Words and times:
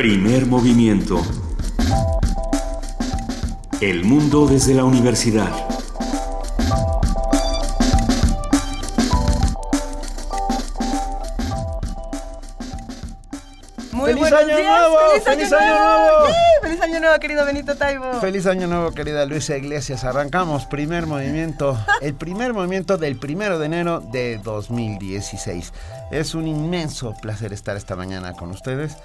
Primer 0.00 0.46
movimiento. 0.46 1.20
El 3.82 4.02
mundo 4.02 4.46
desde 4.46 4.72
la 4.72 4.84
universidad. 4.84 5.50
Muy 13.92 14.06
¡Feliz 14.06 14.20
buenos 14.20 14.40
año 14.40 14.56
días, 14.56 14.80
nuevo! 14.80 14.96
¡Feliz, 15.10 15.24
¡Feliz 15.24 15.52
año, 15.52 15.58
año 15.58 15.78
nuevo! 15.78 16.08
nuevo! 16.08 16.26
¡Sí! 16.28 16.34
¡Feliz 16.62 16.80
año 16.80 17.00
nuevo, 17.00 17.18
querido 17.18 17.44
Benito 17.44 17.76
Taibo! 17.76 18.20
Feliz 18.22 18.46
año 18.46 18.66
nuevo, 18.68 18.92
querida 18.92 19.26
Luisa 19.26 19.58
Iglesias. 19.58 20.04
Arrancamos 20.04 20.64
primer 20.64 21.06
movimiento, 21.06 21.78
el 22.00 22.14
primer 22.14 22.54
movimiento 22.54 22.96
del 22.96 23.16
primero 23.18 23.58
de 23.58 23.66
enero 23.66 24.00
de 24.00 24.38
2016. 24.38 25.74
Es 26.10 26.34
un 26.34 26.48
inmenso 26.48 27.14
placer 27.20 27.52
estar 27.52 27.76
esta 27.76 27.96
mañana 27.96 28.32
con 28.32 28.50
ustedes. 28.50 28.96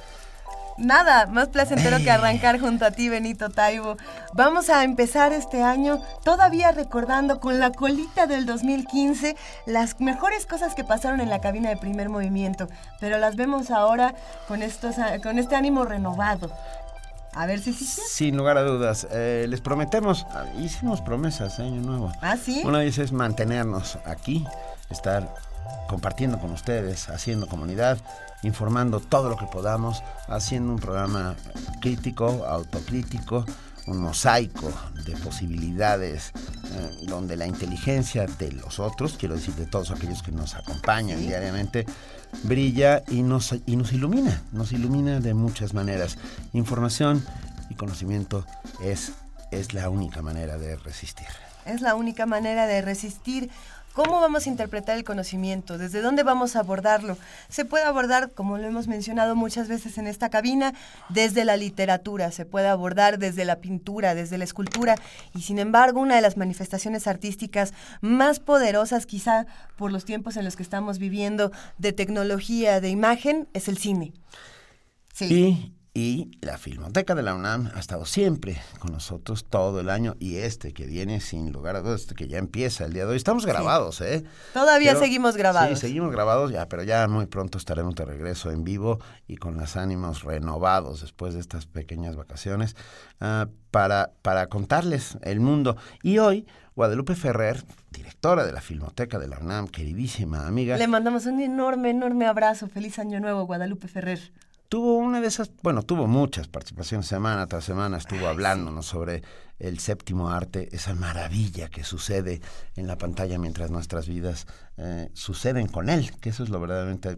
Nada, 0.77 1.25
más 1.27 1.47
placentero 1.47 1.97
que 1.99 2.11
arrancar 2.11 2.59
junto 2.59 2.85
a 2.85 2.91
ti, 2.91 3.07
Benito 3.07 3.49
Taibo. 3.49 3.95
Vamos 4.33 4.69
a 4.69 4.83
empezar 4.83 5.31
este 5.31 5.63
año 5.63 6.01
todavía 6.23 6.71
recordando 6.73 7.39
con 7.39 7.59
la 7.59 7.71
colita 7.71 8.27
del 8.27 8.45
2015 8.45 9.37
las 9.65 10.01
mejores 10.01 10.45
cosas 10.45 10.75
que 10.75 10.83
pasaron 10.83 11.21
en 11.21 11.29
la 11.29 11.39
cabina 11.39 11.69
de 11.69 11.77
primer 11.77 12.09
movimiento, 12.09 12.67
pero 12.99 13.17
las 13.17 13.37
vemos 13.37 13.71
ahora 13.71 14.15
con, 14.49 14.61
estos, 14.61 14.95
con 15.23 15.39
este 15.39 15.55
ánimo 15.55 15.85
renovado. 15.85 16.51
A 17.33 17.45
ver 17.45 17.59
si 17.59 17.73
sí. 17.73 17.85
Sin 17.85 18.35
lugar 18.35 18.57
a 18.57 18.63
dudas, 18.63 19.07
eh, 19.11 19.45
les 19.47 19.61
prometemos, 19.61 20.25
ah, 20.31 20.45
hicimos 20.57 21.01
promesas 21.01 21.57
de 21.57 21.65
año 21.65 21.81
nuevo. 21.81 22.11
¿Ah, 22.21 22.35
sí? 22.37 22.63
Una 22.65 22.79
de 22.79 22.85
ellas 22.85 22.97
es 22.99 23.11
mantenernos 23.11 23.97
aquí, 24.05 24.45
estar 24.89 25.33
compartiendo 25.87 26.39
con 26.39 26.51
ustedes, 26.51 27.09
haciendo 27.09 27.47
comunidad, 27.47 27.97
informando 28.45 28.99
todo 28.99 29.29
lo 29.29 29.37
que 29.37 29.45
podamos, 29.45 30.01
haciendo 30.27 30.71
un 30.73 30.79
programa 30.79 31.35
crítico, 31.81 32.45
autocrítico, 32.47 33.45
un 33.87 33.99
mosaico 33.99 34.71
de 35.05 35.15
posibilidades 35.17 36.31
eh, 36.35 37.05
donde 37.07 37.35
la 37.37 37.45
inteligencia 37.45 38.25
de 38.25 38.51
los 38.51 38.79
otros, 38.79 39.15
quiero 39.17 39.35
decir 39.35 39.53
de 39.55 39.65
todos 39.67 39.91
aquellos 39.91 40.23
que 40.23 40.31
nos 40.31 40.55
acompañan 40.55 41.19
Sí. 41.19 41.27
diariamente, 41.27 41.85
brilla 42.43 43.03
y 43.07 43.21
nos, 43.21 43.53
y 43.65 43.75
nos 43.75 43.93
ilumina, 43.93 44.41
nos 44.51 44.71
ilumina 44.71 45.19
de 45.19 45.33
muchas 45.33 45.73
maneras. 45.73 46.17
Información 46.53 47.23
y 47.69 47.75
conocimiento 47.75 48.45
es, 48.81 49.11
es 49.51 49.73
la 49.73 49.89
única 49.89 50.21
manera 50.21 50.57
de 50.57 50.75
resistir. 50.77 51.27
Es 51.65 51.81
la 51.81 51.95
única 51.95 52.25
manera 52.25 52.67
de 52.67 52.81
resistir. 52.81 53.49
¿Cómo 53.95 54.19
vamos 54.19 54.45
a 54.45 54.49
interpretar 54.49 54.97
el 54.97 55.05
conocimiento? 55.05 55.77
¿Desde 55.77 56.01
dónde 56.01 56.23
vamos 56.23 56.57
a 56.57 56.59
abordarlo? 56.59 57.17
Se 57.47 57.63
puede 57.63 57.85
abordar, 57.85 58.29
como 58.29 58.57
lo 58.57 58.67
hemos 58.67 58.89
mencionado 58.89 59.37
muchas 59.37 59.69
veces 59.69 59.97
en 59.97 60.05
esta 60.05 60.29
cabina, 60.29 60.73
desde 61.07 61.45
la 61.45 61.55
literatura, 61.55 62.29
se 62.31 62.45
puede 62.45 62.67
abordar 62.67 63.19
desde 63.19 63.45
la 63.45 63.61
pintura, 63.61 64.13
desde 64.13 64.37
la 64.37 64.43
escultura, 64.43 64.95
y 65.33 65.43
sin 65.43 65.59
embargo 65.59 66.01
una 66.01 66.17
de 66.17 66.21
las 66.21 66.35
manifestaciones 66.35 67.07
artísticas 67.07 67.73
más 68.01 68.41
poderosas 68.41 69.05
quizá 69.05 69.45
por 69.77 69.93
los 69.93 70.03
tiempos 70.03 70.35
en 70.35 70.43
los 70.43 70.57
que 70.57 70.63
estamos 70.63 70.99
viviendo 70.99 71.53
de 71.77 71.93
tecnología, 71.93 72.81
de 72.81 72.89
imagen, 72.89 73.47
es 73.53 73.69
el 73.69 73.77
cine. 73.77 74.11
Sí. 75.13 75.73
Y, 75.97 76.37
la 76.41 76.57
Filmoteca 76.57 77.15
de 77.15 77.23
la 77.23 77.33
UNAM 77.33 77.71
ha 77.73 77.79
estado 77.79 78.03
siempre 78.05 78.61
con 78.79 78.91
nosotros 78.91 79.45
todo 79.45 79.79
el 79.79 79.89
año 79.89 80.17
y 80.19 80.35
este 80.35 80.73
que 80.73 80.85
viene 80.85 81.21
sin 81.21 81.53
lugar 81.53 81.77
a 81.77 81.81
dudas, 81.81 82.01
este 82.01 82.15
que 82.15 82.27
ya 82.27 82.37
empieza 82.37 82.83
el 82.83 82.91
día 82.91 83.05
de 83.05 83.11
hoy. 83.11 83.15
Estamos 83.15 83.45
grabados, 83.45 84.01
¿eh? 84.01 84.25
Todavía 84.53 84.91
Pero- 84.91 85.05
seguimos 85.05 85.37
grabados. 85.37 85.79
Sí, 85.79 85.87
seguimos 85.87 86.11
grabados 86.11 86.51
ya, 86.51 86.67
pero 86.67 86.83
ya 86.83 87.07
muy 87.07 87.27
pronto 87.27 87.57
estaremos 87.57 87.95
de 87.95 88.03
regreso 88.03 88.51
en 88.51 88.65
vivo 88.65 88.99
y 89.25 89.37
con 89.37 89.55
los 89.55 89.77
ánimos 89.77 90.23
renovados 90.23 90.99
después 90.99 91.33
de 91.33 91.39
estas 91.39 91.65
pequeñas 91.65 92.17
vacaciones 92.17 92.75
ah, 93.21 93.47
para, 93.71 94.11
para 94.21 94.47
contarles 94.47 95.17
el 95.21 95.39
mundo. 95.39 95.77
Y 96.03 96.17
hoy, 96.17 96.45
Guadalupe 96.75 97.15
Ferrer, 97.15 97.63
directora 97.91 98.45
de 98.45 98.51
la 98.51 98.59
Filmoteca 98.59 99.17
de 99.17 99.29
la 99.29 99.39
UNAM, 99.39 99.69
queridísima 99.69 100.45
amiga, 100.45 100.75
Le 100.75 100.89
mandamos 100.89 101.25
un 101.25 101.39
enorme, 101.39 101.91
enorme 101.91 102.25
abrazo. 102.25 102.67
Feliz 102.67 102.99
año 102.99 103.21
nuevo, 103.21 103.45
Guadalupe 103.45 103.87
Ferrer. 103.87 104.33
Tuvo 104.69 104.95
una 104.97 105.21
de 105.21 105.27
esas, 105.27 105.51
bueno, 105.61 105.83
tuvo 105.83 106.07
muchas 106.07 106.47
participaciones 106.47 107.07
semana 107.07 107.47
tras 107.47 107.63
semana, 107.63 107.97
estuvo 107.97 108.27
hablándonos 108.27 108.85
sobre 108.85 109.23
el 109.59 109.79
séptimo 109.79 110.29
arte, 110.29 110.69
esa 110.75 110.93
maravilla 110.93 111.69
que 111.69 111.83
sucede 111.83 112.41
en 112.75 112.87
la 112.87 112.97
pantalla 112.97 113.37
mientras 113.37 113.71
nuestras 113.71 114.07
vidas 114.07 114.47
eh, 114.77 115.09
suceden 115.13 115.67
con 115.67 115.89
él, 115.89 116.11
que 116.19 116.29
eso 116.29 116.43
es 116.43 116.49
lo 116.49 116.59
verdaderamente 116.59 117.17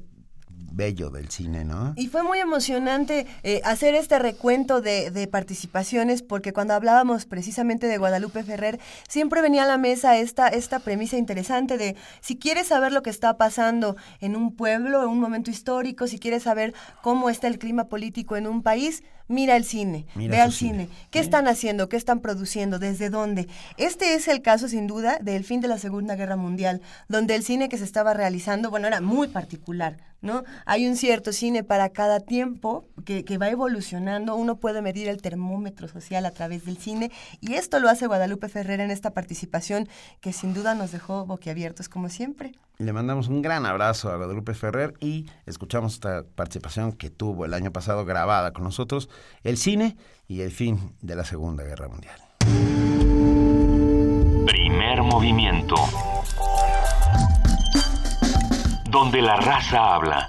bello 0.57 1.09
del 1.09 1.29
cine, 1.29 1.65
¿no? 1.65 1.93
Y 1.95 2.07
fue 2.07 2.23
muy 2.23 2.39
emocionante 2.39 3.25
eh, 3.43 3.61
hacer 3.63 3.95
este 3.95 4.19
recuento 4.19 4.81
de, 4.81 5.11
de 5.11 5.27
participaciones, 5.27 6.21
porque 6.21 6.53
cuando 6.53 6.73
hablábamos 6.73 7.25
precisamente 7.25 7.87
de 7.87 7.97
Guadalupe 7.97 8.43
Ferrer, 8.43 8.79
siempre 9.07 9.41
venía 9.41 9.63
a 9.63 9.67
la 9.67 9.77
mesa 9.77 10.17
esta, 10.17 10.47
esta 10.47 10.79
premisa 10.79 11.17
interesante 11.17 11.77
de 11.77 11.95
si 12.21 12.37
quieres 12.37 12.67
saber 12.67 12.91
lo 12.91 13.01
que 13.01 13.09
está 13.09 13.37
pasando 13.37 13.95
en 14.19 14.35
un 14.35 14.55
pueblo, 14.55 15.01
en 15.03 15.09
un 15.09 15.19
momento 15.19 15.49
histórico, 15.49 16.07
si 16.07 16.19
quieres 16.19 16.43
saber 16.43 16.73
cómo 17.01 17.29
está 17.29 17.47
el 17.47 17.59
clima 17.59 17.85
político 17.85 18.35
en 18.35 18.47
un 18.47 18.61
país, 18.61 19.03
mira 19.27 19.55
el 19.55 19.63
cine, 19.63 20.05
Mira 20.15 20.35
ve 20.35 20.41
al 20.41 20.53
cine. 20.53 20.89
¿Qué 21.11 21.19
están 21.19 21.47
haciendo? 21.47 21.89
¿Qué 21.89 21.97
están 21.97 22.19
produciendo? 22.19 22.79
¿Desde 22.79 23.09
dónde? 23.09 23.47
Este 23.77 24.13
es 24.15 24.27
el 24.27 24.41
caso, 24.41 24.67
sin 24.67 24.87
duda, 24.87 25.19
del 25.21 25.43
fin 25.43 25.61
de 25.61 25.67
la 25.67 25.77
Segunda 25.77 26.15
Guerra 26.15 26.35
Mundial, 26.35 26.81
donde 27.07 27.35
el 27.35 27.43
cine 27.43 27.69
que 27.69 27.77
se 27.77 27.83
estaba 27.83 28.13
realizando, 28.13 28.69
bueno, 28.69 28.87
era 28.87 29.01
muy 29.01 29.27
particular, 29.27 29.97
¿no? 30.21 30.43
Hay 30.65 30.87
un 30.87 30.95
cierto 30.95 31.33
cine 31.33 31.63
para 31.63 31.89
cada 31.89 32.19
tiempo 32.19 32.85
que, 33.05 33.23
que 33.23 33.37
va 33.37 33.49
evolucionando. 33.49 34.35
Uno 34.35 34.57
puede 34.57 34.81
medir 34.81 35.07
el 35.07 35.21
termómetro 35.21 35.87
social 35.87 36.25
a 36.25 36.31
través 36.31 36.65
del 36.65 36.77
cine 36.77 37.11
y 37.41 37.53
esto 37.53 37.79
lo 37.79 37.89
hace 37.89 38.07
Guadalupe 38.07 38.49
Ferrer 38.49 38.79
en 38.79 38.91
esta 38.91 39.11
participación 39.11 39.87
que 40.21 40.33
sin 40.33 40.53
duda 40.53 40.75
nos 40.75 40.91
dejó 40.91 41.25
boquiabiertos 41.25 41.89
como 41.89 42.09
siempre. 42.09 42.53
Le 42.79 42.93
mandamos 42.93 43.27
un 43.27 43.41
gran 43.41 43.65
abrazo 43.65 44.11
a 44.11 44.17
Guadalupe 44.17 44.53
Ferrer 44.53 44.93
y 44.99 45.25
escuchamos 45.47 45.95
esta 45.95 46.23
participación 46.35 46.91
que 46.91 47.09
tuvo 47.09 47.43
el 47.43 47.55
año 47.55 47.71
pasado 47.71 48.05
grabada 48.05 48.53
con 48.53 48.63
nosotros, 48.63 49.09
el 49.43 49.57
cine 49.57 49.97
y 50.27 50.41
el 50.41 50.51
fin 50.51 50.77
de 51.01 51.15
la 51.15 51.23
Segunda 51.23 51.63
Guerra 51.63 51.87
Mundial. 51.87 52.19
Primer 54.45 55.01
movimiento. 55.01 55.73
Donde 58.91 59.23
la 59.23 59.37
raza 59.37 59.95
habla. 59.95 60.27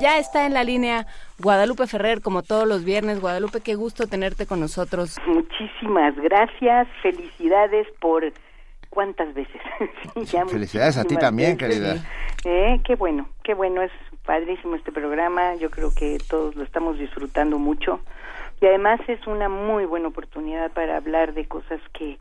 Ya 0.00 0.18
está 0.18 0.44
en 0.44 0.52
la 0.52 0.64
línea 0.64 1.06
Guadalupe 1.38 1.86
Ferrer, 1.86 2.20
como 2.20 2.42
todos 2.42 2.68
los 2.68 2.84
viernes. 2.84 3.22
Guadalupe, 3.22 3.62
qué 3.62 3.74
gusto 3.74 4.06
tenerte 4.06 4.44
con 4.44 4.60
nosotros. 4.60 5.16
Muchísimas 5.26 6.14
gracias, 6.16 6.88
felicidades 7.00 7.86
por 7.98 8.30
cuántas 8.92 9.32
veces. 9.32 9.60
Ya 10.30 10.44
Felicidades 10.44 10.98
a 10.98 11.04
ti 11.04 11.16
también, 11.16 11.56
veces. 11.56 11.80
querida. 11.80 11.94
Eh, 12.44 12.80
qué 12.84 12.94
bueno, 12.96 13.28
qué 13.42 13.54
bueno, 13.54 13.80
es 13.80 13.90
padrísimo 14.26 14.76
este 14.76 14.92
programa, 14.92 15.54
yo 15.54 15.70
creo 15.70 15.92
que 15.94 16.18
todos 16.28 16.54
lo 16.54 16.62
estamos 16.62 16.98
disfrutando 16.98 17.58
mucho 17.58 18.00
y 18.60 18.66
además 18.66 19.00
es 19.08 19.26
una 19.26 19.48
muy 19.48 19.86
buena 19.86 20.08
oportunidad 20.08 20.70
para 20.72 20.96
hablar 20.98 21.32
de 21.34 21.46
cosas 21.46 21.80
que 21.94 22.18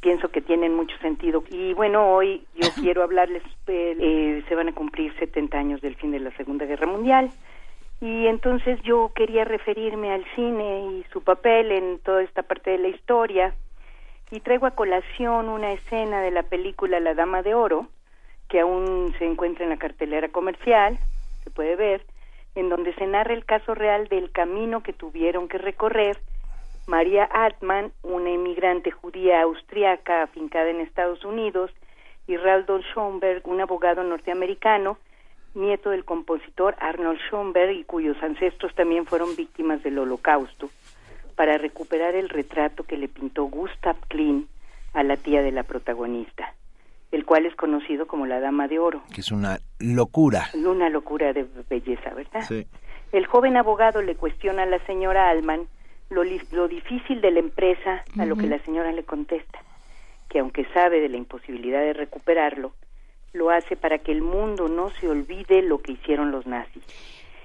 pienso 0.00 0.28
que 0.28 0.40
tienen 0.40 0.74
mucho 0.74 0.96
sentido. 0.98 1.42
Y 1.50 1.72
bueno, 1.72 2.12
hoy 2.12 2.44
yo 2.54 2.68
quiero 2.80 3.02
hablarles, 3.02 3.42
eh, 3.66 3.96
eh, 3.98 4.44
se 4.48 4.54
van 4.54 4.68
a 4.68 4.72
cumplir 4.72 5.12
70 5.18 5.58
años 5.58 5.80
del 5.80 5.96
fin 5.96 6.12
de 6.12 6.20
la 6.20 6.30
Segunda 6.36 6.66
Guerra 6.66 6.86
Mundial 6.86 7.30
y 8.00 8.26
entonces 8.26 8.80
yo 8.82 9.12
quería 9.14 9.44
referirme 9.44 10.12
al 10.12 10.24
cine 10.34 10.86
y 10.92 11.04
su 11.12 11.22
papel 11.22 11.72
en 11.72 11.98
toda 12.00 12.22
esta 12.22 12.42
parte 12.42 12.70
de 12.70 12.78
la 12.78 12.88
historia 12.88 13.54
y 14.32 14.40
traigo 14.40 14.66
a 14.66 14.70
colación 14.70 15.50
una 15.50 15.72
escena 15.72 16.22
de 16.22 16.30
la 16.30 16.42
película 16.42 16.98
La 17.00 17.12
Dama 17.14 17.42
de 17.42 17.54
Oro 17.54 17.88
que 18.48 18.60
aún 18.60 19.14
se 19.18 19.26
encuentra 19.26 19.64
en 19.64 19.70
la 19.70 19.76
cartelera 19.76 20.28
comercial, 20.28 20.98
se 21.44 21.50
puede 21.50 21.76
ver, 21.76 22.04
en 22.54 22.70
donde 22.70 22.94
se 22.94 23.06
narra 23.06 23.34
el 23.34 23.44
caso 23.44 23.74
real 23.74 24.08
del 24.08 24.32
camino 24.32 24.82
que 24.82 24.94
tuvieron 24.94 25.48
que 25.48 25.58
recorrer 25.58 26.18
María 26.86 27.24
Altman, 27.24 27.92
una 28.02 28.30
inmigrante 28.30 28.90
judía 28.90 29.42
austriaca 29.42 30.22
afincada 30.22 30.70
en 30.70 30.80
Estados 30.80 31.24
Unidos, 31.24 31.70
y 32.26 32.36
Raldon 32.36 32.82
Schoenberg, 32.92 33.46
un 33.46 33.60
abogado 33.60 34.02
norteamericano, 34.02 34.98
nieto 35.54 35.90
del 35.90 36.04
compositor 36.04 36.74
Arnold 36.78 37.20
Schoenberg 37.28 37.72
y 37.72 37.84
cuyos 37.84 38.16
ancestros 38.22 38.74
también 38.74 39.06
fueron 39.06 39.36
víctimas 39.36 39.82
del 39.82 39.98
Holocausto, 39.98 40.70
para 41.34 41.58
recuperar 41.58 42.14
el 42.14 42.28
retrato 42.28 42.84
que 42.84 42.96
le 42.96 43.08
pintó 43.08 43.44
Gustav 43.44 43.96
Klimt 44.08 44.48
a 44.94 45.02
la 45.02 45.16
tía 45.16 45.42
de 45.42 45.52
la 45.52 45.62
protagonista, 45.62 46.54
el 47.10 47.24
cual 47.24 47.46
es 47.46 47.54
conocido 47.56 48.06
como 48.06 48.26
la 48.26 48.40
Dama 48.40 48.68
de 48.68 48.78
Oro. 48.78 49.02
Que 49.14 49.20
es 49.20 49.32
una 49.32 49.58
locura. 49.78 50.50
Una 50.54 50.88
locura 50.88 51.32
de 51.32 51.46
belleza, 51.68 52.10
¿verdad? 52.14 52.42
Sí. 52.46 52.66
El 53.12 53.26
joven 53.26 53.56
abogado 53.56 54.02
le 54.02 54.14
cuestiona 54.14 54.62
a 54.62 54.66
la 54.66 54.84
señora 54.86 55.28
Alman 55.28 55.66
lo, 56.10 56.22
lo 56.24 56.68
difícil 56.68 57.20
de 57.20 57.30
la 57.30 57.40
empresa, 57.40 58.04
a 58.18 58.26
lo 58.26 58.36
que 58.36 58.46
la 58.46 58.58
señora 58.60 58.92
le 58.92 59.04
contesta, 59.04 59.58
que 60.28 60.40
aunque 60.40 60.66
sabe 60.74 61.00
de 61.00 61.08
la 61.08 61.16
imposibilidad 61.16 61.80
de 61.80 61.94
recuperarlo, 61.94 62.72
lo 63.32 63.50
hace 63.50 63.76
para 63.76 63.98
que 63.98 64.12
el 64.12 64.20
mundo 64.20 64.68
no 64.68 64.90
se 64.90 65.08
olvide 65.08 65.62
lo 65.62 65.80
que 65.80 65.92
hicieron 65.92 66.30
los 66.30 66.46
nazis 66.46 66.84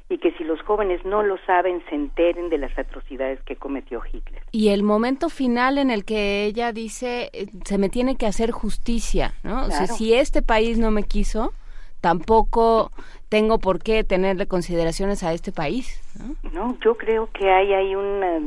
y 0.10 0.20
que 0.20 0.32
si 0.34 0.44
los 0.44 0.62
jóvenes 0.62 1.04
no 1.06 1.22
lo 1.22 1.38
saben 1.46 1.84
se 1.90 1.96
enteren 1.96 2.50
de 2.50 2.58
las 2.58 2.78
atrocidades 2.78 3.42
que 3.42 3.58
cometió 3.58 4.02
Hitler. 4.06 4.42
Y 4.52 4.70
el 4.70 4.84
momento 4.84 5.30
final 5.30 5.78
en 5.78 5.92
el 5.92 6.06
que 6.06 6.46
ella 6.46 6.72
dice 6.72 7.30
eh, 7.34 7.48
se 7.66 7.78
me 7.78 7.90
tiene 7.90 8.16
que 8.16 8.26
hacer 8.26 8.52
justicia, 8.52 9.34
¿no? 9.44 9.66
O 9.66 9.72
sea, 9.72 9.88
si 9.88 10.14
este 10.14 10.42
país 10.42 10.80
no 10.80 10.92
me 10.92 11.04
quiso, 11.04 11.52
tampoco 12.00 12.92
tengo 13.28 13.60
por 13.60 13.84
qué 13.84 14.04
tenerle 14.06 14.48
consideraciones 14.48 15.24
a 15.24 15.34
este 15.34 15.52
país. 15.52 16.02
No, 16.18 16.52
no 16.54 16.78
yo 16.80 16.96
creo 16.96 17.30
que 17.34 17.52
hay 17.52 17.74
ahí 17.74 17.94
una, 17.94 18.40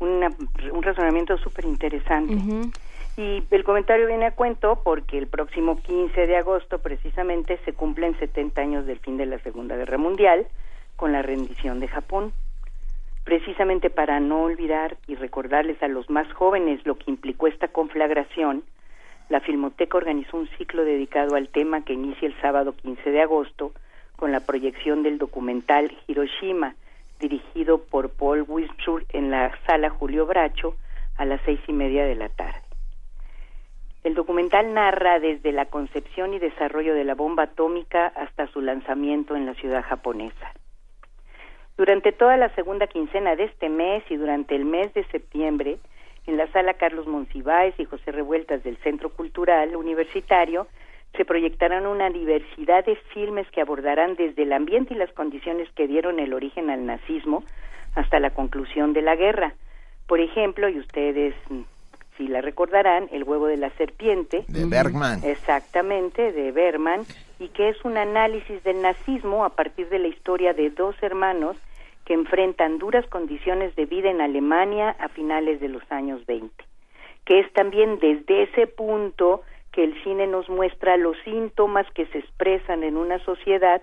un 0.00 0.82
razonamiento 0.82 1.36
súper 1.38 1.66
interesante. 1.66 2.36
Y 3.18 3.42
el 3.50 3.64
comentario 3.64 4.06
viene 4.06 4.26
a 4.26 4.30
cuento 4.32 4.80
porque 4.84 5.16
el 5.16 5.26
próximo 5.26 5.80
15 5.80 6.26
de 6.26 6.36
agosto 6.36 6.78
precisamente 6.80 7.58
se 7.64 7.72
cumplen 7.72 8.18
70 8.18 8.60
años 8.60 8.86
del 8.86 8.98
fin 8.98 9.16
de 9.16 9.24
la 9.24 9.38
Segunda 9.38 9.74
Guerra 9.74 9.96
Mundial 9.96 10.46
con 10.96 11.12
la 11.12 11.22
rendición 11.22 11.80
de 11.80 11.88
Japón. 11.88 12.32
Precisamente 13.24 13.90
para 13.90 14.20
no 14.20 14.42
olvidar 14.42 14.96
y 15.06 15.14
recordarles 15.14 15.82
a 15.82 15.88
los 15.88 16.08
más 16.10 16.32
jóvenes 16.32 16.84
lo 16.84 16.96
que 16.96 17.10
implicó 17.10 17.46
esta 17.46 17.68
conflagración, 17.68 18.64
la 19.28 19.40
Filmoteca 19.40 19.96
organizó 19.96 20.36
un 20.36 20.48
ciclo 20.56 20.84
dedicado 20.84 21.34
al 21.34 21.48
tema 21.48 21.84
que 21.84 21.94
inicia 21.94 22.28
el 22.28 22.40
sábado 22.40 22.74
15 22.76 23.10
de 23.10 23.22
agosto 23.22 23.72
con 24.14 24.30
la 24.30 24.40
proyección 24.40 25.02
del 25.02 25.18
documental 25.18 25.96
Hiroshima, 26.06 26.74
dirigido 27.18 27.78
por 27.78 28.10
Paul 28.10 28.44
Wistur 28.46 29.04
en 29.10 29.30
la 29.30 29.52
sala 29.66 29.90
Julio 29.90 30.26
Bracho 30.26 30.76
a 31.16 31.24
las 31.24 31.40
seis 31.44 31.60
y 31.66 31.72
media 31.72 32.04
de 32.04 32.14
la 32.14 32.28
tarde. 32.28 32.62
El 34.04 34.14
documental 34.14 34.72
narra 34.72 35.18
desde 35.18 35.50
la 35.50 35.66
concepción 35.66 36.32
y 36.32 36.38
desarrollo 36.38 36.94
de 36.94 37.02
la 37.02 37.16
bomba 37.16 37.44
atómica 37.44 38.06
hasta 38.14 38.46
su 38.46 38.60
lanzamiento 38.60 39.34
en 39.34 39.46
la 39.46 39.54
ciudad 39.54 39.82
japonesa. 39.82 40.52
Durante 41.76 42.12
toda 42.12 42.38
la 42.38 42.48
segunda 42.54 42.86
quincena 42.86 43.36
de 43.36 43.44
este 43.44 43.68
mes 43.68 44.02
y 44.08 44.16
durante 44.16 44.56
el 44.56 44.64
mes 44.64 44.94
de 44.94 45.04
septiembre, 45.08 45.76
en 46.26 46.38
la 46.38 46.50
sala 46.52 46.74
Carlos 46.74 47.06
Monsiváis 47.06 47.74
y 47.78 47.84
José 47.84 48.12
Revueltas 48.12 48.62
del 48.64 48.78
Centro 48.78 49.10
Cultural 49.10 49.76
Universitario, 49.76 50.66
se 51.16 51.26
proyectarán 51.26 51.86
una 51.86 52.08
diversidad 52.08 52.84
de 52.84 52.96
filmes 53.12 53.46
que 53.50 53.60
abordarán 53.60 54.16
desde 54.16 54.42
el 54.44 54.52
ambiente 54.54 54.94
y 54.94 54.96
las 54.96 55.12
condiciones 55.12 55.68
que 55.72 55.86
dieron 55.86 56.18
el 56.18 56.32
origen 56.32 56.70
al 56.70 56.86
nazismo 56.86 57.44
hasta 57.94 58.20
la 58.20 58.30
conclusión 58.30 58.94
de 58.94 59.02
la 59.02 59.14
guerra. 59.14 59.54
Por 60.06 60.20
ejemplo, 60.20 60.68
y 60.68 60.78
ustedes 60.78 61.34
si 62.16 62.28
la 62.28 62.40
recordarán, 62.40 63.08
El 63.12 63.24
huevo 63.24 63.46
de 63.46 63.56
la 63.56 63.70
serpiente. 63.70 64.44
De 64.48 64.64
Bergman. 64.64 65.22
Exactamente, 65.24 66.32
de 66.32 66.52
Bergman, 66.52 67.02
y 67.38 67.48
que 67.48 67.68
es 67.68 67.84
un 67.84 67.96
análisis 67.96 68.62
del 68.64 68.82
nazismo 68.82 69.44
a 69.44 69.50
partir 69.50 69.88
de 69.88 69.98
la 69.98 70.08
historia 70.08 70.52
de 70.52 70.70
dos 70.70 70.96
hermanos 71.02 71.56
que 72.04 72.14
enfrentan 72.14 72.78
duras 72.78 73.06
condiciones 73.08 73.74
de 73.76 73.86
vida 73.86 74.10
en 74.10 74.20
Alemania 74.20 74.96
a 74.98 75.08
finales 75.08 75.60
de 75.60 75.68
los 75.68 75.82
años 75.90 76.24
20, 76.26 76.64
que 77.24 77.40
es 77.40 77.52
también 77.52 77.98
desde 77.98 78.44
ese 78.44 78.66
punto 78.68 79.42
que 79.72 79.84
el 79.84 80.02
cine 80.04 80.26
nos 80.26 80.48
muestra 80.48 80.96
los 80.96 81.16
síntomas 81.24 81.86
que 81.92 82.06
se 82.06 82.18
expresan 82.18 82.84
en 82.84 82.96
una 82.96 83.18
sociedad 83.24 83.82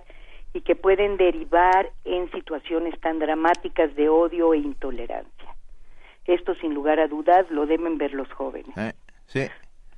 y 0.54 0.62
que 0.62 0.76
pueden 0.76 1.18
derivar 1.18 1.92
en 2.06 2.32
situaciones 2.32 3.00
tan 3.00 3.20
dramáticas 3.20 3.94
de 3.96 4.10
odio 4.10 4.54
e 4.54 4.60
intolerancia. 4.60 5.53
Esto 6.26 6.56
sin 6.56 6.74
lugar 6.74 7.00
a 7.00 7.08
dudas 7.08 7.50
lo 7.50 7.66
deben 7.66 7.98
ver 7.98 8.14
los 8.14 8.32
jóvenes. 8.32 8.76
Eh, 8.78 8.94
sí. 9.28 9.48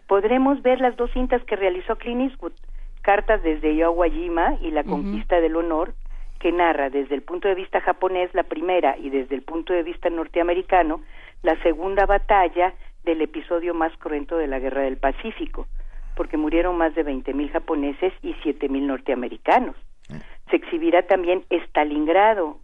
Podremos 0.07 0.61
ver 0.61 0.81
las 0.81 0.95
dos 0.95 1.11
cintas 1.11 1.43
que 1.43 1.55
realizó 1.55 1.95
Clint 1.97 2.31
Eastwood, 2.31 2.53
Cartas 3.01 3.43
desde 3.43 3.75
Yawajima 3.75 4.57
y 4.61 4.71
La 4.71 4.83
conquista 4.83 5.39
del 5.39 5.55
honor, 5.55 5.93
que 6.39 6.51
narra 6.51 6.89
desde 6.89 7.15
el 7.15 7.21
punto 7.21 7.47
de 7.47 7.55
vista 7.55 7.81
japonés 7.81 8.33
la 8.33 8.43
primera 8.43 8.97
y 8.97 9.09
desde 9.09 9.35
el 9.35 9.41
punto 9.41 9.73
de 9.73 9.83
vista 9.83 10.09
norteamericano 10.09 11.01
la 11.43 11.61
segunda 11.63 12.05
batalla 12.05 12.73
del 13.03 13.21
episodio 13.21 13.73
más 13.73 13.95
cruento 13.97 14.37
de 14.37 14.47
la 14.47 14.59
Guerra 14.59 14.81
del 14.81 14.97
Pacífico, 14.97 15.67
porque 16.15 16.37
murieron 16.37 16.77
más 16.77 16.93
de 16.95 17.05
20.000 17.05 17.51
japoneses 17.51 18.13
y 18.21 18.33
7.000 18.35 18.81
norteamericanos. 18.81 19.75
Mm. 20.09 20.17
Se 20.49 20.55
exhibirá 20.55 21.03
también 21.03 21.45
Stalingrado 21.49 22.59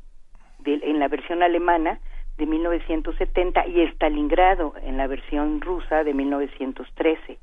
en 0.66 1.00
la 1.00 1.08
versión 1.08 1.44
alemana 1.44 2.00
de 2.42 2.48
1970 2.48 3.68
y 3.68 3.82
Stalingrado 3.90 4.74
en 4.82 4.98
la 4.98 5.06
versión 5.06 5.62
rusa 5.62 6.04
de 6.04 6.16
1913. 6.16 7.38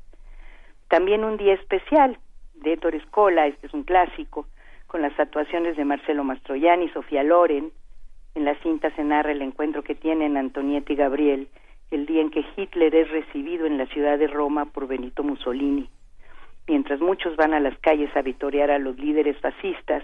También 0.89 1.23
un 1.23 1.37
día 1.37 1.53
especial 1.53 2.17
de 2.55 2.73
Ettore 2.73 2.97
Escola, 2.97 3.47
este 3.47 3.67
es 3.67 3.73
un 3.73 3.83
clásico, 3.83 4.45
con 4.87 5.01
las 5.01 5.17
actuaciones 5.17 5.77
de 5.77 5.85
Marcelo 5.85 6.25
Mastroianni 6.25 6.87
y 6.87 6.89
Sofía 6.89 7.23
Loren. 7.23 7.71
En 8.35 8.43
la 8.43 8.55
cinta 8.55 8.93
se 8.97 9.05
narra 9.05 9.31
el 9.31 9.41
encuentro 9.41 9.83
que 9.83 9.95
tienen 9.95 10.35
Antonieta 10.35 10.91
y 10.91 10.97
Gabriel 10.97 11.47
el 11.91 12.05
día 12.05 12.19
en 12.19 12.29
que 12.29 12.43
Hitler 12.57 12.93
es 12.93 13.09
recibido 13.09 13.65
en 13.65 13.77
la 13.77 13.85
ciudad 13.85 14.19
de 14.19 14.27
Roma 14.27 14.65
por 14.65 14.85
Benito 14.85 15.23
Mussolini. 15.23 15.89
Mientras 16.67 16.99
muchos 16.99 17.37
van 17.37 17.53
a 17.53 17.61
las 17.61 17.77
calles 17.79 18.13
a 18.17 18.21
vitorear 18.21 18.69
a 18.69 18.79
los 18.79 18.99
líderes 18.99 19.37
fascistas, 19.37 20.03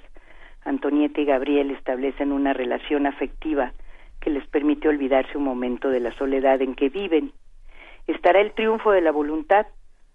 Antonieta 0.63 1.19
y 1.19 1.25
Gabriel 1.25 1.71
establecen 1.71 2.31
una 2.31 2.53
relación 2.53 3.05
afectiva 3.07 3.73
que 4.25 4.31
les 4.31 4.47
permite 4.47 4.89
olvidarse 4.89 5.37
un 5.37 5.43
momento 5.43 5.91
de 5.91 5.99
la 5.99 6.11
soledad 6.17 6.59
en 6.59 6.73
que 6.73 6.89
viven. 6.89 7.31
Estará 8.07 8.41
el 8.41 8.53
triunfo 8.53 8.89
de 8.89 9.01
la 9.01 9.11
voluntad, 9.11 9.67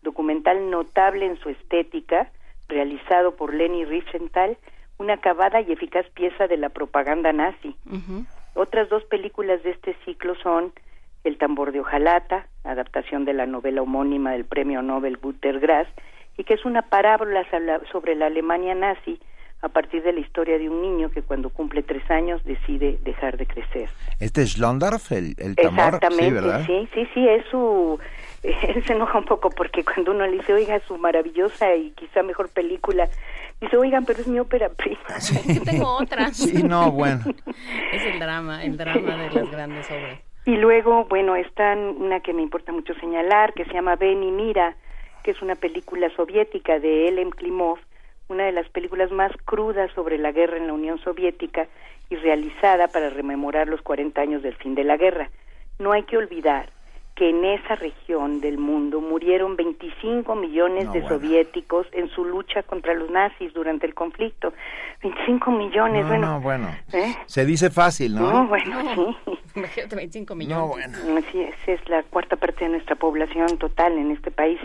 documental 0.02 0.68
notable 0.68 1.26
en 1.26 1.38
su 1.38 1.48
estética, 1.48 2.28
realizado 2.68 3.36
por 3.36 3.54
Leni 3.54 3.84
Riefenstahl, 3.84 4.56
una 4.98 5.14
acabada 5.14 5.60
y 5.60 5.70
eficaz 5.70 6.04
pieza 6.10 6.48
de 6.48 6.56
la 6.56 6.70
propaganda 6.70 7.32
nazi. 7.32 7.76
Otras 8.54 8.88
dos 8.88 9.04
películas 9.04 9.62
de 9.62 9.70
este 9.70 9.94
ciclo 10.04 10.34
son 10.42 10.72
El 11.22 11.38
tambor 11.38 11.70
de 11.70 11.78
hojalata, 11.78 12.48
adaptación 12.64 13.24
de 13.24 13.34
la 13.34 13.46
novela 13.46 13.82
homónima 13.82 14.32
del 14.32 14.44
premio 14.44 14.82
Nobel 14.82 15.18
Guter 15.18 15.60
Grass, 15.60 15.86
y 16.36 16.42
que 16.42 16.54
es 16.54 16.64
una 16.64 16.82
parábola 16.82 17.46
sobre 17.92 18.16
la 18.16 18.26
Alemania 18.26 18.74
nazi 18.74 19.20
a 19.62 19.68
partir 19.68 20.02
de 20.02 20.12
la 20.12 20.20
historia 20.20 20.58
de 20.58 20.68
un 20.68 20.80
niño 20.80 21.10
que 21.10 21.22
cuando 21.22 21.50
cumple 21.50 21.82
tres 21.82 22.08
años 22.10 22.42
decide 22.44 22.98
dejar 23.04 23.36
de 23.36 23.46
crecer. 23.46 23.90
Este 24.18 24.42
es 24.42 24.52
Schlondorf, 24.52 25.12
el, 25.12 25.34
el 25.38 25.54
tambor, 25.54 25.94
Exactamente, 25.94 26.64
sí, 26.66 26.88
sí, 26.94 27.08
sí, 27.14 27.28
es 27.28 27.44
su... 27.50 27.98
Él 28.42 28.82
se 28.86 28.94
enoja 28.94 29.18
un 29.18 29.26
poco 29.26 29.50
porque 29.50 29.84
cuando 29.84 30.12
uno 30.12 30.26
le 30.26 30.38
dice, 30.38 30.54
oiga, 30.54 30.80
su 30.88 30.96
maravillosa 30.96 31.74
y 31.74 31.90
quizá 31.90 32.22
mejor 32.22 32.48
película, 32.48 33.06
dice, 33.60 33.76
oigan, 33.76 34.06
pero 34.06 34.20
es 34.20 34.26
mi 34.26 34.38
ópera 34.38 34.70
prima. 34.70 35.00
Sí. 35.20 35.60
tengo 35.60 35.98
otra. 35.98 36.28
Sí, 36.32 36.62
no, 36.62 36.90
bueno. 36.90 37.20
es 37.92 38.02
el 38.06 38.18
drama, 38.18 38.64
el 38.64 38.78
drama 38.78 39.16
de 39.16 39.30
las 39.30 39.50
grandes 39.50 39.90
obras. 39.90 40.20
Y 40.46 40.56
luego, 40.56 41.04
bueno, 41.04 41.36
está 41.36 41.74
una 41.74 42.20
que 42.20 42.32
me 42.32 42.40
importa 42.40 42.72
mucho 42.72 42.94
señalar, 42.94 43.52
que 43.52 43.66
se 43.66 43.74
llama 43.74 43.96
Ven 43.96 44.22
y 44.22 44.32
Mira, 44.32 44.74
que 45.22 45.32
es 45.32 45.42
una 45.42 45.54
película 45.54 46.08
soviética 46.16 46.78
de 46.78 47.08
Elem 47.08 47.30
Klimov, 47.30 47.78
una 48.30 48.44
de 48.44 48.52
las 48.52 48.68
películas 48.68 49.10
más 49.10 49.32
crudas 49.44 49.90
sobre 49.92 50.16
la 50.16 50.32
guerra 50.32 50.56
en 50.56 50.68
la 50.68 50.72
Unión 50.72 50.98
Soviética 51.00 51.66
y 52.08 52.16
realizada 52.16 52.88
para 52.88 53.10
rememorar 53.10 53.68
los 53.68 53.82
40 53.82 54.20
años 54.20 54.42
del 54.42 54.54
fin 54.54 54.74
de 54.74 54.84
la 54.84 54.96
guerra. 54.96 55.30
No 55.78 55.92
hay 55.92 56.04
que 56.04 56.16
olvidar 56.16 56.70
que 57.16 57.28
en 57.28 57.44
esa 57.44 57.74
región 57.74 58.40
del 58.40 58.56
mundo 58.56 59.00
murieron 59.00 59.56
25 59.56 60.34
millones 60.36 60.90
de 60.92 61.06
soviéticos 61.06 61.86
en 61.92 62.08
su 62.08 62.24
lucha 62.24 62.62
contra 62.62 62.94
los 62.94 63.10
nazis 63.10 63.52
durante 63.52 63.86
el 63.86 63.94
conflicto. 63.94 64.54
25 65.02 65.50
millones, 65.50 66.06
bueno. 66.06 66.26
No, 66.26 66.40
bueno. 66.40 66.68
¿eh? 66.92 67.14
Se 67.26 67.44
dice 67.44 67.68
fácil, 67.68 68.14
¿no? 68.14 68.32
No, 68.32 68.46
bueno, 68.46 68.74
sí. 68.94 69.34
Imagínate 69.56 69.96
25 69.96 70.34
millones. 70.34 70.58
No, 70.58 70.68
bueno. 70.68 71.18
Así 71.18 71.42
es, 71.42 71.54
es 71.66 71.88
la 71.88 72.02
cuarta 72.04 72.36
parte 72.36 72.64
de 72.64 72.70
nuestra 72.70 72.96
población 72.96 73.58
total 73.58 73.98
en 73.98 74.12
este 74.12 74.30
país. 74.30 74.60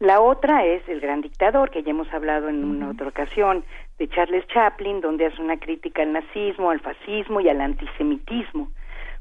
La 0.00 0.22
otra 0.22 0.64
es 0.64 0.88
El 0.88 0.98
Gran 0.98 1.20
Dictador, 1.20 1.70
que 1.70 1.82
ya 1.82 1.90
hemos 1.90 2.10
hablado 2.14 2.48
en 2.48 2.64
una 2.64 2.88
otra 2.88 3.08
ocasión, 3.08 3.64
de 3.98 4.08
Charles 4.08 4.46
Chaplin, 4.46 5.02
donde 5.02 5.26
hace 5.26 5.42
una 5.42 5.58
crítica 5.58 6.00
al 6.00 6.14
nazismo, 6.14 6.70
al 6.70 6.80
fascismo 6.80 7.42
y 7.42 7.50
al 7.50 7.60
antisemitismo. 7.60 8.70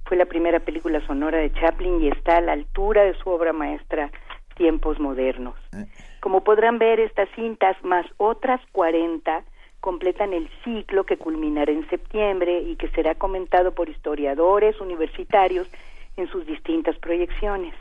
Fue 0.05 0.15
la 0.15 0.25
primera 0.25 0.61
película 0.61 1.05
sonora 1.05 1.37
de 1.37 1.51
Chaplin 1.51 2.01
y 2.01 2.07
está 2.07 2.37
a 2.37 2.41
la 2.41 2.53
altura 2.53 3.03
de 3.03 3.13
su 3.15 3.29
obra 3.29 3.51
maestra 3.51 4.09
Tiempos 4.55 5.01
Modernos. 5.01 5.55
Eh. 5.73 5.85
Como 6.21 6.45
podrán 6.45 6.79
ver, 6.79 7.01
estas 7.01 7.27
cintas 7.35 7.75
más 7.83 8.05
otras 8.15 8.61
40 8.71 9.43
completan 9.81 10.31
el 10.31 10.49
ciclo 10.63 11.03
que 11.03 11.17
culminará 11.17 11.73
en 11.73 11.89
septiembre 11.89 12.61
y 12.61 12.77
que 12.77 12.87
será 12.91 13.15
comentado 13.15 13.73
por 13.73 13.89
historiadores 13.89 14.79
universitarios 14.79 15.69
en 16.15 16.27
sus 16.27 16.45
distintas 16.45 16.97
proyecciones. 16.99 17.75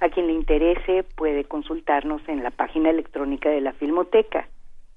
A 0.00 0.08
quien 0.08 0.28
le 0.28 0.32
interese 0.32 1.04
puede 1.16 1.44
consultarnos 1.44 2.22
en 2.28 2.42
la 2.42 2.50
página 2.50 2.90
electrónica 2.90 3.50
de 3.50 3.60
la 3.60 3.72
Filmoteca. 3.72 4.48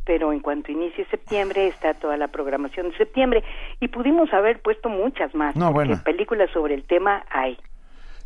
pero 0.06 0.32
en 0.32 0.40
cuanto 0.40 0.72
inicie 0.72 1.04
septiembre 1.06 1.66
está 1.66 1.92
toda 1.92 2.16
la 2.16 2.28
programación 2.28 2.90
de 2.90 2.96
septiembre 2.96 3.44
y 3.80 3.88
pudimos 3.88 4.32
haber 4.32 4.62
puesto 4.62 4.88
muchas 4.88 5.34
más 5.34 5.54
no, 5.56 5.72
porque 5.72 5.96
películas 5.96 6.48
sobre 6.52 6.74
el 6.74 6.84
tema 6.84 7.24
hay 7.28 7.58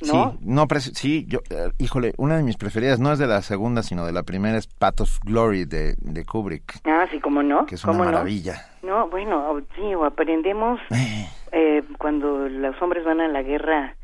¿no? 0.07 0.33
Sí, 0.33 0.39
no, 0.43 0.67
sí, 0.79 1.27
yo, 1.29 1.41
eh, 1.51 1.71
híjole, 1.79 2.13
una 2.17 2.37
de 2.37 2.43
mis 2.43 2.57
preferidas 2.57 2.99
no 3.01 3.13
es 3.13 3.19
de 3.19 3.27
la 3.27 3.43
segunda, 3.43 3.83
sino 3.83 4.07
de 4.07 4.13
la 4.13 4.23
primera 4.23 4.57
es 4.57 4.67
Pathos 4.67 5.21
Glory 5.21 5.65
de, 5.65 5.95
de 5.99 6.25
Kubrick. 6.25 6.81
Ah, 6.85 7.07
sí, 7.11 7.21
como 7.21 7.43
no. 7.43 7.67
Que 7.67 7.75
es 7.75 7.85
una 7.85 7.93
maravilla. 7.99 8.67
No? 8.83 9.09
bueno, 9.09 9.61
sí, 9.77 9.95
o 9.95 10.05
aprendemos 10.05 10.81
eh. 10.91 11.29
Eh, 11.53 11.83
cuando 11.99 12.49
los 12.49 12.81
hombres 12.81 13.05
van 13.05 13.21
a 13.21 13.29
la 13.29 13.43
guerra, 13.43 13.95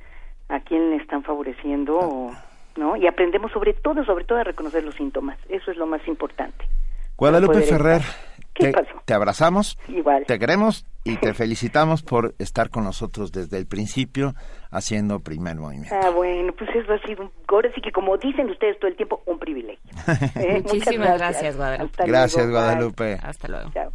a 0.49 0.61
quién 0.61 0.91
le 0.91 0.97
están 0.97 1.23
favoreciendo, 1.23 2.31
¿no? 2.77 2.97
Y 2.97 3.07
aprendemos 3.07 3.53
sobre 3.53 3.73
todo, 3.73 4.05
sobre 4.05 4.25
todo 4.25 4.39
a 4.39 4.45
reconocer 4.45 4.85
los 4.85 4.95
síntomas. 4.95 5.39
Eso 5.49 5.71
es 5.71 5.77
lo 5.77 5.87
más 5.87 6.07
importante. 6.07 6.67
Guadalupe 7.17 7.63
Ferrer, 7.63 8.03
te, 9.05 9.15
abrazamos, 9.15 9.79
Igual. 9.89 10.25
te 10.27 10.39
queremos 10.39 10.87
y 11.05 11.17
te 11.17 11.33
felicitamos 11.35 12.03
por 12.03 12.35
estar 12.39 12.69
con 12.71 12.85
nosotros 12.85 13.33
desde 13.33 13.59
el 13.59 13.67
principio 13.67 14.35
haciendo 14.71 15.21
primer 15.21 15.57
movimiento. 15.57 15.95
Ah, 16.03 16.11
bueno, 16.11 16.53
pues 16.53 16.69
eso 16.75 16.93
ha 16.93 17.07
sido, 17.07 17.31
ahora 17.49 17.71
sí 17.75 17.81
que 17.81 17.93
como 17.93 18.17
dicen 18.19 18.51
ustedes 18.51 18.79
todo 18.79 18.91
el 18.91 18.97
tiempo, 18.97 19.23
un 19.27 19.39
privilegio. 19.39 19.91
¿Eh? 20.37 20.63
Muchísimas 20.63 21.19
gracias, 21.19 21.57
Guadalupe. 21.57 22.05
gracias, 22.07 22.51
Guadalupe. 22.51 23.19
Hasta 23.23 23.49
luego. 23.49 23.71
Chao. 23.73 23.93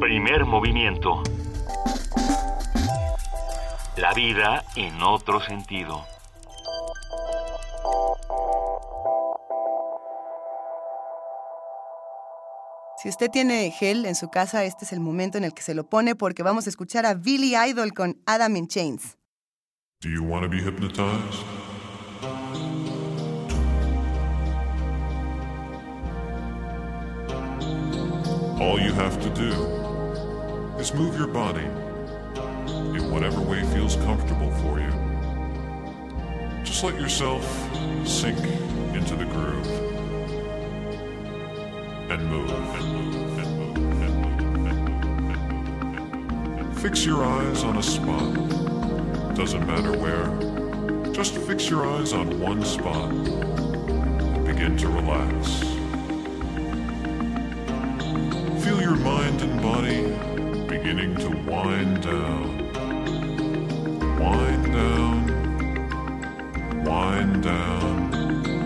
Primer 0.00 0.44
movimiento. 0.46 1.22
La 3.96 4.14
vida 4.14 4.62
en 4.76 5.02
otro 5.02 5.40
sentido. 5.40 6.04
Si 13.00 13.08
usted 13.08 13.30
tiene 13.30 13.70
gel 13.70 14.06
en 14.06 14.16
su 14.16 14.28
casa, 14.28 14.64
este 14.64 14.84
es 14.84 14.92
el 14.92 14.98
momento 14.98 15.38
en 15.38 15.44
el 15.44 15.54
que 15.54 15.62
se 15.62 15.72
lo 15.72 15.88
pone 15.88 16.16
porque 16.16 16.42
vamos 16.42 16.66
a 16.66 16.70
escuchar 16.70 17.06
a 17.06 17.14
Billy 17.14 17.54
Idol 17.54 17.92
con 17.94 18.20
Adam 18.26 18.56
in 18.56 18.66
Chains. 18.66 19.16
Do 20.00 20.08
you 20.08 20.24
want 20.24 20.42
to 20.42 20.48
be 20.48 20.58
hypnotized? 20.60 21.44
All 28.60 28.80
you 28.80 28.92
have 28.94 29.20
to 29.20 29.30
do 29.30 29.52
is 30.80 30.92
move 30.92 31.16
your 31.16 31.28
body 31.28 31.66
in 32.96 33.12
whatever 33.12 33.40
way 33.40 33.62
feels 33.72 33.94
comfortable 33.98 34.50
for 34.62 34.80
you. 34.80 34.90
Just 36.64 36.82
let 36.82 36.98
yourself 36.98 37.44
sink 38.04 38.38
into 38.92 39.14
the 39.14 39.26
groove. 39.26 39.97
And 42.10 42.26
move. 42.30 42.50
Fix 46.80 47.04
your 47.04 47.24
eyes 47.24 47.64
on 47.64 47.76
a 47.76 47.82
spot. 47.82 48.34
Doesn't 49.34 49.66
matter 49.66 49.92
where. 49.98 51.12
Just 51.12 51.36
fix 51.36 51.68
your 51.68 51.86
eyes 51.86 52.12
on 52.12 52.40
one 52.40 52.64
spot 52.64 53.10
and 53.10 54.46
begin 54.46 54.76
to 54.78 54.88
relax. 54.88 55.58
Feel 58.64 58.80
your 58.80 58.96
mind 58.96 59.42
and 59.42 59.60
body 59.60 60.02
beginning 60.66 61.16
to 61.16 61.28
wind 61.50 62.02
down. 62.02 62.58
Wind 64.18 64.72
down. 64.72 65.26
Wind 66.84 67.42
down. 67.42 68.57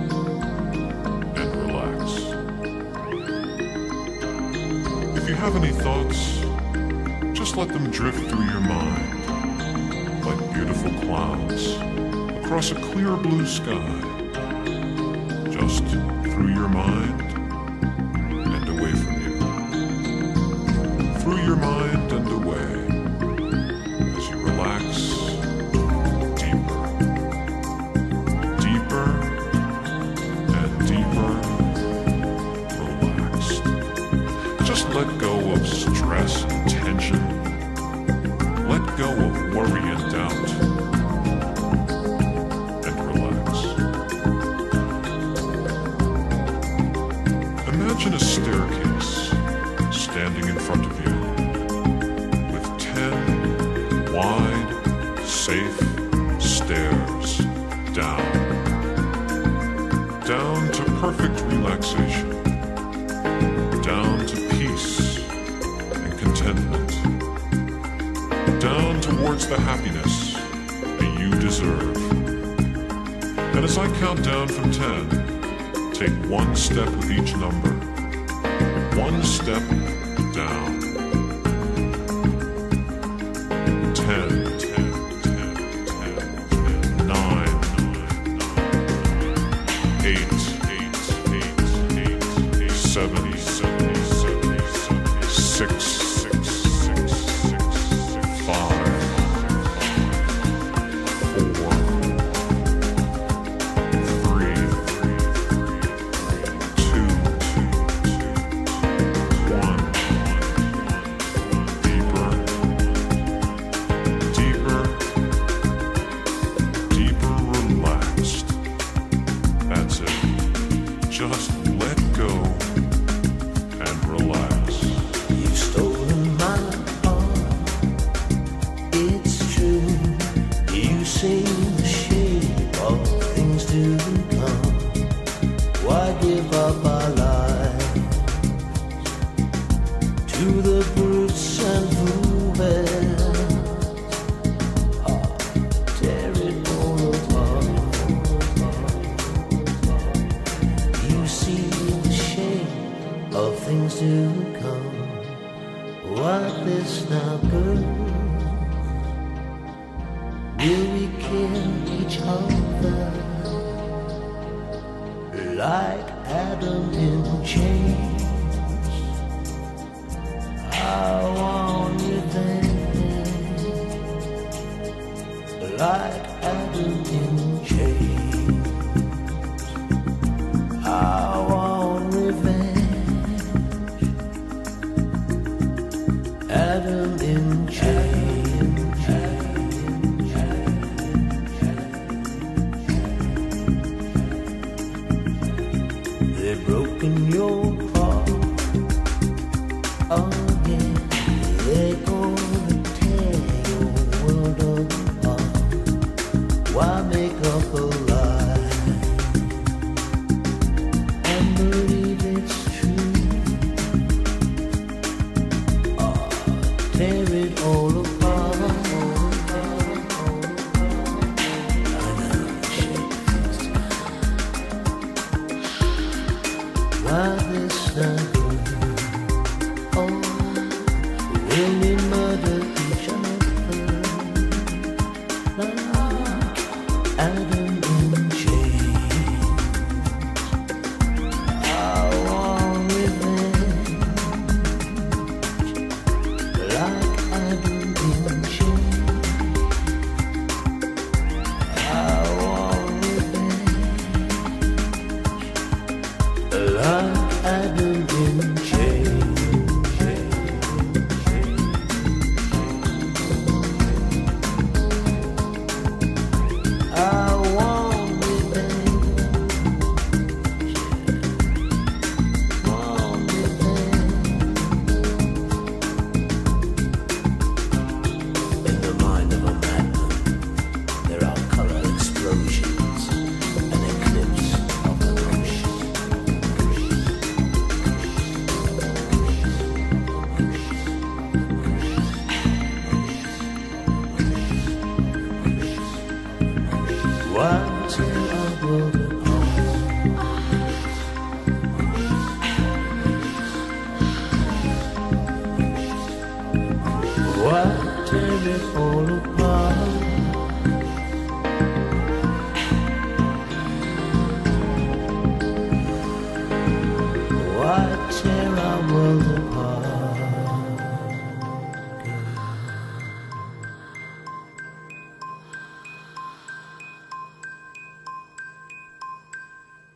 Have 5.42 5.56
any 5.56 5.72
thoughts, 5.72 6.38
just 7.36 7.56
let 7.56 7.66
them 7.66 7.90
drift 7.90 8.30
through 8.30 8.44
your 8.44 8.60
mind 8.60 10.24
like 10.24 10.38
beautiful 10.54 10.92
clouds 11.00 11.78
across 12.44 12.70
a 12.70 12.76
clear 12.76 13.16
blue 13.16 13.44
sky. 13.44 14.11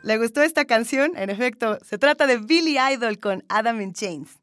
¿Le 0.06 0.18
gustó 0.18 0.40
esta 0.40 0.66
canción? 0.66 1.16
En 1.16 1.30
efecto, 1.30 1.80
se 1.82 1.98
trata 1.98 2.28
de 2.28 2.36
Billy 2.36 2.76
Idol 2.78 3.18
con 3.18 3.42
Adam 3.48 3.80
in 3.80 3.92
Chains. 3.92 4.38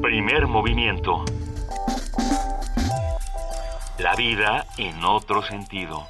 Primer 0.00 0.46
movimiento. 0.46 1.26
La 3.98 4.16
vida 4.16 4.64
en 4.78 5.04
otro 5.04 5.42
sentido. 5.42 6.06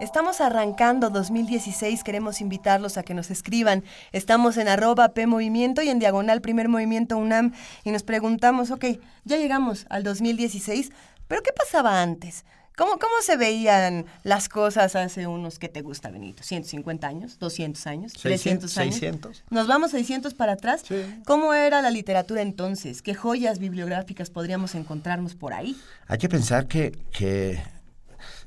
Estamos 0.00 0.40
arrancando 0.40 1.10
2016, 1.10 2.04
queremos 2.04 2.40
invitarlos 2.40 2.96
a 2.98 3.02
que 3.02 3.14
nos 3.14 3.32
escriban. 3.32 3.82
Estamos 4.12 4.56
en 4.56 4.68
arroba 4.68 5.08
P 5.08 5.26
Movimiento 5.26 5.82
y 5.82 5.88
en 5.88 5.98
diagonal 5.98 6.40
Primer 6.40 6.68
Movimiento 6.68 7.16
UNAM 7.16 7.52
y 7.82 7.90
nos 7.90 8.04
preguntamos, 8.04 8.70
ok, 8.70 8.84
ya 9.24 9.38
llegamos 9.38 9.86
al 9.90 10.04
2016, 10.04 10.92
pero 11.26 11.42
¿qué 11.42 11.50
pasaba 11.52 12.00
antes? 12.00 12.44
¿Cómo, 12.76 12.92
¿Cómo 12.92 13.14
se 13.22 13.36
veían 13.36 14.06
las 14.22 14.48
cosas 14.48 14.94
hace 14.94 15.26
unos, 15.26 15.58
¿qué 15.58 15.68
te 15.68 15.82
gusta, 15.82 16.12
Benito? 16.12 16.44
¿150 16.44 17.02
años? 17.02 17.40
¿200 17.40 17.86
años? 17.88 18.12
¿300 18.14 18.78
años? 18.78 18.94
600. 18.94 19.44
¿Nos 19.50 19.66
vamos 19.66 19.90
600 19.90 20.32
para 20.34 20.52
atrás? 20.52 20.82
Sí. 20.86 20.94
¿Cómo 21.26 21.54
era 21.54 21.82
la 21.82 21.90
literatura 21.90 22.40
entonces? 22.40 23.02
¿Qué 23.02 23.16
joyas 23.16 23.58
bibliográficas 23.58 24.30
podríamos 24.30 24.76
encontrarnos 24.76 25.34
por 25.34 25.54
ahí? 25.54 25.76
Hay 26.06 26.18
que 26.18 26.28
pensar 26.28 26.68
que, 26.68 26.92
que 27.10 27.60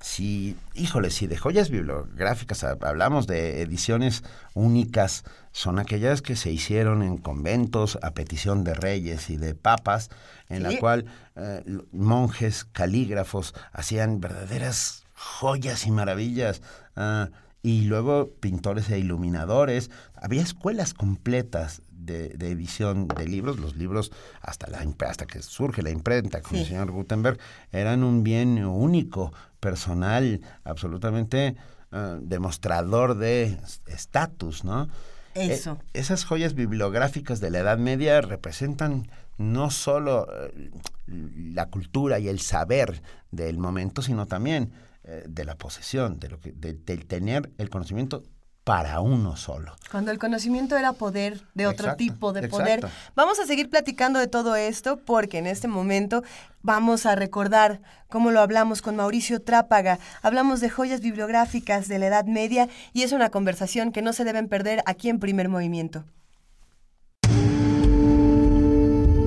si, 0.01 0.57
híjole, 0.73 1.11
si 1.11 1.27
de 1.27 1.37
joyas 1.37 1.69
bibliográficas 1.69 2.63
ha- 2.63 2.77
hablamos 2.81 3.27
de 3.27 3.61
ediciones 3.61 4.23
únicas, 4.55 5.23
son 5.51 5.79
aquellas 5.79 6.21
que 6.21 6.35
se 6.35 6.51
hicieron 6.51 7.03
en 7.03 7.17
conventos 7.17 7.97
a 8.01 8.11
petición 8.11 8.63
de 8.63 8.73
reyes 8.73 9.29
y 9.29 9.37
de 9.37 9.53
papas, 9.53 10.09
en 10.49 10.57
Sí. 10.57 10.63
la 10.73 10.79
cual 10.79 11.05
eh, 11.35 11.63
monjes, 11.91 12.65
calígrafos 12.65 13.53
hacían 13.71 14.19
verdaderas 14.19 15.03
joyas 15.13 15.85
y 15.87 15.91
maravillas. 15.91 16.61
ah, 16.95 17.29
y 17.63 17.83
luego 17.83 18.31
pintores 18.39 18.89
e 18.89 18.97
iluminadores. 18.97 19.91
Había 20.15 20.41
escuelas 20.41 20.95
completas 20.95 21.83
de, 21.91 22.29
de 22.29 22.49
edición 22.49 23.07
de 23.07 23.27
libros. 23.27 23.59
Los 23.59 23.75
libros, 23.75 24.11
hasta, 24.41 24.67
la, 24.67 24.79
hasta 25.07 25.27
que 25.27 25.43
surge 25.43 25.83
la 25.83 25.91
imprenta 25.91 26.41
con 26.41 26.57
el 26.57 26.65
señor 26.65 26.89
Gutenberg, 26.89 27.37
eran 27.71 28.03
un 28.03 28.23
bien 28.23 28.65
único, 28.65 29.31
personal, 29.61 30.41
absolutamente 30.65 31.55
ah, 31.93 32.17
demostrador 32.21 33.15
de 33.17 33.57
estatus, 33.87 34.65
¿no? 34.65 34.89
Eso. 35.33 35.77
Eh, 35.93 35.99
esas 36.01 36.25
joyas 36.25 36.53
bibliográficas 36.55 37.39
de 37.39 37.51
la 37.51 37.59
Edad 37.59 37.77
Media 37.77 38.19
representan 38.19 39.07
no 39.37 39.69
solo 39.71 40.27
eh, 40.29 40.71
la 41.07 41.67
cultura 41.69 42.19
y 42.19 42.27
el 42.27 42.41
saber 42.41 43.01
del 43.31 43.57
momento, 43.57 44.01
sino 44.01 44.25
también 44.25 44.73
eh, 45.05 45.23
de 45.27 45.45
la 45.45 45.55
posesión, 45.55 46.19
de 46.19 46.29
lo 46.29 46.39
que, 46.41 46.51
de- 46.51 46.73
del 46.73 47.05
tener 47.05 47.49
el 47.57 47.69
conocimiento 47.69 48.23
para 48.71 49.01
uno 49.01 49.35
solo. 49.35 49.75
Cuando 49.91 50.11
el 50.11 50.17
conocimiento 50.17 50.77
era 50.77 50.93
poder 50.93 51.41
de 51.55 51.67
otro 51.67 51.87
Exacto, 51.87 51.97
tipo 51.97 52.31
de 52.31 52.39
exacto. 52.39 52.57
poder. 52.57 52.87
Vamos 53.15 53.37
a 53.37 53.45
seguir 53.45 53.69
platicando 53.69 54.17
de 54.17 54.27
todo 54.27 54.55
esto 54.55 54.95
porque 54.95 55.39
en 55.39 55.45
este 55.45 55.67
momento 55.67 56.23
vamos 56.61 57.05
a 57.05 57.15
recordar 57.15 57.81
cómo 58.07 58.31
lo 58.31 58.39
hablamos 58.39 58.81
con 58.81 58.95
Mauricio 58.95 59.41
Trápaga. 59.41 59.99
Hablamos 60.21 60.61
de 60.61 60.69
joyas 60.69 61.01
bibliográficas 61.01 61.89
de 61.89 61.99
la 61.99 62.07
Edad 62.07 62.23
Media 62.27 62.69
y 62.93 63.03
es 63.03 63.11
una 63.11 63.29
conversación 63.29 63.91
que 63.91 64.01
no 64.01 64.13
se 64.13 64.23
deben 64.23 64.47
perder 64.47 64.81
aquí 64.85 65.09
en 65.09 65.19
Primer 65.19 65.49
Movimiento. 65.49 66.05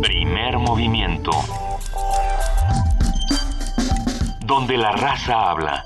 Primer 0.00 0.56
movimiento. 0.58 1.32
Donde 4.46 4.78
la 4.78 4.92
raza 4.92 5.50
habla. 5.50 5.84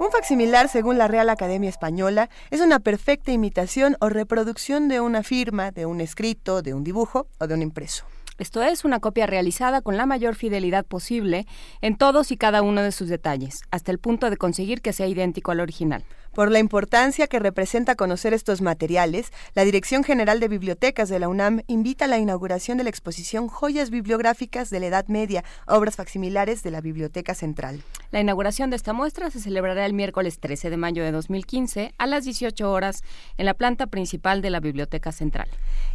Un 0.00 0.10
facsimilar, 0.10 0.70
según 0.70 0.96
la 0.96 1.08
Real 1.08 1.28
Academia 1.28 1.68
Española, 1.68 2.30
es 2.50 2.62
una 2.62 2.78
perfecta 2.80 3.32
imitación 3.32 3.98
o 4.00 4.08
reproducción 4.08 4.88
de 4.88 4.98
una 4.98 5.22
firma, 5.22 5.72
de 5.72 5.84
un 5.84 6.00
escrito, 6.00 6.62
de 6.62 6.72
un 6.72 6.84
dibujo 6.84 7.26
o 7.38 7.46
de 7.46 7.52
un 7.52 7.60
impreso. 7.60 8.06
Esto 8.38 8.62
es 8.62 8.86
una 8.86 9.00
copia 9.00 9.26
realizada 9.26 9.82
con 9.82 9.98
la 9.98 10.06
mayor 10.06 10.36
fidelidad 10.36 10.86
posible 10.86 11.46
en 11.82 11.98
todos 11.98 12.30
y 12.32 12.38
cada 12.38 12.62
uno 12.62 12.80
de 12.80 12.92
sus 12.92 13.10
detalles, 13.10 13.60
hasta 13.70 13.92
el 13.92 13.98
punto 13.98 14.30
de 14.30 14.38
conseguir 14.38 14.80
que 14.80 14.94
sea 14.94 15.06
idéntico 15.06 15.50
al 15.50 15.60
original. 15.60 16.02
Por 16.40 16.50
la 16.50 16.58
importancia 16.58 17.26
que 17.26 17.38
representa 17.38 17.96
conocer 17.96 18.32
estos 18.32 18.62
materiales, 18.62 19.30
la 19.54 19.62
Dirección 19.62 20.04
General 20.04 20.40
de 20.40 20.48
Bibliotecas 20.48 21.10
de 21.10 21.18
la 21.18 21.28
UNAM 21.28 21.60
invita 21.66 22.06
a 22.06 22.08
la 22.08 22.16
inauguración 22.16 22.78
de 22.78 22.84
la 22.84 22.88
exposición 22.88 23.46
Joyas 23.48 23.90
Bibliográficas 23.90 24.70
de 24.70 24.80
la 24.80 24.86
Edad 24.86 25.06
Media, 25.08 25.44
obras 25.66 25.96
facsimilares 25.96 26.62
de 26.62 26.70
la 26.70 26.80
Biblioteca 26.80 27.34
Central. 27.34 27.82
La 28.10 28.20
inauguración 28.20 28.70
de 28.70 28.76
esta 28.76 28.94
muestra 28.94 29.30
se 29.30 29.38
celebrará 29.38 29.84
el 29.84 29.92
miércoles 29.92 30.38
13 30.40 30.70
de 30.70 30.78
mayo 30.78 31.04
de 31.04 31.12
2015 31.12 31.92
a 31.98 32.06
las 32.06 32.24
18 32.24 32.72
horas 32.72 33.04
en 33.36 33.44
la 33.44 33.52
planta 33.52 33.86
principal 33.88 34.40
de 34.40 34.48
la 34.48 34.60
Biblioteca 34.60 35.12
Central. 35.12 35.46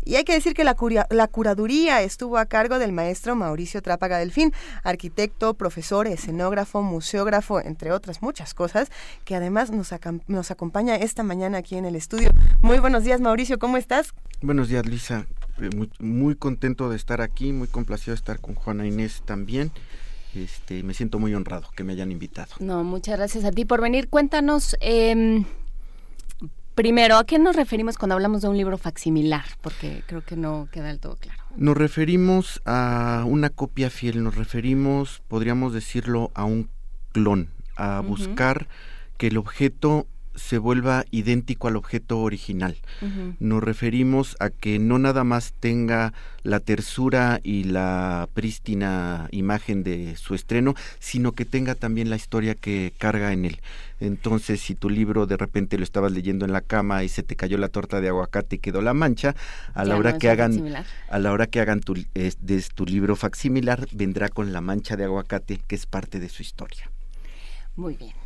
Y 0.04 0.14
hay 0.14 0.26
que 0.26 0.34
decir 0.34 0.54
que 0.54 0.64
la, 0.64 0.76
la 1.10 1.28
curaduría 1.28 2.04
estuvo 2.04 2.38
a 2.38 2.46
cargo 2.46 2.78
del 2.78 2.92
maestro 2.92 3.36
Mauricio 3.36 3.82
Trápaga 3.82 4.20
Delfín, 4.20 4.54
arquitecto, 4.84 5.56
profesor, 5.56 6.06
escenógrafo, 6.06 6.84
museógrafo, 6.84 7.60
entre 7.60 7.92
otras 7.92 8.22
muchas 8.22 8.54
cosas, 8.54 8.92
que 9.24 9.36
además 9.36 9.72
nos, 9.72 9.92
nos 10.36 10.52
acompaña 10.52 10.96
esta 10.98 11.24
mañana 11.24 11.58
aquí 11.58 11.76
en 11.76 11.86
el 11.86 11.96
estudio. 11.96 12.30
Muy 12.62 12.78
buenos 12.78 13.04
días, 13.04 13.22
Mauricio, 13.22 13.58
¿cómo 13.58 13.78
estás? 13.78 14.14
Buenos 14.42 14.68
días, 14.70 14.86
Lisa. 14.86 15.26
Eh, 15.60 15.70
muy, 15.76 15.90
muy 16.00 16.36
contento 16.36 16.90
de 16.90 16.98
estar 16.98 17.22
aquí, 17.22 17.54
muy 17.54 17.68
complacido 17.68 18.12
de 18.12 18.18
estar 18.18 18.40
con 18.40 18.54
Juana 18.54 18.86
Inés 18.86 19.24
también. 19.26 19.72
Este, 20.36 20.84
me 20.84 20.94
siento 20.94 21.18
muy 21.18 21.34
honrado 21.34 21.70
que 21.76 21.86
me 21.86 21.94
hayan 21.94 22.12
invitado. 22.12 22.50
No, 22.60 22.84
muchas 22.84 23.18
gracias 23.18 23.46
a 23.46 23.52
ti 23.52 23.64
por 23.64 23.82
venir. 23.82 24.10
Cuéntanos, 24.10 24.76
eh, 24.82 25.46
primero, 26.76 27.18
¿a 27.18 27.24
qué 27.24 27.40
nos 27.40 27.56
referimos 27.56 27.98
cuando 27.98 28.16
hablamos 28.16 28.42
de 28.42 28.50
un 28.50 28.58
libro 28.58 28.78
facsimilar? 28.78 29.46
Porque 29.62 30.04
creo 30.06 30.22
que 30.22 30.36
no 30.36 30.68
queda 30.70 30.88
del 30.88 31.00
todo 31.00 31.16
claro. 31.16 31.42
Nos 31.56 31.78
referimos 31.78 32.62
a 32.66 33.24
una 33.26 33.50
copia 33.50 33.90
fiel, 33.90 34.22
nos 34.22 34.36
referimos, 34.36 35.24
podríamos 35.30 35.74
decirlo, 35.74 36.32
a 36.36 36.44
un 36.44 36.70
clon, 37.14 37.50
a 37.78 38.02
uh 38.02 38.04
-huh. 38.04 38.08
buscar 38.08 38.68
que 39.18 39.28
el 39.28 39.38
objeto 39.38 40.08
se 40.36 40.58
vuelva 40.58 41.06
idéntico 41.12 41.68
al 41.68 41.76
objeto 41.76 42.20
original. 42.20 42.78
Uh 43.02 43.06
-huh. 43.06 43.36
Nos 43.40 43.64
referimos 43.64 44.36
a 44.40 44.50
que 44.50 44.80
no 44.80 45.00
nada 45.00 45.24
más 45.24 45.54
tenga 45.60 46.14
la 46.44 46.60
tersura 46.60 47.40
y 47.44 47.64
la 47.64 48.30
prístina 48.34 49.28
imagen 49.32 49.84
de 49.84 50.16
su 50.16 50.36
estreno, 50.36 50.76
sino 51.00 51.32
que 51.32 51.46
tenga 51.46 51.76
también 51.76 52.10
la 52.10 52.16
historia 52.16 52.54
que 52.56 52.94
carga 52.98 53.34
en 53.34 53.46
él. 53.46 53.60
Entonces, 54.00 54.62
si 54.62 54.76
tu 54.76 54.90
libro 54.90 55.26
de 55.26 55.38
repente 55.38 55.78
lo 55.78 55.84
estabas 55.84 56.12
leyendo 56.12 56.46
en 56.46 56.52
la 56.52 56.62
cama 56.62 57.04
y 57.04 57.10
se 57.10 57.24
te 57.24 57.36
cayó 57.36 57.58
la 57.58 57.70
torta 57.70 58.02
de 58.02 58.10
aguacate 58.10 58.58
y 58.58 58.60
quedó 58.60 58.82
la 58.82 58.94
mancha, 58.94 59.36
a 59.74 59.86
la 59.86 59.98
hora 59.98 60.14
no 60.14 60.20
que 60.20 60.30
hagan 60.30 60.52
facsimilar. 60.52 60.86
a 61.10 61.20
la 61.20 61.32
hora 61.32 61.48
que 61.48 61.62
hagan 61.62 61.80
tu, 61.80 61.96
es, 62.14 62.38
de 62.42 62.62
tu 62.74 62.86
libro 62.86 63.16
facsimilar 63.16 63.88
vendrá 63.92 64.30
con 64.30 64.54
la 64.54 64.62
mancha 64.62 64.96
de 64.98 65.06
aguacate 65.06 65.60
que 65.66 65.76
es 65.76 65.86
parte 65.86 66.20
de 66.20 66.30
su 66.30 66.42
historia. 66.44 66.92
Muy 67.76 67.96
bien 67.96 68.25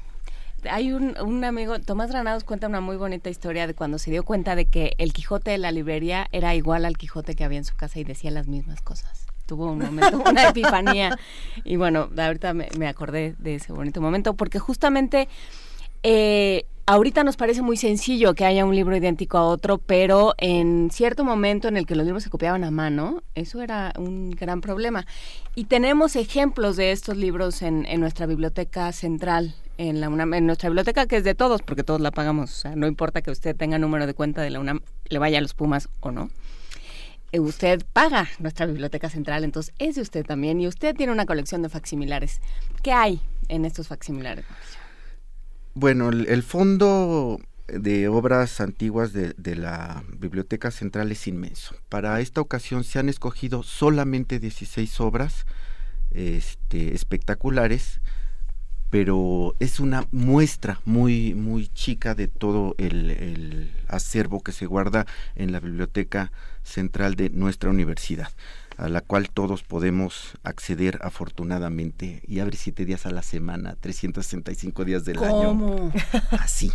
hay 0.69 0.93
un, 0.93 1.15
un, 1.19 1.43
amigo, 1.43 1.79
Tomás 1.79 2.09
Granados 2.09 2.43
cuenta 2.43 2.67
una 2.67 2.81
muy 2.81 2.97
bonita 2.97 3.29
historia 3.29 3.67
de 3.67 3.73
cuando 3.73 3.97
se 3.97 4.11
dio 4.11 4.23
cuenta 4.23 4.55
de 4.55 4.65
que 4.65 4.93
el 4.97 5.13
Quijote 5.13 5.51
de 5.51 5.57
la 5.57 5.71
librería 5.71 6.27
era 6.31 6.55
igual 6.55 6.85
al 6.85 6.97
Quijote 6.97 7.35
que 7.35 7.43
había 7.43 7.57
en 7.57 7.65
su 7.65 7.75
casa 7.75 7.99
y 7.99 8.03
decía 8.03 8.31
las 8.31 8.47
mismas 8.47 8.81
cosas. 8.81 9.25
Tuvo 9.45 9.71
un 9.71 9.79
momento, 9.79 10.21
una 10.29 10.49
epifanía. 10.49 11.17
Y 11.63 11.75
bueno, 11.75 12.09
ahorita 12.17 12.53
me, 12.53 12.69
me, 12.77 12.87
acordé 12.87 13.35
de 13.39 13.55
ese 13.55 13.73
bonito 13.73 14.01
momento 14.01 14.35
porque 14.35 14.59
justamente 14.59 15.27
eh, 16.03 16.65
ahorita 16.85 17.23
nos 17.23 17.37
parece 17.37 17.61
muy 17.61 17.77
sencillo 17.77 18.33
que 18.33 18.45
haya 18.45 18.65
un 18.65 18.75
libro 18.75 18.95
idéntico 18.95 19.37
a 19.37 19.45
otro, 19.45 19.77
pero 19.77 20.33
en 20.37 20.89
cierto 20.91 21.23
momento 21.23 21.67
en 21.67 21.77
el 21.77 21.85
que 21.85 21.95
los 21.95 22.05
libros 22.05 22.23
se 22.23 22.31
copiaban 22.31 22.63
a 22.63 22.71
mano, 22.71 23.21
eso 23.35 23.61
era 23.61 23.93
un 23.97 24.31
gran 24.31 24.59
problema. 24.61 25.05
Y 25.55 25.65
tenemos 25.65 26.15
ejemplos 26.15 26.77
de 26.77 26.91
estos 26.91 27.15
libros 27.15 27.61
en, 27.61 27.85
en 27.85 27.99
nuestra 27.99 28.25
biblioteca 28.25 28.91
central, 28.91 29.53
en, 29.79 30.01
la 30.01 30.09
UNAM, 30.09 30.33
en 30.33 30.45
nuestra 30.45 30.67
biblioteca, 30.67 31.07
que 31.07 31.15
es 31.15 31.23
de 31.23 31.35
todos, 31.35 31.61
porque 31.61 31.83
todos 31.83 32.01
la 32.01 32.11
pagamos. 32.11 32.51
O 32.51 32.53
sea, 32.53 32.75
no 32.75 32.85
importa 32.85 33.21
que 33.21 33.31
usted 33.31 33.55
tenga 33.55 33.79
número 33.79 34.05
de 34.05 34.13
cuenta 34.13 34.41
de 34.41 34.49
la 34.49 34.59
UNAM, 34.59 34.81
le 35.07 35.19
vaya 35.19 35.37
a 35.37 35.41
los 35.41 35.53
Pumas 35.53 35.87
o 36.01 36.11
no. 36.11 36.29
Eh, 37.31 37.39
usted 37.39 37.85
paga 37.93 38.27
nuestra 38.39 38.65
biblioteca 38.65 39.09
central, 39.09 39.45
entonces 39.45 39.73
es 39.79 39.95
de 39.95 40.01
usted 40.01 40.25
también. 40.25 40.59
Y 40.59 40.67
usted 40.67 40.95
tiene 40.95 41.13
una 41.13 41.25
colección 41.25 41.61
de 41.61 41.69
facsimilares. 41.69 42.41
¿Qué 42.83 42.91
hay 42.91 43.21
en 43.47 43.63
estos 43.63 43.87
facsimilares? 43.87 44.43
Bueno, 45.75 46.09
el, 46.09 46.27
el 46.27 46.43
fondo 46.43 47.39
de 47.67 48.09
obras 48.09 48.59
antiguas 48.59 49.13
de, 49.13 49.33
de, 49.37 49.55
la 49.55 50.03
Biblioteca 50.09 50.71
Central 50.71 51.09
es 51.13 51.25
inmenso. 51.25 51.75
Para 51.87 52.19
esta 52.19 52.41
ocasión 52.41 52.83
se 52.83 52.99
han 52.99 53.07
escogido 53.07 53.63
solamente 53.63 54.39
16 54.39 54.99
obras 54.99 55.45
este, 56.11 56.95
espectaculares, 56.95 58.01
pero 58.89 59.55
es 59.59 59.79
una 59.79 60.07
muestra 60.11 60.79
muy, 60.85 61.33
muy 61.33 61.67
chica 61.67 62.15
de 62.15 62.27
todo 62.27 62.75
el, 62.77 63.11
el 63.11 63.71
acervo 63.87 64.41
que 64.41 64.51
se 64.51 64.65
guarda 64.65 65.05
en 65.35 65.51
la 65.51 65.59
Biblioteca 65.59 66.31
Central 66.63 67.15
de 67.15 67.29
nuestra 67.29 67.69
universidad 67.69 68.29
a 68.79 68.87
la 68.87 69.01
cual 69.01 69.29
todos 69.29 69.63
podemos 69.63 70.37
acceder 70.43 70.99
afortunadamente 71.01 72.21
y 72.25 72.39
abre 72.39 72.55
siete 72.55 72.85
días 72.85 73.05
a 73.05 73.11
la 73.11 73.23
semana, 73.23 73.75
365 73.75 74.85
días 74.85 75.03
del 75.03 75.17
¿Cómo? 75.17 75.91
año. 75.91 75.91
Así. 76.31 76.71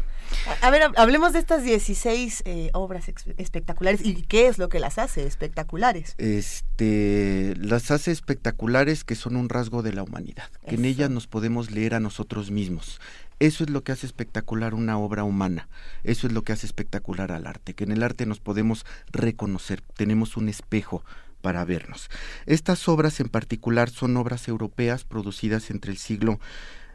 A 0.61 0.71
ver, 0.71 0.83
hablemos 0.97 1.33
de 1.33 1.39
estas 1.39 1.63
16 1.63 2.43
eh, 2.45 2.71
obras 2.73 3.09
espectaculares 3.09 4.01
y 4.05 4.23
qué 4.23 4.47
es 4.47 4.59
lo 4.59 4.69
que 4.69 4.81
las 4.81 4.99
hace 4.99 5.27
espectaculares. 5.27 6.15
Este, 6.19 7.55
las 7.57 7.91
hace 7.91 8.11
espectaculares 8.11 9.05
que 9.05 9.15
son 9.15 9.37
un 9.37 9.49
rasgo 9.49 9.83
de 9.83 9.93
la 9.93 10.03
humanidad, 10.03 10.51
que 10.67 10.75
en 10.77 10.85
ellas 10.85 11.11
nos 11.11 11.27
podemos 11.27 11.71
leer 11.71 11.95
a 11.95 12.01
nosotros 12.01 12.51
mismos. 12.51 13.01
Eso 13.41 13.65
es 13.65 13.71
lo 13.71 13.83
que 13.83 13.93
hace 13.93 14.07
espectacular 14.07 14.75
una 14.75 14.99
obra 14.99 15.25
humana, 15.25 15.69
eso 16.05 16.27
es 16.27 16.33
lo 16.33 16.43
que 16.43 16.53
hace 16.53 16.67
espectacular 16.67 17.33
al 17.33 17.47
arte, 17.47 17.75
que 17.75 17.85
en 17.85 17.93
el 17.93 18.03
arte 18.03 18.27
nos 18.27 18.41
podemos 18.41 18.87
reconocer, 19.11 19.83
tenemos 19.97 20.37
un 20.37 20.49
espejo 20.49 21.05
para 21.45 21.65
vernos. 21.65 22.09
Estas 22.47 22.89
obras 22.89 23.21
en 23.21 23.29
particular 23.29 23.91
son 23.91 24.17
obras 24.17 24.49
europeas 24.49 25.05
producidas 25.05 25.71
entre 25.71 25.91
el 25.93 25.99
siglo 25.99 26.41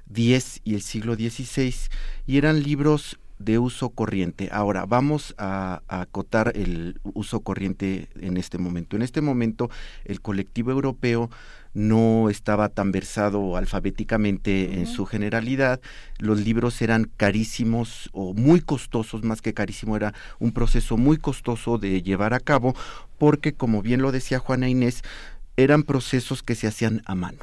X 0.09 0.61
y 0.63 0.75
el 0.75 0.81
siglo 0.81 1.15
XVI 1.15 1.73
y 2.27 2.37
eran 2.37 2.63
libros 2.63 3.19
de 3.37 3.57
uso 3.57 3.89
corriente. 3.89 4.49
Ahora 4.51 4.85
vamos 4.85 5.33
a, 5.37 5.81
a, 5.87 6.01
acotar 6.01 6.51
el 6.55 6.99
uso 7.03 7.39
corriente 7.39 8.09
en 8.19 8.35
este 8.35 8.57
momento. 8.57 8.97
En 8.97 9.01
este 9.01 9.21
momento 9.21 9.69
el 10.03 10.19
colectivo 10.19 10.71
europeo 10.71 11.29
no 11.73 12.29
estaba 12.29 12.69
tan 12.69 12.91
versado 12.91 13.55
alfabéticamente 13.55 14.67
uh 14.69 14.73
-huh. 14.73 14.77
en 14.79 14.87
su 14.87 15.05
generalidad, 15.05 15.79
los 16.17 16.39
libros 16.41 16.81
eran 16.81 17.09
carísimos 17.15 18.09
o 18.11 18.33
muy 18.33 18.61
costosos, 18.61 19.23
más 19.23 19.41
que 19.41 19.53
carísimo, 19.53 19.95
era 19.95 20.13
un 20.39 20.51
proceso 20.51 20.97
muy 20.97 21.17
costoso 21.17 21.77
de 21.77 22.01
llevar 22.01 22.33
a 22.33 22.39
cabo, 22.39 22.75
porque 23.17 23.53
como 23.53 23.81
bien 23.81 24.01
lo 24.01 24.11
decía 24.11 24.39
Juana 24.39 24.67
Inés, 24.67 25.03
eran 25.57 25.83
procesos 25.83 26.41
que 26.41 26.55
se 26.55 26.67
hacían 26.67 27.01
a 27.05 27.15
mano. 27.15 27.39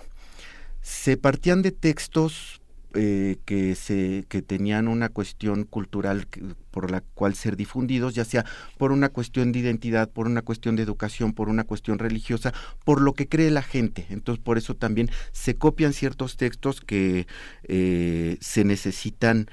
Se 0.86 1.16
partían 1.16 1.62
de 1.62 1.72
textos 1.72 2.60
eh, 2.94 3.38
que 3.44 3.74
se 3.74 4.24
que 4.28 4.40
tenían 4.40 4.86
una 4.86 5.08
cuestión 5.08 5.64
cultural 5.64 6.28
por 6.70 6.92
la 6.92 7.00
cual 7.00 7.34
ser 7.34 7.56
difundidos, 7.56 8.14
ya 8.14 8.24
sea 8.24 8.44
por 8.78 8.92
una 8.92 9.08
cuestión 9.08 9.50
de 9.50 9.58
identidad, 9.58 10.08
por 10.08 10.28
una 10.28 10.42
cuestión 10.42 10.76
de 10.76 10.84
educación, 10.84 11.32
por 11.32 11.48
una 11.48 11.64
cuestión 11.64 11.98
religiosa, 11.98 12.54
por 12.84 13.00
lo 13.00 13.14
que 13.14 13.26
cree 13.26 13.50
la 13.50 13.62
gente. 13.62 14.06
Entonces, 14.10 14.40
por 14.40 14.58
eso 14.58 14.76
también 14.76 15.10
se 15.32 15.56
copian 15.56 15.92
ciertos 15.92 16.36
textos 16.36 16.80
que 16.80 17.26
eh, 17.64 18.38
se 18.40 18.62
necesitan 18.62 19.48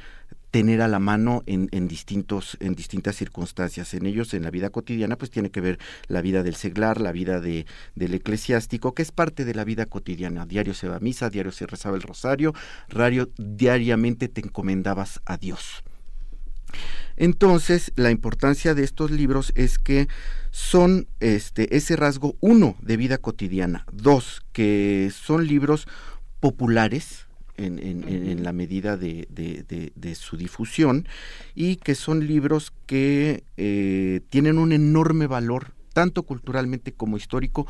tener 0.54 0.84
a 0.84 0.88
la 0.88 1.00
mano 1.00 1.42
en, 1.48 1.88
distintos 1.88 2.58
en 2.60 2.76
distintas 2.76 3.16
circunstancias. 3.16 3.96
En 3.96 4.06
ellos 4.06 4.36
en 4.36 4.44
la 4.44 4.52
vida 4.52 4.70
cotidiana 4.70 5.18
pues 5.18 5.32
tiene 5.32 5.50
que 5.50 5.62
ver 5.62 5.80
la 6.08 6.22
vida 6.22 6.44
del 6.44 6.54
seglar 6.54 7.02
la 7.02 7.12
vida 7.12 7.40
de, 7.40 7.66
del 7.96 8.14
eclesiástico 8.14 8.94
que 8.94 9.02
es 9.02 9.12
parte 9.12 9.46
de 9.46 9.56
la 9.56 9.64
vida 9.64 9.88
cotidiana. 9.88 10.46
Diario 10.46 10.76
se 10.76 10.88
va 10.88 10.98
a 10.98 11.00
misa 11.00 11.32
diario 11.32 11.52
se 11.52 11.66
rezaba 11.66 11.96
el 11.96 12.04
rosario 12.04 12.54
diario 12.88 13.32
diariamente 13.38 14.28
te 14.28 14.42
encomendabas 14.42 15.22
a 15.26 15.38
Dios. 15.38 15.84
Entonces, 17.18 17.92
la 17.96 18.12
importancia 18.12 18.76
de 18.76 18.84
estos 18.84 19.10
libros 19.10 19.54
es 19.56 19.80
que 19.80 20.08
son 20.52 21.08
este, 21.20 21.76
ese 21.76 21.96
rasgo, 21.96 22.36
uno, 22.42 22.76
de 22.82 22.98
vida 22.98 23.18
cotidiana, 23.18 23.86
dos, 23.92 24.44
que 24.52 25.12
son 25.14 25.48
libros 25.48 25.88
populares, 26.40 27.26
en, 27.58 27.80
en, 27.80 28.04
en, 28.08 28.44
la 28.44 28.54
medida 28.54 28.98
de, 28.98 29.28
de, 29.30 29.64
de, 29.64 29.92
de, 29.96 30.16
su 30.16 30.38
difusión 30.38 31.08
y 31.56 31.76
que 31.78 31.96
son 31.96 32.26
libros 32.26 32.74
que 32.86 33.44
eh, 33.58 34.22
tienen 34.30 34.58
un 34.58 34.72
enorme 34.72 35.28
valor, 35.28 35.74
tanto 35.94 36.24
culturalmente 36.24 36.94
como 36.94 37.18
histórico, 37.18 37.68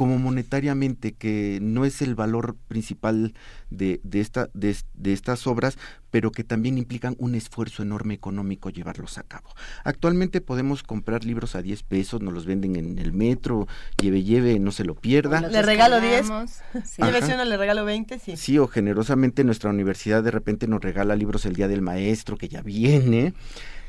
como 0.00 0.18
monetariamente, 0.18 1.12
que 1.12 1.58
no 1.60 1.84
es 1.84 2.00
el 2.00 2.14
valor 2.14 2.56
principal 2.68 3.34
de, 3.68 4.00
de, 4.02 4.20
esta, 4.20 4.48
de, 4.54 4.74
estas 5.12 5.46
obras, 5.46 5.76
pero 6.10 6.32
que 6.32 6.42
también 6.42 6.78
implican 6.78 7.16
un 7.18 7.34
esfuerzo 7.34 7.82
enorme 7.82 8.14
económico 8.14 8.70
llevarlos 8.70 9.18
a 9.18 9.24
cabo. 9.24 9.50
Actualmente 9.84 10.40
podemos 10.40 10.82
comprar 10.82 11.26
libros 11.26 11.54
a 11.54 11.60
10 11.60 11.82
pesos, 11.82 12.22
nos 12.22 12.32
los 12.32 12.46
venden 12.46 12.76
en 12.76 12.98
el 12.98 13.12
metro, 13.12 13.68
lleve, 14.00 14.22
lleve, 14.22 14.58
no 14.58 14.72
se 14.72 14.84
lo 14.84 14.94
pierda. 14.94 15.42
Le 15.42 15.60
regalo 15.60 16.00
10, 16.00 16.26
sí. 16.86 17.02
uno, 17.02 17.44
le 17.44 17.56
regalo 17.58 17.84
20, 17.84 18.18
sí. 18.20 18.38
Sí, 18.38 18.56
o 18.56 18.68
generosamente 18.68 19.44
nuestra 19.44 19.68
universidad 19.68 20.22
de 20.22 20.30
repente 20.30 20.66
nos 20.66 20.80
regala 20.80 21.14
libros 21.14 21.44
el 21.44 21.56
Día 21.56 21.68
del 21.68 21.82
Maestro, 21.82 22.38
que 22.38 22.48
ya 22.48 22.62
viene. 22.62 23.34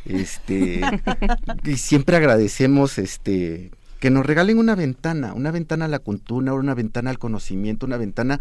Este, 0.04 0.82
y 1.64 1.78
siempre 1.78 2.18
agradecemos 2.18 2.98
este 2.98 3.72
que 4.02 4.10
nos 4.10 4.26
regalen 4.26 4.58
una 4.58 4.74
ventana, 4.74 5.34
una 5.34 5.52
ventana 5.52 5.86
a 5.86 5.88
la 5.88 6.00
cultura, 6.00 6.54
una 6.54 6.74
ventana 6.74 7.12
al 7.12 7.20
conocimiento, 7.20 7.86
una 7.86 7.98
ventana 7.98 8.40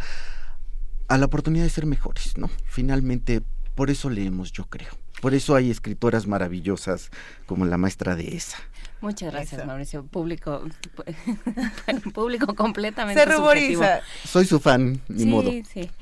a 1.06 1.18
la 1.18 1.26
oportunidad 1.26 1.64
de 1.64 1.70
ser 1.70 1.84
mejores, 1.84 2.38
¿no? 2.38 2.48
Finalmente, 2.64 3.42
por 3.74 3.90
eso 3.90 4.08
leemos, 4.08 4.52
yo 4.52 4.64
creo. 4.64 4.88
Por 5.20 5.34
eso 5.34 5.54
hay 5.54 5.70
escritoras 5.70 6.26
maravillosas 6.26 7.10
como 7.44 7.66
la 7.66 7.76
maestra 7.76 8.16
de 8.16 8.36
esa. 8.36 8.56
Muchas 9.02 9.32
gracias, 9.32 9.66
Mauricio. 9.66 10.02
Público, 10.04 10.62
público 12.14 12.54
completamente. 12.54 13.22
Se 13.22 13.30
ruboriza. 13.30 14.00
Soy 14.24 14.46
su 14.46 14.60
fan, 14.60 15.02
ni 15.08 15.26
modo. 15.26 15.50
Sí, 15.50 15.62
sí. 15.70 15.90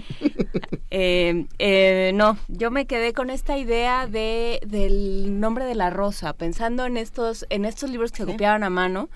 Eh, 0.91 1.47
eh, 1.59 2.13
no, 2.15 2.39
yo 2.49 2.71
me 2.71 2.87
quedé 2.87 3.13
con 3.13 3.29
esta 3.29 3.59
idea 3.59 4.07
de 4.07 4.59
del 4.67 5.39
nombre 5.39 5.67
de 5.67 5.75
la 5.75 5.91
rosa, 5.91 6.33
pensando 6.33 6.87
en 6.87 6.97
estos, 6.97 7.45
en 7.51 7.67
estos 7.67 7.91
libros 7.91 8.11
que 8.11 8.23
se 8.23 8.25
copiaban 8.25 8.65
a 8.65 8.71
mano 8.71 9.11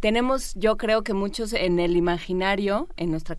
tenemos, 0.00 0.54
yo 0.54 0.76
creo 0.76 1.02
que 1.02 1.14
muchos 1.14 1.52
en 1.52 1.78
el 1.78 1.96
imaginario, 1.96 2.88
en 2.96 3.10
nuestra 3.10 3.38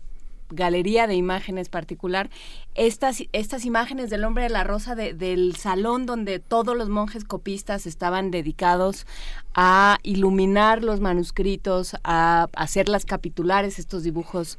galería 0.52 1.06
de 1.06 1.14
imágenes 1.14 1.68
particular, 1.68 2.30
estas, 2.74 3.22
estas 3.32 3.64
imágenes 3.64 4.10
del 4.10 4.24
hombre 4.24 4.44
de 4.44 4.50
la 4.50 4.64
rosa 4.64 4.94
del 4.94 5.56
salón 5.56 6.06
donde 6.06 6.38
todos 6.38 6.76
los 6.76 6.88
monjes 6.88 7.24
copistas 7.24 7.86
estaban 7.86 8.30
dedicados 8.30 9.06
a 9.54 9.98
iluminar 10.02 10.82
los 10.82 11.00
manuscritos, 11.00 11.96
a 12.04 12.48
hacerlas 12.54 13.04
capitulares, 13.04 13.78
estos 13.78 14.02
dibujos 14.02 14.58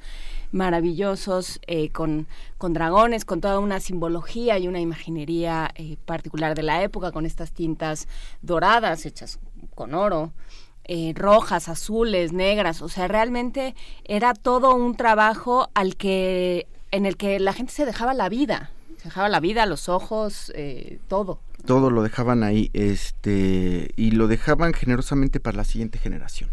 maravillosos 0.52 1.60
eh, 1.68 1.89
con, 1.89 2.28
con 2.58 2.74
dragones, 2.74 3.26
con 3.26 3.42
toda 3.42 3.60
una 3.60 3.80
simbología 3.80 4.60
y 4.60 4.68
una 4.68 4.80
imaginería 4.80 5.72
eh, 5.76 5.98
particular 6.06 6.56
de 6.56 6.63
la 6.63 6.84
época, 6.84 7.12
con 7.12 7.26
estas 7.26 7.52
tintas 7.52 8.08
doradas 8.42 9.06
hechas 9.06 9.39
con 9.74 9.96
oro. 9.96 10.32
Eh, 10.86 11.13
rojas, 11.15 11.69
azules, 11.69 12.34
negras, 12.34 12.82
o 12.82 12.89
sea, 12.89 13.08
realmente 13.08 13.74
era 14.04 14.34
todo 14.34 14.76
un 14.76 14.96
trabajo 14.96 15.69
al 15.74 15.96
que, 15.96 16.67
en 16.91 17.06
el 17.06 17.15
que 17.15 17.39
la 17.39 17.54
gente 17.54 17.72
se 17.72 17.86
dejaba 17.86 18.13
la 18.13 18.28
vida, 18.28 18.72
se 18.98 19.06
dejaba 19.06 19.30
la 19.30 19.39
vida, 19.39 19.65
los 19.65 19.88
ojos, 19.88 20.52
eh, 20.56 21.00
todo. 21.08 21.39
Todo 21.65 21.89
lo 21.89 22.04
dejaban 22.04 22.43
ahí, 22.43 22.69
este, 22.74 23.91
y 23.96 24.12
lo 24.12 24.28
dejaban 24.28 24.74
generosamente 24.74 25.39
para 25.39 25.56
la 25.56 25.63
siguiente 25.63 26.00
generación, 26.00 26.50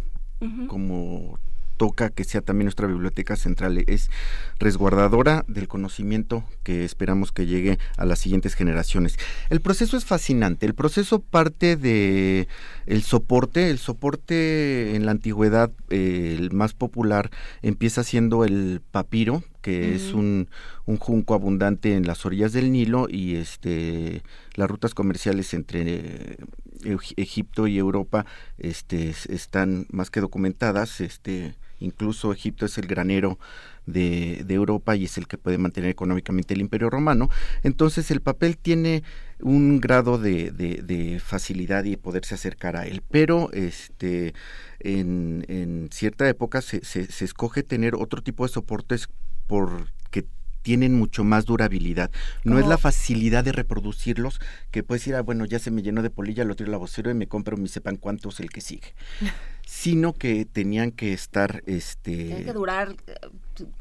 como 0.69 1.39
toca 1.81 2.11
que 2.11 2.25
sea 2.25 2.43
también 2.43 2.67
nuestra 2.67 2.87
biblioteca 2.87 3.37
central. 3.37 3.83
Es 3.87 4.11
resguardadora 4.59 5.47
del 5.49 5.67
conocimiento 5.67 6.45
que 6.63 6.85
esperamos 6.85 7.33
que 7.33 7.47
llegue 7.47 7.79
a 7.97 8.05
las 8.05 8.19
siguientes 8.19 8.53
generaciones. 8.53 9.19
El 9.49 9.63
proceso 9.63 9.97
es 9.97 10.05
fascinante. 10.05 10.67
El 10.67 10.75
proceso 10.75 11.21
parte 11.21 11.77
de 11.77 12.49
el 12.85 13.03
soporte. 13.03 13.71
El 13.71 13.79
soporte 13.79 14.95
en 14.95 15.07
la 15.07 15.13
antigüedad, 15.13 15.71
eh, 15.89 16.37
el 16.39 16.53
más 16.53 16.75
popular, 16.75 17.31
empieza 17.63 18.05
siendo 18.05 18.45
el 18.45 18.83
papiro, 18.91 19.43
que 19.63 19.95
es 19.95 20.13
un, 20.13 20.51
un, 20.85 20.99
junco 20.99 21.33
abundante 21.33 21.95
en 21.95 22.07
las 22.07 22.27
orillas 22.27 22.53
del 22.53 22.73
Nilo 22.73 23.07
y 23.09 23.37
este 23.37 24.23
las 24.55 24.71
rutas 24.71 24.95
comerciales 24.95 25.53
entre 25.55 26.39
eh, 26.85 26.97
Egipto 27.17 27.67
y 27.67 27.77
Europa 27.77 28.25
este 28.57 29.15
están 29.29 29.87
más 29.91 30.11
que 30.11 30.21
documentadas 30.21 31.03
este 31.03 31.55
incluso 31.81 32.33
Egipto 32.33 32.67
es 32.67 32.79
el 32.79 32.87
granero 32.87 33.39
de, 33.87 34.45
Europa 34.49 34.97
y 34.97 35.05
es 35.05 35.19
el 35.19 35.27
que 35.27 35.39
puede 35.39 35.59
mantener 35.59 35.91
económicamente 35.91 36.55
el 36.55 36.61
imperio 36.61 36.91
romano. 36.91 37.29
Entonces 37.63 38.11
el 38.11 38.21
papel 38.21 38.57
tiene 38.57 39.03
un 39.41 39.81
grado 39.81 40.19
de, 40.19 41.21
facilidad 41.25 41.85
y 41.85 41.97
poderse 41.97 42.35
acercar 42.35 42.77
a 42.77 42.87
él, 42.87 43.03
pero 43.11 43.51
este, 43.53 44.35
en, 44.81 45.89
cierta 45.91 46.29
época 46.29 46.61
se, 46.61 46.85
se, 46.85 47.25
escoge 47.25 47.63
tener 47.63 47.95
otro 47.95 48.23
tipo 48.23 48.47
de 48.47 48.53
soportes 48.53 49.09
porque 49.47 50.27
tienen 50.63 50.95
mucho 50.95 51.25
más 51.25 51.47
durabilidad. 51.47 52.11
No 52.45 52.59
es 52.59 52.67
la 52.67 52.79
facilidad 52.79 53.45
de 53.45 53.53
reproducirlos 53.53 54.41
que 54.71 54.83
puedes 54.83 55.07
ir 55.07 55.15
a, 55.15 55.23
bueno, 55.23 55.45
ya 55.47 55.59
se 55.59 55.71
me 55.71 55.83
llenó 55.83 56.03
de 56.03 56.11
polilla, 56.11 56.45
lo 56.45 56.55
tiro 56.55 56.69
a 56.69 56.73
la 56.73 56.77
vocero 56.77 57.11
y 57.11 57.15
me 57.15 57.29
compro 57.29 57.57
mi 57.57 57.69
sepan 57.69 57.97
cuántos 57.97 58.41
el 58.41 58.51
que 58.51 58.61
sigue. 58.61 58.95
sino 59.71 60.15
que 60.15 60.45
tenían 60.47 60.91
que 60.91 61.13
estar 61.13 61.63
este 61.67 62.11
Tienen 62.11 62.45
que 62.45 62.53
durar 62.53 62.97
eh, 63.07 63.15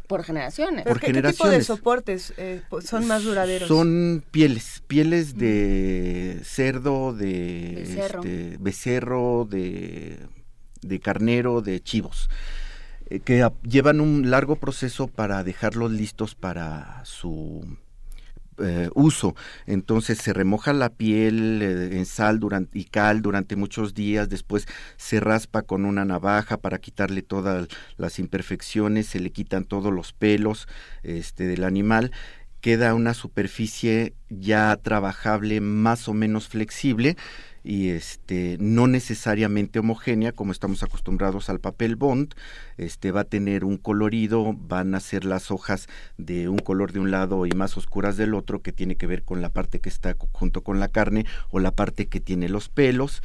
por 0.06 0.24
generaciones. 0.24 0.86
Por 0.86 1.00
¿Qué, 1.00 1.12
¿Qué 1.12 1.24
tipo 1.24 1.50
de 1.50 1.64
soportes 1.64 2.32
eh, 2.38 2.62
son 2.86 3.08
más 3.08 3.24
duraderos? 3.24 3.68
Son 3.68 4.24
pieles, 4.30 4.84
pieles 4.86 5.36
de 5.36 6.42
cerdo, 6.44 7.12
de 7.12 7.74
becerro, 7.76 8.20
este, 8.20 8.58
becerro 8.60 9.48
de, 9.50 10.20
de 10.84 11.00
carnero, 11.00 11.62
de 11.62 11.82
chivos 11.82 12.30
eh, 13.08 13.20
que 13.20 13.50
llevan 13.64 14.00
un 14.00 14.30
largo 14.30 14.58
proceso 14.58 15.08
para 15.08 15.44
dejarlos 15.44 15.92
listos 15.92 16.36
para 16.36 17.04
su 17.04 17.66
eh, 18.62 18.90
uso. 18.96 19.36
Entonces 19.66 20.18
se 20.18 20.34
remoja 20.34 20.74
la 20.74 20.90
piel 20.90 21.62
eh, 21.62 21.98
en 21.98 22.06
sal 22.06 22.40
durante, 22.40 22.78
y 22.78 22.86
cal 22.86 23.22
durante 23.22 23.56
muchos 23.56 23.94
días, 23.94 24.30
después 24.30 24.68
se 24.98 25.20
raspa 25.20 25.62
con 25.62 25.86
una 25.86 26.06
navaja 26.06 26.58
para 26.58 26.80
quitarle 26.80 27.22
todas 27.22 27.68
las 27.98 28.20
imperfecciones, 28.20 29.08
se 29.08 29.20
le 29.20 29.32
quitan 29.32 29.66
todos 29.66 29.94
los 29.94 30.14
pelos 30.14 30.68
este, 31.04 31.48
del 31.48 31.64
animal 31.64 32.12
queda 32.62 32.94
una 32.94 33.14
superficie 33.14 34.14
ya 34.30 34.76
trabajable 34.76 35.62
más 35.62 36.08
o 36.08 36.14
menos 36.14 36.48
flexible 36.48 37.16
y 37.64 37.90
este 37.90 38.58
no 38.60 38.88
necesariamente 38.88 39.80
homogénea 39.80 40.32
como 40.32 40.52
estamos 40.52 40.84
acostumbrados 40.84 41.50
al 41.50 41.60
papel 41.60 41.96
bond 41.96 42.34
este 42.78 43.12
va 43.12 43.22
a 43.22 43.26
tener 43.26 43.66
un 43.66 43.78
colorido 43.78 44.54
van 44.54 44.96
a 44.96 45.00
ser 45.00 45.26
las 45.26 45.52
hojas 45.52 45.88
de 46.18 46.50
un 46.50 46.60
color 46.60 46.92
de 46.92 47.00
un 47.00 47.12
lado 47.12 47.46
y 47.46 47.52
más 47.52 47.78
oscuras 47.78 48.18
del 48.18 48.34
otro 48.34 48.62
que 48.62 48.72
tiene 48.72 48.96
que 48.96 49.08
ver 49.08 49.24
con 49.24 49.42
la 49.42 49.50
parte 49.50 49.80
que 49.80 49.90
está 49.90 50.16
junto 50.32 50.62
con 50.62 50.80
la 50.80 50.88
carne 50.88 51.26
o 51.50 51.60
la 51.60 51.72
parte 51.72 52.08
que 52.08 52.20
tiene 52.20 52.50
los 52.50 52.70
pelos. 52.70 53.22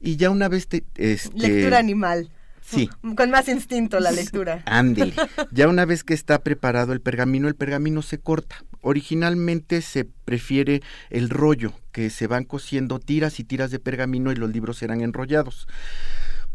Y 0.00 0.16
ya 0.16 0.30
una 0.30 0.48
vez 0.48 0.68
te, 0.68 0.84
este, 0.96 1.36
lectura 1.38 1.78
animal 1.78 2.30
Sí. 2.68 2.88
Con 3.16 3.30
más 3.30 3.48
instinto 3.48 4.00
la 4.00 4.10
lectura. 4.10 4.62
Ándele. 4.66 5.14
Ya 5.50 5.68
una 5.68 5.84
vez 5.84 6.04
que 6.04 6.14
está 6.14 6.42
preparado 6.42 6.92
el 6.92 7.00
pergamino, 7.00 7.48
el 7.48 7.54
pergamino 7.54 8.02
se 8.02 8.18
corta. 8.18 8.64
Originalmente 8.80 9.80
se 9.82 10.04
prefiere 10.04 10.82
el 11.10 11.30
rollo, 11.30 11.72
que 11.92 12.10
se 12.10 12.26
van 12.26 12.44
cosiendo 12.44 12.98
tiras 12.98 13.40
y 13.40 13.44
tiras 13.44 13.70
de 13.70 13.78
pergamino 13.78 14.32
y 14.32 14.36
los 14.36 14.50
libros 14.50 14.82
eran 14.82 15.00
enrollados. 15.00 15.66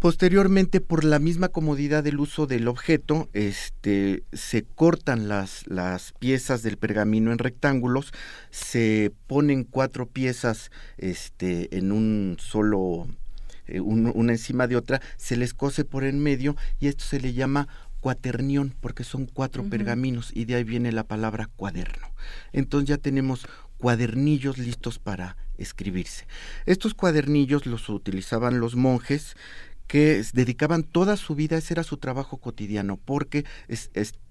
Posteriormente, 0.04 0.82
por 0.82 1.06
la 1.06 1.18
misma 1.18 1.48
comodidad 1.48 2.04
del 2.04 2.20
uso 2.20 2.46
del 2.46 2.68
objeto, 2.68 3.30
este, 3.32 4.24
se 4.34 4.64
cortan 4.64 5.30
las, 5.30 5.66
las 5.68 6.12
piezas 6.20 6.62
del 6.62 6.76
pergamino 6.76 7.32
en 7.32 7.38
rectángulos, 7.38 8.12
se 8.52 9.14
ponen 9.28 9.64
cuatro 9.64 10.06
piezas 10.06 10.72
este, 10.98 11.78
en 11.78 11.94
un 11.94 12.36
solo, 12.38 13.08
eh, 13.68 13.80
una 13.80 14.32
encima 14.32 14.68
de 14.68 14.76
otra, 14.76 15.02
se 15.18 15.38
les 15.38 15.54
cose 15.54 15.86
por 15.86 16.04
en 16.04 16.20
medio 16.20 16.56
y 16.80 16.88
esto 16.88 17.04
se 17.04 17.20
le 17.20 17.34
llama 17.34 17.68
cuaternión, 18.04 18.76
porque 18.82 19.06
son 19.06 19.28
cuatro 19.28 19.64
pergaminos 19.70 20.32
y 20.36 20.44
de 20.44 20.56
ahí 20.56 20.66
viene 20.66 20.92
la 20.92 21.06
palabra 21.06 21.50
cuaderno. 21.56 22.08
Entonces 22.52 22.90
ya 22.90 22.98
tenemos 22.98 23.48
cuadernillos 23.78 24.58
listos 24.58 25.00
para 25.00 25.38
escribirse. 25.58 26.28
Estos 26.66 26.94
cuadernillos 26.94 27.66
los 27.66 27.88
utilizaban 27.88 28.60
los 28.60 28.76
monjes 28.76 29.38
que 29.88 30.24
dedicaban 30.34 30.84
toda 30.84 31.18
su 31.18 31.36
vida, 31.36 31.58
ese 31.58 31.76
era 31.76 31.84
su 31.84 31.98
trabajo 31.98 32.38
cotidiano, 32.38 32.98
porque 32.98 33.46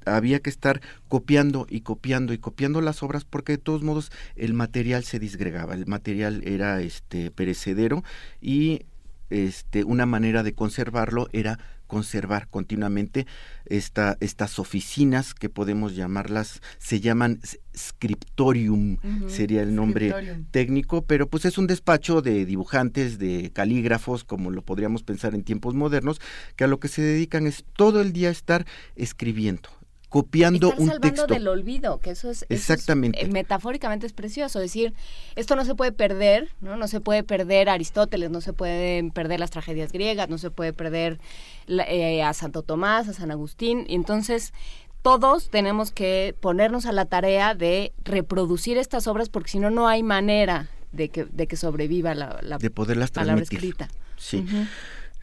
había 0.04 0.40
que 0.40 0.50
estar 0.50 0.80
copiando 1.08 1.66
y 1.68 1.82
copiando 1.82 2.32
y 2.32 2.38
copiando 2.38 2.80
las 2.80 3.02
obras, 3.02 3.24
porque 3.24 3.52
de 3.52 3.58
todos 3.58 3.82
modos 3.82 4.10
el 4.36 4.54
material 4.54 5.04
se 5.04 5.18
disgregaba, 5.18 5.74
el 5.74 5.86
material 5.86 6.42
era 6.44 6.80
este 6.80 7.30
perecedero 7.30 8.02
y 8.40 8.82
este 9.32 9.84
una 9.84 10.06
manera 10.06 10.42
de 10.42 10.54
conservarlo 10.54 11.28
era 11.32 11.58
conservar 11.92 12.48
continuamente 12.48 13.26
esta, 13.66 14.16
estas 14.20 14.58
oficinas 14.58 15.34
que 15.34 15.50
podemos 15.50 15.94
llamarlas, 15.94 16.62
se 16.78 17.00
llaman 17.00 17.38
scriptorium, 17.76 18.96
sería 19.28 19.60
el 19.60 19.74
nombre 19.74 20.14
técnico, 20.52 21.04
pero 21.04 21.28
pues 21.28 21.44
es 21.44 21.58
un 21.58 21.66
despacho 21.66 22.22
de 22.22 22.46
dibujantes, 22.46 23.18
de 23.18 23.50
calígrafos, 23.52 24.24
como 24.24 24.50
lo 24.50 24.62
podríamos 24.62 25.02
pensar 25.02 25.34
en 25.34 25.44
tiempos 25.44 25.74
modernos, 25.74 26.18
que 26.56 26.64
a 26.64 26.66
lo 26.66 26.80
que 26.80 26.88
se 26.88 27.02
dedican 27.02 27.46
es 27.46 27.62
todo 27.76 28.00
el 28.00 28.14
día 28.14 28.30
estar 28.30 28.64
escribiendo, 28.96 29.68
copiando 30.12 30.68
Están 30.68 30.82
un 30.82 30.88
salvando 30.90 31.22
texto. 31.22 31.34
del 31.34 31.48
olvido, 31.48 31.98
que 31.98 32.10
eso 32.10 32.30
es, 32.30 32.42
eso 32.42 32.46
es, 32.50 32.60
Exactamente. 32.60 33.24
eh, 33.24 33.28
metafóricamente 33.28 34.06
es 34.06 34.12
precioso, 34.12 34.60
decir, 34.60 34.92
esto 35.36 35.56
no 35.56 35.64
se 35.64 35.74
puede 35.74 35.90
perder, 35.90 36.50
¿no? 36.60 36.76
No 36.76 36.86
se 36.86 37.00
puede 37.00 37.22
perder 37.24 37.70
Aristóteles, 37.70 38.30
no 38.30 38.42
se 38.42 38.52
pueden 38.52 39.10
perder 39.10 39.40
las 39.40 39.50
tragedias 39.50 39.90
griegas, 39.90 40.28
no 40.28 40.36
se 40.36 40.50
puede 40.50 40.74
perder 40.74 41.18
eh, 41.66 42.22
a 42.22 42.34
Santo 42.34 42.62
Tomás, 42.62 43.08
a 43.08 43.14
San 43.14 43.30
Agustín, 43.30 43.86
y 43.88 43.94
entonces 43.94 44.52
todos 45.00 45.48
tenemos 45.48 45.90
que 45.92 46.34
ponernos 46.40 46.84
a 46.84 46.92
la 46.92 47.06
tarea 47.06 47.54
de 47.54 47.92
reproducir 48.04 48.76
estas 48.76 49.06
obras 49.06 49.30
porque 49.30 49.50
si 49.50 49.58
no 49.60 49.70
no 49.70 49.88
hay 49.88 50.02
manera 50.02 50.68
de 50.92 51.08
que 51.08 51.24
de 51.24 51.46
que 51.46 51.56
sobreviva 51.56 52.14
la, 52.14 52.38
la 52.42 52.58
de 52.58 52.68
poderlas 52.70 53.10
palabra 53.10 53.42
escrita. 53.42 53.88
Sí. 54.18 54.44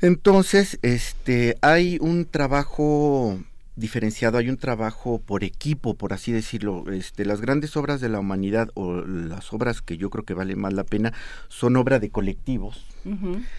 Entonces, 0.01 0.79
este, 0.81 1.57
hay 1.61 1.97
un 2.01 2.25
trabajo 2.25 3.37
diferenciado, 3.79 4.37
hay 4.37 4.49
un 4.49 4.57
trabajo 4.57 5.19
por 5.19 5.43
equipo, 5.43 5.95
por 5.95 6.13
así 6.13 6.31
decirlo. 6.31 6.83
Este, 6.91 7.25
las 7.25 7.41
grandes 7.41 7.75
obras 7.77 8.01
de 8.01 8.09
la 8.09 8.19
humanidad 8.19 8.69
o 8.75 9.01
las 9.01 9.51
obras 9.53 9.81
que 9.81 9.97
yo 9.97 10.09
creo 10.09 10.23
que 10.25 10.33
vale 10.33 10.55
más 10.55 10.73
la 10.73 10.83
pena 10.83 11.13
son 11.47 11.75
obra 11.77 11.99
de 11.99 12.09
colectivos, 12.09 12.85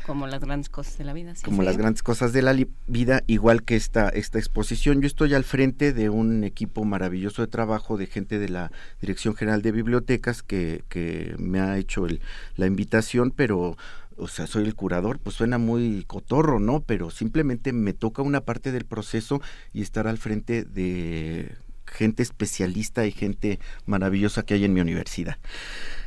Como 0.06 0.26
las 0.26 0.40
grandes 0.40 0.68
cosas 0.68 0.98
de 0.98 1.04
la 1.04 1.12
vida. 1.12 1.34
sí. 1.34 1.42
como 1.44 1.62
Sí. 1.62 1.66
las 1.66 1.76
grandes 1.76 2.02
cosas 2.02 2.32
de 2.32 2.42
la 2.42 2.54
vida, 2.86 3.22
igual 3.26 3.62
que 3.62 3.76
esta, 3.76 4.08
esta 4.10 4.38
exposición. 4.38 5.00
Yo 5.00 5.06
estoy 5.06 5.34
al 5.34 5.44
frente 5.44 5.92
de 5.92 6.10
un 6.10 6.44
equipo 6.44 6.84
maravilloso 6.84 7.42
de 7.42 7.48
trabajo 7.48 7.96
de 7.96 8.06
gente 8.06 8.38
de 8.38 8.48
la 8.48 8.70
Dirección 9.00 9.34
General 9.34 9.62
de 9.62 9.72
Bibliotecas 9.72 10.42
que, 10.42 10.84
que 10.88 11.34
me 11.38 11.60
ha 11.60 11.78
hecho 11.78 12.06
el- 12.06 12.20
la 12.56 12.66
invitación, 12.66 13.32
pero 13.34 13.76
o 14.20 14.28
sea, 14.28 14.46
soy 14.46 14.64
el 14.64 14.74
curador, 14.74 15.18
pues 15.18 15.36
suena 15.36 15.58
muy 15.58 16.04
cotorro, 16.06 16.60
¿no? 16.60 16.80
Pero 16.80 17.10
simplemente 17.10 17.72
me 17.72 17.92
toca 17.92 18.22
una 18.22 18.42
parte 18.42 18.72
del 18.72 18.84
proceso 18.84 19.40
y 19.72 19.82
estar 19.82 20.06
al 20.06 20.18
frente 20.18 20.64
de 20.64 21.56
gente 21.86 22.22
especialista 22.22 23.06
y 23.06 23.12
gente 23.12 23.58
maravillosa 23.86 24.44
que 24.44 24.54
hay 24.54 24.64
en 24.64 24.74
mi 24.74 24.80
universidad. 24.80 25.38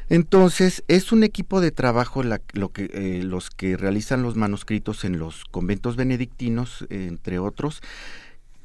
Entonces, 0.09 0.83
es 0.87 1.11
un 1.11 1.23
equipo 1.23 1.61
de 1.61 1.71
trabajo 1.71 2.23
lo 2.23 2.71
que, 2.71 2.89
eh, 2.93 3.23
los 3.23 3.49
que 3.49 3.77
realizan 3.77 4.21
los 4.21 4.35
manuscritos 4.35 5.05
en 5.05 5.17
los 5.17 5.45
conventos 5.45 5.95
benedictinos, 5.95 6.85
entre 6.89 7.39
otros, 7.39 7.81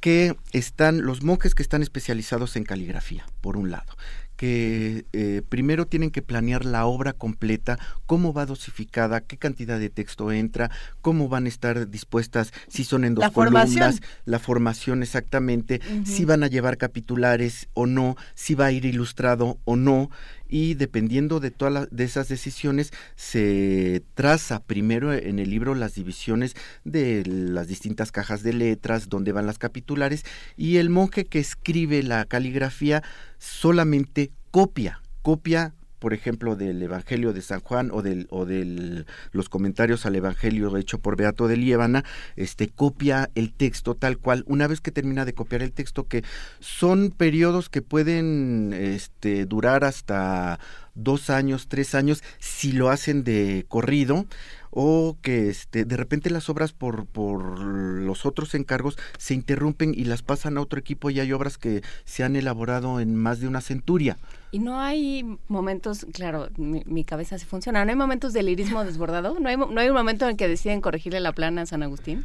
que 0.01 0.37
están, 0.53 1.03
los 1.03 1.23
monjes 1.23 1.55
que 1.55 1.63
están 1.63 1.83
especializados 1.83 2.57
en 2.57 2.65
caligrafía, 2.65 3.27
por 3.41 3.57
un 3.57 3.71
lado, 3.71 3.97
que 4.39 5.05
eh, 5.13 5.43
primero 5.49 5.85
tienen 5.89 6.13
que 6.13 6.23
planear 6.23 6.65
la 6.65 6.87
obra 6.87 7.13
completa, 7.13 7.77
cómo 8.07 8.33
va 8.33 8.47
dosificada, 8.47 9.21
qué 9.21 9.37
cantidad 9.37 9.81
de 9.81 9.91
texto 9.91 10.31
entra, 10.31 10.71
cómo 11.01 11.29
van 11.29 11.47
a 11.47 11.49
estar 11.49 11.91
dispuestas, 11.91 12.53
si 12.69 12.85
son 12.85 13.05
en 13.05 13.17
dos 13.17 13.23
La 13.23 13.31
formación. 13.33 13.81
columnas, 13.81 14.01
la 14.27 14.39
formación 14.39 15.03
exactamente, 15.03 15.81
si 16.05 16.25
van 16.25 16.45
a 16.45 16.47
llevar 16.47 16.79
capitulares 16.79 17.69
o 17.75 17.87
no, 17.87 18.17
si 18.37 18.55
va 18.55 18.67
a 18.67 18.73
ir 18.73 18.85
ilustrado 18.85 19.59
o 19.65 19.75
no, 19.75 20.09
y 20.49 20.75
dependiendo 20.75 21.41
de 21.41 21.51
todas 21.51 21.89
de 21.91 22.05
esas 22.05 22.29
decisiones 22.29 22.93
se 23.17 24.03
traza 24.15 24.61
primero 24.61 25.13
en 25.13 25.39
el 25.39 25.51
libro 25.51 25.75
las 25.75 25.95
divisiones 25.95 26.57
de 26.85 27.25
las 27.27 27.69
distintas 27.69 28.13
cajas 28.13 28.43
de 28.43 28.53
letras, 28.53 29.09
donde 29.09 29.33
van 29.33 29.47
las 29.47 29.59
capitulares, 29.59 30.25
y 30.57 30.77
el 30.77 30.91
monje 30.91 31.27
que 31.27 31.39
escribe 31.39 32.03
la 32.03 32.25
caligrafía 32.25 33.03
solamente 33.39 34.31
copia, 34.51 35.03
copia 35.23 35.75
por 35.99 36.15
ejemplo, 36.15 36.57
del 36.57 36.83
Evangelio 36.83 37.33
de 37.33 37.43
San 37.43 37.61
Juan 37.61 37.91
o 37.93 38.03
del 38.03 38.27
o 38.31 38.45
del 38.45 39.07
los 39.33 39.49
comentarios 39.49 40.07
al 40.07 40.17
Evangelio 40.17 40.77
hecho 40.77 40.99
por 40.99 41.17
Beato 41.17 41.49
de 41.49 41.57
Liébana, 41.57 42.05
este 42.37 42.69
copia 42.69 43.31
el 43.35 43.53
texto 43.53 43.95
tal 43.95 44.19
cual. 44.19 44.45
Una 44.47 44.67
vez 44.67 44.81
que 44.81 44.91
termina 44.91 45.25
de 45.25 45.35
copiar 45.35 45.63
el 45.63 45.73
texto, 45.73 46.07
que 46.07 46.25
son 46.61 47.11
periodos 47.11 47.69
que 47.69 47.83
pueden 47.83 48.73
este, 48.73 49.47
durar 49.47 49.85
hasta 49.85 50.59
dos 50.95 51.31
años, 51.31 51.69
tres 51.69 51.95
años, 51.95 52.23
si 52.39 52.73
lo 52.73 52.91
hacen 52.91 53.25
de 53.25 53.65
corrido, 53.69 54.27
o 54.71 55.17
que 55.23 55.49
este, 55.49 55.85
de 55.85 55.97
repente 55.97 56.31
las 56.31 56.49
obras 56.49 56.73
por, 56.73 57.07
por 57.07 57.59
los 57.61 58.27
otros 58.27 58.55
encargos 58.55 58.99
se 59.17 59.35
interrumpen 59.35 59.95
y 59.95 60.05
las 60.05 60.23
pasan 60.23 60.59
a 60.59 60.61
otro 60.61 60.79
equipo 60.79 61.11
y 61.11 61.21
hay 61.21 61.33
obras 61.33 61.59
que 61.59 61.83
se 62.05 62.25
han 62.25 62.37
elaborado 62.37 63.01
en 63.01 63.15
más 63.15 63.41
de 63.41 63.49
una 63.49 63.61
centuria. 63.61 64.19
Y 64.51 64.61
no 64.61 64.81
hay 64.81 65.39
momentos, 65.49 66.07
claro, 66.13 66.49
mi, 66.57 66.83
mi 66.87 67.05
cabeza 67.05 67.39
sí 67.39 67.45
funciona, 67.45 67.85
no 67.85 67.91
hay 67.91 67.97
momentos 67.97 68.33
de 68.33 68.43
lirismo 68.43 68.85
desbordado, 68.85 69.39
no 69.39 69.49
hay, 69.49 69.57
no 69.57 69.81
hay 69.81 69.89
un 69.89 69.95
momento 69.95 70.25
en 70.25 70.33
el 70.33 70.37
que 70.37 70.49
deciden 70.49 70.81
corregirle 70.81 71.21
la 71.21 71.33
plana 71.33 71.63
a 71.63 71.67
San 71.67 71.83
Agustín. 71.83 72.25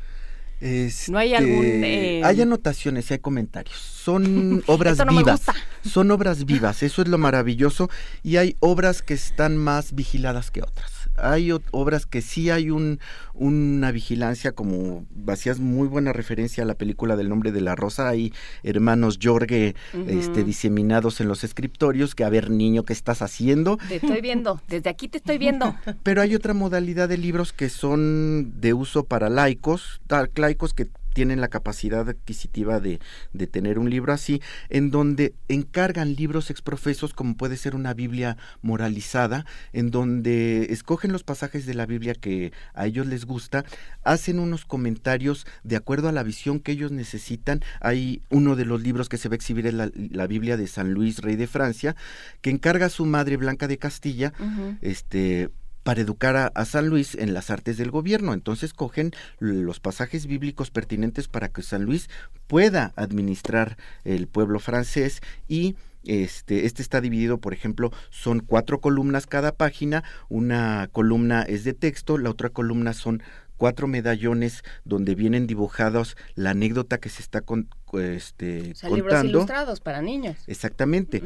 No 1.09 1.17
hay 1.17 1.33
algún, 1.33 1.65
Este, 1.65 2.19
eh, 2.19 2.23
Hay 2.23 2.41
anotaciones 2.41 3.09
y 3.09 3.13
hay 3.15 3.19
comentarios. 3.19 3.75
Son 3.77 4.63
obras 4.67 4.97
no 4.97 5.07
vivas. 5.07 5.41
Son 5.85 6.09
obras 6.11 6.45
vivas, 6.45 6.83
eso 6.83 7.01
es 7.01 7.07
lo 7.09 7.17
maravilloso. 7.17 7.89
Y 8.23 8.37
hay 8.37 8.55
obras 8.59 9.01
que 9.01 9.13
están 9.13 9.57
más 9.57 9.93
vigiladas 9.93 10.51
que 10.51 10.61
otras. 10.61 11.02
Hay 11.15 11.51
obras 11.71 12.05
que 12.05 12.21
sí 12.21 12.49
hay 12.49 12.69
un, 12.69 12.99
una 13.33 13.91
vigilancia, 13.91 14.51
como 14.53 15.05
hacías 15.27 15.59
muy 15.59 15.87
buena 15.87 16.13
referencia 16.13 16.63
a 16.63 16.67
la 16.67 16.75
película 16.75 17.15
del 17.15 17.29
nombre 17.29 17.51
de 17.51 17.61
la 17.61 17.75
rosa. 17.75 18.09
Hay 18.09 18.33
hermanos 18.63 19.19
Jorge 19.21 19.75
este, 20.07 20.43
diseminados 20.43 21.21
en 21.21 21.27
los 21.27 21.43
escritorios, 21.43 22.15
que 22.15 22.23
a 22.23 22.29
ver, 22.29 22.49
niño, 22.49 22.83
¿qué 22.83 22.93
estás 22.93 23.21
haciendo? 23.21 23.77
Te 23.87 23.95
estoy 23.97 24.21
viendo, 24.21 24.61
desde 24.67 24.89
aquí 24.89 25.07
te 25.07 25.17
estoy 25.17 25.37
viendo. 25.37 25.75
Pero 26.03 26.21
hay 26.21 26.35
otra 26.35 26.53
modalidad 26.53 27.09
de 27.09 27.17
libros 27.17 27.53
que 27.53 27.69
son 27.69 28.59
de 28.59 28.73
uso 28.73 29.03
para 29.03 29.29
laicos, 29.29 30.01
tal- 30.07 30.31
laicos 30.35 30.73
que 30.73 30.87
tienen 31.13 31.41
la 31.41 31.47
capacidad 31.47 32.07
adquisitiva 32.07 32.79
de, 32.79 32.99
de 33.33 33.47
tener 33.47 33.79
un 33.79 33.89
libro 33.89 34.13
así, 34.13 34.41
en 34.69 34.91
donde 34.91 35.33
encargan 35.47 36.15
libros 36.15 36.49
exprofesos 36.49 37.13
como 37.13 37.35
puede 37.35 37.57
ser 37.57 37.75
una 37.75 37.93
Biblia 37.93 38.37
moralizada, 38.61 39.45
en 39.71 39.91
donde 39.91 40.67
escogen 40.69 41.11
los 41.11 41.23
pasajes 41.23 41.65
de 41.65 41.73
la 41.73 41.85
Biblia 41.85 42.13
que 42.15 42.51
a 42.73 42.85
ellos 42.85 43.07
les 43.07 43.25
gusta, 43.25 43.65
hacen 44.03 44.39
unos 44.39 44.65
comentarios 44.65 45.45
de 45.63 45.75
acuerdo 45.75 46.09
a 46.09 46.11
la 46.11 46.23
visión 46.23 46.59
que 46.59 46.73
ellos 46.73 46.91
necesitan. 46.91 47.61
Hay 47.79 48.21
uno 48.29 48.55
de 48.55 48.65
los 48.65 48.81
libros 48.81 49.09
que 49.09 49.17
se 49.17 49.29
va 49.29 49.33
a 49.33 49.37
exhibir 49.37 49.67
es 49.67 49.73
la, 49.73 49.91
la 49.93 50.27
Biblia 50.27 50.57
de 50.57 50.67
San 50.67 50.93
Luis, 50.93 51.19
rey 51.19 51.35
de 51.35 51.47
Francia, 51.47 51.95
que 52.41 52.49
encarga 52.49 52.87
a 52.87 52.89
su 52.89 53.05
madre 53.05 53.37
Blanca 53.37 53.67
de 53.67 53.77
Castilla, 53.77 54.33
este 54.81 55.49
para 55.83 56.01
educar 56.01 56.35
a, 56.35 56.47
a 56.47 56.65
San 56.65 56.87
Luis 56.87 57.15
en 57.15 57.33
las 57.33 57.49
artes 57.49 57.77
del 57.77 57.91
gobierno. 57.91 58.33
Entonces 58.33 58.73
cogen 58.73 59.11
los 59.39 59.79
pasajes 59.79 60.25
bíblicos 60.25 60.71
pertinentes 60.71 61.27
para 61.27 61.49
que 61.49 61.61
San 61.61 61.83
Luis 61.83 62.09
pueda 62.47 62.93
administrar 62.95 63.77
el 64.03 64.27
pueblo 64.27 64.59
francés 64.59 65.21
y 65.47 65.75
este, 66.05 66.65
este 66.65 66.81
está 66.81 66.99
dividido, 66.99 67.37
por 67.37 67.53
ejemplo, 67.53 67.91
son 68.09 68.41
cuatro 68.41 68.81
columnas 68.81 69.25
cada 69.25 69.53
página, 69.55 70.03
una 70.27 70.89
columna 70.91 71.43
es 71.43 71.63
de 71.63 71.73
texto, 71.73 72.17
la 72.17 72.29
otra 72.29 72.49
columna 72.49 72.91
son 72.93 73.23
cuatro 73.55 73.87
medallones 73.87 74.63
donde 74.83 75.15
vienen 75.15 75.47
dibujados 75.47 76.17
la 76.35 76.49
anécdota 76.49 76.97
que 76.97 77.07
se 77.07 77.21
está 77.21 77.39
con- 77.39 77.69
este, 77.93 78.71
O 78.71 78.75
sea, 78.75 78.89
libros 78.89 79.13
contando. 79.13 79.29
ilustrados 79.29 79.79
para 79.79 80.01
niños. 80.01 80.35
Exactamente. 80.47 81.21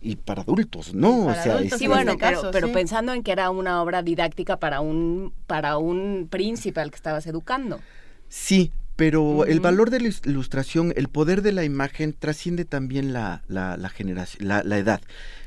Y 0.00 0.16
para 0.16 0.42
adultos, 0.42 0.94
¿no? 0.94 1.24
para 1.24 1.32
o 1.32 1.34
sea, 1.34 1.54
adultos, 1.54 1.64
este, 1.72 1.78
Sí, 1.78 1.88
en 1.88 1.88
bueno, 1.88 2.16
pero, 2.18 2.18
caso, 2.18 2.50
pero 2.50 2.68
sí. 2.68 2.72
pensando 2.72 3.12
en 3.12 3.22
que 3.22 3.32
era 3.32 3.50
una 3.50 3.82
obra 3.82 4.02
didáctica 4.02 4.58
para 4.58 4.80
un, 4.80 5.34
para 5.46 5.78
un 5.78 6.28
príncipe 6.30 6.80
al 6.80 6.90
que 6.90 6.96
estabas 6.96 7.26
educando. 7.26 7.84
Sí, 8.28 8.72
pero 8.96 9.44
el 9.46 9.60
valor 9.60 9.90
de 9.90 10.00
la 10.00 10.08
ilustración, 10.08 10.92
el 10.96 11.08
poder 11.08 11.42
de 11.42 11.52
la 11.52 11.64
imagen 11.64 12.14
trasciende 12.18 12.64
también 12.64 13.12
la, 13.12 13.42
la, 13.46 13.76
la 13.76 13.88
generación, 13.90 14.48
la, 14.48 14.62
la 14.64 14.78
edad. 14.78 15.00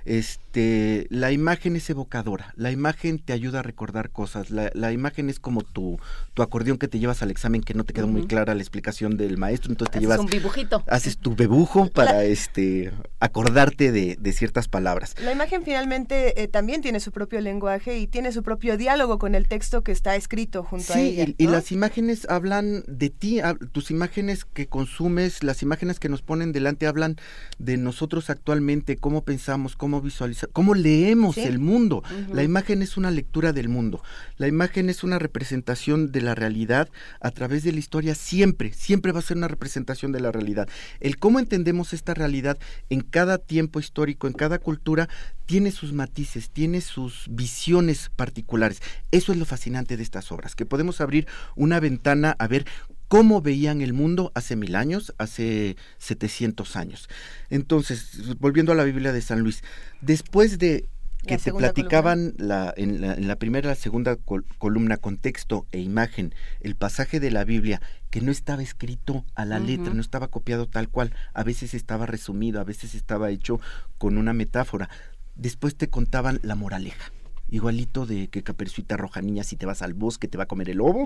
Este, 0.05 1.07
la 1.09 1.31
imagen 1.31 1.75
es 1.75 1.89
evocadora, 1.89 2.53
la 2.57 2.71
imagen 2.71 3.19
te 3.19 3.33
ayuda 3.33 3.59
a 3.59 3.63
recordar 3.63 4.09
cosas, 4.09 4.49
la, 4.49 4.71
la 4.73 4.91
imagen 4.91 5.29
es 5.29 5.39
como 5.39 5.61
tu, 5.63 5.99
tu 6.33 6.41
acordeón 6.41 6.77
que 6.77 6.87
te 6.87 6.99
llevas 6.99 7.21
al 7.21 7.31
examen 7.31 7.61
que 7.61 7.73
no 7.73 7.83
te 7.83 7.93
quedó 7.93 8.07
muy 8.07 8.27
clara 8.27 8.53
la 8.55 8.61
explicación 8.61 9.17
del 9.17 9.37
maestro, 9.37 9.71
entonces 9.71 9.91
te 9.91 9.97
Haces 9.99 10.07
llevas 10.09 10.19
un 10.19 10.27
dibujito. 10.27 10.83
haces 10.87 11.17
tu 11.17 11.35
bebujo 11.35 11.87
para 11.89 12.23
este 12.23 12.91
acordarte 13.19 13.91
de, 13.91 14.17
de 14.19 14.33
ciertas 14.33 14.67
palabras. 14.67 15.15
La 15.23 15.31
imagen 15.31 15.63
finalmente 15.63 16.41
eh, 16.41 16.47
también 16.47 16.81
tiene 16.81 16.99
su 16.99 17.11
propio 17.11 17.39
lenguaje 17.41 17.97
y 17.99 18.07
tiene 18.07 18.31
su 18.31 18.43
propio 18.43 18.77
diálogo 18.77 19.19
con 19.19 19.35
el 19.35 19.47
texto 19.47 19.83
que 19.83 19.91
está 19.91 20.15
escrito 20.15 20.63
junto 20.63 20.93
a 20.93 20.95
Sí, 20.95 21.01
ella. 21.19 21.23
y, 21.37 21.43
y 21.43 21.45
¿no? 21.45 21.51
las 21.51 21.71
imágenes 21.71 22.25
hablan 22.29 22.83
de 22.87 23.09
ti, 23.09 23.39
tus 23.71 23.91
imágenes 23.91 24.45
que 24.45 24.67
consumes, 24.67 25.43
las 25.43 25.61
imágenes 25.61 25.99
que 25.99 26.09
nos 26.09 26.21
ponen 26.21 26.51
delante 26.51 26.87
hablan 26.87 27.17
de 27.59 27.77
nosotros 27.77 28.29
actualmente, 28.29 28.95
cómo 28.97 29.23
pensamos, 29.23 29.75
cómo 29.75 29.90
visualizamos, 29.99 30.53
cómo 30.53 30.75
leemos 30.75 31.37
el 31.37 31.59
mundo. 31.59 32.03
La 32.31 32.43
imagen 32.43 32.81
es 32.81 32.97
una 32.97 33.11
lectura 33.11 33.51
del 33.51 33.67
mundo. 33.67 34.03
La 34.37 34.47
imagen 34.47 34.89
es 34.89 35.03
una 35.03 35.19
representación 35.19 36.11
de 36.11 36.21
la 36.21 36.35
realidad 36.35 36.89
a 37.19 37.31
través 37.31 37.63
de 37.63 37.71
la 37.71 37.79
historia 37.79 38.15
siempre, 38.15 38.71
siempre 38.73 39.11
va 39.11 39.19
a 39.19 39.23
ser 39.23 39.37
una 39.37 39.47
representación 39.47 40.11
de 40.11 40.19
la 40.19 40.31
realidad. 40.31 40.69
El 40.99 41.17
cómo 41.17 41.39
entendemos 41.39 41.93
esta 41.93 42.13
realidad 42.13 42.57
en 42.89 43.01
cada 43.01 43.37
tiempo 43.39 43.79
histórico, 43.79 44.27
en 44.27 44.33
cada 44.33 44.59
cultura, 44.59 45.09
tiene 45.45 45.71
sus 45.71 45.91
matices, 45.91 46.49
tiene 46.49 46.79
sus 46.79 47.25
visiones 47.29 48.09
particulares. 48.15 48.81
Eso 49.11 49.31
es 49.31 49.37
lo 49.37 49.45
fascinante 49.45 49.97
de 49.97 50.03
estas 50.03 50.31
obras, 50.31 50.55
que 50.55 50.65
podemos 50.65 51.01
abrir 51.01 51.27
una 51.55 51.79
ventana 51.79 52.35
a 52.39 52.47
ver 52.47 52.65
cómo 53.11 53.41
veían 53.41 53.81
el 53.81 53.91
mundo 53.91 54.31
hace 54.35 54.55
mil 54.55 54.73
años, 54.73 55.13
hace 55.17 55.75
700 55.97 56.77
años. 56.77 57.09
Entonces, 57.49 58.37
volviendo 58.39 58.71
a 58.71 58.75
la 58.75 58.85
Biblia 58.85 59.11
de 59.11 59.21
San 59.21 59.41
Luis, 59.41 59.65
después 59.99 60.59
de 60.59 60.87
que 61.27 61.37
te 61.37 61.51
platicaban 61.51 62.33
la, 62.37 62.73
en, 62.77 63.01
la, 63.01 63.15
en, 63.15 63.27
la, 63.27 63.35
primera 63.35 63.67
y 63.67 63.69
la 63.71 63.75
segunda 63.75 64.15
columna 64.57 64.95
con 64.95 65.17
texto 65.17 65.65
e 65.73 65.79
imagen 65.79 66.33
el 66.61 66.75
pasaje 66.75 67.19
de 67.19 67.31
la 67.31 67.43
Biblia 67.43 67.81
que 68.11 68.21
no 68.21 68.31
estaba 68.31 68.63
escrito 68.63 69.25
a 69.35 69.43
la 69.43 69.59
letra, 69.59 69.93
no 69.93 69.99
estaba 69.99 70.29
copiado 70.29 70.65
tal 70.65 70.87
cual, 70.87 71.13
a 71.33 71.43
veces 71.43 71.73
estaba 71.73 72.05
resumido, 72.05 72.61
a 72.61 72.63
veces 72.63 72.95
estaba 72.95 73.29
hecho 73.29 73.59
con 73.97 74.17
una 74.17 74.31
metáfora 74.31 74.89
después 75.35 75.75
te 75.75 75.89
contaban 75.89 76.39
la 76.43 76.55
moraleja 76.55 77.11
igualito 77.51 78.05
de 78.05 78.29
que 78.29 78.43
Caperucita 78.43 78.97
Roja 78.97 79.21
Niña, 79.21 79.43
si 79.43 79.55
te 79.55 79.65
vas 79.65 79.81
al 79.81 79.93
bosque 79.93 80.27
te 80.27 80.37
va 80.37 80.45
a 80.45 80.47
comer 80.47 80.69
el 80.69 80.77
lobo. 80.77 81.05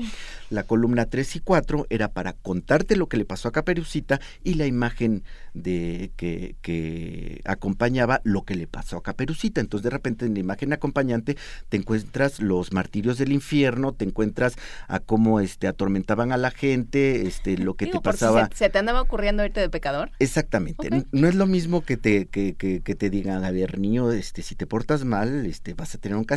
La 0.49 0.63
columna 0.63 1.05
3 1.05 1.35
y 1.35 1.39
4 1.39 1.87
era 1.89 2.09
para 2.09 2.33
contarte 2.33 2.95
lo 2.95 3.07
que 3.07 3.17
le 3.17 3.25
pasó 3.25 3.49
a 3.49 3.51
Caperucita 3.51 4.21
y 4.43 4.53
la 4.53 4.67
imagen 4.67 5.23
de 5.53 6.11
que, 6.15 6.55
que 6.61 7.41
acompañaba 7.45 8.21
lo 8.23 8.43
que 8.43 8.55
le 8.55 8.67
pasó 8.67 8.97
a 8.97 9.03
Caperucita. 9.03 9.59
Entonces 9.59 9.83
de 9.83 9.89
repente 9.89 10.25
en 10.25 10.33
la 10.35 10.39
imagen 10.39 10.71
acompañante 10.71 11.35
te 11.69 11.77
encuentras 11.77 12.39
los 12.39 12.71
martirios 12.71 13.17
del 13.17 13.31
infierno, 13.31 13.93
te 13.93 14.05
encuentras 14.05 14.55
a 14.87 14.99
cómo 14.99 15.39
este, 15.39 15.67
atormentaban 15.67 16.31
a 16.31 16.37
la 16.37 16.51
gente, 16.51 17.27
este, 17.27 17.57
lo 17.57 17.73
que 17.73 17.87
te 17.87 17.99
pasaba. 17.99 18.49
se, 18.53 18.69
te 18.69 18.77
andaba 18.77 19.01
ocurriendo 19.01 19.43
irte 19.43 19.59
de 19.59 19.69
pecador? 19.69 20.11
Exactamente. 20.19 21.05
No 21.11 21.27
es 21.27 21.35
lo 21.35 21.47
mismo 21.47 21.81
que 21.81 21.97
te, 21.97 22.27
que, 22.27 22.53
que, 22.55 22.81
que, 22.81 22.95
te 22.95 23.09
digan, 23.09 23.43
a 23.43 23.51
ver, 23.51 23.79
niño, 23.79 24.11
este, 24.11 24.41
si 24.41 24.55
te 24.55 24.67
portas 24.67 25.05
mal, 25.05 25.45
este, 25.45 25.73
vas 25.73 25.95
a 25.95 25.97
tener 25.97 26.17
un 26.17 26.23
castigo, 26.23 26.34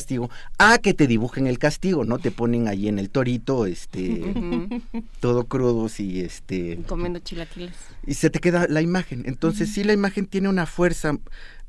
a 0.58 0.78
que 0.78 0.94
te 0.94 1.06
dibujen 1.06 1.46
el 1.46 1.58
castigo, 1.58 2.04
¿no? 2.04 2.18
Te 2.18 2.30
ponen 2.30 2.68
ahí 2.68 2.88
en 2.88 2.98
el 2.98 3.10
torito, 3.10 3.66
este, 3.66 4.22
todo 5.20 5.44
crudos 5.44 6.00
y 6.00 6.20
este... 6.20 6.78
Comiendo 6.86 7.18
chilaquiles. 7.18 7.74
Y 8.06 8.14
se 8.14 8.30
te 8.30 8.38
queda 8.38 8.66
la 8.68 8.82
imagen. 8.82 9.24
Entonces 9.26 9.72
sí 9.72 9.84
la 9.84 9.92
imagen 9.92 10.26
tiene 10.26 10.48
una 10.48 10.66
fuerza 10.66 11.18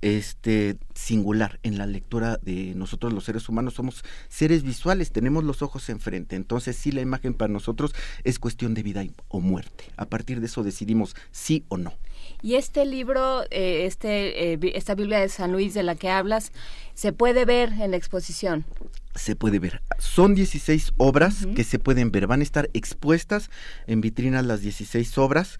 este 0.02 0.78
singular 0.94 1.60
en 1.64 1.78
la 1.78 1.86
lectura 1.86 2.40
de 2.42 2.74
nosotros 2.76 3.12
los 3.12 3.26
seres 3.26 3.50
humanos 3.50 3.74
somos 3.74 4.04
seres 4.30 4.64
visuales 4.64 5.12
tenemos 5.12 5.44
los 5.44 5.62
ojos 5.62 5.90
enfrente 5.90 6.38
entonces 6.38 6.78
sí 6.78 6.94
la 6.94 7.02
imagen 7.02 7.34
para 7.34 7.52
nosotros 7.52 7.94
es 8.24 8.40
cuestión 8.40 8.74
de 8.74 8.84
vida 8.84 9.04
o 9.28 9.42
muerte 9.42 9.86
a 9.98 10.06
partir 10.06 10.40
de 10.40 10.46
eso 10.46 10.64
decidimos 10.64 11.16
sí 11.32 11.66
o 11.68 11.78
no 11.78 11.94
y 12.42 12.56
este 12.56 12.86
libro 12.86 13.44
eh, 13.52 13.86
este 13.86 14.54
eh, 14.54 14.60
esta 14.74 14.96
Biblia 14.96 15.20
de 15.20 15.30
San 15.30 15.52
Luis 15.52 15.74
de 15.74 15.84
la 15.84 15.96
que 15.96 16.10
hablas 16.10 16.52
se 16.94 17.14
puede 17.14 17.46
ver 17.46 17.74
en 17.74 17.92
la 17.92 17.98
exposición 17.98 18.66
se 19.16 19.36
puede 19.36 19.60
ver. 19.60 19.82
Son 19.98 20.34
16 20.34 20.94
obras 20.98 21.48
que 21.56 21.64
se 21.64 21.80
pueden 21.80 22.12
ver. 22.12 22.28
Van 22.28 22.40
a 22.40 22.44
estar 22.44 22.70
expuestas 22.74 23.50
en 23.88 24.02
vitrinas 24.02 24.46
las 24.46 24.62
16 24.62 25.18
obras. 25.18 25.60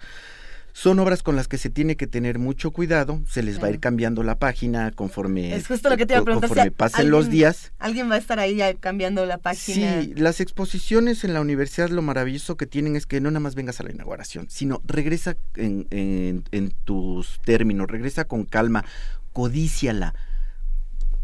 Son 0.72 0.98
obras 0.98 1.22
con 1.22 1.36
las 1.36 1.48
que 1.48 1.58
se 1.58 1.70
tiene 1.70 1.96
que 1.96 2.06
tener 2.06 2.38
mucho 2.38 2.70
cuidado, 2.70 3.20
se 3.28 3.42
les 3.42 3.62
va 3.62 3.66
a 3.66 3.70
ir 3.70 3.80
cambiando 3.80 4.22
la 4.22 4.38
página 4.38 4.90
conforme, 4.92 5.54
es 5.54 5.66
justo 5.66 5.90
lo 5.90 5.96
que 5.96 6.06
te 6.06 6.14
iba 6.14 6.20
a 6.20 6.24
preguntar, 6.24 6.48
conforme 6.48 6.70
pasen 6.70 7.10
los 7.10 7.28
días. 7.28 7.72
Alguien 7.78 8.10
va 8.10 8.14
a 8.14 8.18
estar 8.18 8.38
ahí 8.38 8.56
ya 8.56 8.72
cambiando 8.74 9.26
la 9.26 9.38
página. 9.38 10.02
Sí, 10.02 10.14
las 10.16 10.40
exposiciones 10.40 11.24
en 11.24 11.34
la 11.34 11.40
universidad 11.40 11.88
lo 11.88 12.02
maravilloso 12.02 12.56
que 12.56 12.66
tienen 12.66 12.96
es 12.96 13.06
que 13.06 13.20
no 13.20 13.30
nada 13.30 13.40
más 13.40 13.54
vengas 13.54 13.80
a 13.80 13.82
la 13.84 13.90
inauguración, 13.90 14.46
sino 14.48 14.80
regresa 14.84 15.36
en, 15.56 15.86
en, 15.90 16.44
en 16.52 16.72
tus 16.84 17.40
términos, 17.44 17.90
regresa 17.90 18.24
con 18.24 18.44
calma, 18.44 18.84
codíciala, 19.32 20.14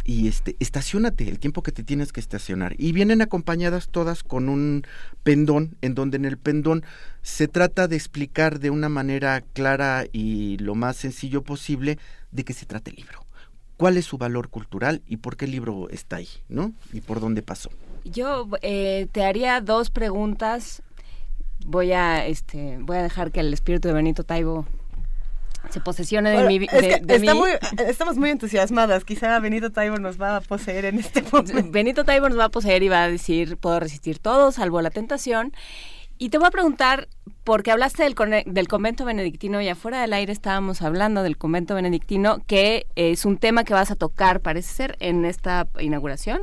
y 0.06 0.28
este, 0.28 0.56
estacionate 0.60 1.28
el 1.28 1.40
tiempo 1.40 1.62
que 1.62 1.72
te 1.72 1.82
tienes 1.82 2.12
que 2.12 2.20
estacionar. 2.20 2.76
Y 2.78 2.92
vienen 2.92 3.22
acompañadas 3.22 3.88
todas 3.88 4.22
con 4.22 4.48
un 4.48 4.86
pendón, 5.24 5.76
en 5.82 5.94
donde 5.96 6.16
en 6.16 6.24
el 6.24 6.38
pendón 6.38 6.84
se 7.22 7.48
trata 7.48 7.88
de 7.88 7.96
explicar 7.96 8.60
de 8.60 8.70
una 8.70 8.88
manera 8.88 9.40
clara 9.40 10.04
y 10.12 10.58
lo 10.58 10.76
más 10.76 10.96
sencillo 10.96 11.42
posible 11.42 11.98
de 12.30 12.44
qué 12.44 12.52
se 12.52 12.66
trata 12.66 12.90
el 12.90 12.96
libro. 12.96 13.26
¿Cuál 13.76 13.96
es 13.96 14.06
su 14.06 14.16
valor 14.16 14.48
cultural 14.48 15.02
y 15.06 15.18
por 15.18 15.36
qué 15.36 15.46
el 15.46 15.50
libro 15.50 15.88
está 15.90 16.16
ahí, 16.16 16.28
¿no? 16.48 16.72
Y 16.92 17.00
por 17.00 17.20
dónde 17.20 17.42
pasó. 17.42 17.70
Yo 18.04 18.48
eh, 18.62 19.08
te 19.10 19.24
haría 19.24 19.60
dos 19.60 19.90
preguntas. 19.90 20.82
Voy 21.66 21.92
a, 21.92 22.24
este, 22.26 22.78
voy 22.80 22.98
a 22.98 23.02
dejar 23.02 23.32
que 23.32 23.40
el 23.40 23.52
espíritu 23.52 23.88
de 23.88 23.94
Benito 23.94 24.22
Taibo 24.22 24.66
se 25.70 25.80
posesione 25.80 26.30
de 26.30 26.46
mi 26.46 26.58
de, 26.58 27.58
estamos 27.88 28.16
muy 28.16 28.30
entusiasmadas. 28.30 29.04
Quizá 29.04 29.38
Benito 29.40 29.72
Taibo 29.72 29.98
nos 29.98 30.20
va 30.20 30.36
a 30.36 30.40
poseer 30.40 30.86
en 30.86 30.98
este 30.98 31.22
momento. 31.32 31.70
Benito 31.70 32.04
Taibo 32.04 32.28
nos 32.28 32.38
va 32.38 32.44
a 32.44 32.48
poseer 32.50 32.82
y 32.82 32.88
va 32.88 33.04
a 33.04 33.08
decir, 33.08 33.56
puedo 33.56 33.80
resistir 33.80 34.18
todo, 34.18 34.52
salvo 34.52 34.80
la 34.82 34.90
tentación. 34.90 35.52
Y 36.18 36.30
te 36.30 36.38
voy 36.38 36.46
a 36.48 36.50
preguntar, 36.50 37.08
porque 37.44 37.70
hablaste 37.70 38.02
del, 38.02 38.14
del 38.46 38.68
convento 38.68 39.04
benedictino 39.04 39.60
y 39.60 39.68
afuera 39.68 40.00
del 40.00 40.12
aire 40.12 40.32
estábamos 40.32 40.82
hablando 40.82 41.22
del 41.22 41.36
convento 41.36 41.74
benedictino, 41.74 42.42
que 42.46 42.86
es 42.96 43.24
un 43.24 43.38
tema 43.38 43.62
que 43.62 43.72
vas 43.72 43.90
a 43.90 43.94
tocar, 43.94 44.40
parece 44.40 44.74
ser, 44.74 44.96
en 45.00 45.24
esta 45.24 45.68
inauguración. 45.78 46.40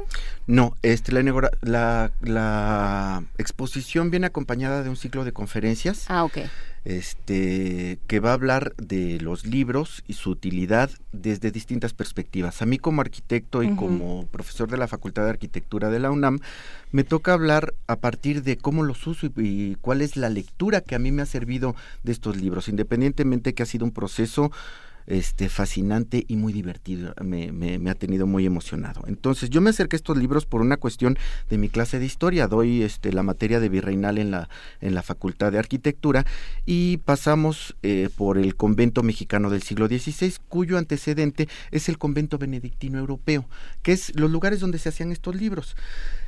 No, 0.47 0.75
este, 0.81 1.11
la, 1.11 1.51
la, 1.61 2.11
la 2.21 3.23
exposición 3.37 4.11
viene 4.11 4.27
acompañada 4.27 4.81
de 4.81 4.89
un 4.89 4.95
ciclo 4.95 5.25
de 5.25 5.33
conferencias. 5.33 6.05
Ah, 6.09 6.23
ok 6.23 6.39
este, 6.85 7.99
que 8.07 8.19
va 8.19 8.31
a 8.31 8.33
hablar 8.33 8.73
de 8.75 9.19
los 9.21 9.45
libros 9.45 10.03
y 10.07 10.13
su 10.13 10.31
utilidad 10.31 10.89
desde 11.11 11.51
distintas 11.51 11.93
perspectivas. 11.93 12.61
A 12.61 12.65
mí 12.65 12.77
como 12.77 13.01
arquitecto 13.01 13.63
y 13.63 13.73
como 13.75 14.25
profesor 14.27 14.69
de 14.69 14.77
la 14.77 14.87
Facultad 14.87 15.23
de 15.23 15.29
Arquitectura 15.29 15.89
de 15.89 15.99
la 15.99 16.11
UNAM, 16.11 16.39
me 16.91 17.03
toca 17.03 17.33
hablar 17.33 17.73
a 17.87 17.95
partir 17.97 18.43
de 18.43 18.57
cómo 18.57 18.83
los 18.83 19.07
uso 19.07 19.27
y, 19.37 19.77
cuál 19.81 20.01
es 20.01 20.17
la 20.17 20.29
lectura 20.29 20.72
que 20.81 20.95
a 20.95 20.99
mí 20.99 21.11
me 21.11 21.21
ha 21.21 21.25
servido 21.25 21.75
de 22.03 22.11
estos 22.11 22.37
libros, 22.37 22.67
independientemente 22.67 23.53
que 23.53 23.63
ha 23.63 23.67
sido 23.67 23.85
un 23.85 23.91
proceso 23.91 24.51
este, 25.07 25.49
fascinante 25.49 26.23
y 26.27 26.35
muy 26.35 26.53
divertido. 26.53 27.13
Me, 27.21 27.51
me, 27.51 27.89
ha 27.89 27.95
tenido 27.95 28.25
muy 28.25 28.45
emocionado. 28.45 29.03
Entonces, 29.07 29.49
yo 29.49 29.61
me 29.61 29.69
acerqué 29.69 29.95
a 29.95 29.97
estos 29.97 30.17
libros 30.17 30.45
por 30.45 30.61
una 30.61 30.77
cuestión 30.77 31.17
de 31.49 31.57
mi 31.57 31.69
clase 31.69 31.99
de 31.99 32.05
historia. 32.05 32.47
Doy 32.47 32.83
este, 32.83 33.11
la 33.11 33.23
materia 33.23 33.59
de 33.59 33.69
virreinal 33.69 34.17
en 34.17 34.31
la, 34.31 34.49
en 34.81 34.95
la 34.95 35.03
Facultad 35.03 35.51
de 35.51 35.59
Arquitectura 35.59 36.25
y 36.65 36.97
pasamos 36.97 37.75
eh, 37.83 38.09
por 38.15 38.37
el 38.37 38.55
convento 38.55 39.03
mexicano 39.03 39.49
del 39.49 39.63
siglo 39.63 39.87
XVI, 39.87 40.35
cuyo 40.47 40.77
antecedente 40.77 41.47
es 41.71 41.89
el 41.89 41.97
convento 41.97 42.37
benedictino 42.37 42.99
europeo, 42.99 43.45
que 43.81 43.91
es 43.91 44.15
los 44.15 44.31
lugares 44.31 44.59
donde 44.59 44.79
se 44.79 44.89
hacían 44.89 45.11
estos 45.11 45.35
libros. 45.35 45.75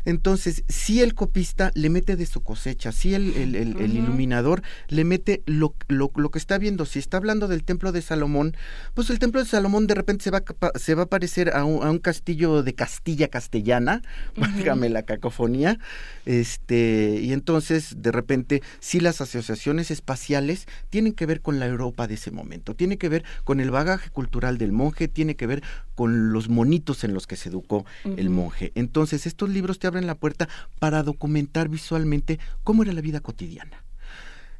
Entonces, 0.05 0.63
si 0.69 1.01
el 1.01 1.15
copista 1.15 1.71
le 1.73 1.89
mete 1.89 2.15
de 2.15 2.25
su 2.25 2.41
cosecha, 2.41 2.91
si 2.91 3.13
el, 3.13 3.35
el, 3.35 3.93
iluminador 3.93 4.61
le 4.87 5.03
mete 5.03 5.43
lo, 5.45 5.75
lo, 5.87 6.11
lo, 6.15 6.29
que 6.29 6.39
está 6.39 6.57
viendo, 6.57 6.85
si 6.85 6.99
está 6.99 7.17
hablando 7.17 7.47
del 7.47 7.63
templo 7.63 7.91
de 7.91 8.01
Salomón, 8.01 8.55
pues 8.93 9.09
el 9.09 9.19
templo 9.19 9.43
de 9.43 9.49
Salomón 9.49 9.87
de 9.87 9.95
repente 9.95 10.23
se 10.23 10.31
va, 10.31 10.43
se 10.75 10.95
va 10.95 11.03
a 11.03 11.07
parecer 11.07 11.55
a 11.55 11.65
un, 11.65 11.83
a 11.83 11.89
un 11.89 11.99
castillo 11.99 12.63
de 12.63 12.73
Castilla 12.75 13.27
castellana, 13.27 14.01
válgame 14.37 14.89
la 14.89 15.03
cacofonía, 15.03 15.79
este, 16.25 17.19
y 17.21 17.33
entonces 17.33 17.95
de 17.97 18.11
repente 18.11 18.61
si 18.79 18.99
las 18.99 19.21
asociaciones 19.21 19.91
espaciales 19.91 20.67
tienen 20.89 21.13
que 21.13 21.25
ver 21.25 21.41
con 21.41 21.59
la 21.59 21.65
Europa 21.65 22.07
de 22.07 22.15
ese 22.15 22.31
momento, 22.31 22.75
tiene 22.75 22.97
que 22.97 23.09
ver 23.09 23.23
con 23.43 23.59
el 23.59 23.71
bagaje 23.71 24.09
cultural 24.09 24.57
del 24.57 24.71
monje, 24.71 25.07
tiene 25.07 25.35
que 25.35 25.47
ver 25.47 25.63
con 25.95 26.33
los 26.33 26.49
monitos 26.49 27.03
en 27.03 27.13
los 27.13 27.25
que 27.25 27.37
se 27.37 27.49
educó 27.49 27.85
el 28.03 28.29
monje. 28.29 28.71
Entonces 28.75 29.25
estos 29.25 29.49
libros 29.49 29.79
te 29.79 29.87
abren 29.95 30.07
la 30.07 30.15
puerta 30.15 30.49
para 30.79 31.03
documentar 31.03 31.69
visualmente 31.69 32.39
cómo 32.63 32.83
era 32.83 32.91
la 32.93 33.01
vida 33.01 33.21
cotidiana. 33.21 33.83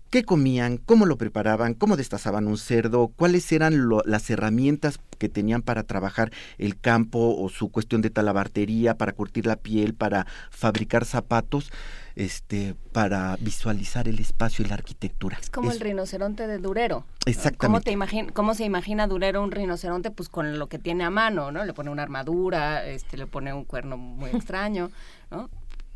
Qué 0.10 0.24
comían, 0.24 0.78
cómo 0.78 1.06
lo 1.06 1.18
preparaban, 1.18 1.74
cómo 1.74 1.98
destazaban 1.98 2.48
un 2.48 2.58
cerdo, 2.58 3.12
cuáles 3.18 3.52
eran 3.52 3.90
las 4.06 4.30
herramientas 4.30 4.98
que 5.18 5.28
tenían 5.28 5.62
para 5.62 5.84
trabajar 5.84 6.32
el 6.58 6.80
campo 6.80 7.36
o 7.38 7.50
su 7.50 7.70
cuestión 7.70 8.02
de 8.02 8.12
talabartería, 8.12 8.98
para 8.98 9.12
curtir 9.12 9.46
la 9.46 9.58
piel, 9.58 9.94
para 9.94 10.26
fabricar 10.52 11.04
zapatos, 11.04 11.70
este, 12.16 12.76
para 12.92 13.36
visualizar 13.40 14.08
el 14.08 14.20
espacio 14.20 14.66
y 14.66 14.68
la 14.68 14.76
arquitectura. 14.76 15.38
Es 15.40 15.50
como 15.50 15.72
el 15.72 15.80
rinoceronte 15.80 16.48
de 16.48 16.58
Durero. 16.58 17.06
Exactamente. 17.26 17.92
¿Cómo, 17.94 18.08
te 18.08 18.34
¿Cómo 18.34 18.54
se 18.54 18.66
imagina 18.66 19.08
Durero 19.08 19.44
un 19.44 19.52
rinoceronte? 19.52 20.12
Pues 20.12 20.30
con 20.30 20.58
lo 20.60 20.68
que 20.68 20.80
tiene 20.80 21.04
a 21.04 21.10
mano, 21.10 21.52
¿no? 21.52 21.66
Le 21.66 21.74
pone 21.74 21.90
una 21.90 22.04
armadura, 22.04 22.86
este, 22.86 23.18
le 23.18 23.28
pone 23.28 23.54
un 23.54 23.66
cuerno 23.66 23.98
muy 23.98 24.30
extraño, 24.34 24.92
¿no? 25.32 25.50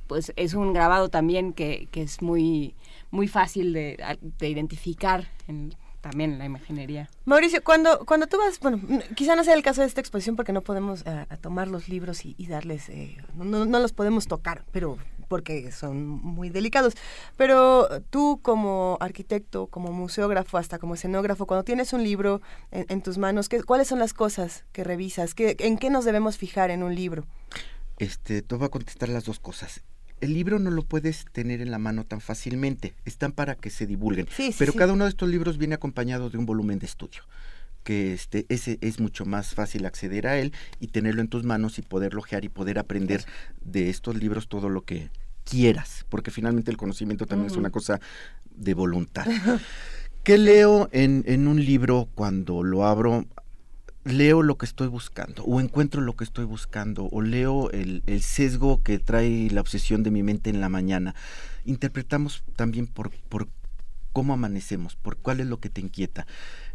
pues 0.08 0.34
es 0.38 0.56
un 0.56 0.74
grabado 0.74 1.10
también 1.10 1.54
que, 1.54 1.88
que 1.92 2.02
es 2.02 2.24
muy, 2.24 2.74
muy 3.12 3.28
fácil 3.28 3.74
de, 3.74 4.04
de 4.40 4.50
identificar 4.50 5.28
en, 5.48 5.76
también 6.02 6.34
en 6.34 6.40
la 6.40 6.46
imaginería. 6.46 7.10
Mauricio, 7.26 7.64
cuando, 7.64 8.06
cuando 8.06 8.26
tú 8.26 8.38
vas, 8.38 8.60
bueno, 8.60 8.82
quizá 9.16 9.36
no 9.36 9.44
sea 9.44 9.54
el 9.54 9.62
caso 9.62 9.82
de 9.82 9.88
esta 9.88 10.02
exposición 10.02 10.36
porque 10.36 10.52
no 10.52 10.62
podemos 10.62 11.04
eh, 11.06 11.26
tomar 11.42 11.68
los 11.68 11.90
libros 11.90 12.26
y, 12.26 12.36
darles, 12.48 12.90
eh, 12.90 13.18
no, 13.36 13.66
no, 13.66 13.80
los 13.80 13.94
podemos 13.94 14.28
tocar, 14.28 14.66
pero 14.72 14.98
porque 15.30 15.72
son 15.72 16.06
muy 16.06 16.50
delicados. 16.50 16.96
Pero 17.38 17.88
tú 18.10 18.42
como 18.42 18.98
arquitecto, 19.00 19.68
como 19.68 19.94
museógrafo, 19.94 20.58
hasta 20.58 20.78
como 20.80 20.96
escenógrafo, 20.96 21.46
cuando 21.46 21.64
tienes 21.64 21.94
un 21.94 22.04
libro 22.04 22.42
en, 22.72 23.02
tus 23.02 23.18
manos, 23.18 23.48
¿qué, 23.48 23.64
¿cuáles 23.64 23.88
son 23.88 24.00
las 24.00 24.14
cosas 24.14 24.66
que 24.74 24.84
revisas? 24.84 25.34
¿Qué, 25.34 25.56
¿En 25.60 25.78
qué 25.78 25.90
nos 25.90 26.04
debemos 26.04 26.38
fijar 26.38 26.72
en 26.72 26.84
un 26.84 26.94
libro? 26.94 27.26
Este, 28.00 28.42
te 28.42 28.56
voy 28.56 28.66
a 28.66 28.70
contestar 28.70 29.08
las 29.08 29.24
dos 29.24 29.40
cosas 29.40 29.82
el 30.22 30.34
libro 30.34 30.60
no 30.60 30.70
lo 30.70 30.84
puedes 30.84 31.24
tener 31.32 31.62
en 31.62 31.72
la 31.72 31.80
mano 31.80 32.06
tan 32.06 32.20
fácilmente, 32.20 32.94
están 33.06 33.32
para 33.32 33.56
que 33.56 33.70
se 33.70 33.88
divulguen. 33.88 34.28
pero 34.58 34.74
cada 34.74 34.92
uno 34.92 35.06
de 35.06 35.12
estos 35.12 35.30
libros 35.30 35.58
viene 35.58 35.76
acompañado 35.76 36.30
de 36.30 36.38
un 36.38 36.46
volumen 36.46 36.78
de 36.78 36.88
estudio 36.88 37.24
que 37.84 38.14
este 38.14 38.46
ese 38.50 38.78
es 38.82 39.00
mucho 39.00 39.26
más 39.26 39.56
fácil 39.56 39.86
acceder 39.86 40.28
a 40.28 40.38
él 40.38 40.54
y 40.80 40.88
tenerlo 40.88 41.22
en 41.22 41.28
tus 41.28 41.44
manos 41.44 41.80
y 41.80 41.82
poder 41.82 42.14
lojear 42.14 42.46
y 42.46 42.50
poder 42.50 42.80
aprender 42.80 43.26
de 43.62 43.90
estos 43.90 44.16
libros 44.16 44.48
todo 44.48 44.70
lo 44.70 44.82
que 44.82 45.10
quieras, 45.44 46.06
porque 46.10 46.32
finalmente 46.32 46.72
el 46.72 46.78
conocimiento 46.78 47.26
también 47.26 47.50
es 47.50 47.58
una 47.58 47.72
cosa 47.72 48.00
de 48.56 48.74
voluntad. 48.74 49.26
¿Qué 50.24 50.38
leo 50.38 50.90
en, 50.92 51.24
en 51.28 51.48
un 51.48 51.64
libro 51.64 52.10
cuando 52.14 52.64
lo 52.64 52.86
abro? 52.86 53.26
leo 54.06 54.42
lo 54.42 54.58
que 54.58 54.66
estoy 54.66 54.88
buscando 54.88 55.44
o 55.44 55.60
encuentro 55.60 56.02
lo 56.02 56.16
que 56.16 56.24
estoy 56.24 56.46
buscando 56.46 57.08
o 57.12 57.22
leo 57.22 57.70
el, 57.72 58.02
sesgo 58.22 58.82
que 58.82 59.00
trae 59.00 59.50
la 59.52 59.62
obsesión 59.62 60.04
de 60.04 60.12
mi 60.12 60.24
mente 60.24 60.50
en 60.50 60.62
la 60.62 60.70
mañana. 60.70 61.16
Interpretamos 61.66 62.44
también 62.56 62.88
por, 62.88 63.12
por 63.30 63.48
cómo 64.14 64.34
amanecemos, 64.34 64.96
por 64.96 65.18
cuál 65.18 65.40
es 65.40 65.48
lo 65.48 65.60
que 65.60 65.70
te 65.70 65.82
inquieta. 65.82 66.26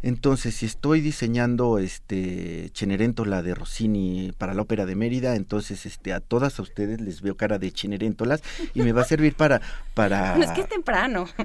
Entonces, 0.01 0.55
si 0.55 0.65
estoy 0.65 1.01
diseñando 1.01 1.79
este 1.79 2.71
Cenerentola 2.75 3.41
de 3.41 3.55
Rossini 3.55 4.31
para 4.37 4.53
la 4.53 4.61
ópera 4.61 4.85
de 4.85 4.95
Mérida, 4.95 5.35
entonces 5.35 5.85
este 5.85 6.13
a 6.13 6.19
todas 6.19 6.59
a 6.59 6.61
ustedes 6.61 7.01
les 7.01 7.21
veo 7.21 7.35
cara 7.35 7.57
de 7.57 7.71
Cenerentolas 7.71 8.41
y 8.73 8.81
me 8.81 8.91
va 8.91 9.01
a 9.01 9.05
servir 9.05 9.33
para 9.35 9.61
para 9.93 10.37
Es 10.37 10.51
que 10.51 10.61
es 10.61 10.69
temprano. 10.69 11.27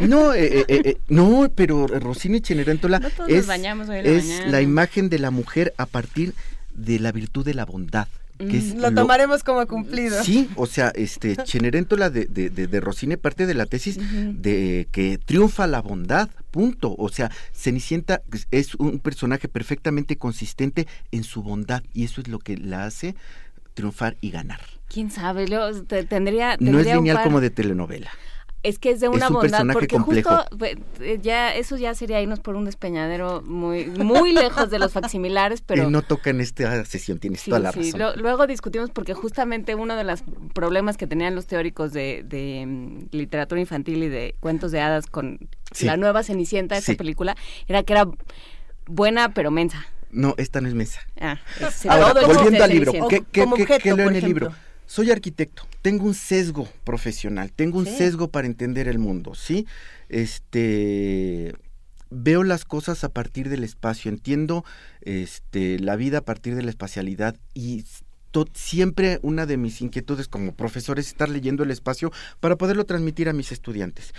No, 0.00 0.32
eh, 0.34 0.60
eh, 0.60 0.64
eh, 0.68 0.98
no, 1.08 1.50
pero 1.52 1.88
Rossini 1.88 2.40
Cenerentola 2.40 3.00
es, 3.26 3.48
es 3.48 4.46
la 4.46 4.60
imagen 4.60 5.08
de 5.08 5.18
la 5.18 5.32
mujer 5.32 5.74
a 5.78 5.86
partir 5.86 6.32
de 6.74 7.00
la 7.00 7.10
virtud 7.10 7.44
de 7.44 7.54
la 7.54 7.64
bondad 7.64 8.06
lo, 8.38 8.92
tomaremos 8.92 9.44
como 9.44 9.66
cumplido. 9.66 10.22
Sí, 10.22 10.50
o 10.56 10.66
sea, 10.66 10.92
este 10.94 11.36
Cenerentola 11.46 12.10
de, 12.10 12.26
de, 12.26 12.50
de, 12.50 12.80
Rossini 12.80 13.16
parte 13.16 13.46
de 13.46 13.54
la 13.54 13.66
tesis 13.66 13.98
de 13.98 14.88
que 14.92 15.18
triunfa 15.18 15.66
la 15.66 15.80
bondad, 15.80 16.28
punto. 16.50 16.94
O 16.98 17.08
sea, 17.08 17.30
Cenicienta 17.52 18.22
es 18.50 18.74
un 18.74 18.98
personaje 18.98 19.48
perfectamente 19.48 20.16
consistente 20.16 20.86
en 21.12 21.24
su 21.24 21.42
bondad 21.42 21.82
y 21.92 22.04
eso 22.04 22.20
es 22.20 22.28
lo 22.28 22.38
que 22.38 22.56
la 22.56 22.84
hace 22.84 23.14
triunfar 23.74 24.16
y 24.20 24.30
ganar. 24.30 24.60
¿Quién 24.88 25.10
sabe? 25.10 25.46
tendría, 26.08 26.56
no 26.60 26.78
es 26.78 26.86
lineal 26.86 27.22
como 27.22 27.40
de 27.40 27.50
telenovela. 27.50 28.10
Es 28.64 28.78
que 28.78 28.90
es 28.90 29.00
de 29.00 29.08
una 29.08 29.28
bondad, 29.28 29.66
porque 29.72 29.98
justo 29.98 30.42
eh, 31.00 31.20
ya 31.22 31.54
eso 31.54 31.76
ya 31.76 31.94
sería 31.94 32.20
irnos 32.22 32.40
por 32.40 32.56
un 32.56 32.64
despeñadero 32.64 33.42
muy 33.42 33.84
muy 33.86 34.32
lejos 34.32 34.70
de 34.70 34.78
los 34.78 34.92
facsimilares, 34.92 35.60
pero 35.66 35.90
no 35.90 36.00
toca 36.00 36.30
en 36.30 36.40
esta 36.40 36.84
sesión, 36.86 37.18
tienes 37.18 37.44
toda 37.44 37.58
la 37.58 37.72
razón. 37.72 38.00
luego 38.16 38.46
discutimos 38.46 38.90
porque 38.90 39.12
justamente 39.12 39.74
uno 39.74 39.96
de 39.96 40.04
los 40.04 40.24
problemas 40.54 40.96
que 40.96 41.06
tenían 41.06 41.34
los 41.34 41.46
teóricos 41.46 41.92
de, 41.92 42.64
mm, 42.66 43.14
literatura 43.14 43.60
infantil 43.60 44.02
y 44.02 44.08
de 44.08 44.34
cuentos 44.40 44.72
de 44.72 44.80
hadas 44.80 45.06
con 45.06 45.38
la 45.80 45.98
nueva 45.98 46.22
Cenicienta, 46.22 46.76
esa 46.78 46.94
película, 46.94 47.36
era 47.68 47.82
que 47.82 47.92
era 47.92 48.06
buena 48.86 49.34
pero 49.34 49.50
mensa. 49.50 49.86
No, 50.10 50.34
esta 50.38 50.60
no 50.60 50.68
es 50.68 50.74
mensa. 50.74 51.00
Ah, 51.20 51.38
Ahora, 51.88 52.26
volviendo 52.26 52.64
al 52.64 52.70
libro, 52.70 52.92
¿qué, 53.08 53.24
qué, 53.30 53.46
qué, 53.82 53.94
leo 53.94 54.08
en 54.08 54.16
el 54.16 54.24
libro? 54.24 54.54
Soy 54.86 55.10
arquitecto, 55.10 55.66
tengo 55.82 56.04
un 56.04 56.14
sesgo 56.14 56.68
profesional, 56.84 57.52
tengo 57.52 57.78
un 57.78 57.86
sesgo 57.86 58.28
para 58.28 58.46
entender 58.46 58.88
el 58.88 58.98
mundo, 58.98 59.34
¿sí? 59.34 59.66
Este 60.08 61.54
veo 62.10 62.44
las 62.44 62.64
cosas 62.64 63.02
a 63.02 63.08
partir 63.08 63.48
del 63.48 63.64
espacio, 63.64 64.10
entiendo 64.10 64.64
este 65.00 65.78
la 65.78 65.96
vida 65.96 66.18
a 66.18 66.24
partir 66.24 66.54
de 66.54 66.62
la 66.62 66.70
espacialidad 66.70 67.36
y 67.54 67.84
siempre 68.52 69.20
una 69.22 69.46
de 69.46 69.56
mis 69.56 69.80
inquietudes 69.80 70.28
como 70.28 70.54
profesor 70.54 70.98
es 70.98 71.06
estar 71.06 71.28
leyendo 71.28 71.62
el 71.62 71.70
espacio 71.70 72.12
para 72.40 72.56
poderlo 72.56 72.84
transmitir 72.84 73.28
a 73.28 73.32
mis 73.32 73.52
estudiantes. 73.52 74.12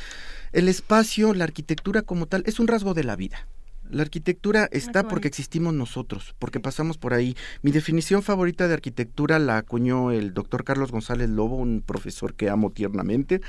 El 0.53 0.69
espacio, 0.69 1.33
la 1.33 1.43
arquitectura 1.43 2.01
como 2.01 2.25
tal, 2.25 2.43
es 2.45 2.59
un 2.59 2.67
rasgo 2.67 2.93
de 2.93 3.03
la 3.03 3.15
vida. 3.15 3.45
La 3.89 4.01
arquitectura 4.01 4.67
está 4.71 5.07
porque 5.07 5.27
existimos 5.27 5.73
nosotros, 5.73 6.35
porque 6.39 6.59
pasamos 6.59 6.97
por 6.97 7.13
ahí. 7.13 7.35
Mi 7.61 7.71
definición 7.71 8.23
favorita 8.23 8.67
de 8.67 8.73
arquitectura 8.73 9.37
la 9.37 9.57
acuñó 9.57 10.11
el 10.11 10.33
doctor 10.33 10.63
Carlos 10.63 10.91
González 10.91 11.29
Lobo, 11.29 11.55
un 11.55 11.81
profesor 11.85 12.33
que 12.33 12.49
amo 12.49 12.71
tiernamente, 12.71 13.41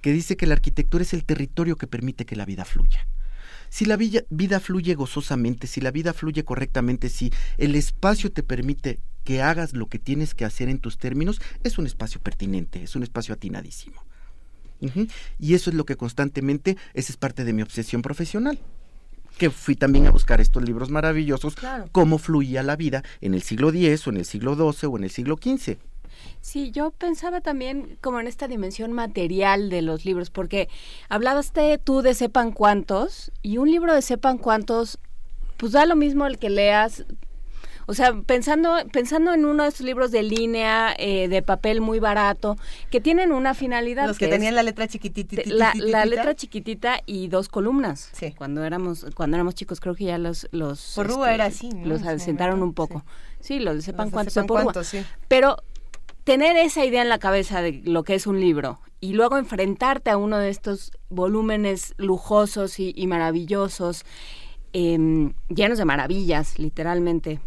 que 0.00 0.12
dice 0.12 0.36
que 0.36 0.46
la 0.46 0.54
arquitectura 0.54 1.02
es 1.02 1.12
el 1.12 1.24
territorio 1.24 1.76
que 1.76 1.86
permite 1.86 2.24
que 2.24 2.36
la 2.36 2.44
vida 2.44 2.64
fluya. 2.64 3.06
Si 3.68 3.84
la 3.84 3.96
vida 3.96 4.60
fluye 4.60 4.94
gozosamente, 4.94 5.66
si 5.66 5.80
la 5.80 5.90
vida 5.90 6.12
fluye 6.12 6.44
correctamente, 6.44 7.08
si 7.08 7.32
el 7.56 7.74
espacio 7.74 8.32
te 8.32 8.42
permite 8.42 9.00
que 9.24 9.42
hagas 9.42 9.74
lo 9.74 9.86
que 9.86 9.98
tienes 9.98 10.34
que 10.34 10.44
hacer 10.44 10.68
en 10.68 10.78
tus 10.78 10.98
términos, 10.98 11.40
es 11.62 11.78
un 11.78 11.86
espacio 11.86 12.20
pertinente, 12.20 12.82
es 12.82 12.96
un 12.96 13.02
espacio 13.02 13.34
atinadísimo. 13.34 14.04
Y 15.38 15.54
eso 15.54 15.70
es 15.70 15.76
lo 15.76 15.84
que 15.84 15.96
constantemente, 15.96 16.76
esa 16.94 17.12
es 17.12 17.16
parte 17.16 17.44
de 17.44 17.52
mi 17.52 17.62
obsesión 17.62 18.02
profesional 18.02 18.58
que 19.40 19.48
fui 19.48 19.74
también 19.74 20.06
a 20.06 20.10
buscar 20.10 20.38
estos 20.42 20.62
libros 20.62 20.90
maravillosos, 20.90 21.54
cómo 21.92 22.18
fluía 22.18 22.62
la 22.62 22.76
vida 22.76 23.02
en 23.22 23.32
el 23.32 23.40
siglo 23.40 23.70
X 23.70 24.06
o 24.06 24.10
en 24.10 24.18
el 24.18 24.26
siglo 24.26 24.54
XII 24.54 24.90
o 24.90 24.98
en 24.98 25.04
el 25.04 25.10
siglo 25.10 25.38
XV. 25.42 25.78
Sí, 26.42 26.70
yo 26.72 26.90
pensaba 26.90 27.40
también 27.40 27.96
como 28.02 28.20
en 28.20 28.26
esta 28.26 28.48
dimensión 28.48 28.92
material 28.92 29.70
de 29.70 29.80
los 29.80 30.04
libros, 30.04 30.28
porque 30.28 30.68
hablaste 31.08 31.78
tú 31.78 32.02
de 32.02 32.12
sepan 32.12 32.52
cuántos, 32.52 33.32
y 33.40 33.56
un 33.56 33.70
libro 33.70 33.94
de 33.94 34.02
sepan 34.02 34.36
cuántos, 34.36 34.98
pues 35.56 35.72
da 35.72 35.86
lo 35.86 35.96
mismo 35.96 36.26
el 36.26 36.38
que 36.38 36.50
leas 36.50 37.06
o 37.90 37.94
sea, 37.94 38.14
pensando, 38.24 38.76
pensando 38.92 39.34
en 39.34 39.44
uno 39.44 39.64
de 39.64 39.70
estos 39.70 39.84
libros 39.84 40.12
de 40.12 40.22
línea, 40.22 40.94
eh, 40.96 41.26
de 41.26 41.42
papel 41.42 41.80
muy 41.80 41.98
barato, 41.98 42.56
que 42.88 43.00
tienen 43.00 43.32
una 43.32 43.52
finalidad. 43.52 44.06
Los 44.06 44.16
que, 44.16 44.28
tenían 44.28 44.54
la 44.54 44.62
letra 44.62 44.86
chiquitita. 44.86 45.42
La, 45.46 46.04
letra 46.04 46.36
chiquitita 46.36 47.00
y 47.04 47.26
dos 47.26 47.48
columnas. 47.48 48.10
Sí. 48.12 48.32
Cuando 48.38 48.64
éramos, 48.64 49.06
cuando 49.16 49.36
éramos 49.36 49.56
chicos, 49.56 49.80
creo 49.80 49.96
que 49.96 50.04
ya 50.04 50.18
los... 50.18 50.46
los 50.52 50.92
Por 50.94 51.10
este, 51.10 51.34
era 51.34 51.46
así, 51.46 51.70
Los 51.84 52.06
asentaron 52.06 52.62
un 52.62 52.74
poco. 52.74 53.04
Sí, 53.40 53.58
los 53.58 53.82
sepan 53.82 54.10
cuántos 54.10 54.34
sepan 54.34 54.84
sí. 54.84 55.04
Pero 55.26 55.56
tener 56.22 56.56
esa 56.58 56.84
idea 56.84 57.02
en 57.02 57.08
la 57.08 57.18
cabeza 57.18 57.60
de 57.60 57.82
lo 57.84 58.04
que 58.04 58.14
es 58.14 58.28
un 58.28 58.38
libro 58.38 58.78
y 59.00 59.14
luego 59.14 59.36
enfrentarte 59.36 60.10
a 60.10 60.16
uno 60.16 60.38
de 60.38 60.50
estos 60.50 60.92
volúmenes 61.08 61.94
lujosos 61.96 62.78
y, 62.78 62.94
maravillosos, 63.08 64.04
em, 64.72 65.32
llenos 65.48 65.78
de 65.78 65.84
maravillas, 65.84 66.56
literalmente, 66.60 67.40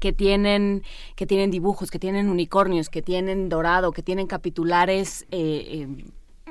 que 0.00 0.12
tienen, 0.12 0.82
que 1.14 1.26
tienen 1.26 1.50
dibujos, 1.50 1.90
que 1.90 2.00
tienen 2.00 2.28
unicornios, 2.28 2.88
que 2.88 3.02
tienen 3.02 3.48
dorado, 3.48 3.92
que 3.92 4.02
tienen 4.02 4.26
capitulares 4.26 5.26
eh, 5.30 5.86
eh, 5.86 6.04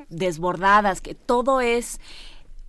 desbordadas, 0.09 1.01
que 1.01 1.15
todo 1.15 1.59
es 1.59 1.99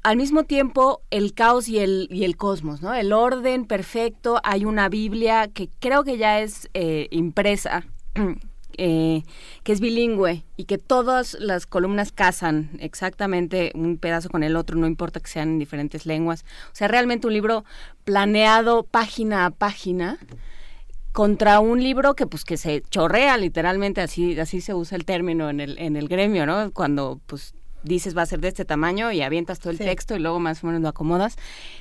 al 0.03 0.16
mismo 0.16 0.45
tiempo 0.45 1.03
el 1.11 1.35
caos 1.35 1.68
y 1.68 1.78
el, 1.78 2.09
y 2.11 2.24
el 2.24 2.39
cosmos, 2.39 2.81
¿no? 2.81 2.95
El 2.95 3.12
orden 3.12 3.66
perfecto, 3.66 4.41
hay 4.43 4.64
una 4.64 4.89
Biblia 4.89 5.49
que 5.49 5.68
creo 5.78 6.03
que 6.03 6.16
ya 6.16 6.41
es 6.41 6.70
eh, 6.72 7.09
impresa, 7.11 7.85
que 8.76 9.22
es 9.66 9.81
bilingüe 9.81 10.43
y 10.57 10.64
que 10.64 10.78
todas 10.78 11.37
las 11.39 11.66
columnas 11.66 12.12
casan 12.12 12.70
exactamente 12.81 13.72
un 13.74 13.99
pedazo 13.99 14.31
con 14.31 14.43
el 14.43 14.57
otro, 14.57 14.78
no 14.78 14.87
importa 14.87 15.20
que 15.20 15.28
sean 15.28 15.51
en 15.51 15.59
diferentes 15.59 16.07
lenguas. 16.07 16.47
O 16.72 16.74
sea, 16.74 16.89
realmente 16.89 17.26
un 17.26 17.35
libro 17.35 17.66
planeado 18.05 18.85
página 18.85 19.45
a 19.45 19.51
página 19.51 20.18
contra 21.13 21.61
un 21.61 21.83
libro 21.83 22.15
que 22.15 22.27
pues 22.27 22.45
que 22.45 22.57
se 22.57 22.83
chorrea 22.91 23.37
literalmente 23.37 24.01
así 24.01 24.39
así 24.39 24.61
se 24.61 24.75
usa 24.75 24.97
el 24.97 25.05
término 25.05 25.51
en 25.51 25.61
el 25.61 25.79
en 25.79 25.97
el 25.97 26.09
gremio 26.09 26.47
no 26.47 26.71
cuando 26.73 27.21
pues 27.27 27.55
dices 27.83 28.17
va 28.17 28.23
a 28.23 28.27
ser 28.27 28.41
de 28.41 28.49
este 28.49 28.65
tamaño 28.65 29.13
y 29.13 29.23
avientas 29.23 29.59
todo 29.59 29.71
el 29.71 29.79
texto 29.79 30.15
y 30.15 30.19
luego 30.19 30.39
más 30.39 30.63
o 30.63 30.67
menos 30.67 30.83
lo 30.83 30.89
acomodas. 30.89 31.37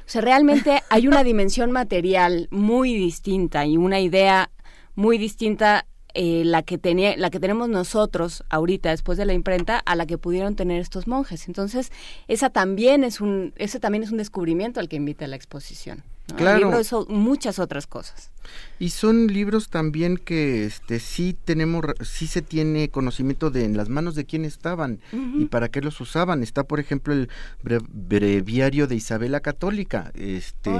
O 0.06 0.10
sea 0.10 0.22
realmente 0.22 0.82
hay 0.90 1.08
una 1.08 1.24
dimensión 1.24 1.72
material 1.72 2.48
muy 2.52 2.94
distinta 2.94 3.66
y 3.66 3.78
una 3.78 4.00
idea 4.00 4.50
muy 4.96 5.18
distinta 5.18 5.86
eh, 6.14 6.44
la 6.44 6.64
que 6.64 6.78
tenía 6.78 7.16
la 7.18 7.30
que 7.30 7.40
tenemos 7.40 7.70
nosotros 7.70 8.44
ahorita 8.50 8.90
después 8.90 9.18
de 9.18 9.26
la 9.26 9.34
imprenta 9.34 9.78
a 9.78 9.96
la 9.96 10.06
que 10.08 10.18
pudieron 10.18 10.56
tener 10.56 10.82
estos 10.82 11.08
monjes. 11.08 11.48
Entonces 11.48 11.92
esa 12.28 12.50
también 12.50 13.04
es 13.04 13.22
un 13.22 13.54
ese 13.58 13.80
también 13.80 14.04
es 14.04 14.12
un 14.12 14.18
descubrimiento 14.18 14.80
al 14.80 14.90
que 14.90 14.96
invita 14.96 15.28
la 15.28 15.36
exposición 15.36 16.04
Claro. 16.34 16.58
El 16.58 16.64
libro 16.64 16.84
son 16.84 17.06
muchas 17.10 17.60
otras 17.60 17.88
cosas. 17.88 18.32
Y 18.80 18.92
son 18.92 19.28
libros 19.28 19.70
también 19.70 20.18
que 20.18 20.66
este 20.66 21.00
sí 21.00 21.38
tenemos 21.44 21.86
sí 22.02 22.28
se 22.28 22.42
tiene 22.42 22.90
conocimiento 22.90 23.52
de 23.52 23.66
en 23.66 23.76
las 23.76 23.90
manos 23.90 24.16
de 24.16 24.26
quién 24.26 24.46
estaban 24.46 25.02
y 25.12 25.46
para 25.46 25.68
qué 25.68 25.82
los 25.82 26.00
usaban. 26.00 26.42
Está 26.44 26.64
por 26.64 26.80
ejemplo 26.80 27.14
el 27.14 27.30
breviario 27.62 28.88
de 28.88 28.96
Isabela 28.96 29.42
Católica, 29.42 30.12
este 30.16 30.72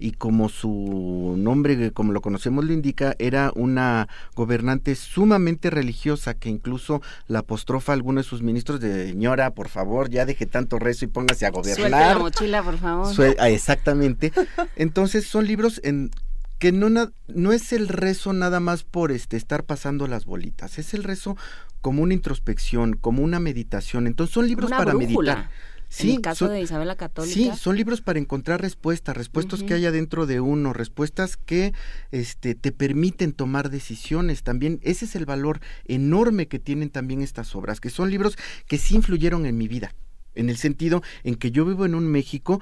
y 0.00 0.12
como 0.12 0.48
su 0.48 1.36
nombre 1.38 1.92
como 1.92 2.12
lo 2.12 2.20
conocemos 2.20 2.64
lo 2.64 2.72
indica, 2.72 3.14
era 3.20 3.52
una 3.54 4.08
gobernante 4.34 4.96
sumamente 4.96 5.70
religiosa 5.70 6.34
que 6.34 6.48
incluso 6.48 7.02
la 7.28 7.40
apostrofa 7.40 7.92
a 7.92 7.94
alguno 7.94 8.20
de 8.20 8.24
sus 8.24 8.42
ministros 8.42 8.80
de 8.80 9.08
señora, 9.10 9.54
por 9.54 9.68
favor, 9.68 10.10
ya 10.10 10.26
deje 10.26 10.46
tanto 10.46 10.80
rezo 10.80 11.04
y 11.04 11.08
póngase 11.08 11.46
a 11.46 11.50
gobernar. 11.50 11.76
Suelte 11.76 12.14
la 12.14 12.18
mochila, 12.18 12.62
por 12.64 12.78
favor. 12.78 13.36
Ah, 13.38 13.48
exactamente. 13.48 14.32
Entonces 14.74 14.93
son 15.24 15.46
libros 15.46 15.80
en 15.84 16.10
que 16.58 16.72
no, 16.72 16.88
no 17.28 17.52
es 17.52 17.72
el 17.72 17.88
rezo 17.88 18.32
nada 18.32 18.60
más 18.60 18.84
por 18.84 19.12
este, 19.12 19.36
estar 19.36 19.64
pasando 19.64 20.06
las 20.06 20.24
bolitas, 20.24 20.78
es 20.78 20.94
el 20.94 21.04
rezo 21.04 21.36
como 21.80 22.02
una 22.02 22.14
introspección, 22.14 22.94
como 22.94 23.22
una 23.22 23.40
meditación. 23.40 24.06
Entonces 24.06 24.32
son 24.32 24.48
libros 24.48 24.70
para 24.70 24.94
meditar. 24.94 25.50
Sí, 25.90 26.08
en 26.08 26.16
el 26.16 26.22
caso 26.22 26.48
de 26.48 26.60
Isabel 26.60 26.88
la 26.88 26.96
Católica. 26.96 27.34
Sí, 27.34 27.50
son 27.56 27.76
libros 27.76 28.00
para 28.00 28.18
encontrar 28.18 28.60
respuestas, 28.60 29.16
respuestas 29.16 29.62
que 29.62 29.74
haya 29.74 29.92
dentro 29.92 30.26
de 30.26 30.40
uno, 30.40 30.72
respuestas 30.72 31.36
que 31.36 31.72
este, 32.10 32.54
te 32.54 32.72
permiten 32.72 33.32
tomar 33.32 33.70
decisiones. 33.70 34.42
También 34.42 34.80
ese 34.82 35.04
es 35.04 35.14
el 35.14 35.26
valor 35.26 35.60
enorme 35.84 36.48
que 36.48 36.58
tienen 36.58 36.90
también 36.90 37.22
estas 37.22 37.54
obras, 37.54 37.80
que 37.80 37.90
son 37.90 38.10
libros 38.10 38.36
que 38.66 38.78
sí 38.78 38.96
influyeron 38.96 39.46
en 39.46 39.56
mi 39.56 39.68
vida, 39.68 39.94
en 40.34 40.50
el 40.50 40.56
sentido 40.56 41.02
en 41.22 41.36
que 41.36 41.50
yo 41.50 41.64
vivo 41.64 41.84
en 41.84 41.94
un 41.94 42.06
México 42.06 42.60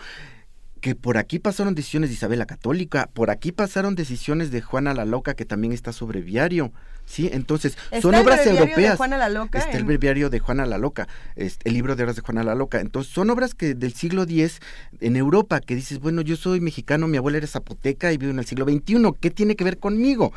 que 0.83 0.97
por 0.97 1.16
aquí 1.16 1.39
pasaron 1.39 1.76
decisiones 1.76 2.11
de 2.11 2.14
Isabel 2.14 2.41
la 2.41 2.47
Católica, 2.47 3.09
por 3.14 3.30
aquí 3.30 3.53
pasaron 3.53 3.95
decisiones 3.95 4.51
de 4.51 4.61
Juana 4.61 4.93
la 4.93 5.05
Loca, 5.05 5.35
que 5.35 5.45
también 5.45 5.72
está 5.72 5.93
sobre 5.93 6.22
viario, 6.22 6.72
¿sí? 7.07 7.30
Entonces, 7.33 7.78
son 8.03 8.16
obras 8.16 8.45
europeas. 8.45 8.95
De 8.95 8.97
Juana 8.97 9.16
la 9.16 9.28
Loca 9.28 9.61
está 9.61 9.78
el 9.78 9.85
breviario 9.85 10.28
de 10.28 10.41
Juana 10.41 10.66
la 10.66 10.78
Loca, 10.78 11.07
este, 11.37 11.68
el 11.68 11.76
libro 11.76 11.95
de 11.95 12.03
obras 12.03 12.16
de 12.16 12.22
Juana 12.22 12.43
la 12.43 12.57
Loca. 12.57 12.80
Entonces, 12.80 13.12
son 13.12 13.30
obras 13.30 13.55
que 13.55 13.74
del 13.74 13.95
siglo 13.95 14.24
X 14.24 14.59
en 15.01 15.14
Europa, 15.14 15.61
que 15.61 15.76
dices, 15.76 16.01
bueno, 16.01 16.20
yo 16.20 16.35
soy 16.35 16.61
mexicano, 16.61 17.07
mi 17.07 17.16
abuela 17.16 17.39
era 17.39 17.47
zapoteca 17.47 18.12
y 18.12 18.18
vivo 18.18 18.33
en 18.33 18.41
el 18.41 18.47
siglo 18.47 18.64
XXI, 18.64 19.12
¿qué 19.20 19.30
tiene 19.30 19.55
que 19.55 19.62
ver 19.62 19.78
conmigo? 19.78 20.33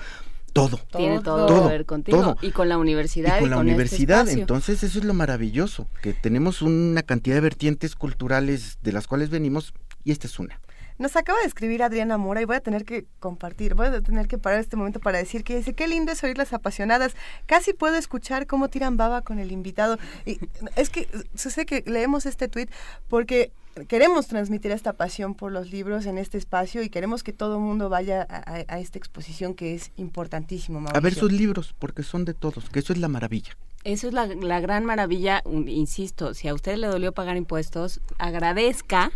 todo. 0.54 0.80
Tiene 0.96 1.20
todo, 1.20 1.64
que 1.64 1.68
ver 1.68 1.86
contigo. 1.86 2.38
Y 2.42 2.52
con 2.52 2.70
la 2.70 2.78
universidad. 2.78 3.40
Y 3.40 3.42
con 3.42 3.50
la 3.50 3.58
este 3.58 3.66
universidad. 3.66 4.30
Entonces, 4.30 4.84
eso 4.84 5.00
es 5.00 5.04
lo 5.04 5.14
maravilloso, 5.14 5.86
que 6.02 6.14
tenemos 6.14 6.62
una 6.62 7.04
cantidad 7.04 7.36
de 7.36 7.42
vertientes 7.42 7.94
culturales 7.96 8.78
de 8.82 8.94
las 8.94 9.06
cuales 9.06 9.30
venimos 9.30 9.74
y 10.06 10.12
esta 10.12 10.28
es 10.28 10.40
una. 10.40 10.62
Nos 10.98 11.18
acaba 11.18 11.40
de 11.40 11.46
escribir 11.46 11.84
Adriana 11.84 12.18
Mora 12.18 12.42
y 12.42 12.46
voy 12.46 12.56
a 12.56 12.62
tener 12.62 12.86
que 12.86 13.06
compartir, 13.20 13.76
voy 13.76 13.88
a 13.88 14.02
tener 14.02 14.30
que 14.30 14.38
parar 14.38 14.62
este 14.62 14.78
momento 14.78 15.02
para 15.02 15.18
decir 15.18 15.44
que 15.44 15.58
dice, 15.58 15.74
qué 15.74 15.90
lindo 15.90 16.14
es 16.14 16.24
oír 16.24 16.38
las 16.38 16.54
apasionadas, 16.54 17.16
casi 17.48 17.74
puedo 17.74 17.98
escuchar 17.98 18.48
cómo 18.48 18.70
tiran 18.70 18.96
baba 18.96 19.22
con 19.22 19.40
el 19.40 19.52
invitado. 19.52 19.98
Y 20.26 20.40
es 20.78 20.90
que 20.90 21.10
sé 21.36 21.66
que 21.66 21.84
leemos 21.86 22.26
este 22.26 22.48
tuit 22.48 22.70
porque 23.10 23.52
queremos 23.90 24.28
transmitir 24.28 24.72
esta 24.72 24.94
pasión 24.94 25.36
por 25.36 25.52
los 25.52 25.70
libros 25.70 26.06
en 26.06 26.18
este 26.18 26.38
espacio 26.38 26.82
y 26.82 26.90
queremos 26.90 27.24
que 27.24 27.34
todo 27.34 27.56
el 27.56 27.62
mundo 27.62 27.90
vaya 27.90 28.26
a, 28.30 28.80
esta 28.80 28.98
exposición 28.98 29.54
que 29.54 29.76
es 29.76 29.92
importantísimo. 29.98 30.88
A 30.94 31.00
ver 31.02 31.14
sus 31.14 31.32
libros, 31.34 31.76
porque 31.78 32.04
son 32.04 32.24
de 32.24 32.34
todos, 32.34 32.70
que 32.70 32.80
eso 32.80 32.94
es 32.94 33.00
la 33.00 33.10
maravilla. 33.10 33.58
Eso 33.84 34.08
es 34.08 34.14
la, 34.14 34.28
la 34.28 34.62
gran 34.62 34.86
maravilla, 34.86 35.44
insisto, 35.68 36.34
si 36.34 36.48
a 36.48 36.54
usted 36.54 36.78
le 36.78 36.88
dolió 36.88 37.12
pagar 37.12 37.36
impuestos, 37.36 38.00
agradezca 38.18 39.12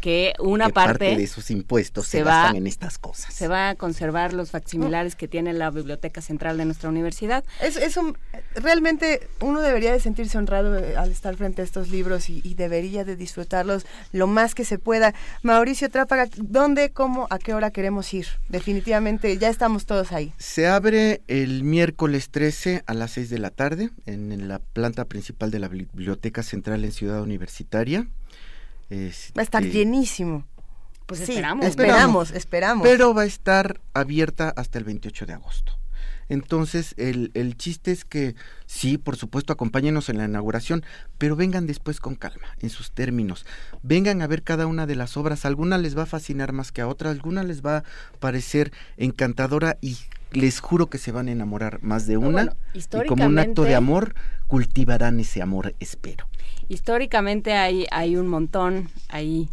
que 0.00 0.34
una 0.38 0.68
parte, 0.68 1.16
de 1.16 1.22
esos 1.22 1.50
impuestos 1.50 2.06
se, 2.06 2.22
va, 2.22 2.52
en 2.54 2.66
estas 2.66 2.98
cosas. 2.98 3.34
Se 3.34 3.48
va 3.48 3.70
a 3.70 3.74
conservar 3.74 4.32
los 4.32 4.50
facsimilares 4.50 5.16
que 5.16 5.28
tiene 5.28 5.52
la 5.52 5.70
Biblioteca 5.70 6.20
Central 6.20 6.58
de 6.58 6.64
nuestra 6.64 6.88
universidad. 6.88 7.44
Es, 7.60 7.76
es 7.76 7.96
un, 7.96 8.16
realmente 8.54 9.28
uno 9.40 9.60
debería 9.60 9.92
de 9.92 10.00
sentirse 10.00 10.38
honrado 10.38 10.78
eh, 10.78 10.96
al 10.96 11.10
estar 11.10 11.36
frente 11.36 11.62
a 11.62 11.64
estos 11.64 11.90
libros 11.90 12.30
y, 12.30 12.54
debería 12.56 13.04
de 13.04 13.16
disfrutarlos 13.16 13.84
lo 14.12 14.26
más 14.26 14.54
que 14.54 14.64
se 14.64 14.78
pueda. 14.78 15.14
Mauricio 15.42 15.90
Trápaga, 15.90 16.26
¿dónde, 16.36 16.90
cómo, 16.90 17.26
a 17.28 17.38
qué 17.38 17.52
hora 17.52 17.70
queremos 17.70 18.14
ir? 18.14 18.26
Definitivamente 18.48 19.36
ya 19.36 19.50
estamos 19.50 19.84
todos 19.84 20.12
ahí. 20.12 20.32
Se 20.38 20.66
abre 20.66 21.20
el 21.28 21.64
miércoles 21.64 22.30
13 22.30 22.82
a 22.86 22.94
las 22.94 23.10
6 23.12 23.28
de 23.28 23.38
la 23.38 23.50
tarde 23.50 23.90
en 24.06 24.48
la 24.48 24.58
planta 24.58 25.04
principal 25.04 25.50
de 25.50 25.58
la 25.58 25.68
Biblioteca 25.68 26.42
Central 26.42 26.84
en 26.84 26.92
Ciudad 26.92 27.20
Universitaria. 27.20 28.06
Va 28.90 29.40
a 29.40 29.42
estar 29.42 29.62
este, 29.62 29.78
llenísimo. 29.78 30.44
Pues 31.06 31.20
esperamos. 31.20 31.66
Esperamos, 31.66 32.30
esperamos. 32.32 32.86
Pero 32.86 33.14
va 33.14 33.22
a 33.22 33.26
estar 33.26 33.80
abierta 33.94 34.52
hasta 34.56 34.78
el 34.78 34.84
28 34.84 35.26
de 35.26 35.32
agosto. 35.34 35.72
Entonces, 36.28 36.94
el, 36.96 37.30
el, 37.34 37.56
chiste 37.56 37.92
es 37.92 38.04
que 38.04 38.34
sí, 38.66 38.98
por 38.98 39.16
supuesto, 39.16 39.52
acompáñenos 39.52 40.08
en 40.08 40.18
la 40.18 40.24
inauguración, 40.24 40.84
pero 41.18 41.36
vengan 41.36 41.68
después 41.68 42.00
con 42.00 42.16
calma, 42.16 42.48
en 42.60 42.70
sus 42.70 42.90
términos. 42.90 43.46
Vengan 43.82 44.20
a 44.22 44.26
ver 44.26 44.42
cada 44.42 44.66
una 44.66 44.86
de 44.86 44.96
las 44.96 45.16
obras. 45.16 45.44
Alguna 45.44 45.78
les 45.78 45.96
va 45.96 46.02
a 46.02 46.06
fascinar 46.06 46.52
más 46.52 46.72
que 46.72 46.80
a 46.80 46.88
otra, 46.88 47.10
alguna 47.10 47.44
les 47.44 47.64
va 47.64 47.78
a 47.78 47.84
parecer 48.18 48.72
encantadora 48.96 49.78
y 49.80 49.98
les 50.32 50.58
juro 50.58 50.88
que 50.90 50.98
se 50.98 51.12
van 51.12 51.28
a 51.28 51.32
enamorar 51.32 51.80
más 51.82 52.06
de 52.06 52.16
una. 52.16 52.56
y 52.74 53.06
como 53.06 53.26
un 53.26 53.38
acto 53.38 53.62
de 53.62 53.76
amor, 53.76 54.16
cultivarán 54.48 55.20
ese 55.20 55.42
amor, 55.42 55.76
espero 55.78 56.26
históricamente 56.68 57.54
hay, 57.54 57.86
hay 57.90 58.16
un 58.16 58.28
montón 58.28 58.90
ahí 59.08 59.48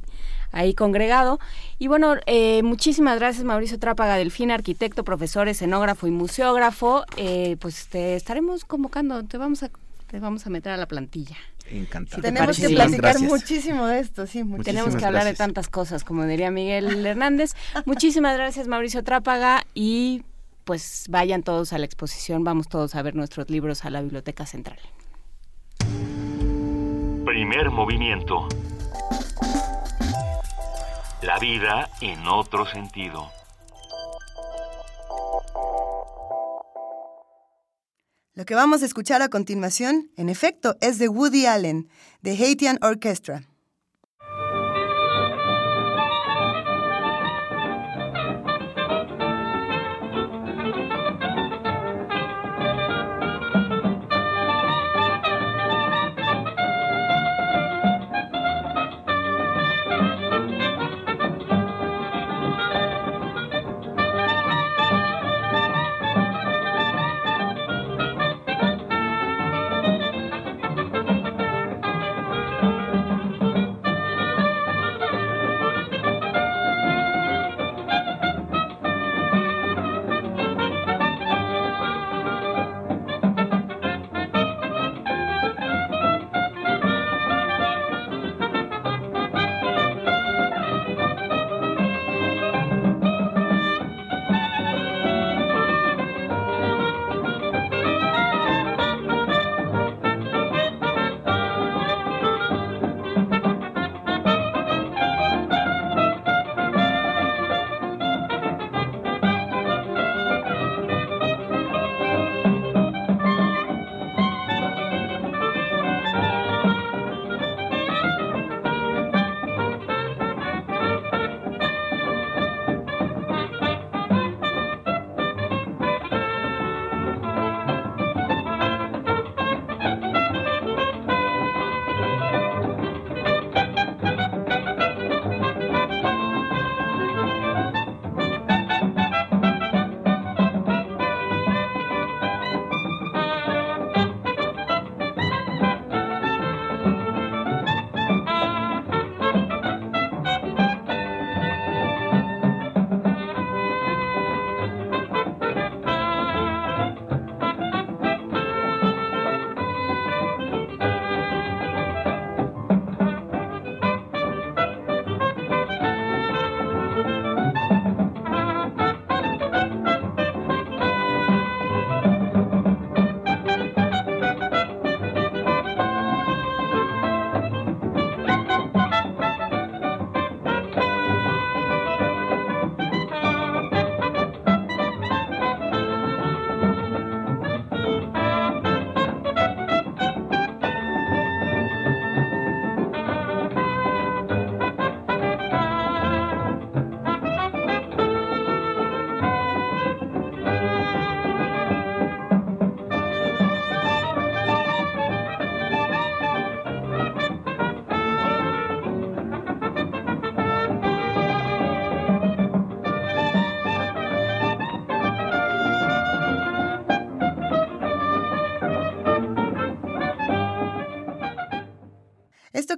ahí 0.53 0.73
congregado. 0.73 1.39
Y 1.79 1.87
bueno, 1.87 2.15
eh, 2.25 2.63
muchísimas 2.63 3.19
gracias 3.19 3.43
Mauricio 3.43 3.77
Trápaga 3.79 4.15
Delfín, 4.15 4.51
arquitecto, 4.51 5.03
profesor, 5.03 5.49
escenógrafo 5.49 6.07
y 6.07 6.11
museógrafo. 6.11 7.03
Eh, 7.17 7.57
pues 7.59 7.87
te 7.87 8.15
estaremos 8.15 8.63
convocando, 8.63 9.23
te 9.23 9.37
vamos 9.37 9.63
a, 9.63 9.71
te 10.07 10.19
vamos 10.19 10.47
a 10.47 10.49
meter 10.49 10.71
a 10.71 10.77
la 10.77 10.87
plantilla. 10.87 11.35
Encantado. 11.69 12.21
tenemos 12.21 12.59
que 12.59 12.69
platicar 12.69 13.19
muchísimo 13.19 13.87
de 13.87 13.99
esto, 13.99 14.27
sí. 14.27 14.43
Tenemos 14.63 14.95
que 14.95 15.05
hablar 15.05 15.23
de 15.23 15.33
tantas 15.33 15.69
cosas, 15.69 16.03
como 16.03 16.25
diría 16.25 16.51
Miguel 16.51 17.05
Hernández. 17.05 17.53
Muchísimas 17.85 18.37
gracias 18.37 18.67
Mauricio 18.67 19.03
Trápaga 19.03 19.65
y 19.73 20.23
pues 20.65 21.05
vayan 21.09 21.43
todos 21.43 21.73
a 21.73 21.77
la 21.77 21.85
exposición, 21.85 22.43
vamos 22.43 22.69
todos 22.69 22.95
a 22.95 23.01
ver 23.01 23.15
nuestros 23.15 23.49
libros 23.49 23.83
a 23.85 23.89
la 23.89 24.01
Biblioteca 24.01 24.45
Central. 24.45 24.79
Primer 27.33 27.71
movimiento. 27.71 28.47
La 31.23 31.39
vida 31.39 31.89
en 31.99 32.27
otro 32.27 32.67
sentido. 32.67 33.27
Lo 38.35 38.45
que 38.45 38.53
vamos 38.53 38.83
a 38.83 38.85
escuchar 38.85 39.23
a 39.23 39.29
continuación, 39.29 40.11
en 40.15 40.29
efecto, 40.29 40.75
es 40.79 40.99
de 40.99 41.09
Woody 41.09 41.47
Allen, 41.47 41.89
de 42.21 42.33
Haitian 42.33 42.77
Orchestra. 42.83 43.41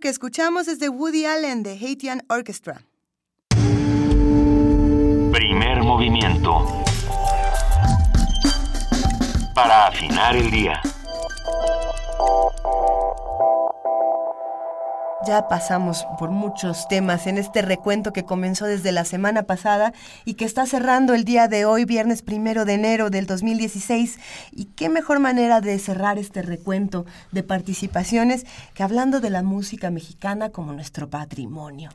Que 0.06 0.10
escuchamos 0.10 0.68
es 0.68 0.78
de 0.78 0.88
Woody 0.88 1.26
Allen 1.26 1.64
de 1.64 1.72
Haitian 1.72 2.24
Orchestra. 2.30 2.84
Primer 5.32 5.82
movimiento. 5.82 6.84
Para 9.56 9.88
afinar 9.88 10.36
el 10.36 10.51
día. 10.51 10.80
Pasamos 15.44 16.08
por 16.18 16.32
muchos 16.32 16.88
temas 16.88 17.28
en 17.28 17.38
este 17.38 17.62
recuento 17.62 18.14
que 18.14 18.24
comenzó 18.24 18.66
desde 18.66 18.94
la 18.94 19.04
semana 19.04 19.44
pasada 19.44 19.94
y 20.24 20.36
que 20.36 20.46
está 20.46 20.66
cerrando 20.66 21.14
el 21.14 21.26
día 21.26 21.48
de 21.48 21.66
hoy, 21.66 21.84
viernes 21.84 22.22
primero 22.22 22.64
de 22.64 22.76
enero 22.76 23.10
del 23.10 23.26
2016. 23.26 24.18
Y 24.54 24.66
qué 24.66 24.88
mejor 24.88 25.20
manera 25.20 25.60
de 25.60 25.78
cerrar 25.78 26.18
este 26.18 26.42
recuento 26.42 27.06
de 27.32 27.44
participaciones 27.44 28.46
que 28.74 28.84
hablando 28.84 29.20
de 29.20 29.30
la 29.30 29.44
música 29.44 29.92
mexicana 29.92 30.50
como 30.52 30.72
nuestro 30.72 31.10
patrimonio. 31.10 31.90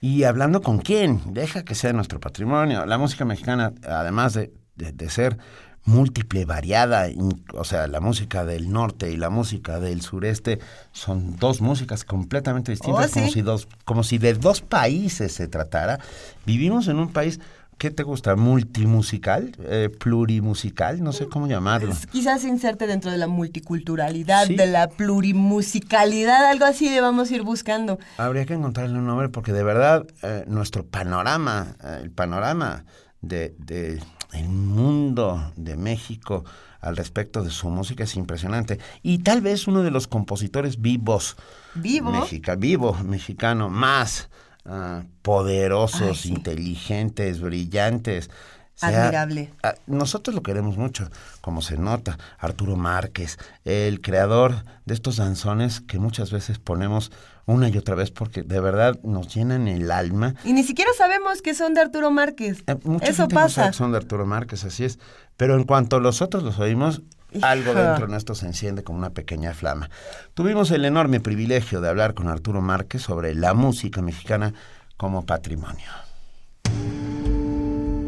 Y 0.00 0.24
hablando 0.24 0.60
con 0.60 0.78
quién, 0.78 1.20
deja 1.32 1.64
que 1.64 1.76
sea 1.76 1.92
nuestro 1.92 2.18
patrimonio. 2.18 2.84
La 2.86 2.98
música 2.98 3.24
mexicana, 3.24 3.72
además 3.86 4.34
de, 4.34 4.52
de, 4.74 4.92
de 4.92 5.10
ser 5.10 5.38
múltiple, 5.84 6.44
variada, 6.44 7.06
o 7.54 7.64
sea, 7.64 7.86
la 7.86 8.00
música 8.00 8.44
del 8.44 8.70
norte 8.70 9.10
y 9.10 9.16
la 9.16 9.30
música 9.30 9.80
del 9.80 10.02
sureste 10.02 10.58
son 10.92 11.36
dos 11.36 11.60
músicas 11.60 12.04
completamente 12.04 12.70
distintas, 12.72 13.10
Oh, 13.10 13.14
como, 13.14 13.28
si 13.30 13.42
dos, 13.42 13.68
como 13.84 14.02
si 14.04 14.18
de 14.18 14.34
dos 14.34 14.60
países 14.60 15.32
se 15.32 15.48
tratara. 15.48 15.98
Vivimos 16.46 16.86
en 16.88 16.98
un 16.98 17.10
país, 17.12 17.40
¿qué 17.78 17.90
te 17.90 18.02
gusta? 18.02 18.36
¿Multimusical? 18.36 19.56
Eh, 19.60 19.88
¿Plurimusical? 19.98 21.02
No 21.02 21.12
sé 21.12 21.26
cómo 21.28 21.46
llamarlo. 21.48 21.94
Quizás 22.12 22.42
se 22.42 22.48
inserte 22.48 22.86
dentro 22.86 23.10
de 23.10 23.16
la 23.16 23.26
multiculturalidad, 23.26 24.46
Sí. 24.46 24.56
de 24.56 24.66
la 24.66 24.88
plurimusicalidad, 24.90 26.44
algo 26.44 26.66
así 26.66 26.90
le 26.90 27.00
vamos 27.00 27.30
a 27.30 27.34
ir 27.34 27.42
buscando. 27.42 27.98
Habría 28.18 28.44
que 28.44 28.54
encontrarle 28.54 28.98
un 28.98 29.06
nombre 29.06 29.28
porque 29.30 29.52
de 29.52 29.62
verdad 29.62 30.06
eh, 30.22 30.44
nuestro 30.46 30.84
panorama, 30.86 31.74
eh, 31.82 32.00
el 32.02 32.10
panorama 32.10 32.84
de, 33.22 33.54
de 33.58 34.00
el 34.32 34.48
mundo 34.48 35.52
de 35.56 35.76
México 35.76 36.44
al 36.80 36.96
respecto 36.96 37.42
de 37.42 37.50
su 37.50 37.68
música 37.68 38.04
es 38.04 38.16
impresionante. 38.16 38.78
Y 39.02 39.18
tal 39.18 39.40
vez 39.42 39.66
uno 39.68 39.82
de 39.82 39.90
los 39.90 40.06
compositores 40.06 40.80
vivos, 40.80 41.36
Vivo. 41.74 42.10
mexica- 42.10 42.54
vivo 42.56 42.94
mexicano, 43.04 43.68
más 43.68 44.28
ah, 44.64 45.02
poderosos, 45.22 46.00
Ay, 46.02 46.14
sí. 46.14 46.28
inteligentes, 46.30 47.40
brillantes. 47.40 48.30
sea- 48.74 49.02
Admirable. 49.04 49.52
Nosotros 49.86 50.34
lo 50.34 50.42
queremos 50.42 50.78
mucho, 50.78 51.10
como 51.42 51.60
se 51.60 51.76
nota. 51.76 52.16
Arturo 52.38 52.76
Márquez, 52.76 53.36
el 53.66 54.00
creador 54.00 54.64
de 54.86 54.94
estos 54.94 55.16
danzones 55.16 55.80
que 55.82 55.98
muchas 55.98 56.30
veces 56.30 56.58
ponemos 56.58 57.12
una 57.50 57.68
y 57.68 57.76
otra 57.76 57.94
vez 57.94 58.10
porque 58.10 58.42
de 58.42 58.60
verdad 58.60 58.98
nos 59.02 59.34
llenan 59.34 59.68
el 59.68 59.90
alma. 59.90 60.34
Y 60.44 60.52
ni 60.52 60.62
siquiera 60.62 60.90
sabemos 60.96 61.42
que 61.42 61.54
son 61.54 61.74
de 61.74 61.80
Arturo 61.80 62.10
Márquez. 62.10 62.62
Eh, 62.66 62.76
mucha 62.84 63.06
Eso 63.06 63.22
gente 63.22 63.34
no 63.34 63.40
sabe 63.40 63.48
pasa. 63.48 63.66
que 63.70 63.76
son 63.76 63.92
de 63.92 63.98
Arturo 63.98 64.26
Márquez, 64.26 64.64
así 64.64 64.84
es. 64.84 64.98
Pero 65.36 65.54
en 65.56 65.64
cuanto 65.64 66.00
los 66.00 66.22
otros 66.22 66.42
los 66.42 66.58
oímos, 66.58 67.02
algo 67.42 67.74
dentro 67.74 68.08
nuestro 68.08 68.34
se 68.34 68.46
enciende 68.46 68.82
como 68.82 68.98
una 68.98 69.10
pequeña 69.10 69.54
flama. 69.54 69.88
Tuvimos 70.34 70.70
el 70.70 70.84
enorme 70.84 71.20
privilegio 71.20 71.80
de 71.80 71.88
hablar 71.88 72.14
con 72.14 72.28
Arturo 72.28 72.60
Márquez 72.60 73.02
sobre 73.02 73.34
la 73.34 73.54
música 73.54 74.02
mexicana 74.02 74.52
como 74.96 75.24
patrimonio. 75.24 75.90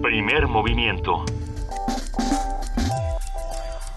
Primer 0.03 0.47
movimiento. 0.49 1.25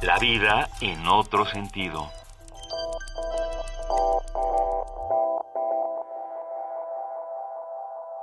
La 0.02 0.20
vida 0.20 0.70
en 0.82 1.08
otro 1.08 1.46
sentido. 1.46 2.10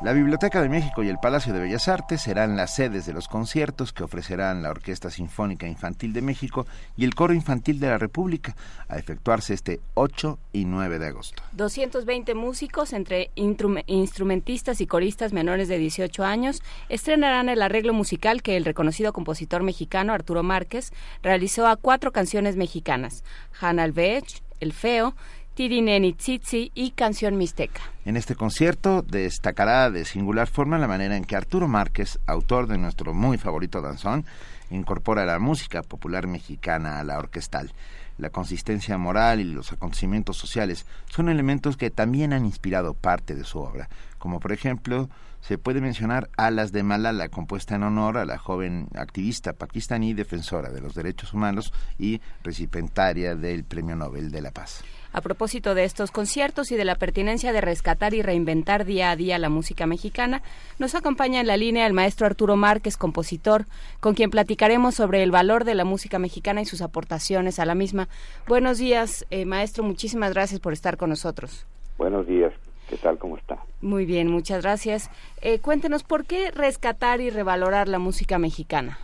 La 0.03 0.13
Biblioteca 0.13 0.61
de 0.61 0.69
México 0.69 1.05
y 1.05 1.09
el 1.09 1.19
Palacio 1.19 1.53
de 1.53 1.61
Bellas 1.61 1.87
Artes 1.87 2.23
serán 2.23 2.57
las 2.57 2.75
sedes 2.75 3.07
de 3.07 3.13
los 3.13 3.29
conciertos 3.29 3.93
que 3.93 4.03
ofrecerán 4.03 4.61
la 4.61 4.71
Orquesta 4.71 5.13
Sinfónica 5.13 5.69
Infantil 5.69 6.13
de 6.13 6.23
México 6.23 6.67
y 6.97 7.05
el 7.05 7.15
Coro 7.15 7.35
Infantil 7.35 7.79
de 7.79 7.87
la 7.87 7.99
República, 7.99 8.57
a 8.89 8.99
efectuarse 8.99 9.55
este 9.55 9.79
8 9.95 10.41
y 10.53 10.65
9 10.65 10.99
de 10.99 11.07
agosto. 11.07 11.45
220 11.53 12.35
músicos, 12.35 12.93
entre 12.93 13.31
instrumentistas 13.37 14.81
y 14.81 14.89
coristas 14.89 15.33
menores 15.33 15.69
de 15.69 15.79
18 15.79 16.25
años, 16.25 16.65
estrenarán 16.89 17.49
el 17.49 17.63
arreglo 17.63 17.93
musical 17.93 18.43
que 18.43 18.57
el 18.57 18.65
reconocido 18.65 19.13
compositor 19.13 19.63
mexicano 19.63 20.13
Arturo 20.13 20.43
Márquez 20.43 20.93
realizó 21.23 21.69
a 21.69 21.77
cuatro 21.77 22.11
canciones 22.11 22.57
mexicanas, 22.57 23.23
Hanal 23.61 23.93
Vech, 23.93 24.43
El 24.59 24.73
Feo, 24.73 25.15
Tirineni 25.55 26.15
Tzitzi 26.15 26.73
y 26.75 26.93
Canción 26.93 27.37
Mixteca. 27.37 27.83
En 28.07 28.17
este 28.17 28.35
concierto 28.35 29.03
destacará 29.03 29.91
de 29.91 30.07
singular 30.07 30.49
forma 30.49 30.79
la 30.79 30.89
manera 30.89 31.17
en 31.17 31.25
que 31.25 31.37
Arturo 31.37 31.69
Márquez, 31.69 32.19
autor 32.27 32.67
de 32.67 32.79
nuestro 32.79 33.13
muy 33.13 33.37
favorito 33.37 33.83
danzón, 33.83 34.25
incorpora 34.71 35.27
la 35.27 35.39
música 35.39 35.83
popular 35.83 36.27
mexicana 36.27 36.99
a 36.99 37.05
la 37.05 37.19
orquestal. 37.19 37.73
La 38.17 38.31
consistencia 38.31 38.97
moral 38.97 39.41
y 39.41 39.45
los 39.45 39.73
acontecimientos 39.73 40.37
sociales 40.37 40.87
son 41.11 41.29
elementos 41.29 41.77
que 41.77 41.91
también 41.91 42.33
han 42.33 42.47
inspirado 42.47 42.95
parte 42.95 43.35
de 43.35 43.45
su 43.45 43.59
obra, 43.59 43.89
como 44.19 44.41
por 44.41 44.53
ejemplo 44.53 45.09
se 45.43 45.59
puede 45.59 45.81
mencionar 45.81 46.31
Alas 46.37 46.73
de 46.73 46.85
Malala, 46.85 47.29
compuesta 47.29 47.75
en 47.75 47.83
honor 47.83 48.17
a 48.17 48.25
la 48.25 48.39
joven 48.39 48.89
activista 48.95 49.53
pakistaní 49.53 50.15
defensora 50.15 50.71
de 50.71 50.81
los 50.81 50.95
derechos 50.95 51.35
humanos 51.35 51.73
y 51.99 52.21
recipientaria 52.45 53.35
del 53.35 53.65
Premio 53.65 53.97
Nobel 53.97 54.31
de 54.31 54.41
la 54.41 54.53
Paz. 54.53 54.85
A 55.15 55.21
propósito 55.21 55.75
de 55.75 55.85
estos 55.85 56.11
conciertos 56.11 56.73
y 56.73 56.77
de 56.77 56.87
la 56.87 56.95
pertinencia 56.95 57.53
de 57.53 57.61
rescatar 57.61 58.15
y 58.15 58.23
reinventar 58.23 58.87
día 58.87 59.11
a 59.11 59.17
día 59.17 59.39
la 59.39 59.51
música 59.51 59.87
mexicana, 59.87 60.41
nos 60.79 60.95
acompaña 60.95 61.41
en 61.41 61.47
la 61.47 61.59
línea 61.59 61.87
el 61.87 61.93
maestro 61.93 62.27
Arturo 62.27 62.57
Márquez, 62.57 62.97
compositor, 62.97 63.67
con 64.01 64.15
quien 64.15 64.31
platicaremos 64.31 64.95
sobre 64.95 65.23
el 65.23 65.31
valor 65.31 65.65
de 65.65 65.75
la 65.75 65.85
música 65.85 66.19
mexicana 66.19 66.63
y 66.63 66.65
sus 66.65 66.81
aportaciones 66.81 67.59
a 67.59 67.67
la 67.67 67.75
misma. 67.75 68.09
Buenos 68.49 68.79
días, 68.79 69.27
eh, 69.31 69.45
maestro, 69.45 69.85
muchísimas 69.85 70.33
gracias 70.33 70.61
por 70.61 70.73
estar 70.73 70.97
con 70.97 71.11
nosotros. 71.11 71.67
Buenos 71.99 72.27
días, 72.27 72.55
¿qué 72.89 72.97
tal? 72.97 73.19
¿Cómo 73.19 73.37
está? 73.37 73.59
Muy 73.83 74.07
bien, 74.07 74.31
muchas 74.31 74.63
gracias. 74.63 75.11
Eh, 75.43 75.59
cuéntenos, 75.59 76.05
¿por 76.05 76.25
qué 76.25 76.51
rescatar 76.53 77.21
y 77.21 77.29
revalorar 77.29 77.87
la 77.87 77.99
música 77.99 78.39
mexicana? 78.39 78.99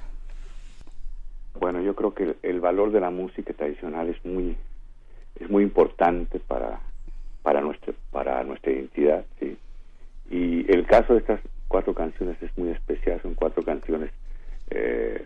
Bueno, 1.61 1.83
yo 1.83 1.95
creo 1.95 2.15
que 2.15 2.23
el, 2.23 2.37
el 2.43 2.61
valor 2.61 2.93
de 2.93 3.01
la 3.01 3.11
música 3.11 3.53
tradicional 3.53 4.09
es 4.09 4.25
muy 4.25 4.57
es 5.41 5.49
muy 5.51 5.63
importante 5.63 6.39
para 6.41 6.81
para 7.43 7.61
nuestra 7.61 7.95
para 8.11 8.43
nuestra 8.45 8.73
identidad, 8.73 9.25
sí. 9.41 9.57
Y 10.31 10.71
el 10.71 10.87
caso 10.87 11.15
de 11.15 11.21
estas 11.21 11.41
cuatro 11.69 11.95
canciones 11.95 12.37
es 12.43 12.51
muy 12.59 12.71
especial, 12.71 13.21
son 13.23 13.35
cuatro 13.35 13.63
canciones 13.63 14.11
eh, 14.71 15.25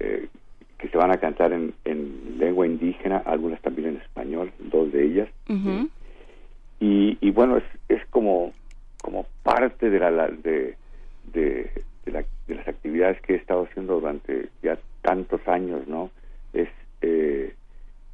eh, 0.00 0.28
que 0.78 0.88
se 0.88 0.96
van 0.98 1.12
a 1.12 1.18
cantar 1.18 1.52
en, 1.52 1.74
en 1.84 2.38
lengua 2.38 2.66
indígena, 2.66 3.18
algunas 3.18 3.60
también 3.62 3.88
en 3.88 3.96
español, 3.98 4.52
dos 4.58 4.90
de 4.92 5.04
ellas. 5.04 5.28
Y, 6.80 7.16
y 7.20 7.30
bueno 7.30 7.56
es, 7.58 7.64
es 7.88 8.04
como 8.06 8.52
como 9.00 9.26
parte 9.42 9.90
de 9.90 9.98
la, 9.98 10.10
la- 10.10 10.28
de, 10.28 10.76
de, 11.32 11.70
de 12.06 12.12
la- 12.12 12.24
de 12.48 12.54
las 12.54 12.66
actividades 12.68 13.20
que 13.20 13.34
he 13.34 13.36
estado 13.36 13.64
haciendo 13.64 14.00
durante 14.00 14.48
ya 14.62 14.78
tantos 15.02 15.46
años 15.46 15.86
no 15.86 16.10
es 16.52 16.68
eh, 17.02 17.54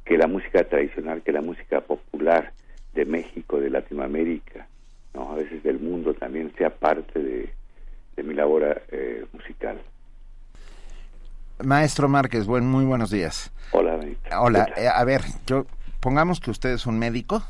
que 0.05 0.17
la 0.17 0.27
música 0.27 0.63
tradicional 0.63 1.21
que 1.21 1.31
la 1.31 1.41
música 1.41 1.81
popular 1.81 2.53
de 2.93 3.05
México 3.05 3.59
de 3.59 3.69
Latinoamérica 3.69 4.67
no 5.13 5.31
a 5.31 5.35
veces 5.35 5.63
del 5.63 5.79
mundo 5.79 6.13
también 6.13 6.53
sea 6.57 6.69
parte 6.69 7.19
de, 7.19 7.49
de 8.15 8.23
mi 8.23 8.33
labor 8.33 8.81
eh, 8.91 9.25
musical 9.33 9.79
Maestro 11.63 12.09
Márquez, 12.09 12.47
buen, 12.47 12.65
muy 12.65 12.85
buenos 12.85 13.11
días. 13.11 13.51
hola 13.71 13.95
Benito. 13.95 14.21
Hola, 14.39 14.67
eh, 14.75 14.87
a 14.87 15.03
ver, 15.03 15.21
yo 15.45 15.65
pongamos 15.99 16.39
que 16.39 16.51
usted 16.51 16.71
es 16.71 16.85
un 16.85 16.97
médico, 16.97 17.43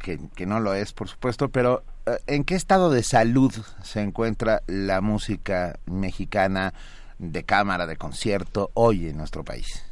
que, 0.00 0.18
que 0.34 0.46
no 0.46 0.60
lo 0.60 0.74
es, 0.74 0.92
por 0.92 1.08
supuesto, 1.08 1.48
pero 1.48 1.82
eh, 2.06 2.18
¿en 2.26 2.44
qué 2.44 2.54
estado 2.54 2.90
de 2.90 3.02
salud 3.02 3.52
se 3.82 4.00
encuentra 4.00 4.62
la 4.66 5.00
música 5.00 5.78
mexicana 5.86 6.74
de 7.18 7.44
cámara, 7.44 7.86
de 7.86 7.96
concierto, 7.96 8.70
hoy 8.74 9.08
en 9.08 9.16
nuestro 9.16 9.44
país? 9.44 9.84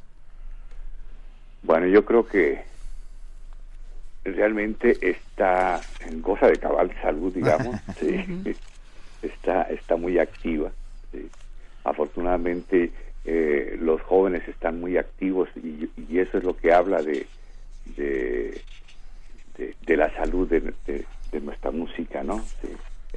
Bueno, 1.63 1.87
yo 1.87 2.05
creo 2.05 2.27
que 2.27 2.65
realmente 4.25 4.99
está 5.01 5.87
en 6.01 6.23
goza 6.23 6.47
de 6.49 6.59
cabal 6.59 6.95
salud, 7.03 7.33
digamos, 7.33 7.77
sí. 8.01 8.57
está 9.23 9.63
está 9.65 9.97
muy 9.97 10.19
activa. 10.19 10.73
sí. 11.13 11.31
Afortunadamente 11.85 12.93
eh, 13.25 13.77
los 13.81 14.01
jóvenes 14.03 14.47
están 14.49 14.81
muy 14.81 14.97
activos 14.97 15.49
y, 15.57 15.91
y 15.97 16.19
eso 16.19 16.39
es 16.39 16.45
lo 16.45 16.57
que 16.57 16.73
habla 16.73 17.03
de 17.03 17.27
de, 17.97 18.63
de, 19.57 19.75
de 19.81 19.97
la 19.97 20.15
salud 20.15 20.49
de, 20.49 20.61
de- 20.87 21.05
de 21.33 21.41
nuestra 21.41 21.71
música, 21.71 22.23
¿no? 22.23 22.49
Sí. 22.63 22.69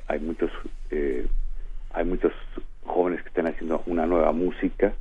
Hay 0.08 0.20
muchos 0.20 0.52
eh, 0.90 1.28
hay 1.94 2.06
muchos 2.06 2.34
jóvenes 2.86 3.22
que 3.22 3.30
están 3.30 3.48
haciendo 3.48 3.84
una 3.86 4.06
nueva 4.06 4.32
música, 4.32 4.94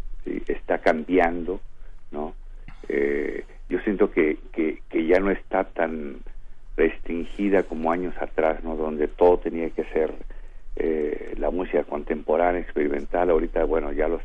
está 0.47 0.79
cambiando, 0.79 1.61
¿no? 2.11 2.35
Eh, 2.89 3.45
yo 3.69 3.79
siento 3.81 4.11
que, 4.11 4.39
que, 4.53 4.83
que 4.89 5.07
ya 5.07 5.21
no 5.21 5.31
está 5.31 5.65
tan 5.65 6.17
restringida 6.77 7.63
como 7.63 7.93
años 7.93 8.15
atrás, 8.21 8.63
¿no? 8.65 8.77
Donde 8.77 9.09
todo 9.09 9.39
tenía 9.39 9.71
que 9.71 9.85
ser 9.85 10.15
eh, 10.77 11.35
la 11.39 11.51
música 11.51 11.85
contemporánea, 11.85 12.61
experimental. 12.61 13.31
Ahorita, 13.31 13.65
bueno, 13.65 13.93
ya 13.93 14.09
los, 14.09 14.23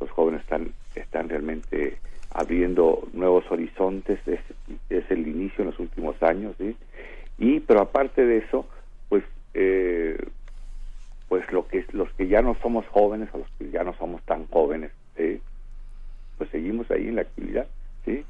los 0.00 0.10
jóvenes 0.10 0.42
están, 0.42 0.72
están 0.94 1.28
realmente 1.28 1.96
abriendo 2.30 3.08
nuevos 3.12 3.50
horizontes. 3.50 4.20
Es, 4.26 4.40
el 5.10 5.26
inicio 5.26 5.62
en 5.62 5.70
los 5.70 5.78
últimos 5.78 6.22
años. 6.22 6.54
Y, 7.38 7.60
pero 7.60 7.80
aparte 7.80 8.24
de 8.24 8.38
eso, 8.38 8.66
pues, 9.08 9.24
eh, 9.54 10.16
pues 11.28 11.50
lo 11.52 11.66
que 11.66 11.84
los 11.92 12.12
que 12.12 12.28
ya 12.28 12.42
no 12.42 12.56
somos 12.62 12.86
jóvenes 12.88 13.28
o 13.32 13.38
los 13.38 13.48
que 13.58 13.70
ya 13.70 13.82
no 13.82 13.94
somos 13.94 14.22
tan 14.22 14.46
jóvenes, 14.46 14.92
¿sí? 15.16 15.40
pues 16.38 16.50
seguimos 16.50 16.90
ahí 16.90 17.08
en 17.08 17.16
la 17.16 17.22
actividad, 17.22 17.66
¿sí? 18.04 18.24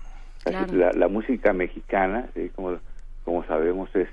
Claro. 0.45 0.72
La, 0.75 0.93
la 0.93 1.09
música 1.09 1.53
mexicana, 1.53 2.29
¿sí? 2.35 2.51
como, 2.55 2.79
como 3.25 3.45
sabemos, 3.47 3.89
es, 3.95 4.09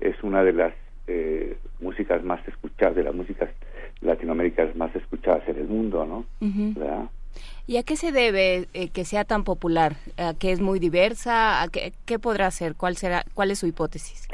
es 0.00 0.22
una 0.22 0.42
de 0.42 0.52
las 0.52 0.74
eh, 1.06 1.56
músicas 1.80 2.24
más 2.24 2.46
escuchadas, 2.48 2.96
de 2.96 3.04
las 3.04 3.14
músicas 3.14 3.50
latinoamericanas 4.00 4.76
más 4.76 4.94
escuchadas 4.96 5.46
en 5.48 5.56
el 5.56 5.68
mundo, 5.68 6.04
¿no? 6.04 6.24
¿Y 7.66 7.76
a 7.76 7.82
qué 7.82 7.96
se 7.96 8.12
debe 8.12 8.68
eh, 8.74 8.88
que 8.88 9.04
sea 9.04 9.24
tan 9.24 9.44
popular? 9.44 9.96
¿A 10.16 10.34
que 10.34 10.52
es 10.52 10.60
muy 10.60 10.78
diversa? 10.78 11.62
¿A 11.62 11.68
qué, 11.68 11.92
qué 12.04 12.18
podrá 12.18 12.50
ser? 12.50 12.74
¿Cuál 12.74 12.96
será? 12.96 13.24
¿Cuál 13.34 13.50
es 13.50 13.58
su 13.58 13.66
hipótesis? 13.66 14.28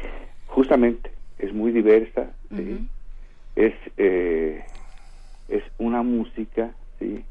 Justamente, 0.47 1.11
es 1.39 1.53
muy 1.53 1.73
diversa, 1.73 2.31
¿sí? 2.51 2.87
Es, 3.57 3.75
eh, 3.97 4.65
es 5.49 5.63
una 5.79 6.03
música, 6.03 6.71
¿sí? 6.99 7.25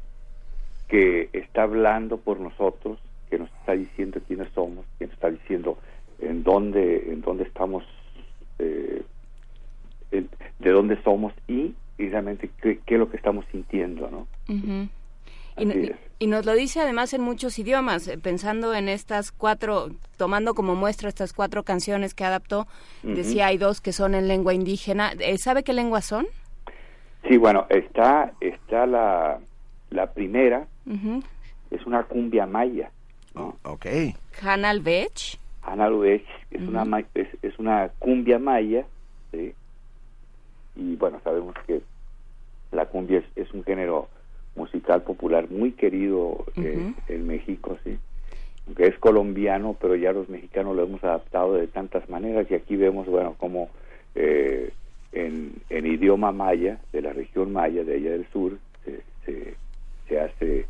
que 0.88 1.30
está 1.32 1.62
hablando 1.62 2.18
por 2.18 2.38
nosotros, 2.38 2.98
que 3.32 3.38
nos 3.38 3.50
está 3.60 3.72
diciendo 3.72 4.20
quiénes 4.28 4.52
somos, 4.52 4.84
que 4.98 5.06
nos 5.06 5.14
está 5.14 5.30
diciendo 5.30 5.78
en 6.20 6.42
dónde, 6.42 7.10
en 7.10 7.22
dónde 7.22 7.44
estamos, 7.44 7.82
eh, 8.58 9.02
en- 10.10 10.28
de 10.58 10.70
dónde 10.70 11.02
somos 11.02 11.32
y, 11.48 11.74
y 11.96 12.08
realmente 12.10 12.50
qué, 12.60 12.80
qué 12.84 12.94
es 12.96 13.00
lo 13.00 13.08
que 13.10 13.16
estamos 13.16 13.46
sintiendo, 13.50 14.10
¿no? 14.10 14.26
Ujú. 14.54 14.88
Y, 16.18 16.26
nos 16.26 16.44
lo 16.44 16.52
dice 16.52 16.80
además 16.80 17.14
en 17.14 17.22
muchos 17.22 17.58
idiomas, 17.58 18.06
eh, 18.06 18.18
pensando 18.18 18.74
en 18.74 18.88
estas 18.90 19.32
cuatro, 19.32 19.88
tomando 20.18 20.52
como 20.54 20.74
muestra 20.74 21.08
estas 21.08 21.32
cuatro 21.32 21.62
canciones 21.62 22.12
que 22.14 22.24
adaptó, 22.24 22.66
decía 23.02 23.46
hay 23.46 23.56
dos 23.56 23.80
que 23.80 23.92
son 23.92 24.14
en 24.14 24.28
lengua 24.28 24.52
indígena. 24.52 25.12
Eh, 25.18 25.38
¿Sabe 25.38 25.62
qué 25.62 25.72
lenguas 25.72 26.04
son? 26.04 26.26
Sí, 27.28 27.38
bueno, 27.38 27.66
está, 27.70 28.32
está 28.40 28.86
la, 28.86 29.40
la 29.90 30.12
primera, 30.12 30.66
es 31.70 31.86
una 31.86 32.02
cumbia 32.04 32.46
maya, 32.46 32.90
¿no? 33.34 33.56
Ok. 33.64 33.86
Hanal 34.42 34.80
Bech. 34.80 35.38
Analuech, 35.62 36.24
es 36.50 36.62
una 36.62 36.84
ma- 36.84 37.04
es, 37.14 37.28
es 37.40 37.58
una 37.58 37.88
cumbia 38.00 38.38
maya, 38.40 38.84
¿sí? 39.30 39.54
y 40.74 40.96
bueno 40.96 41.20
sabemos 41.22 41.54
que 41.66 41.82
la 42.72 42.86
cumbia 42.86 43.18
es, 43.18 43.24
es 43.36 43.52
un 43.54 43.62
género 43.62 44.08
musical 44.56 45.02
popular 45.02 45.48
muy 45.50 45.72
querido 45.72 46.44
eh, 46.56 46.92
en 47.08 47.26
México, 47.26 47.78
sí, 47.84 47.96
que 48.76 48.86
es 48.88 48.98
colombiano, 48.98 49.76
pero 49.80 49.94
ya 49.94 50.12
los 50.12 50.28
mexicanos 50.28 50.74
lo 50.74 50.82
hemos 50.82 51.02
adaptado 51.04 51.54
de 51.54 51.68
tantas 51.68 52.08
maneras 52.10 52.46
y 52.50 52.54
aquí 52.54 52.74
vemos 52.76 53.06
bueno 53.06 53.36
como 53.38 53.70
eh, 54.16 54.72
en, 55.12 55.54
en 55.70 55.86
idioma 55.86 56.32
maya 56.32 56.80
de 56.92 57.02
la 57.02 57.12
región 57.12 57.52
maya 57.52 57.84
de 57.84 57.94
allá 57.94 58.10
del 58.10 58.26
sur 58.32 58.58
se, 58.84 59.02
se, 59.24 59.54
se 60.08 60.20
hace 60.20 60.66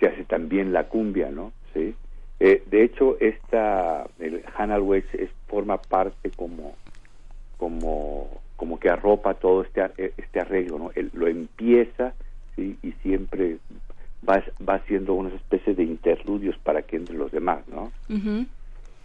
se 0.00 0.06
hace 0.08 0.24
también 0.24 0.72
la 0.72 0.88
cumbia, 0.88 1.30
¿no? 1.30 1.52
Sí. 1.74 1.94
Eh, 2.40 2.62
de 2.70 2.84
hecho, 2.84 3.18
esta 3.20 4.06
el 4.18 4.42
Hanal 4.56 4.82
Wex 4.82 5.14
es 5.14 5.30
forma 5.46 5.78
parte 5.78 6.30
como 6.30 6.74
como 7.58 8.40
como 8.56 8.78
que 8.78 8.88
arropa 8.88 9.34
todo 9.34 9.62
este 9.62 9.82
eh, 9.98 10.12
este 10.16 10.40
arreglo, 10.40 10.78
¿no? 10.78 10.90
Él 10.94 11.10
lo 11.12 11.28
empieza 11.28 12.14
¿sí? 12.56 12.78
y 12.82 12.92
siempre 13.02 13.58
va 14.26 14.42
va 14.66 14.74
haciendo 14.74 15.14
una 15.14 15.34
especie 15.34 15.74
de 15.74 15.84
interludios 15.84 16.56
para 16.58 16.82
que 16.82 16.96
entre 16.96 17.16
los 17.16 17.30
demás, 17.30 17.66
¿no? 17.68 17.92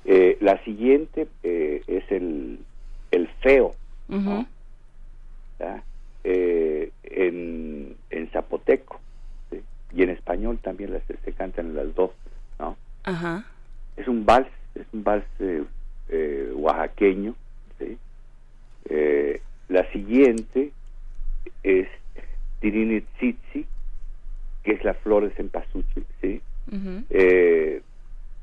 Eh, 0.06 0.38
la 0.40 0.64
siguiente 0.64 1.28
eh, 1.44 1.82
es 1.88 2.10
el 2.12 2.60
el 3.12 3.28
feo. 3.42 3.74
¿ya? 5.60 5.84
Eh, 6.24 6.92
en, 7.04 7.96
en 8.10 8.30
zapoteco 8.30 9.00
¿sí? 9.50 9.62
y 9.94 10.04
en 10.04 10.10
español 10.10 10.58
también 10.62 10.92
las, 10.92 11.04
se 11.04 11.34
cantan 11.34 11.76
las 11.76 11.94
dos 11.96 12.12
¿no? 12.12 12.25
Ajá. 13.06 13.46
es 13.98 14.08
un 14.08 14.26
vals 14.26 14.48
es 14.76 14.86
un 14.92 15.04
vals 15.04 15.26
eh, 15.40 15.64
eh, 16.10 16.52
oaxaqueño 16.56 17.36
¿sí? 17.80 17.98
Eh, 18.90 19.42
la 19.70 19.90
siguiente 19.92 20.72
es 21.64 21.88
Tirinitzitzi 22.60 23.66
que 24.64 24.72
es 24.72 24.84
la 24.84 24.94
flor 24.96 25.24
de 25.24 25.36
cempasúchil 25.36 26.06
¿sí? 26.22 26.42
Eh, 27.10 27.82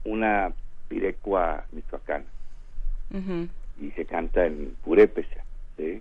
una 0.04 0.52
pirecua 0.88 1.64
michoacana 1.72 2.24
y 3.80 3.90
se 3.90 4.04
canta 4.06 4.46
en 4.46 4.76
purépecha. 4.84 5.44
¿sí? 5.76 6.00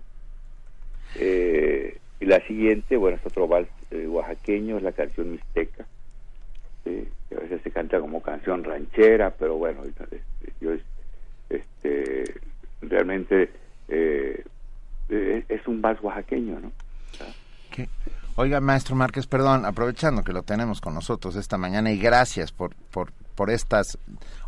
Eh, 1.16 1.98
y 2.20 2.24
la 2.24 2.40
siguiente, 2.46 2.96
bueno, 2.96 3.18
es 3.18 3.26
otro 3.26 3.48
vals 3.48 3.68
eh, 3.90 4.06
oaxaqueño, 4.06 4.76
es 4.76 4.82
la 4.82 4.92
canción 4.92 5.32
mixteca, 5.32 5.84
¿sí? 6.84 7.08
que 7.28 7.34
a 7.36 7.40
veces 7.40 7.60
se 7.62 7.70
canta 7.70 8.00
como 8.00 8.20
canción 8.22 8.64
ranchera, 8.64 9.30
pero 9.30 9.56
bueno, 9.56 9.82
este, 9.84 10.22
yo 10.60 10.72
es- 10.72 10.82
este, 11.50 12.40
realmente 12.80 13.50
eh, 13.88 14.44
es 15.08 15.66
un 15.66 15.82
vals 15.82 16.00
oaxaqueño, 16.02 16.58
¿no? 16.60 16.72
¿Qué? 17.70 17.88
Oiga, 18.36 18.60
maestro 18.60 18.96
Márquez, 18.96 19.26
perdón, 19.26 19.66
aprovechando 19.66 20.24
que 20.24 20.32
lo 20.32 20.42
tenemos 20.42 20.80
con 20.80 20.94
nosotros 20.94 21.36
esta 21.36 21.58
mañana 21.58 21.92
y 21.92 21.98
gracias 21.98 22.50
por, 22.50 22.74
por, 22.90 23.12
por 23.34 23.50
estas 23.50 23.98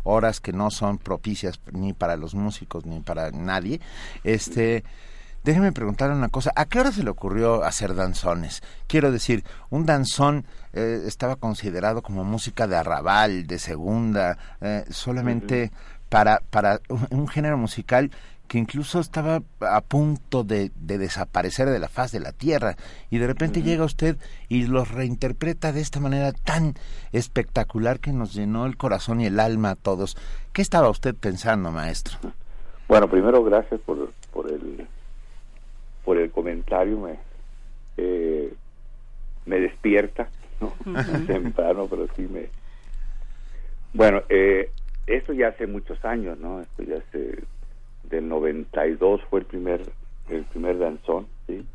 horas 0.03 0.39
que 0.39 0.53
no 0.53 0.71
son 0.71 0.97
propicias 0.97 1.59
ni 1.71 1.93
para 1.93 2.17
los 2.17 2.33
músicos 2.33 2.85
ni 2.87 2.99
para 3.01 3.29
nadie. 3.31 3.79
Este, 4.23 4.83
déjeme 5.45 5.71
preguntarle 5.71 6.15
una 6.15 6.29
cosa, 6.29 6.51
¿a 6.55 6.65
qué 6.65 6.79
hora 6.79 6.91
se 6.91 7.03
le 7.03 7.11
ocurrió 7.11 7.63
hacer 7.63 7.93
danzones? 7.93 8.63
Quiero 8.87 9.11
decir, 9.11 9.43
un 9.69 9.85
danzón 9.85 10.43
eh, 10.73 11.03
estaba 11.05 11.35
considerado 11.35 12.01
como 12.01 12.23
música 12.23 12.65
de 12.67 12.75
arrabal, 12.75 13.45
de 13.45 13.59
segunda, 13.59 14.39
eh, 14.59 14.83
solamente 14.89 15.71
para, 16.09 16.41
para 16.49 16.81
un, 16.89 17.07
un 17.11 17.27
género 17.27 17.57
musical 17.57 18.09
que 18.47 18.57
incluso 18.57 18.99
estaba 18.99 19.41
a 19.59 19.81
punto 19.81 20.43
de, 20.43 20.71
de 20.75 20.97
desaparecer 20.97 21.69
de 21.69 21.79
la 21.79 21.89
faz 21.89 22.11
de 22.11 22.19
la 22.19 22.31
tierra 22.31 22.75
y 23.11 23.19
de 23.19 23.27
repente 23.27 23.61
llega 23.61 23.85
usted 23.85 24.17
y 24.49 24.65
los 24.65 24.89
reinterpreta 24.89 25.71
de 25.71 25.81
esta 25.81 25.99
manera 25.99 26.31
tan 26.31 26.73
espectacular 27.11 27.99
que 27.99 28.13
nos 28.13 28.33
llenó 28.33 28.65
el 28.65 28.77
corazón 28.77 29.21
y 29.21 29.27
el 29.27 29.39
alma 29.39 29.71
a 29.71 29.75
todos. 29.75 30.17
¿Qué 30.53 30.63
estaba 30.63 30.89
usted 30.89 31.13
pensando, 31.15 31.71
maestro? 31.71 32.17
Bueno, 32.87 33.07
primero 33.07 33.43
gracias 33.43 33.79
por, 33.81 34.11
por 34.31 34.51
el 34.51 34.87
por 36.05 36.17
el 36.19 36.31
comentario, 36.31 36.99
me 36.99 37.19
eh, 37.97 38.53
me 39.45 39.59
despierta, 39.59 40.29
¿no? 40.61 40.75
temprano, 41.27 41.87
pero 41.89 42.07
sí 42.15 42.23
me. 42.23 42.49
Bueno, 43.93 44.23
eh, 44.29 44.71
esto 45.07 45.33
ya 45.33 45.49
hace 45.49 45.67
muchos 45.67 46.03
años, 46.05 46.37
¿no? 46.39 46.61
Esto 46.61 46.83
ya 46.83 46.97
hace 46.97 47.43
del 48.03 48.27
92 48.27 49.21
fue 49.29 49.41
el 49.41 49.45
primer 49.47 49.85
el 50.29 50.43
primer 50.45 50.79
danzón, 50.79 51.27
sí. 51.47 51.65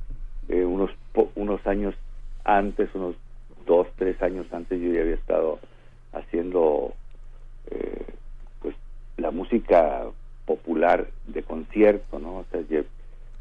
Eh, 0.49 0.65
unos 0.65 0.91
po- 1.13 1.31
unos 1.37 1.65
años 1.67 1.95
antes, 2.45 2.91
unos 2.95 3.17
dos 3.67 3.89
tres 3.97 4.21
años 4.23 4.47
antes, 4.53 4.81
yo 4.81 4.93
ya 4.93 5.03
había 5.03 5.15
estado 5.15 5.61
haciendo 6.13 6.95
eh, 7.71 8.07
pues 8.61 8.75
la 9.17 9.31
música 9.31 10.07
popular 10.47 11.09
de 11.27 11.43
concierto, 11.45 12.19
¿no? 12.19 12.39
O 12.39 12.47
sea, 12.51 12.63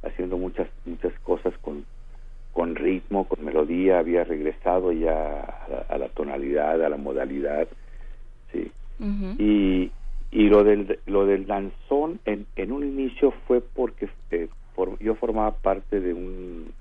haciendo 0.03 0.37
muchas 0.37 0.67
muchas 0.85 1.13
cosas 1.19 1.53
con 1.61 1.85
con 2.51 2.75
ritmo, 2.75 3.25
con 3.27 3.45
melodía, 3.45 3.99
había 3.99 4.23
regresado 4.23 4.91
ya 4.91 5.41
a 5.41 5.67
la, 5.69 5.77
a 5.87 5.97
la 5.99 6.09
tonalidad, 6.09 6.83
a 6.83 6.89
la 6.89 6.97
modalidad, 6.97 7.67
sí. 8.51 8.71
Y, 9.37 9.91
y 10.31 10.49
lo 10.49 10.63
del 10.63 10.99
lo 11.05 11.25
del 11.25 11.45
danzón 11.45 12.19
en, 12.25 12.47
en 12.55 12.71
un 12.71 12.83
inicio 12.83 13.31
fue 13.47 13.61
porque 13.61 14.09
eh, 14.31 14.47
for- 14.75 14.97
yo 14.99 15.15
formaba 15.15 15.51
parte 15.51 15.99
de 16.01 16.13
un 16.13 16.73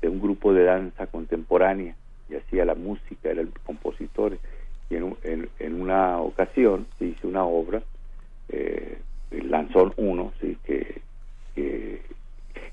de 0.00 0.08
un 0.08 0.20
grupo 0.20 0.52
de 0.54 0.64
danza 0.64 1.08
contemporánea 1.08 1.96
y 2.28 2.36
hacía 2.36 2.64
la 2.64 2.74
música, 2.76 3.30
era 3.30 3.40
el 3.40 3.50
compositor 3.64 4.38
y 4.90 4.94
en, 4.96 5.16
en, 5.24 5.48
en 5.58 5.80
una 5.80 6.20
ocasión 6.20 6.86
se 6.98 7.06
hizo 7.06 7.26
una 7.28 7.44
obra 7.44 7.82
eh, 8.48 8.98
el 9.30 9.50
Lanzón 9.50 9.92
1 9.96 10.32
sí 10.40 10.56
que, 10.64 11.02
que 11.54 12.00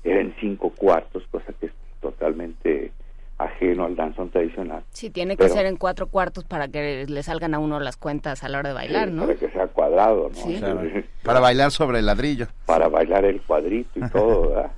era 0.04 0.20
en 0.20 0.34
cinco 0.56 0.70
cuartos 0.70 1.22
cosa 1.30 1.52
que 1.60 1.66
es 1.66 1.72
totalmente 2.00 2.92
ajena 3.38 3.74
no 3.74 3.84
al 3.84 3.96
danzón 3.96 4.30
tradicional. 4.30 4.82
Sí, 4.92 5.10
tiene 5.10 5.36
que 5.36 5.48
ser 5.50 5.66
en 5.66 5.76
cuatro 5.76 6.08
cuartos 6.08 6.44
para 6.44 6.68
que 6.68 7.04
le 7.06 7.22
salgan 7.22 7.52
a 7.52 7.58
uno 7.58 7.78
las 7.80 7.98
cuentas 7.98 8.42
a 8.42 8.48
la 8.48 8.60
hora 8.60 8.70
de 8.70 8.74
bailar, 8.74 9.10
¿no? 9.10 9.26
Para 9.26 9.38
que 9.38 9.50
sea 9.50 9.66
cuadrado, 9.66 10.30
¿no? 10.30 11.02
para 11.22 11.40
bailar 11.40 11.70
sobre 11.70 11.98
el 11.98 12.06
ladrillo. 12.06 12.46
Para 12.64 12.88
bailar 12.88 13.26
el 13.26 13.42
cuadrito 13.42 13.98
y 13.98 14.08
todo, 14.12 14.48
¿verdad? 14.48 14.70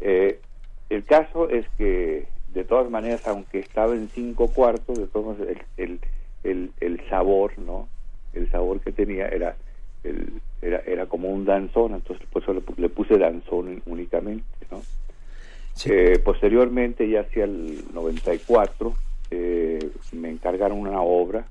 Eh, 0.00 0.40
el 0.90 1.04
caso 1.04 1.48
es 1.48 1.64
que, 1.78 2.26
de 2.52 2.64
todas 2.64 2.90
maneras, 2.90 3.26
aunque 3.28 3.60
estaba 3.60 3.94
en 3.94 4.08
cinco 4.08 4.48
cuartos, 4.48 4.98
de 4.98 5.06
todos 5.06 5.38
el, 5.38 5.62
el, 5.76 6.00
el, 6.42 6.72
el 6.80 7.08
sabor, 7.08 7.56
¿no? 7.58 7.88
El 8.32 8.50
sabor 8.50 8.80
que 8.80 8.90
tenía 8.90 9.28
era 9.28 9.54
el, 10.02 10.40
era, 10.62 10.78
era 10.86 11.06
como 11.06 11.28
un 11.28 11.44
danzón, 11.44 11.94
entonces 11.94 12.26
por 12.28 12.42
eso 12.42 12.54
le, 12.76 12.88
puse 12.88 13.18
danzón 13.18 13.82
únicamente, 13.86 14.44
¿no? 14.70 14.80
Eh, 15.86 16.20
posteriormente, 16.24 17.08
ya 17.08 17.22
hacia 17.22 17.44
el 17.44 17.84
94, 17.92 18.94
eh, 19.30 19.90
me 20.12 20.30
encargaron 20.30 20.78
una 20.78 21.00
obra, 21.00 21.46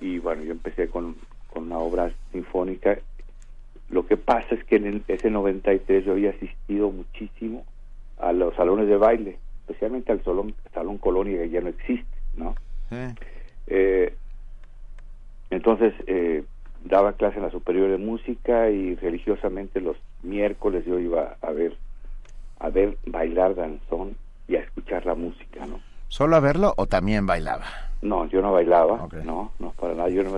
y 0.00 0.18
bueno, 0.18 0.42
yo 0.42 0.52
empecé 0.52 0.88
con, 0.88 1.16
con 1.52 1.64
una 1.64 1.78
obra 1.78 2.12
sinfónica. 2.32 2.98
Lo 3.88 4.06
que 4.06 4.16
pasa 4.16 4.54
es 4.54 4.64
que 4.64 4.76
en 4.76 5.04
ese 5.06 5.30
93 5.30 6.04
yo 6.04 6.12
había 6.12 6.30
asistido 6.30 6.90
muchísimo 6.90 7.64
a 8.18 8.32
los 8.32 8.54
salones 8.56 8.88
de 8.88 8.96
baile, 8.96 9.38
especialmente 9.60 10.12
al 10.12 10.24
salón, 10.24 10.54
salón 10.72 10.98
Colonia, 10.98 11.38
que 11.38 11.50
ya 11.50 11.60
no 11.60 11.68
existe, 11.68 12.16
¿no? 12.36 12.54
Eh, 13.66 14.14
entonces, 15.50 15.94
eh, 16.06 16.42
daba 16.84 17.12
clase 17.14 17.36
en 17.36 17.44
la 17.44 17.50
superior 17.50 17.90
de 17.90 17.98
música 17.98 18.70
y 18.70 18.94
religiosamente 18.96 19.80
los 19.80 19.96
miércoles 20.22 20.84
yo 20.84 20.98
iba 20.98 21.36
a 21.40 21.50
ver 21.50 21.76
a 22.58 22.70
ver 22.70 22.96
bailar 23.06 23.54
danzón 23.54 24.16
y 24.48 24.56
a 24.56 24.60
escuchar 24.60 25.04
la 25.04 25.14
música, 25.14 25.66
¿no? 25.66 25.80
¿Solo 26.08 26.36
a 26.36 26.40
verlo 26.40 26.74
o 26.76 26.86
también 26.86 27.26
bailaba? 27.26 27.64
No, 28.02 28.26
yo 28.26 28.42
no 28.42 28.52
bailaba, 28.52 29.08
no, 29.24 29.52
no 29.58 29.70
para 29.72 29.94
nada, 29.94 30.08
yo 30.08 30.22
no 30.22 30.30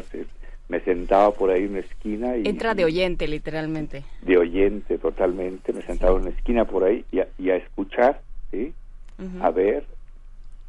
me, 0.69 0.81
sentaba 0.81 1.33
por 1.33 1.51
ahí 1.51 1.65
en 1.65 1.71
una 1.71 1.81
esquina 1.81 2.37
y... 2.37 2.47
Entra 2.47 2.75
de 2.75 2.85
oyente, 2.85 3.27
literalmente. 3.27 4.05
De 4.23 4.39
oyente, 4.39 4.99
totalmente, 4.99 5.73
me 5.73 5.83
sentaba 5.83 6.17
en 6.17 6.23
una 6.23 6.31
esquina 6.31 6.65
por 6.65 6.85
ahí 6.85 7.05
y 7.11 7.51
a, 7.51 7.57
escuchar, 7.57 8.21
¿sí? 8.51 8.73
A 9.41 9.51
ver, 9.51 9.85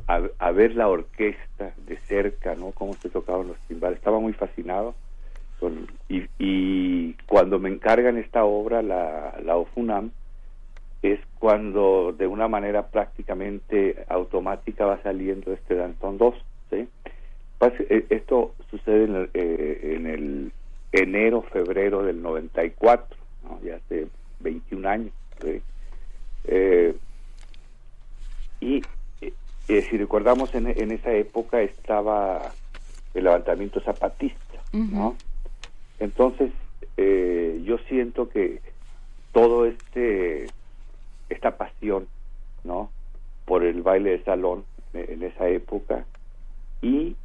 a, 0.07 0.51
ver 0.51 0.75
la 0.75 0.87
orquesta 0.87 1.73
de 1.85 1.97
cerca, 2.07 2.55
¿no? 2.55 2.71
Cómo 2.71 2.93
se 2.95 3.09
tocaban 3.09 3.47
los 3.47 3.57
timbales, 3.67 3.97
estaba 3.97 4.19
muy 4.19 4.33
fascinado 4.33 4.95
y, 6.09 7.13
cuando 7.27 7.59
me 7.59 7.69
encargan 7.69 8.17
esta 8.17 8.43
obra, 8.43 8.81
la, 8.81 9.35
la 9.43 9.57
OFUNAM, 9.57 10.11
es 11.01 11.19
cuando 11.39 12.13
de 12.17 12.27
una 12.27 12.47
manera 12.47 12.87
prácticamente 12.87 14.05
automática 14.09 14.85
va 14.85 15.01
saliendo 15.03 15.53
este 15.53 15.75
Danton 15.75 16.17
2. 16.17 16.35
¿sí? 16.71 16.87
Eh, 17.61 18.05
esto 18.09 18.53
sucede 18.69 19.05
en 19.05 19.15
el, 19.15 19.29
eh, 19.33 19.95
en 19.95 20.07
el 20.07 20.51
enero, 20.91 21.41
febrero 21.41 22.03
del 22.03 22.21
94, 22.21 23.17
ya 23.63 23.75
hace 23.75 24.07
21 24.39 24.89
años. 24.89 25.13
Eh, 26.45 26.95
y 28.59 28.81
si 29.67 29.97
recordamos, 29.97 30.53
en, 30.53 30.67
en, 30.67 30.91
esa 30.91 31.11
época 31.11 31.61
estaba 31.61 32.51
el 33.13 33.23
levantamiento 33.23 33.79
zapatista, 33.81 34.61
¿no? 34.73 35.15
Entonces, 35.99 36.51
eh, 36.97 37.61
yo 37.65 37.77
siento 37.89 38.29
que 38.29 38.59
todo 39.31 39.65
este 39.65 40.47
esta 41.29 41.57
pasión, 41.57 42.07
¿no? 42.63 42.89
Por 43.45 43.63
el 43.63 43.81
baile 43.81 44.11
de 44.11 44.23
salón 44.23 44.63
en 44.93 45.23
esa 45.23 45.49
época 45.49 46.05
y 46.81 47.15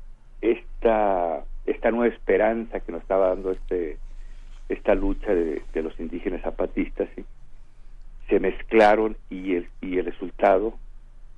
esta 0.40 1.44
esta 1.66 1.90
nueva 1.90 2.12
esperanza 2.12 2.80
que 2.80 2.92
nos 2.92 3.02
estaba 3.02 3.28
dando 3.28 3.52
este 3.52 3.98
esta 4.68 4.94
lucha 4.94 5.34
de, 5.34 5.62
los 5.74 5.98
indígenas 5.98 6.42
zapatistas 6.42 7.08
se 8.28 8.40
mezclaron 8.40 9.16
y 9.28 9.56
el 9.56 9.68
y 9.80 9.98
el 9.98 10.06
resultado 10.06 10.74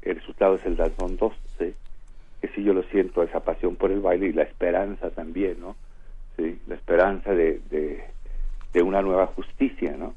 el 0.02 0.16
resultado 0.16 0.54
es 0.56 0.64
el 0.64 0.76
danzón 0.76 1.16
2 1.16 1.32
que 1.58 2.48
sí 2.54 2.62
yo 2.62 2.72
lo 2.72 2.82
siento 2.84 3.22
esa 3.22 3.40
pasión 3.40 3.76
por 3.76 3.90
el 3.90 4.00
baile 4.00 4.28
y 4.28 4.32
la 4.32 4.42
esperanza 4.42 5.10
también 5.10 5.60
no 5.60 5.76
sí 6.36 6.58
la 6.66 6.74
esperanza 6.74 7.32
de, 7.32 7.60
de, 7.70 8.82
una 8.82 9.02
nueva 9.02 9.26
justicia 9.28 9.96
no 9.96 10.14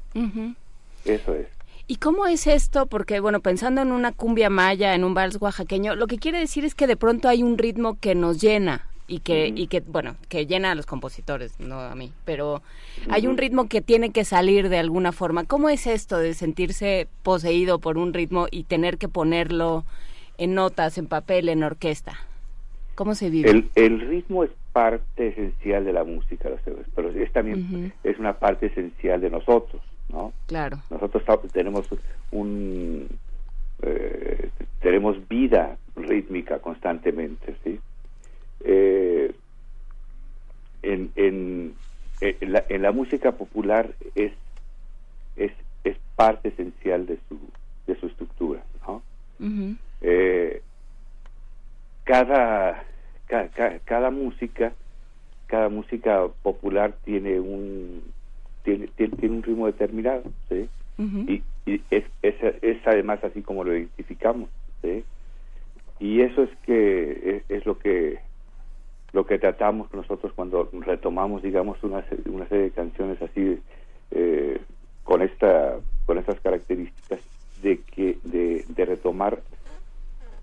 eso 1.04 1.34
es 1.34 1.46
¿Y 1.88 1.96
cómo 1.96 2.26
es 2.26 2.48
esto? 2.48 2.86
Porque, 2.86 3.20
bueno, 3.20 3.38
pensando 3.38 3.80
en 3.80 3.92
una 3.92 4.10
cumbia 4.10 4.50
maya, 4.50 4.96
en 4.96 5.04
un 5.04 5.14
vals 5.14 5.40
oaxaqueño, 5.40 5.94
lo 5.94 6.08
que 6.08 6.18
quiere 6.18 6.40
decir 6.40 6.64
es 6.64 6.74
que 6.74 6.88
de 6.88 6.96
pronto 6.96 7.28
hay 7.28 7.44
un 7.44 7.58
ritmo 7.58 7.96
que 8.00 8.16
nos 8.16 8.40
llena 8.40 8.88
y 9.06 9.20
que, 9.20 9.52
y 9.54 9.68
que 9.68 9.80
bueno, 9.80 10.16
que 10.28 10.46
llena 10.46 10.72
a 10.72 10.74
los 10.74 10.84
compositores, 10.84 11.60
no 11.60 11.78
a 11.80 11.94
mí, 11.94 12.12
pero 12.24 12.60
hay 13.08 13.28
un 13.28 13.36
ritmo 13.36 13.68
que 13.68 13.80
tiene 13.80 14.10
que 14.10 14.24
salir 14.24 14.68
de 14.68 14.78
alguna 14.78 15.12
forma. 15.12 15.44
¿Cómo 15.44 15.68
es 15.68 15.86
esto 15.86 16.18
de 16.18 16.34
sentirse 16.34 17.06
poseído 17.22 17.78
por 17.78 17.98
un 17.98 18.12
ritmo 18.12 18.48
y 18.50 18.64
tener 18.64 18.98
que 18.98 19.08
ponerlo 19.08 19.84
en 20.38 20.54
notas, 20.54 20.98
en 20.98 21.06
papel, 21.06 21.48
en 21.48 21.62
orquesta? 21.62 22.18
¿Cómo 22.96 23.14
se 23.14 23.30
vive? 23.30 23.50
El, 23.50 23.70
el 23.76 24.00
ritmo 24.00 24.42
es 24.42 24.50
parte 24.72 25.28
esencial 25.28 25.84
de 25.84 25.92
la 25.92 26.02
música, 26.02 26.50
pero 26.94 27.10
es 27.10 27.32
también 27.32 27.92
es 28.02 28.18
una 28.18 28.32
parte 28.32 28.66
esencial 28.66 29.20
de 29.20 29.30
nosotros. 29.30 29.80
¿no? 30.08 30.32
Claro. 30.46 30.78
Nosotros 30.90 31.22
tenemos 31.52 31.86
un 32.30 33.08
eh, 33.82 34.50
tenemos 34.80 35.16
vida 35.28 35.76
rítmica 35.94 36.58
constantemente, 36.60 37.56
¿sí? 37.62 37.78
Eh, 38.64 39.34
en, 40.82 41.10
en, 41.16 41.74
en, 42.20 42.52
la, 42.52 42.64
en, 42.68 42.82
la, 42.82 42.92
música 42.92 43.32
popular 43.32 43.90
es, 44.14 44.32
es, 45.36 45.52
es 45.84 45.96
parte 46.14 46.48
esencial 46.48 47.06
de 47.06 47.18
su, 47.28 47.38
de 47.86 47.98
su 48.00 48.06
estructura, 48.06 48.62
¿no? 48.86 49.02
eh, 50.00 50.62
cada, 52.06 52.84
cada, 53.26 53.78
cada 53.84 54.10
música 54.10 54.72
cada 55.46 55.68
música 55.68 56.26
popular 56.42 56.94
tiene 57.04 57.38
un 57.40 58.02
tiene, 58.64 58.88
tiene, 58.88 59.28
un 59.28 59.42
ritmo 59.42 59.66
determinado, 59.66 60.24
¿sí? 60.48 60.68
Y, 60.98 61.42
es, 61.90 62.04
es, 62.22 62.86
además 62.86 63.22
así 63.22 63.42
como 63.42 63.64
lo 63.64 63.76
identificamos, 63.76 64.48
¿sí? 64.82 65.04
Y 66.00 66.20
eso 66.20 66.44
es 66.44 66.50
que 66.64 67.42
es, 67.48 67.66
lo 67.66 67.78
que 67.78 68.18
lo 69.12 69.26
que 69.26 69.38
tratamos 69.38 69.92
nosotros 69.92 70.32
cuando 70.34 70.68
retomamos, 70.72 71.42
digamos, 71.42 71.82
una, 71.82 72.04
una 72.26 72.46
serie 72.48 72.64
de 72.64 72.70
canciones 72.70 73.20
así 73.22 73.58
eh, 74.10 74.60
con 75.04 75.22
esta 75.22 75.76
con 76.06 76.18
estas 76.18 76.40
características 76.40 77.20
de 77.62 77.78
que 77.78 78.18
de, 78.24 78.64
de 78.68 78.84
retomar 78.84 79.40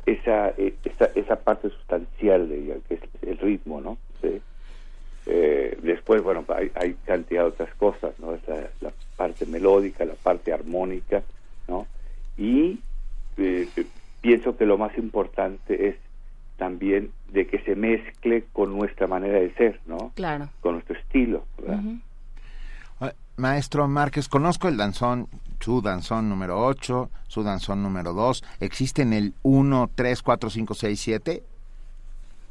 esa, 0.06 0.49
e, 0.58 0.76
esa 0.84 1.06
esa 1.16 1.36
parte 1.38 1.70
sustancial 1.70 2.49
de 2.49 2.60
ella, 2.60 2.76
que 2.88 2.95
es 2.95 3.01
el 3.22 3.38
ritmo, 3.38 3.82
¿no? 3.82 3.97
¿Sí? 4.22 4.41
Eh, 5.26 5.78
después, 5.82 6.22
bueno, 6.22 6.43
hay, 6.49 6.72
hay, 6.76 6.95
cantidad 7.06 7.43
de 7.43 7.47
otras 7.49 7.74
cosas, 7.76 8.14
¿no? 8.20 8.38
la, 8.82 8.91
parte 9.16 9.45
melódica, 9.45 10.04
la 10.04 10.16
parte 10.16 10.51
armónica, 10.51 11.22
¿no? 11.68 11.88
Y 12.38 12.80
eh, 13.38 13.68
pienso 14.22 14.58
que 14.58 14.66
lo 14.66 14.78
más 14.78 14.97
importante 14.97 15.88
es 15.88 15.95
también 16.58 17.12
de 17.32 17.47
que 17.47 17.60
se 17.60 17.76
mezcle 17.76 18.45
con 18.51 18.76
nuestra 18.76 19.08
manera 19.08 19.39
de 19.39 19.54
ser, 19.54 19.80
¿no? 19.86 20.12
Claro. 20.16 20.49
Con 20.62 20.74
nuestro 20.74 20.97
estilo, 20.97 21.45
Maestro 23.38 23.88
Márquez, 23.88 24.28
conozco 24.28 24.68
el 24.68 24.78
danzón, 24.78 25.28
su 25.60 25.82
danzón 25.82 26.30
número 26.30 26.64
8, 26.66 27.10
su 27.28 27.44
danzón 27.44 27.82
número 27.82 28.14
2. 28.14 28.44
¿Existen 28.60 29.14
el 29.14 29.34
1, 29.44 29.90
3, 29.96 30.22
4, 30.22 30.50
5, 30.50 30.74
6, 30.74 31.00
7? 31.00 31.44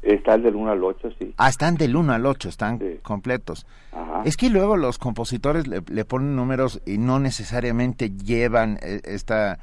Están 0.01 0.43
del 0.43 0.55
1 0.55 0.71
al 0.71 0.83
8, 0.83 1.09
sí. 1.17 1.33
Ah, 1.37 1.47
están 1.47 1.75
del 1.75 1.95
1 1.95 2.11
al 2.11 2.25
8, 2.25 2.49
están 2.49 2.79
completos. 3.01 3.65
Es 4.25 4.35
que 4.35 4.49
luego 4.49 4.75
los 4.75 4.97
compositores 4.97 5.65
le, 5.67 6.05
ponen 6.05 6.35
números 6.35 6.81
y 6.85 6.97
no 6.97 7.19
necesariamente 7.19 8.09
llevan 8.09 8.79
eh, 8.81 8.99
esta 9.05 9.59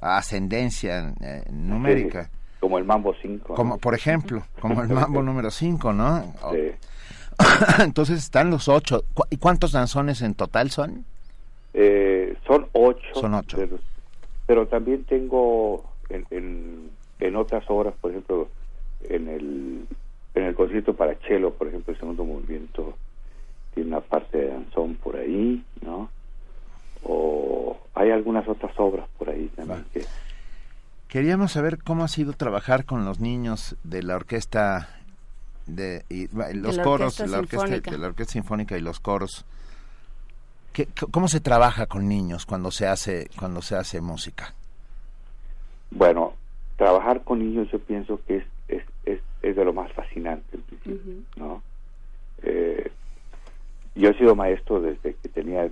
ascendencia 0.00 1.14
eh, 1.20 1.42
numérica. 1.50 2.30
como 2.60 2.78
el 2.78 2.84
mambo 2.84 3.14
5. 3.20 3.54
Como, 3.54 3.78
Por 3.78 3.94
ejemplo, 3.94 4.44
como 4.60 4.82
el 4.82 4.88
mambo 4.88 5.22
número 5.24 5.50
5, 5.50 5.92
¿no? 5.92 6.22
Sí. 6.52 6.72
Entonces 7.78 8.18
están 8.18 8.50
los 8.50 8.68
8. 8.68 9.04
¿Y 9.30 9.36
cuántos 9.36 9.72
danzones 9.72 10.22
en 10.22 10.34
total 10.34 10.70
son? 10.70 11.04
Eh, 11.74 12.36
son 12.46 12.66
8. 12.72 13.00
Son 13.14 13.34
8. 13.34 13.58
Pero, 14.46 14.66
también 14.68 15.04
tengo 15.04 15.84
en, 16.08 16.24
en, 16.30 16.90
en 17.18 17.36
otras 17.36 17.64
obras, 17.68 17.94
por 18.00 18.12
ejemplo, 18.12 18.48
en 19.08 19.28
el, 19.28 19.86
en 20.34 20.42
el 20.44 20.54
concierto 20.54 20.94
para 20.94 21.14
cello, 21.26 21.52
por 21.52 21.68
ejemplo, 21.68 21.92
el 21.92 21.98
segundo 21.98 22.24
movimiento 22.24 22.96
tiene 23.74 23.90
una 23.90 24.00
parte 24.00 24.38
de 24.38 24.48
danzón 24.48 24.94
por 24.94 25.16
ahí, 25.16 25.62
¿no? 25.82 26.08
O 27.02 27.76
hay 27.94 28.10
algunas 28.10 28.46
otras 28.48 28.72
obras 28.78 29.06
por 29.18 29.28
ahí 29.30 29.50
también 29.54 29.84
que... 29.92 30.04
Queríamos 31.08 31.52
saber 31.52 31.78
cómo 31.82 32.04
ha 32.04 32.08
sido 32.08 32.32
trabajar 32.32 32.84
con 32.84 33.04
los 33.04 33.20
niños 33.20 33.76
de 33.84 34.02
la 34.02 34.16
orquesta 34.16 34.88
de 35.66 36.04
y, 36.08 36.28
los 36.54 36.76
la 36.76 36.82
coros, 36.84 37.18
orquesta 37.20 37.26
la 37.26 37.38
orquesta, 37.38 37.66
sinfónica. 37.66 37.90
de 37.90 37.98
la 37.98 38.06
orquesta 38.08 38.32
sinfónica 38.32 38.76
y 38.78 38.80
los 38.80 39.00
coros. 39.00 39.44
¿Qué- 40.72 40.88
¿Cómo 41.10 41.28
se 41.28 41.40
trabaja 41.40 41.86
con 41.86 42.08
niños 42.08 42.44
cuando 42.46 42.70
se 42.70 42.86
hace 42.86 43.28
cuando 43.38 43.62
se 43.62 43.76
hace 43.76 44.00
música? 44.00 44.54
Bueno, 45.90 46.34
trabajar 46.76 47.22
con 47.24 47.38
niños 47.38 47.68
yo 47.72 47.78
pienso 47.78 48.20
que 48.26 48.38
es, 48.38 48.44
es, 48.68 48.82
es, 49.04 49.20
es 49.42 49.56
de 49.56 49.64
lo 49.64 49.72
más 49.72 49.90
fascinante, 49.92 50.56
en 50.56 50.62
principio, 50.62 51.14
¿no? 51.36 51.62
Eh, 52.42 52.90
yo 53.94 54.10
he 54.10 54.18
sido 54.18 54.34
maestro 54.34 54.80
desde 54.80 55.14
que 55.14 55.28
tenía 55.30 55.70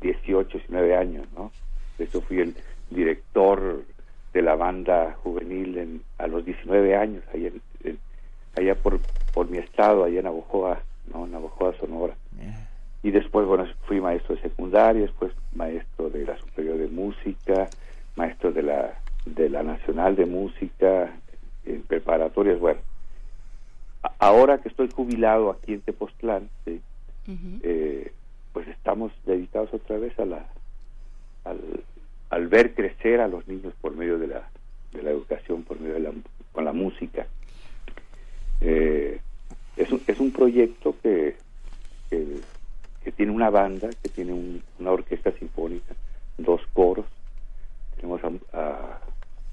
18, 0.00 0.58
19 0.58 0.96
años, 0.96 1.26
¿no? 1.36 1.52
De 1.98 2.04
hecho, 2.04 2.20
fui 2.22 2.40
el 2.40 2.56
director 2.90 3.84
de 4.32 4.42
la 4.42 4.56
banda 4.56 5.16
juvenil 5.22 5.78
en, 5.78 6.02
a 6.18 6.26
los 6.26 6.44
19 6.44 6.96
años, 6.96 7.22
allá, 7.32 7.48
en- 7.48 7.62
en- 7.84 7.98
allá 8.56 8.74
por, 8.74 8.98
por 9.32 9.48
mi 9.48 9.58
estado, 9.58 10.04
allá 10.04 10.18
en 10.18 10.24
Navojoa, 10.24 10.82
¿no? 11.12 11.24
En 11.24 11.32
Navojoa, 11.32 11.74
Sonora. 11.78 12.16
Y 13.02 13.10
después, 13.10 13.46
bueno, 13.46 13.66
fui 13.86 14.00
maestro 14.00 14.36
de 14.36 14.42
secundaria, 14.42 15.02
después 15.02 15.32
maestro 15.52 16.08
de 16.10 16.24
la 16.24 16.36
Superior 16.38 16.78
de 16.78 16.88
Música, 16.88 17.70
maestro 18.16 18.52
de 18.52 18.62
la, 18.62 19.00
de 19.24 19.48
la 19.48 19.62
Nacional 19.62 20.14
de 20.16 20.26
Música, 20.26 21.18
en 21.64 21.82
preparatorias, 21.82 22.58
bueno. 22.60 22.80
A- 24.02 24.12
Ahora 24.18 24.58
que 24.58 24.68
estoy 24.68 24.88
jubilado 24.88 25.50
aquí 25.50 25.74
en 25.74 25.80
Tepoztlán, 25.82 26.50
¿sí? 26.64 26.80
eh, 27.62 28.12
pues 28.52 28.68
estamos 28.68 29.12
dedicados 29.24 29.72
otra 29.72 29.96
vez 29.98 30.16
a 30.18 30.24
la, 30.26 30.46
al, 31.44 31.84
al 32.30 32.48
ver 32.48 32.74
crecer 32.74 33.20
a 33.20 33.28
los 33.28 33.46
niños 33.48 33.74
por 33.80 33.96
medio 33.96 34.18
de 34.18 34.26
la, 34.28 34.48
de 34.92 35.02
la 35.02 35.10
educación, 35.10 35.62
por 35.64 35.80
medio 35.80 35.94
de 35.94 36.00
la, 36.00 36.12
con 36.52 36.64
la 36.64 36.72
música. 36.72 37.26
Eh, 38.64 39.20
es, 39.76 39.90
un, 39.92 40.02
es 40.06 40.20
un 40.20 40.32
proyecto 40.32 40.96
que, 41.02 41.36
que, 42.10 42.42
que 43.02 43.12
tiene 43.12 43.32
una 43.32 43.50
banda, 43.50 43.94
que 44.02 44.08
tiene 44.08 44.32
un- 44.32 44.62
una 44.78 44.92
orquesta 44.92 45.32
sinfónica, 45.38 45.94
dos 46.38 46.60
coros, 46.72 47.06
tenemos 47.96 48.22
a, 48.24 48.30
a- 48.58 49.00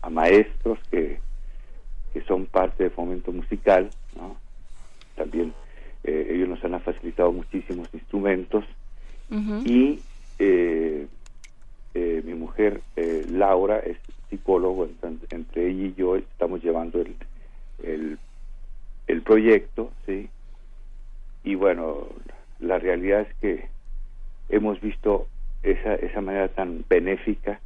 a 0.02 0.10
maestros 0.10 0.80
que, 0.92 1.20
que 2.14 2.22
son 2.24 2.46
parte 2.46 2.86
de 2.86 2.90
fomento 2.92 3.32
musical, 3.32 3.92
¿no? 4.16 4.38
también 5.16 5.54
eh, 6.04 6.28
ellos 6.32 6.48
nos 6.48 6.64
han 6.64 6.80
facilitado 6.82 7.32
muchísimos 7.32 7.90
instrumentos. 7.94 8.66
Y 9.66 10.02
eh, 10.40 11.08
eh, 11.94 12.22
mi 12.26 12.34
mujer 12.36 12.82
Laura 13.30 13.80
es 13.80 13.98
psicólogo, 14.30 14.86
entonces, 14.86 15.28
entre 15.32 15.70
ella 15.70 15.86
y 15.88 15.94
yo 15.96 16.16
estamos 16.16 16.64
llevando 16.64 17.02
el, 17.02 17.16
el, 17.84 18.20
el 19.10 19.22
proyecto, 19.24 19.92
¿sí? 20.06 20.30
Y 21.44 21.56
bueno, 21.56 22.08
la 22.60 22.78
realidad 22.80 23.22
es 23.22 23.36
que 23.42 23.68
hemos 24.50 24.80
visto 24.82 25.28
esa, 25.64 25.96
esa 25.96 26.22
manera 26.22 26.48
tan 26.50 26.86
benéfica 26.90 27.60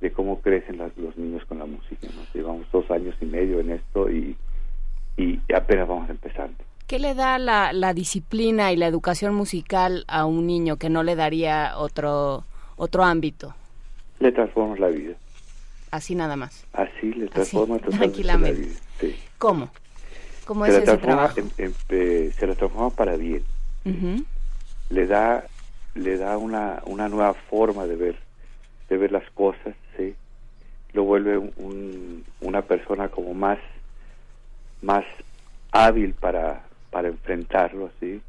de 0.00 0.12
cómo 0.12 0.40
crecen 0.40 0.78
las- 0.78 0.96
los 0.96 1.16
niños 1.16 1.44
con 1.46 1.58
la 1.58 1.66
música. 1.66 2.06
¿no? 2.14 2.22
Llevamos 2.34 2.66
dos 2.72 2.90
años 2.90 3.14
y 3.20 3.24
medio 3.26 3.60
en 3.60 3.70
esto 3.72 4.10
y, 4.10 4.36
y 5.16 5.40
apenas 5.54 5.88
vamos 5.88 6.08
empezando. 6.10 6.56
¿Qué 6.86 6.98
le 7.00 7.14
da 7.14 7.38
la, 7.38 7.72
la 7.72 7.92
disciplina 7.94 8.72
y 8.72 8.76
la 8.76 8.86
educación 8.86 9.34
musical 9.34 10.04
a 10.06 10.24
un 10.24 10.46
niño 10.46 10.76
que 10.76 10.88
no 10.88 11.02
le 11.02 11.16
daría 11.16 11.72
otro, 11.78 12.44
otro 12.76 13.02
ámbito? 13.02 13.54
Le 14.20 14.30
transformas 14.30 14.78
la 14.78 14.88
vida. 14.88 15.14
Así 15.90 16.14
nada 16.14 16.36
más. 16.36 16.64
Así 16.74 17.12
le 17.12 17.26
transforma 17.28 17.76
totalmente 17.80 17.98
tranquilamente. 18.22 18.60
la 18.60 18.66
vida. 18.68 18.80
Sí. 19.00 19.16
¿Cómo? 19.38 19.70
¿Cómo 20.46 20.64
se 20.64 20.70
es 20.70 20.74
la 20.74 20.78
ese 20.78 20.86
transforma 20.86 21.34
trabajo? 21.34 21.40
en- 21.58 21.64
en- 21.64 21.76
eh, 21.90 22.32
se 22.38 22.46
la 22.46 22.54
transforma 22.54 22.90
para 22.96 23.16
bien. 23.16 23.44
Le 24.88 25.06
da 25.06 25.48
le 25.94 26.16
da 26.18 26.36
una, 26.38 26.82
una 26.86 27.08
nueva 27.08 27.34
forma 27.50 27.86
de 27.86 27.96
ver 27.96 28.18
de 28.88 28.96
ver 28.96 29.10
las 29.12 29.28
cosas, 29.30 29.74
sí. 29.96 30.14
Lo 30.92 31.02
vuelve 31.04 31.36
un- 31.38 31.52
un- 31.56 32.24
una 32.40 32.62
persona 32.62 33.08
como 33.08 33.34
más 33.34 33.58
más 34.82 35.04
hábil 35.72 36.14
para 36.14 36.64
para 36.90 37.08
enfrentarlo, 37.08 37.90
sí. 38.00 38.20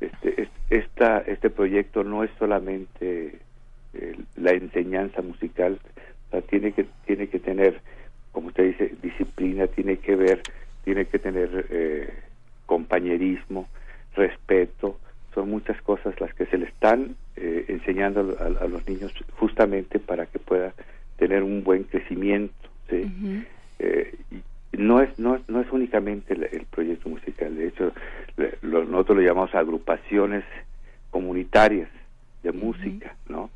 Este 0.00 0.42
es- 0.42 0.50
esta 0.70 1.18
este 1.26 1.50
proyecto 1.50 2.04
no 2.04 2.22
es 2.24 2.30
solamente 2.38 3.40
eh, 3.94 4.16
la 4.36 4.52
enseñanza 4.52 5.22
musical, 5.22 5.80
o 6.28 6.30
sea, 6.30 6.42
tiene 6.42 6.72
que 6.72 6.86
tiene 7.06 7.28
que 7.28 7.40
tener 7.40 7.80
como 8.32 8.48
usted 8.48 8.64
dice 8.66 8.94
disciplina, 9.02 9.66
tiene 9.66 9.96
que 9.98 10.14
ver, 10.14 10.44
tiene 10.88 11.04
que 11.04 11.18
tener 11.18 11.66
eh, 11.68 12.08
compañerismo, 12.64 13.68
respeto, 14.14 14.98
son 15.34 15.50
muchas 15.50 15.78
cosas 15.82 16.18
las 16.18 16.32
que 16.32 16.46
se 16.46 16.56
le 16.56 16.64
están 16.64 17.14
eh, 17.36 17.66
enseñando 17.68 18.34
a, 18.40 18.64
a 18.64 18.66
los 18.68 18.88
niños 18.88 19.12
justamente 19.38 19.98
para 19.98 20.24
que 20.24 20.38
pueda 20.38 20.72
tener 21.18 21.42
un 21.42 21.62
buen 21.62 21.82
crecimiento, 21.84 22.54
¿sí? 22.88 23.02
Eh, 23.80 24.14
y 24.30 24.42
no 24.78 25.02
es 25.02 25.10
no, 25.18 25.38
no 25.46 25.60
es 25.60 25.70
únicamente 25.72 26.32
el, 26.32 26.44
el 26.44 26.64
proyecto 26.64 27.10
musical, 27.10 27.54
de 27.54 27.66
hecho 27.68 27.92
le- 28.38 28.54
lo- 28.62 28.84
nosotros 28.86 29.18
lo 29.18 29.22
llamamos 29.24 29.54
agrupaciones 29.54 30.42
comunitarias 31.10 31.90
de 32.42 32.52
música, 32.52 33.14
¿no? 33.28 33.50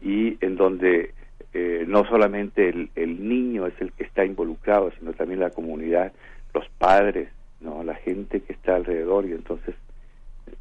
Y 0.00 0.38
en 0.40 0.54
donde 0.54 1.12
eh, 1.54 1.84
no 1.88 2.04
solamente 2.04 2.68
el, 2.68 2.90
el 2.94 3.28
niño 3.28 3.66
es 3.66 3.74
el 3.80 3.90
que 3.92 4.04
está 4.04 4.24
involucrado, 4.24 4.92
sino 4.98 5.12
también 5.12 5.40
la 5.40 5.50
comunidad, 5.50 6.12
los 6.54 6.68
padres, 6.78 7.28
no, 7.60 7.82
la 7.84 7.94
gente 7.94 8.40
que 8.42 8.52
está 8.52 8.76
alrededor 8.76 9.26
y 9.26 9.32
entonces 9.32 9.74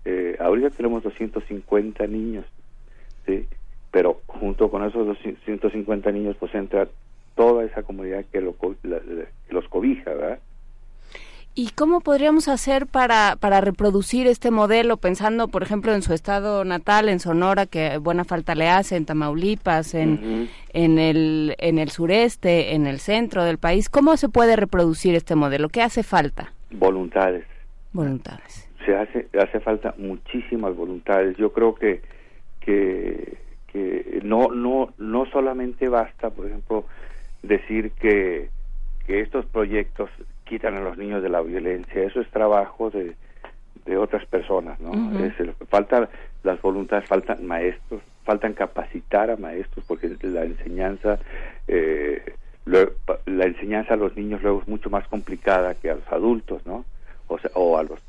eh, 0.06 0.38
ahorita 0.40 0.70
tenemos 0.72 1.04
250 1.04 2.06
niños, 2.08 2.46
sí, 3.26 3.48
pero 3.92 4.22
junto 4.28 4.70
con 4.70 4.84
esos 4.86 5.06
250 5.06 6.12
niños 6.12 6.36
pues 6.40 6.54
entra 6.56 6.88
toda 7.36 7.66
esa 7.66 7.84
comunidad 7.84 8.26
que, 8.32 8.42
lo 8.42 8.56
la- 8.84 9.00
que 9.00 9.54
los 9.54 9.68
cobija, 9.68 10.14
¿verdad? 10.14 10.40
¿Y 11.54 11.72
cómo 11.72 12.00
podríamos 12.00 12.48
hacer 12.48 12.88
para, 12.88 13.36
para 13.36 13.60
reproducir 13.60 14.26
este 14.28 14.52
modelo, 14.52 14.98
pensando, 14.98 15.50
por 15.50 15.64
ejemplo, 15.64 15.94
en 15.94 16.02
su 16.02 16.14
estado 16.14 16.64
natal, 16.64 17.10
en 17.10 17.20
Sonora, 17.20 17.66
que 17.66 17.98
buena 17.98 18.24
falta 18.24 18.56
le 18.56 18.70
hace, 18.70 18.96
en 18.96 19.06
Tamaulipas, 19.06 19.94
en, 19.94 20.50
en, 20.72 20.98
el, 20.98 21.56
en 21.58 21.78
el 21.78 21.90
sureste, 21.90 22.74
en 22.74 22.88
el 22.88 23.00
centro 23.00 23.44
del 23.44 23.58
país? 23.58 23.90
¿Cómo 23.90 24.16
se 24.16 24.30
puede 24.30 24.56
reproducir 24.56 25.14
este 25.14 25.36
modelo? 25.36 25.68
¿Qué 25.68 25.82
hace 25.82 26.04
falta? 26.04 26.54
Voluntades. 26.72 27.46
Voluntades. 27.94 28.70
se 28.86 28.96
hace 28.96 29.28
hace 29.38 29.60
falta 29.60 29.94
muchísimas 29.98 30.76
voluntades 30.76 31.36
yo 31.38 31.52
creo 31.52 31.76
que 31.76 32.02
que, 32.62 33.38
que 33.68 34.22
no 34.24 34.48
no 34.48 34.94
no 34.98 35.26
solamente 35.26 35.90
basta 35.90 36.30
por 36.30 36.48
ejemplo 36.48 36.86
decir 37.44 37.92
que 38.00 38.50
que 39.06 39.20
estos 39.20 39.46
proyectos 39.48 40.10
quitan 40.52 40.76
a 40.76 40.82
los 40.82 40.98
niños 40.98 41.24
de 41.24 41.30
la 41.30 41.42
violencia. 41.42 42.04
Eso 42.04 42.20
es 42.20 42.30
trabajo 42.30 42.90
de 42.90 43.16
de 43.86 43.96
otras 43.98 44.26
personas 44.26 44.80
no. 44.82 44.92
Es 45.26 45.40
el- 45.40 45.54
falta 45.76 46.10
las 46.44 46.62
voluntades 46.62 47.06
faltan 47.08 47.46
maestros 47.48 48.02
faltan 48.26 48.54
capacitar 48.54 49.32
a 49.32 49.38
maestros 49.38 49.84
porque 49.88 50.08
la 50.22 50.44
enseñanza 50.44 51.18
eh, 51.68 52.36
la 52.66 53.46
enseñanza 53.46 53.94
a 53.96 53.98
los 54.04 54.16
niños 54.16 54.42
luego 54.44 54.62
es 54.62 54.68
mucho 54.68 54.90
más 54.92 55.08
complicada 55.08 55.74
que 55.74 55.90
a 55.90 55.96
los 55.96 56.08
adultos 56.12 56.64
no 56.66 56.86
o 57.28 57.40
sea, 57.40 57.50
o 57.56 57.78
a 57.80 57.84
los 57.84 58.00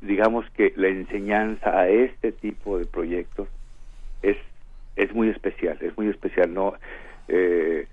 digamos 0.00 0.44
que 0.50 0.72
la 0.76 0.88
enseñanza 0.88 1.70
a 1.80 1.88
este 1.88 2.30
tipo 2.30 2.78
de 2.78 2.86
proyectos 2.86 3.48
es 4.22 4.36
es 4.94 5.12
muy 5.14 5.28
especial 5.30 5.78
es 5.80 5.96
muy 5.96 6.08
especial 6.08 6.52
no 6.54 6.74
Eh, 7.30 7.86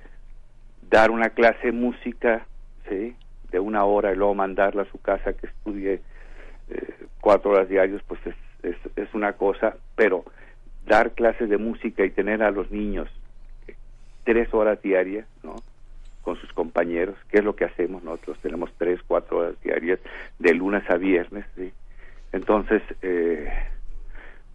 dar 0.89 1.09
una 1.11 1.29
clase 1.31 1.63
de 1.67 1.71
música 1.73 2.45
sí 2.89 3.15
de 3.51 3.59
una 3.59 3.85
hora 3.85 4.11
y 4.11 4.15
luego 4.15 4.35
mandarla 4.35 4.83
a 4.83 4.91
su 4.91 4.99
casa 4.99 5.33
que 5.33 5.47
estudie 5.47 6.01
eh, 6.69 6.93
cuatro 7.21 7.51
horas 7.51 7.69
diarios 7.69 8.01
pues 8.07 8.19
es, 8.63 8.75
es 8.95 9.13
una 9.13 9.33
cosa 9.33 9.77
pero 9.95 10.25
dar 10.85 11.11
clases 11.11 11.49
de 11.49 11.57
música 11.57 12.03
y 12.03 12.11
tener 12.11 12.43
a 12.43 12.51
los 12.51 12.71
niños 12.71 13.09
tres 14.23 14.53
horas 14.53 14.81
diarias 14.81 15.25
no 15.43 15.55
con 16.25 16.35
sus 16.37 16.51
compañeros, 16.53 17.15
que 17.29 17.37
es 17.37 17.43
lo 17.43 17.55
que 17.55 17.65
hacemos 17.65 18.03
nosotros, 18.03 18.39
tenemos 18.41 18.71
tres, 18.79 18.99
cuatro 19.05 19.37
horas 19.37 19.61
diarias 19.61 19.99
de 20.39 20.55
lunes 20.55 20.83
a 20.89 20.97
viernes, 20.97 21.45
¿sí? 21.55 21.71
entonces 22.33 22.81
eh, 23.03 23.47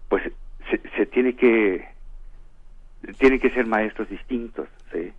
pues 0.08 0.24
se, 0.68 0.80
se 0.96 1.06
tiene 1.06 1.34
que 1.34 1.88
tienen 3.18 3.38
que 3.38 3.50
ser 3.50 3.66
maestros 3.66 4.10
distintos, 4.10 4.68
¿sí? 4.92 5.12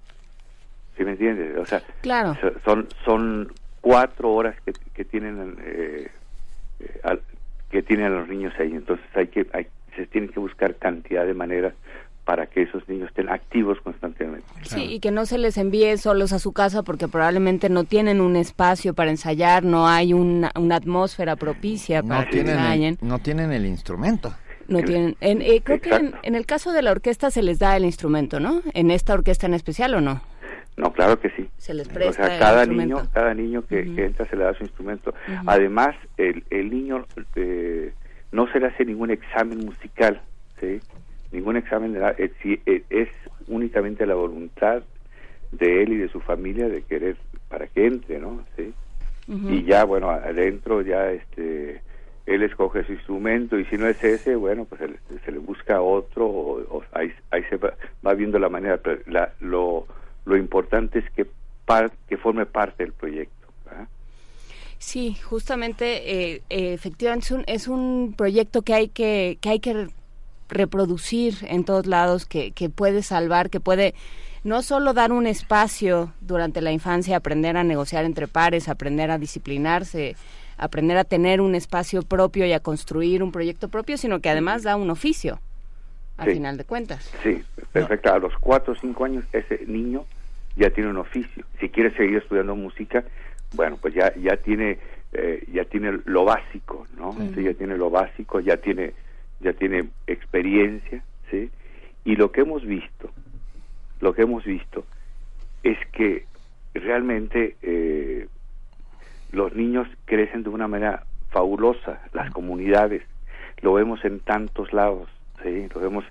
¿Sí 1.01 1.05
me 1.05 1.11
entiendes? 1.13 1.57
O 1.57 1.65
sea, 1.65 1.81
Claro. 2.01 2.37
so- 2.39 2.53
son 2.63 2.87
son 3.03 3.51
cuatro 3.81 4.31
horas 4.33 4.55
que, 4.63 4.71
que 4.93 5.03
tienen 5.03 5.57
eh, 5.65 6.11
eh, 6.79 6.99
al- 7.03 7.23
que 7.71 7.81
tienen 7.81 8.13
los 8.15 8.27
niños 8.27 8.53
ahí, 8.59 8.71
entonces 8.71 9.03
hay 9.15 9.27
que 9.29 9.47
hay, 9.51 9.65
se 9.95 10.05
tienen 10.05 10.29
que 10.29 10.39
buscar 10.39 10.75
cantidad 10.75 11.25
de 11.25 11.33
maneras 11.33 11.73
para 12.23 12.45
que 12.45 12.61
esos 12.61 12.87
niños 12.87 13.09
estén 13.09 13.29
activos 13.29 13.79
constantemente. 13.81 14.45
Sí, 14.61 14.83
y 14.83 14.99
que 14.99 15.09
no 15.09 15.25
se 15.25 15.39
les 15.39 15.57
envíe 15.57 15.97
solos 15.97 16.33
a 16.33 16.37
su 16.39 16.53
casa 16.53 16.83
porque 16.83 17.07
probablemente 17.07 17.67
no 17.67 17.83
tienen 17.83 18.21
un 18.21 18.35
espacio 18.35 18.93
para 18.93 19.09
ensayar, 19.09 19.63
no 19.63 19.87
hay 19.87 20.13
una, 20.13 20.51
una 20.55 20.75
atmósfera 20.75 21.35
propicia 21.35 22.03
para 22.03 22.19
no 22.19 22.25
que 22.27 22.31
tienen 22.33 22.59
ensayen. 22.59 22.97
el, 23.01 23.07
no 23.07 23.17
tienen 23.17 23.51
el 23.51 23.65
instrumento. 23.65 24.35
No 24.67 24.83
tienen, 24.83 25.17
en, 25.19 25.41
eh, 25.41 25.61
creo 25.63 25.81
que 25.81 25.95
en, 25.95 26.13
en 26.21 26.35
el 26.35 26.45
caso 26.45 26.71
de 26.71 26.83
la 26.83 26.91
orquesta 26.91 27.31
se 27.31 27.41
les 27.41 27.57
da 27.57 27.75
el 27.75 27.85
instrumento, 27.85 28.39
¿no? 28.39 28.61
En 28.75 28.91
esta 28.91 29.13
orquesta 29.15 29.47
en 29.47 29.55
especial 29.55 29.95
o 29.95 30.01
no? 30.01 30.21
No, 30.81 30.91
claro 30.93 31.19
que 31.19 31.29
sí. 31.31 31.47
Se 31.57 31.73
les 31.73 31.87
O 31.87 31.93
presta 31.93 32.23
sea, 32.25 32.33
el 32.33 32.39
cada 32.39 32.65
niño, 32.65 33.07
cada 33.13 33.33
niño 33.33 33.61
que, 33.67 33.93
que 33.95 34.05
entra 34.05 34.25
se 34.27 34.35
le 34.35 34.43
da 34.43 34.53
su 34.55 34.63
instrumento. 34.63 35.13
Además, 35.45 35.95
el, 36.17 36.43
el 36.49 36.69
niño 36.71 37.05
eh, 37.35 37.93
no 38.31 38.51
se 38.51 38.59
le 38.59 38.67
hace 38.67 38.83
ningún 38.85 39.11
examen 39.11 39.59
musical, 39.59 40.21
¿sí? 40.59 40.81
Ningún 41.31 41.55
examen, 41.57 41.93
de 41.93 41.99
la- 41.99 42.15
eh, 42.17 42.83
es 42.89 43.09
únicamente 43.47 44.05
la 44.05 44.15
voluntad 44.15 44.83
de 45.51 45.83
él 45.83 45.93
y 45.93 45.97
de 45.97 46.09
su 46.09 46.19
familia 46.21 46.67
de 46.67 46.81
querer 46.81 47.15
para 47.47 47.67
que 47.67 47.85
entre, 47.85 48.19
¿no? 48.19 48.43
¿Sí? 48.57 48.73
Y 49.27 49.63
ya, 49.63 49.83
bueno, 49.85 50.09
adentro 50.09 50.81
ya, 50.81 51.11
este, 51.11 51.81
él 52.25 52.43
escoge 52.43 52.83
su 52.85 52.93
instrumento 52.93 53.57
y 53.57 53.65
si 53.65 53.77
no 53.77 53.87
es 53.87 54.03
ese, 54.03 54.35
bueno, 54.35 54.65
pues 54.65 54.81
se 54.81 54.87
le, 54.87 54.95
se 55.23 55.31
le 55.31 55.37
busca 55.37 55.79
otro 55.81 56.25
o, 56.25 56.59
o 56.77 56.83
ahí, 56.93 57.13
ahí 57.29 57.43
se 57.49 57.57
va, 57.57 57.73
va 58.05 58.13
viendo 58.13 58.39
la 58.39 58.49
manera, 58.49 58.79
la, 59.05 59.31
lo, 59.39 59.85
lo 60.25 60.37
importante 60.37 60.99
es 60.99 61.09
que, 61.11 61.25
par- 61.65 61.91
que 62.07 62.17
forme 62.17 62.45
parte 62.45 62.83
del 62.83 62.93
proyecto. 62.93 63.47
Sí, 64.77 65.15
justamente, 65.23 66.33
eh, 66.33 66.41
eh, 66.49 66.73
efectivamente 66.73 67.25
es 67.25 67.31
un, 67.31 67.43
es 67.45 67.67
un 67.67 68.15
proyecto 68.17 68.63
que 68.63 68.73
hay 68.73 68.87
que, 68.87 69.37
que 69.39 69.49
hay 69.49 69.59
que 69.59 69.73
re- 69.73 69.87
reproducir 70.49 71.35
en 71.43 71.63
todos 71.65 71.85
lados, 71.85 72.25
que, 72.25 72.49
que 72.51 72.69
puede 72.69 73.03
salvar, 73.03 73.51
que 73.51 73.59
puede 73.59 73.93
no 74.43 74.63
solo 74.63 74.93
dar 74.93 75.11
un 75.11 75.27
espacio 75.27 76.13
durante 76.21 76.61
la 76.61 76.71
infancia, 76.71 77.17
aprender 77.17 77.57
a 77.57 77.63
negociar 77.63 78.05
entre 78.05 78.27
pares, 78.27 78.67
aprender 78.69 79.11
a 79.11 79.19
disciplinarse, 79.19 80.15
aprender 80.57 80.97
a 80.97 81.03
tener 81.03 81.41
un 81.41 81.53
espacio 81.53 82.01
propio 82.01 82.47
y 82.47 82.53
a 82.53 82.59
construir 82.59 83.21
un 83.21 83.31
proyecto 83.31 83.69
propio, 83.69 83.97
sino 83.97 84.19
que 84.19 84.29
además 84.29 84.63
da 84.63 84.77
un 84.77 84.89
oficio, 84.89 85.39
al 86.17 86.27
Sí. 86.29 86.33
final 86.35 86.57
de 86.57 86.65
cuentas. 86.65 87.11
Sí, 87.23 87.43
perfecto. 87.71 88.13
A 88.13 88.19
los 88.19 88.33
cuatro 88.39 88.73
o 88.73 88.75
cinco 88.75 89.05
años 89.05 89.23
ese 89.31 89.65
niño 89.65 90.05
ya 90.55 90.69
tiene 90.69 90.89
un 90.89 90.97
oficio. 90.97 91.45
Si 91.59 91.69
quiere 91.69 91.91
seguir 91.95 92.17
estudiando 92.17 92.55
música, 92.55 93.03
bueno, 93.53 93.77
pues 93.81 93.93
ya 93.93 94.13
ya 94.15 94.37
tiene 94.37 94.77
eh, 95.13 95.43
ya 95.51 95.65
tiene 95.65 95.99
lo 96.05 96.23
básico, 96.23 96.87
¿no? 96.97 97.13
Sí, 97.35 97.43
ya 97.43 97.53
tiene 97.53 97.77
lo 97.77 97.89
básico, 97.89 98.39
ya 98.39 98.57
tiene 98.57 98.93
ya 99.39 99.53
tiene 99.53 99.89
experiencia, 100.07 101.03
¿sí? 101.29 101.49
Y 102.05 102.15
lo 102.15 102.31
que 102.31 102.41
hemos 102.41 102.63
visto, 102.65 103.11
lo 103.99 104.13
que 104.13 104.21
hemos 104.21 104.43
visto 104.45 104.85
es 105.63 105.77
que 105.91 106.25
realmente 106.73 107.57
eh, 107.61 108.27
los 109.31 109.53
niños 109.55 109.87
crecen 110.05 110.43
de 110.43 110.49
una 110.49 110.67
manera 110.67 111.03
fabulosa, 111.29 112.01
las 112.13 112.31
comunidades, 112.31 113.03
lo 113.61 113.73
vemos 113.73 114.03
en 114.05 114.19
tantos 114.19 114.71
lados, 114.73 115.09
¿sí? 115.43 115.67
lo 115.73 115.81
vemos 115.81 116.03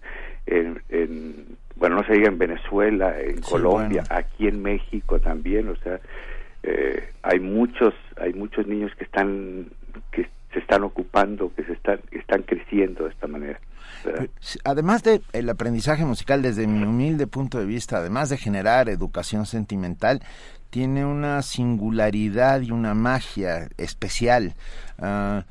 en, 0.47 0.83
en- 0.89 1.57
bueno, 1.77 1.97
no 1.97 2.05
se 2.05 2.13
diga 2.13 2.29
en 2.29 2.39
Venezuela, 2.39 3.19
en 3.21 3.43
Sí, 3.43 3.51
Colombia, 3.51 4.05
bueno. 4.09 4.21
aquí 4.27 4.47
en 4.49 4.63
México 4.63 5.19
también, 5.19 5.69
o 5.69 5.77
sea, 5.77 5.99
eh, 6.63 7.11
hay 7.23 7.41
muchos, 7.41 7.95
hay 8.21 8.35
muchos 8.35 8.67
niños 8.67 8.93
que 8.99 9.05
están, 9.05 9.69
que 10.13 10.29
se 10.53 10.59
están 10.59 10.83
ocupando, 10.85 11.53
que 11.55 11.65
se 11.65 11.73
están, 11.73 11.99
que 12.11 12.19
están 12.19 12.43
creciendo 12.43 13.05
de 13.05 13.11
esta 13.11 13.27
manera. 13.27 13.59
¿verdad? 14.05 14.27
Sí, 14.41 14.59
Además 14.65 15.03
de 15.03 15.23
el 15.33 15.49
aprendizaje 15.49 16.05
musical, 16.05 16.43
desde 16.43 16.67
mi 16.67 16.83
humilde 16.85 17.27
punto 17.27 17.59
de 17.59 17.65
vista, 17.67 17.97
además 17.99 18.29
de 18.29 18.37
generar 18.37 18.89
educación 18.91 19.47
sentimental, 19.47 20.21
tiene 20.69 21.05
una 21.07 21.41
singularidad 21.43 22.61
y 22.61 22.71
una 22.73 22.93
magia 22.95 23.69
especial. 23.79 24.55
Ah, 24.99 25.45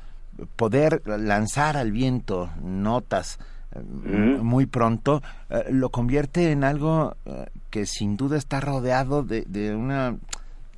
poder 0.56 1.02
lanzar 1.06 1.76
al 1.76 1.92
viento 1.92 2.50
notas 2.62 3.38
Mm. 3.72 4.40
muy 4.40 4.66
pronto 4.66 5.22
eh, 5.48 5.66
lo 5.70 5.90
convierte 5.90 6.50
en 6.50 6.64
algo 6.64 7.16
eh, 7.24 7.46
que 7.70 7.86
sin 7.86 8.16
duda 8.16 8.36
está 8.36 8.60
rodeado 8.60 9.22
de, 9.22 9.42
de 9.42 9.76
una 9.76 10.16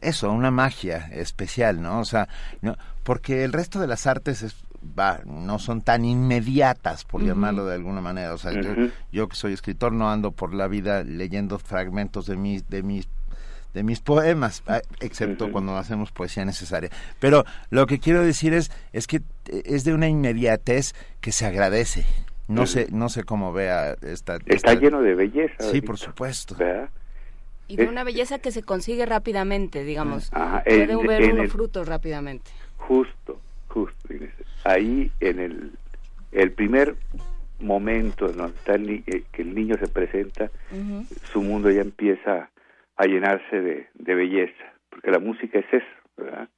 eso, 0.03 0.31
una 0.31 0.51
magia 0.51 1.09
especial, 1.13 1.81
¿no? 1.81 2.01
O 2.01 2.05
sea, 2.05 2.29
no, 2.61 2.77
porque 3.05 3.45
el 3.45 3.53
resto 3.53 3.81
de 3.81 3.87
las 3.87 4.07
artes 4.07 4.43
es, 4.43 4.57
va, 4.99 5.21
no 5.25 5.59
son 5.59 5.81
tan 5.81 6.05
inmediatas, 6.05 7.05
por 7.05 7.23
llamarlo 7.23 7.65
de 7.67 7.77
alguna 7.77 8.01
manera. 8.01 8.35
O 8.35 8.39
sea, 8.39 8.53
yo, 8.53 8.75
yo 9.13 9.29
que 9.29 9.37
soy 9.37 9.53
escritor 9.53 9.93
no 9.93 10.11
ando 10.11 10.33
por 10.33 10.53
la 10.55 10.67
vida 10.67 11.05
leyendo 11.05 11.59
fragmentos 11.59 12.27
de 12.27 12.37
mis, 12.37 12.69
de 12.69 12.83
mis 12.83 13.09
de 13.73 13.83
mis 13.83 14.01
poemas, 14.01 14.63
ah, 14.67 14.83
excepto 15.01 15.51
cuando 15.51 15.79
hacemos 15.79 16.13
poesía 16.13 16.45
necesaria. 16.45 16.91
Pero 17.19 17.47
lo 17.71 17.87
que 17.87 18.01
quiero 18.01 18.23
decir 18.23 18.53
es, 18.53 18.71
es 18.93 19.07
que 19.07 19.23
eh, 19.47 19.63
es 19.65 19.85
de 19.85 19.95
una 19.95 20.09
inmediatez 20.09 20.95
que 21.23 21.33
se 21.33 21.47
agradece. 21.47 22.05
No 22.49 22.63
Ujú. 22.63 22.67
sé, 22.67 22.87
no 22.93 23.09
sé 23.09 23.25
cómo 23.25 23.53
vea 23.53 23.93
esta. 24.03 24.37
Está 24.37 24.73
esta- 24.73 24.75
lleno 24.75 25.01
de 25.03 25.15
belleza. 25.15 25.63
Sí, 25.71 25.81
por 25.81 25.99
supuesto. 25.99 26.55
¿verdad? 26.57 26.91
Y 27.69 27.77
de 27.77 27.85
Es- 27.85 27.89
una 27.89 28.05
belleza 28.05 28.39
que 28.39 28.51
se 28.51 28.63
consigue 28.63 29.07
rápidamente, 29.07 29.85
digamos. 29.85 30.31
Ajá, 30.33 30.63
Puede 30.65 30.83
en- 30.93 31.07
ver 31.07 31.23
en 31.23 31.33
uno 31.33 31.43
el- 31.45 31.51
frutos 31.51 31.89
rápidamente. 31.89 32.51
Justo, 32.77 33.41
justo. 33.69 34.13
Inés. 34.13 34.31
Ahí 34.65 35.11
en 35.21 35.39
el, 35.39 35.73
el 36.33 36.51
primer 36.53 36.97
momento 37.61 38.29
en 38.29 38.37
donde 38.37 38.57
está 38.59 38.75
el 38.75 38.87
ni- 38.87 39.05
eh, 39.07 39.23
que 39.33 39.43
el 39.43 39.55
niño 39.55 39.77
se 39.79 39.87
presenta, 39.89 40.51
su 41.33 41.41
mundo 41.43 41.71
ya 41.71 41.81
empieza 41.81 42.51
a 42.97 43.05
llenarse 43.07 43.61
de, 43.61 43.87
de 43.95 44.15
belleza, 44.15 44.65
porque 44.91 45.11
la 45.11 45.19
música 45.21 45.59
es 45.61 45.67
eso, 45.73 45.87
¿verdad? 46.17 46.49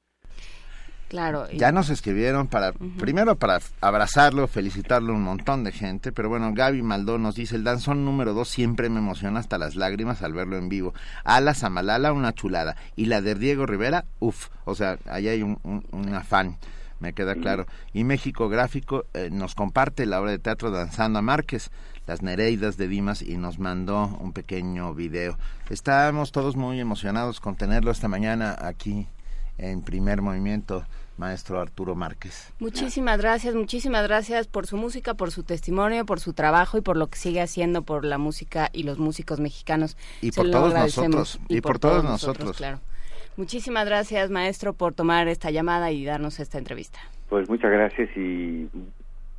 Claro. 1.09 1.45
y- 1.51 1.57
Ya 1.57 1.71
nos 1.71 1.89
escribieron 1.89 2.47
para, 2.47 2.73
primero 2.73 3.35
para 3.35 3.59
abrazarlo, 3.79 4.47
felicitarlo 4.47 5.13
un 5.13 5.21
montón 5.21 5.63
de 5.63 5.71
gente, 5.71 6.11
pero 6.11 6.29
bueno, 6.29 6.51
Gaby 6.53 6.81
Maldó 6.81 7.17
nos 7.19 7.35
dice, 7.35 7.55
el 7.55 7.63
danzón 7.63 8.03
número 8.05 8.33
dos 8.33 8.49
siempre 8.49 8.89
me 8.89 8.99
emociona 8.99 9.39
hasta 9.39 9.57
las 9.57 9.75
lágrimas 9.75 10.21
al 10.23 10.33
verlo 10.33 10.57
en 10.57 10.67
vivo. 10.69 10.93
Ala 11.23 11.53
Samalala, 11.53 12.11
una 12.11 12.33
chulada. 12.33 12.75
Y 12.95 13.05
la 13.05 13.21
de 13.21 13.35
Diego 13.35 13.65
Rivera, 13.65 14.05
uff, 14.19 14.49
o 14.65 14.73
sea, 14.75 14.97
ahí 15.07 15.27
hay 15.27 15.43
un, 15.43 15.59
un, 15.63 15.85
un 15.91 16.13
afán, 16.15 16.57
me 16.99 17.13
queda 17.13 17.35
claro. 17.35 17.67
Y 17.93 18.03
México 18.03 18.49
Gráfico 18.49 19.05
eh, 19.13 19.29
nos 19.31 19.53
comparte 19.53 20.05
la 20.05 20.19
obra 20.21 20.31
de 20.31 20.39
teatro 20.39 20.71
Danzando 20.71 21.19
a 21.19 21.21
Márquez, 21.21 21.69
las 22.07 22.21
Nereidas 22.23 22.77
de 22.77 22.87
Dimas, 22.87 23.21
y 23.21 23.37
nos 23.37 23.59
mandó 23.59 24.07
un 24.19 24.31
pequeño 24.33 24.93
video. 24.93 25.37
Estamos 25.69 26.31
todos 26.31 26.55
muy 26.55 26.79
emocionados 26.79 27.39
con 27.39 27.55
tenerlo 27.55 27.91
esta 27.91 28.07
mañana 28.07 28.55
aquí 28.59 29.07
en 29.57 29.81
primer 29.81 30.21
movimiento, 30.21 30.85
maestro 31.17 31.61
Arturo 31.61 31.95
Márquez. 31.95 32.51
Muchísimas 32.59 33.19
gracias, 33.19 33.55
muchísimas 33.55 34.03
gracias 34.03 34.47
por 34.47 34.67
su 34.67 34.75
música, 34.77 35.13
por 35.13 35.31
su 35.31 35.43
testimonio, 35.43 36.05
por 36.05 36.19
su 36.19 36.33
trabajo 36.33 36.77
y 36.77 36.81
por 36.81 36.97
lo 36.97 37.07
que 37.07 37.17
sigue 37.17 37.41
haciendo 37.41 37.83
por 37.83 38.03
la 38.05 38.17
música 38.17 38.69
y 38.73 38.83
los 38.83 38.97
músicos 38.99 39.39
mexicanos. 39.39 39.95
Y 40.21 40.31
Se 40.31 40.35
por 40.35 40.45
lo 40.47 40.51
todos 40.51 40.69
agradecemos. 40.73 41.09
nosotros, 41.15 41.39
y 41.49 41.61
por 41.61 41.79
todos 41.79 42.03
nosotros. 42.03 42.57
Claro. 42.57 42.79
Muchísimas 43.37 43.85
gracias, 43.85 44.29
maestro, 44.29 44.73
por 44.73 44.93
tomar 44.93 45.27
esta 45.27 45.51
llamada 45.51 45.91
y 45.91 46.05
darnos 46.05 46.39
esta 46.39 46.57
entrevista. 46.57 46.99
Pues 47.29 47.49
muchas 47.49 47.71
gracias 47.71 48.09
y 48.15 48.67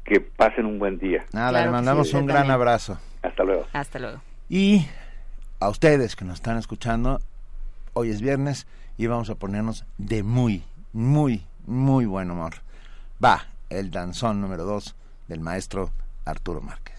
que 0.05 0.21
pasen 0.21 0.67
un 0.67 0.79
buen 0.79 0.99
día. 0.99 1.25
Nada, 1.33 1.51
Claro 1.51 1.67
le 1.67 1.73
mandamos 1.73 2.09
sí, 2.11 2.17
un 2.17 2.27
gran 2.27 2.39
también. 2.43 2.55
abrazo. 2.55 2.99
Hasta 3.23 3.43
luego. 3.45 3.67
Hasta 3.73 3.99
luego. 3.99 4.21
Y 4.49 4.87
a 5.61 5.69
ustedes 5.69 6.15
que 6.15 6.25
nos 6.25 6.35
están 6.35 6.59
escuchando, 6.59 7.21
hoy 7.95 8.11
es 8.11 8.21
viernes 8.21 8.67
y 8.97 9.07
vamos 9.07 9.31
a 9.31 9.35
ponernos 9.35 9.85
de 9.99 10.23
muy, 10.23 10.65
muy, 10.93 11.45
muy 11.67 12.07
buen 12.07 12.31
humor. 12.31 12.55
Va 13.23 13.47
el 13.71 13.91
danzón 13.91 14.41
número 14.41 14.65
dos 14.65 14.95
del 15.29 15.41
maestro 15.41 15.91
Arturo 16.25 16.61
Márquez. 16.61 16.96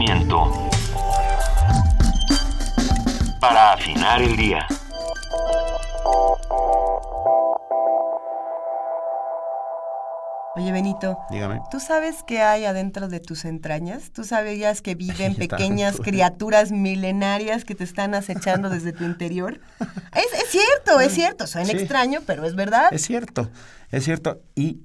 Movimiento. 0.00 0.50
Para 3.40 3.74
afinar 3.74 4.22
el 4.22 4.34
día. 4.36 4.66
Oye, 10.56 10.72
Benito. 10.72 11.16
Dígame. 11.30 11.60
¿Tú 11.70 11.78
sabes 11.80 12.22
qué 12.26 12.40
hay 12.40 12.64
adentro 12.64 13.08
de 13.08 13.20
tus 13.20 13.44
entrañas? 13.44 14.10
¿Tú 14.10 14.24
sabías 14.24 14.82
que 14.82 14.94
viven 14.94 15.34
pequeñas 15.36 15.98
criaturas 16.00 16.72
milenarias 16.72 17.64
que 17.64 17.74
te 17.74 17.84
están 17.84 18.14
acechando 18.14 18.68
desde 18.70 18.92
tu 18.92 19.04
interior? 19.04 19.60
Es, 20.14 20.26
es 20.42 20.48
cierto, 20.50 21.00
es 21.00 21.12
cierto. 21.14 21.46
Suena 21.46 21.70
Sí. 21.70 21.76
extraño, 21.76 22.20
pero 22.26 22.44
es 22.44 22.54
verdad. 22.56 22.88
Es 22.92 23.02
cierto, 23.02 23.50
es 23.90 24.04
cierto. 24.04 24.40
Y, 24.56 24.80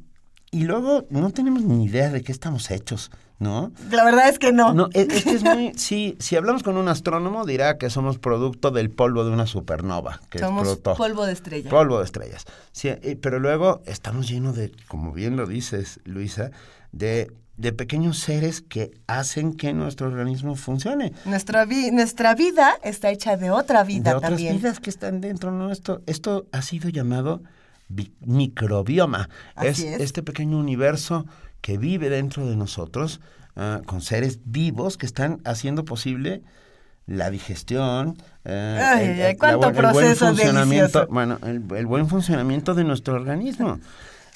y 0.51 0.63
luego 0.65 1.05
no 1.09 1.31
tenemos 1.31 1.63
ni 1.63 1.85
idea 1.85 2.09
de 2.11 2.21
qué 2.21 2.31
estamos 2.31 2.69
hechos, 2.69 3.09
¿no? 3.39 3.71
La 3.91 4.03
verdad 4.05 4.29
es 4.29 4.39
que 4.39 4.51
no. 4.53 4.73
No, 4.73 4.89
es, 4.93 5.07
es 5.09 5.23
que 5.23 5.31
es 5.31 5.43
muy... 5.43 5.71
Sí, 5.77 6.15
si 6.19 6.35
hablamos 6.35 6.63
con 6.63 6.77
un 6.77 6.87
astrónomo 6.87 7.45
dirá 7.45 7.77
que 7.77 7.89
somos 7.89 8.17
producto 8.17 8.71
del 8.71 8.89
polvo 8.89 9.23
de 9.25 9.31
una 9.31 9.45
supernova. 9.45 10.21
Que 10.29 10.39
Somos 10.39 10.63
es 10.63 10.67
producto, 10.77 10.95
polvo 10.95 11.25
de 11.25 11.33
estrella. 11.33 11.69
Polvo 11.69 11.99
de 11.99 12.05
estrellas. 12.05 12.45
Sí, 12.71 12.87
eh, 12.89 13.17
pero 13.21 13.39
luego 13.39 13.81
estamos 13.85 14.27
llenos 14.29 14.55
de, 14.55 14.71
como 14.87 15.11
bien 15.11 15.35
lo 15.37 15.45
dices, 15.47 15.99
Luisa, 16.05 16.51
de, 16.91 17.31
de 17.57 17.73
pequeños 17.73 18.17
seres 18.19 18.61
que 18.61 18.91
hacen 19.07 19.53
que 19.53 19.73
nuestro 19.73 20.07
organismo 20.07 20.55
funcione. 20.55 21.13
Nuestra, 21.25 21.65
vi- 21.65 21.91
nuestra 21.91 22.35
vida 22.35 22.75
está 22.83 23.09
hecha 23.11 23.35
de 23.37 23.51
otra 23.51 23.83
vida 23.83 24.11
de 24.11 24.15
otras 24.17 24.31
también. 24.31 24.57
vidas 24.57 24.79
que 24.79 24.89
están 24.89 25.19
dentro 25.21 25.51
nuestro. 25.51 26.01
Esto 26.05 26.45
ha 26.53 26.61
sido 26.61 26.89
llamado 26.89 27.41
bi- 27.89 28.13
microbioma. 28.21 29.29
Es. 29.61 29.79
este 29.79 30.23
pequeño 30.23 30.57
universo 30.57 31.25
que 31.65 31.79
vive 31.79 32.11
dentro 32.11 32.45
de 32.45 32.55
nosotros 32.55 33.21
ah, 33.55 33.81
con 33.87 34.01
seres 34.01 34.37
vivos 34.45 34.97
que 34.97 35.07
están 35.07 35.41
haciendo 35.45 35.83
posible 35.83 36.43
la 37.07 37.31
digestión, 37.31 38.17
eh, 38.43 38.79
Ay, 38.83 39.07
el, 39.21 39.37
la 39.41 39.55
buen 39.55 40.15
funcionamiento, 40.15 40.99
delicioso. 40.99 41.07
bueno, 41.09 41.39
el, 41.41 41.63
el 41.75 41.85
buen 41.87 42.07
funcionamiento 42.07 42.75
de 42.75 42.83
nuestro 42.83 43.15
organismo. 43.15 43.79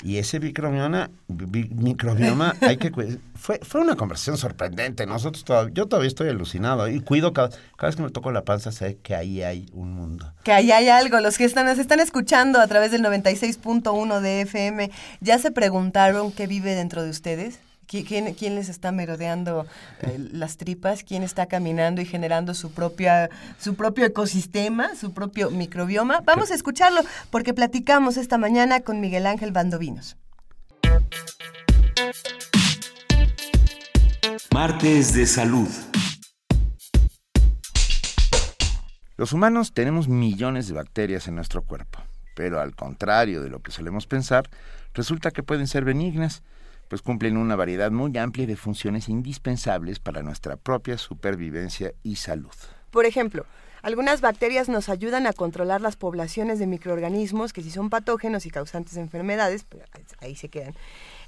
Y 0.02 0.18
ese 0.18 0.40
microbioma, 0.40 1.10
bi- 1.28 1.70
microbioma 1.76 2.56
hay 2.62 2.78
que 2.78 2.90
cuidar. 2.90 3.18
Fue, 3.36 3.60
fue 3.64 3.82
una 3.82 3.96
conversación 3.96 4.38
sorprendente. 4.38 5.06
Nosotros 5.06 5.44
todavía, 5.44 5.74
yo 5.74 5.88
todavía 5.88 6.08
estoy 6.08 6.30
alucinado 6.30 6.88
y 6.88 7.02
cuido 7.02 7.34
cada, 7.34 7.50
cada 7.50 7.88
vez 7.90 7.96
que 7.98 8.04
me 8.04 8.10
toco 8.10 8.32
la 8.32 8.46
panza 8.46 8.72
sé 8.72 8.98
que 9.04 9.14
ahí 9.16 9.42
hay 9.44 9.70
un 9.74 9.94
mundo. 9.94 10.32
Que 10.44 10.54
ahí 10.54 10.72
hay 10.72 10.88
algo. 10.88 11.20
Los 11.20 11.38
que 11.38 11.44
están, 11.44 11.66
nos 11.66 11.80
están 11.80 12.00
escuchando 12.00 12.60
a 12.62 12.68
través 12.68 12.92
del 12.92 13.02
96.1 13.04 14.22
de 14.22 14.42
FM, 14.42 14.90
¿ya 15.20 15.38
se 15.38 15.52
preguntaron 15.52 16.32
qué 16.32 16.48
vive 16.48 16.76
dentro 16.76 17.04
de 17.04 17.10
ustedes? 17.10 17.60
¿Qui- 17.90 18.06
¿Quién, 18.06 18.34
quién 18.36 18.54
les 18.54 18.70
está 18.70 18.92
merodeando 18.92 19.66
eh, 20.02 20.20
las 20.32 20.58
tripas? 20.58 21.04
¿Quién 21.04 21.24
está 21.24 21.48
caminando 21.48 22.02
y 22.02 22.06
generando 22.06 22.54
su, 22.54 22.70
propia, 22.72 23.32
su 23.60 23.74
propio 23.74 24.06
ecosistema, 24.06 24.96
su 24.96 25.12
propio 25.12 25.50
microbioma? 25.50 26.22
Vamos 26.24 26.52
a 26.52 26.56
escucharlo 26.56 27.02
porque 27.32 27.56
platicamos 27.56 28.18
esta 28.18 28.38
mañana 28.38 28.82
con 28.82 29.02
Miguel 29.02 29.26
Ángel 29.26 29.52
Bandovinos. 29.52 30.18
Martes 34.54 35.14
de 35.16 35.26
salud. 35.26 35.68
Los 39.18 39.34
humanos 39.34 39.74
tenemos 39.74 40.08
millones 40.08 40.68
de 40.68 40.76
bacterias 40.76 41.28
en 41.28 41.36
nuestro 41.36 41.64
cuerpo, 41.64 42.00
pero 42.36 42.62
al 42.62 42.76
contrario 42.76 43.42
de 43.42 43.50
lo 43.50 43.62
que 43.64 43.72
solemos 43.72 44.06
pensar, 44.06 44.48
resulta 44.94 45.32
que 45.32 45.42
pueden 45.44 45.66
ser 45.68 45.84
benignas, 45.84 46.44
pues 46.90 47.02
cumplen 47.02 47.38
una 47.38 47.56
variedad 47.56 47.92
muy 47.92 48.18
amplia 48.18 48.46
de 48.46 48.58
funciones 48.58 49.08
indispensables 49.08 50.00
para 50.00 50.22
nuestra 50.22 50.58
propia 50.58 50.98
supervivencia 50.98 51.94
y 52.04 52.18
salud. 52.18 52.52
Por 52.92 53.06
ejemplo, 53.06 53.46
algunas 53.82 54.20
bacterias 54.20 54.68
nos 54.68 54.90
ayudan 54.90 55.26
a 55.26 55.34
controlar 55.34 55.80
las 55.80 55.96
poblaciones 55.96 56.60
de 56.60 56.68
microorganismos 56.68 57.54
que 57.54 57.62
si 57.62 57.72
son 57.72 57.90
patógenos 57.90 58.46
y 58.46 58.50
causantes 58.50 58.96
de 58.96 59.02
enfermedades, 59.02 59.64
pues, 59.64 59.84
ahí 60.20 60.36
se 60.36 60.50
quedan. 60.50 60.74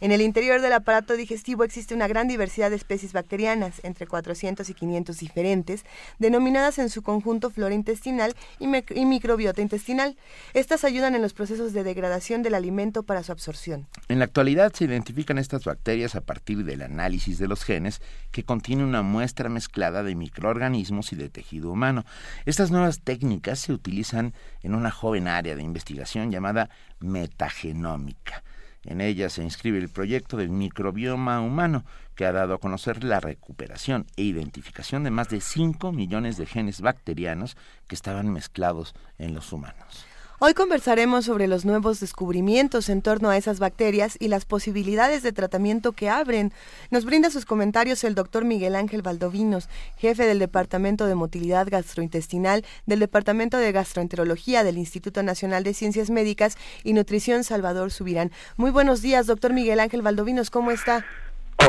En 0.01 0.11
el 0.11 0.21
interior 0.21 0.61
del 0.61 0.73
aparato 0.73 1.15
digestivo 1.15 1.63
existe 1.63 1.93
una 1.93 2.07
gran 2.07 2.27
diversidad 2.27 2.71
de 2.71 2.75
especies 2.75 3.13
bacterianas, 3.13 3.79
entre 3.83 4.07
400 4.07 4.67
y 4.67 4.73
500 4.73 5.17
diferentes, 5.19 5.85
denominadas 6.17 6.79
en 6.79 6.89
su 6.89 7.03
conjunto 7.03 7.51
flora 7.51 7.75
intestinal 7.75 8.35
y, 8.59 8.65
mic- 8.65 8.95
y 8.95 9.05
microbiota 9.05 9.61
intestinal. 9.61 10.17
Estas 10.55 10.83
ayudan 10.85 11.13
en 11.13 11.21
los 11.21 11.33
procesos 11.33 11.71
de 11.71 11.83
degradación 11.83 12.41
del 12.41 12.55
alimento 12.55 13.03
para 13.03 13.21
su 13.21 13.31
absorción. 13.31 13.87
En 14.07 14.17
la 14.17 14.25
actualidad 14.25 14.73
se 14.73 14.85
identifican 14.85 15.37
estas 15.37 15.65
bacterias 15.65 16.15
a 16.15 16.21
partir 16.21 16.65
del 16.65 16.81
análisis 16.81 17.37
de 17.37 17.47
los 17.47 17.63
genes 17.63 18.01
que 18.31 18.43
contiene 18.43 18.83
una 18.83 19.03
muestra 19.03 19.49
mezclada 19.49 20.01
de 20.01 20.15
microorganismos 20.15 21.13
y 21.13 21.15
de 21.15 21.29
tejido 21.29 21.69
humano. 21.71 22.05
Estas 22.45 22.71
nuevas 22.71 23.01
técnicas 23.01 23.59
se 23.59 23.71
utilizan 23.71 24.33
en 24.63 24.73
una 24.73 24.89
joven 24.89 25.27
área 25.27 25.55
de 25.55 25.61
investigación 25.61 26.31
llamada 26.31 26.71
metagenómica. 26.99 28.43
En 28.83 28.99
ella 28.99 29.29
se 29.29 29.43
inscribe 29.43 29.77
el 29.77 29.89
proyecto 29.89 30.37
del 30.37 30.49
microbioma 30.49 31.39
humano, 31.41 31.85
que 32.15 32.25
ha 32.25 32.31
dado 32.31 32.55
a 32.55 32.59
conocer 32.59 33.03
la 33.03 33.19
recuperación 33.19 34.07
e 34.15 34.23
identificación 34.23 35.03
de 35.03 35.11
más 35.11 35.29
de 35.29 35.41
5 35.41 35.91
millones 35.91 36.37
de 36.37 36.45
genes 36.45 36.81
bacterianos 36.81 37.57
que 37.87 37.95
estaban 37.95 38.31
mezclados 38.31 38.95
en 39.17 39.33
los 39.33 39.53
humanos. 39.53 40.05
Hoy 40.43 40.55
conversaremos 40.55 41.25
sobre 41.25 41.47
los 41.47 41.65
nuevos 41.65 41.99
descubrimientos 41.99 42.89
en 42.89 43.03
torno 43.03 43.29
a 43.29 43.37
esas 43.37 43.59
bacterias 43.59 44.17
y 44.19 44.27
las 44.27 44.45
posibilidades 44.45 45.21
de 45.21 45.31
tratamiento 45.31 45.91
que 45.91 46.09
abren. 46.09 46.51
Nos 46.89 47.05
brinda 47.05 47.29
sus 47.29 47.45
comentarios 47.45 48.03
el 48.03 48.15
doctor 48.15 48.43
Miguel 48.43 48.75
Ángel 48.75 49.03
Valdovinos, 49.03 49.69
jefe 49.97 50.25
del 50.25 50.39
Departamento 50.39 51.05
de 51.05 51.13
Motilidad 51.13 51.67
Gastrointestinal 51.69 52.65
del 52.87 52.97
Departamento 52.97 53.57
de 53.57 53.71
Gastroenterología 53.71 54.63
del 54.63 54.79
Instituto 54.79 55.21
Nacional 55.21 55.63
de 55.63 55.75
Ciencias 55.75 56.09
Médicas 56.09 56.57
y 56.83 56.93
Nutrición 56.93 57.43
Salvador 57.43 57.91
Subirán. 57.91 58.31
Muy 58.57 58.71
buenos 58.71 59.03
días, 59.03 59.27
doctor 59.27 59.53
Miguel 59.53 59.79
Ángel 59.79 60.01
Valdovinos, 60.01 60.49
¿cómo 60.49 60.71
está? 60.71 61.05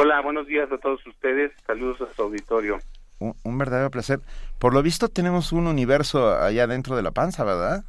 Hola, 0.01 0.23
buenos 0.23 0.47
días 0.47 0.73
a 0.73 0.78
todos 0.78 1.07
ustedes. 1.07 1.53
Saludos 1.66 2.01
a 2.01 2.15
su 2.15 2.23
auditorio. 2.23 2.78
Un, 3.19 3.35
un 3.43 3.59
verdadero 3.59 3.90
placer. 3.90 4.20
Por 4.59 4.73
lo 4.73 4.82
visto 4.82 5.11
tenemos 5.11 5.53
un 5.53 5.66
universo 5.66 6.35
allá 6.35 6.66
dentro 6.66 6.97
de 6.97 7.03
la 7.03 7.11
panza, 7.11 7.44
¿verdad? 7.44 7.85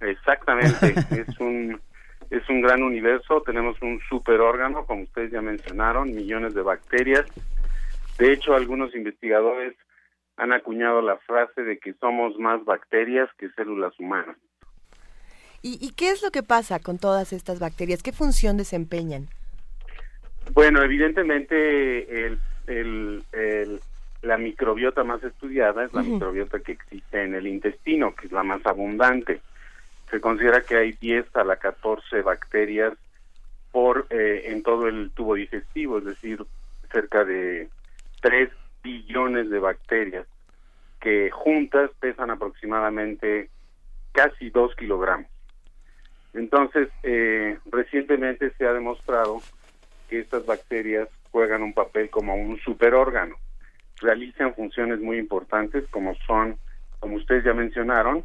Exactamente, 0.00 0.94
es 1.10 1.40
un 1.40 1.80
es 2.30 2.46
un 2.50 2.60
gran 2.60 2.82
universo, 2.82 3.42
tenemos 3.44 3.80
un 3.80 4.00
superórgano, 4.08 4.84
como 4.84 5.02
ustedes 5.04 5.32
ya 5.32 5.40
mencionaron, 5.40 6.14
millones 6.14 6.52
de 6.54 6.60
bacterias. 6.60 7.24
De 8.18 8.32
hecho, 8.32 8.54
algunos 8.54 8.94
investigadores 8.94 9.74
han 10.36 10.52
acuñado 10.52 11.00
la 11.00 11.16
frase 11.18 11.62
de 11.62 11.78
que 11.78 11.94
somos 11.94 12.38
más 12.38 12.62
bacterias 12.66 13.30
que 13.38 13.48
células 13.52 13.98
humanas. 13.98 14.36
¿Y, 15.62 15.78
y 15.80 15.92
qué 15.92 16.10
es 16.10 16.22
lo 16.22 16.30
que 16.30 16.42
pasa 16.42 16.80
con 16.80 16.98
todas 16.98 17.32
estas 17.32 17.60
bacterias? 17.60 18.02
¿Qué 18.02 18.12
función 18.12 18.58
desempeñan? 18.58 19.28
Bueno, 20.52 20.82
evidentemente 20.82 22.26
el, 22.26 22.38
el, 22.66 23.22
el- 23.32 23.80
la 24.20 24.36
microbiota 24.36 25.04
más 25.04 25.22
estudiada 25.22 25.84
es 25.84 25.94
la 25.94 26.02
microbiota 26.02 26.58
que 26.58 26.72
existe 26.72 27.22
en 27.22 27.34
el 27.36 27.46
intestino, 27.46 28.14
que 28.16 28.26
es 28.26 28.32
la 28.32 28.42
más 28.42 28.60
abundante. 28.66 29.40
Se 30.10 30.20
considera 30.20 30.62
que 30.62 30.76
hay 30.76 30.92
10 30.92 31.36
a 31.36 31.44
la 31.44 31.56
14 31.56 32.22
bacterias 32.22 32.94
por 33.72 34.06
eh, 34.10 34.44
en 34.46 34.62
todo 34.62 34.88
el 34.88 35.10
tubo 35.10 35.34
digestivo, 35.34 35.98
es 35.98 36.04
decir, 36.04 36.44
cerca 36.90 37.24
de 37.24 37.68
3 38.22 38.50
billones 38.82 39.50
de 39.50 39.58
bacterias 39.58 40.26
que 41.00 41.30
juntas 41.30 41.90
pesan 42.00 42.30
aproximadamente 42.30 43.50
casi 44.12 44.50
2 44.50 44.74
kilogramos. 44.74 45.30
Entonces, 46.34 46.88
eh, 47.02 47.58
recientemente 47.70 48.50
se 48.58 48.66
ha 48.66 48.72
demostrado 48.72 49.40
que 50.08 50.20
estas 50.20 50.44
bacterias 50.46 51.08
juegan 51.30 51.62
un 51.62 51.74
papel 51.74 52.10
como 52.10 52.34
un 52.34 52.58
superórgano. 52.60 53.36
Realizan 54.00 54.54
funciones 54.54 55.00
muy 55.00 55.18
importantes 55.18 55.86
como 55.90 56.14
son, 56.26 56.58
como 57.00 57.16
ustedes 57.16 57.44
ya 57.44 57.54
mencionaron, 57.54 58.24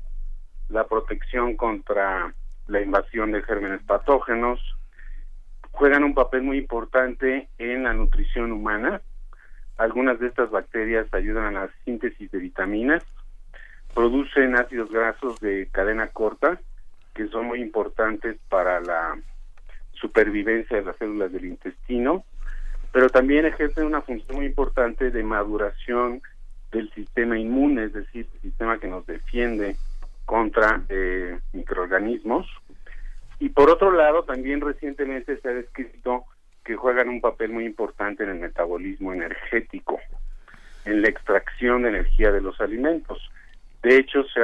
la 0.74 0.88
protección 0.88 1.56
contra 1.56 2.34
la 2.68 2.82
invasión 2.82 3.32
de 3.32 3.44
gérmenes 3.44 3.82
patógenos, 3.84 4.60
juegan 5.72 6.04
un 6.04 6.16
papel 6.16 6.42
muy 6.42 6.58
importante 6.58 7.48
en 7.60 7.84
la 7.84 7.94
nutrición 7.94 8.52
humana. 8.52 9.02
Algunas 9.78 10.20
de 10.20 10.28
estas 10.28 10.50
bacterias 10.50 11.08
ayudan 11.14 11.56
a 11.56 11.66
la 11.66 11.70
síntesis 11.86 12.32
de 12.32 12.40
vitaminas, 12.40 13.04
producen 13.94 14.56
ácidos 14.56 14.92
grasos 14.92 15.40
de 15.40 15.70
cadena 15.72 16.08
corta, 16.08 16.60
que 17.14 17.28
son 17.28 17.46
muy 17.46 17.62
importantes 17.62 18.38
para 18.50 18.80
la 18.80 19.16
supervivencia 19.94 20.78
de 20.78 20.86
las 20.86 20.98
células 20.98 21.32
del 21.32 21.46
intestino, 21.46 22.24
pero 22.92 23.10
también 23.10 23.46
ejercen 23.46 23.86
una 23.86 24.02
función 24.02 24.38
muy 24.38 24.48
importante 24.48 25.12
de 25.12 25.24
maduración 25.24 26.22
del 26.72 26.92
sistema 26.94 27.38
inmune, 27.38 27.86
es 27.86 27.94
decir, 27.94 28.28
el 28.34 28.42
sistema 28.42 28.80
que 28.80 28.88
nos 28.88 29.06
defiende 29.06 29.76
contra 30.26 30.84
eh, 30.90 31.40
microorganismos. 31.54 32.48
Y 33.40 33.50
por 33.50 33.70
otro 33.70 33.92
lado, 33.92 34.24
también 34.24 34.62
recientemente 34.62 35.40
se 35.40 35.50
ha 35.50 35.54
descrito 35.54 36.26
que 36.64 36.76
juegan 36.76 37.10
un 37.10 37.22
papel 37.22 37.52
muy 37.52 37.66
importante 37.66 38.24
en 38.24 38.30
el 38.30 38.40
metabolismo 38.40 39.14
energético. 39.14 40.00
en 40.86 41.02
la 41.02 41.08
extracción 41.08 41.84
de 41.84 41.90
energía 41.90 42.32
de 42.32 42.42
los 42.42 42.60
alimentos. 42.60 43.32
De 43.82 43.96
hecho, 43.96 44.24
se 44.26 44.42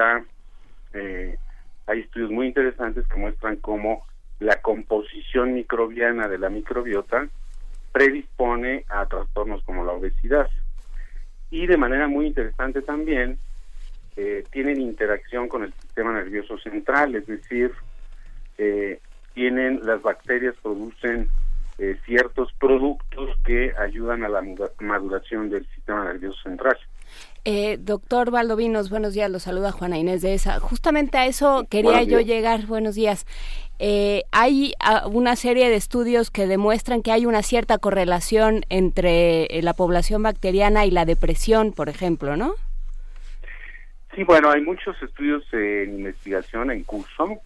eh, 0.93 1.37
hay 1.85 1.99
estudios 1.99 2.31
muy 2.31 2.47
interesantes 2.47 3.05
que 3.07 3.19
muestran 3.19 3.57
cómo 3.57 4.05
la 4.39 4.61
composición 4.61 5.53
microbiana 5.53 6.27
de 6.27 6.37
la 6.37 6.49
microbiota 6.49 7.27
predispone 7.91 8.85
a 8.87 9.05
trastornos 9.05 9.63
como 9.63 9.83
la 9.83 9.93
obesidad. 9.93 10.49
Y 11.51 11.67
de 11.67 11.77
manera 11.77 12.07
muy 12.07 12.27
interesante 12.27 12.81
también, 12.81 13.37
eh, 14.15 14.43
tienen 14.51 14.81
interacción 14.81 15.47
con 15.47 15.63
el 15.63 15.73
sistema 15.73 16.13
nervioso 16.13 16.57
central, 16.57 17.15
es 17.15 17.27
decir, 17.27 17.71
eh, 18.57 18.99
tienen 19.33 19.81
las 19.85 20.01
bacterias 20.01 20.55
producen 20.61 21.29
eh, 21.77 21.97
ciertos 22.05 22.51
productos 22.59 23.37
que 23.45 23.73
ayudan 23.77 24.23
a 24.23 24.29
la 24.29 24.41
maduración 24.79 25.49
del 25.49 25.65
sistema 25.67 26.05
nervioso 26.05 26.37
central. 26.43 26.77
Eh, 27.45 27.77
doctor 27.79 28.31
Valdovinos, 28.31 28.89
buenos 28.89 29.13
días, 29.13 29.31
lo 29.31 29.39
saluda 29.39 29.71
Juana 29.71 29.97
Inés 29.97 30.21
de 30.21 30.33
esa. 30.33 30.59
Justamente 30.59 31.17
a 31.17 31.25
eso 31.25 31.65
quería 31.69 32.03
yo 32.03 32.19
llegar, 32.19 32.65
buenos 32.65 32.95
días. 32.95 33.25
Eh, 33.79 34.23
hay 34.31 34.73
ah, 34.81 35.07
una 35.07 35.37
serie 35.37 35.69
de 35.69 35.75
estudios 35.75 36.31
que 36.31 36.47
demuestran 36.47 37.01
que 37.01 37.13
hay 37.13 37.25
una 37.25 37.41
cierta 37.41 37.77
correlación 37.77 38.65
entre 38.67 39.45
eh, 39.45 39.61
la 39.61 39.73
población 39.73 40.21
bacteriana 40.21 40.85
y 40.85 40.91
la 40.91 41.05
depresión, 41.05 41.71
por 41.71 41.87
ejemplo, 41.87 42.35
¿no? 42.35 42.55
Sí, 44.19 44.25
bueno, 44.25 44.51
hay 44.51 44.59
muchos 44.59 45.01
estudios 45.01 45.45
en 45.53 45.99
investigación 45.99 46.71
en 46.71 46.83
curso. 46.83 47.39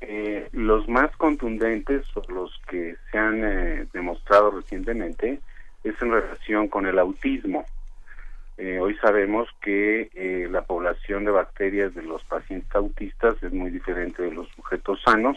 Eh, 0.00 0.48
los 0.52 0.88
más 0.88 1.10
contundentes 1.16 2.06
o 2.14 2.22
los 2.32 2.52
que 2.70 2.94
se 3.10 3.18
han 3.18 3.88
demostrado 3.92 4.52
recientemente 4.52 5.40
es 5.82 6.00
en 6.00 6.12
relación 6.12 6.68
con 6.68 6.86
el 6.86 7.00
autismo. 7.00 7.64
Eh, 8.56 8.78
hoy 8.78 8.94
sabemos 8.98 9.48
que 9.60 10.08
eh, 10.14 10.46
la 10.48 10.62
población 10.62 11.24
de 11.24 11.32
bacterias 11.32 11.92
de 11.96 12.02
los 12.02 12.22
pacientes 12.22 12.72
autistas 12.76 13.42
es 13.42 13.52
muy 13.52 13.72
diferente 13.72 14.22
de 14.22 14.30
los 14.30 14.48
sujetos 14.50 15.02
sanos 15.04 15.36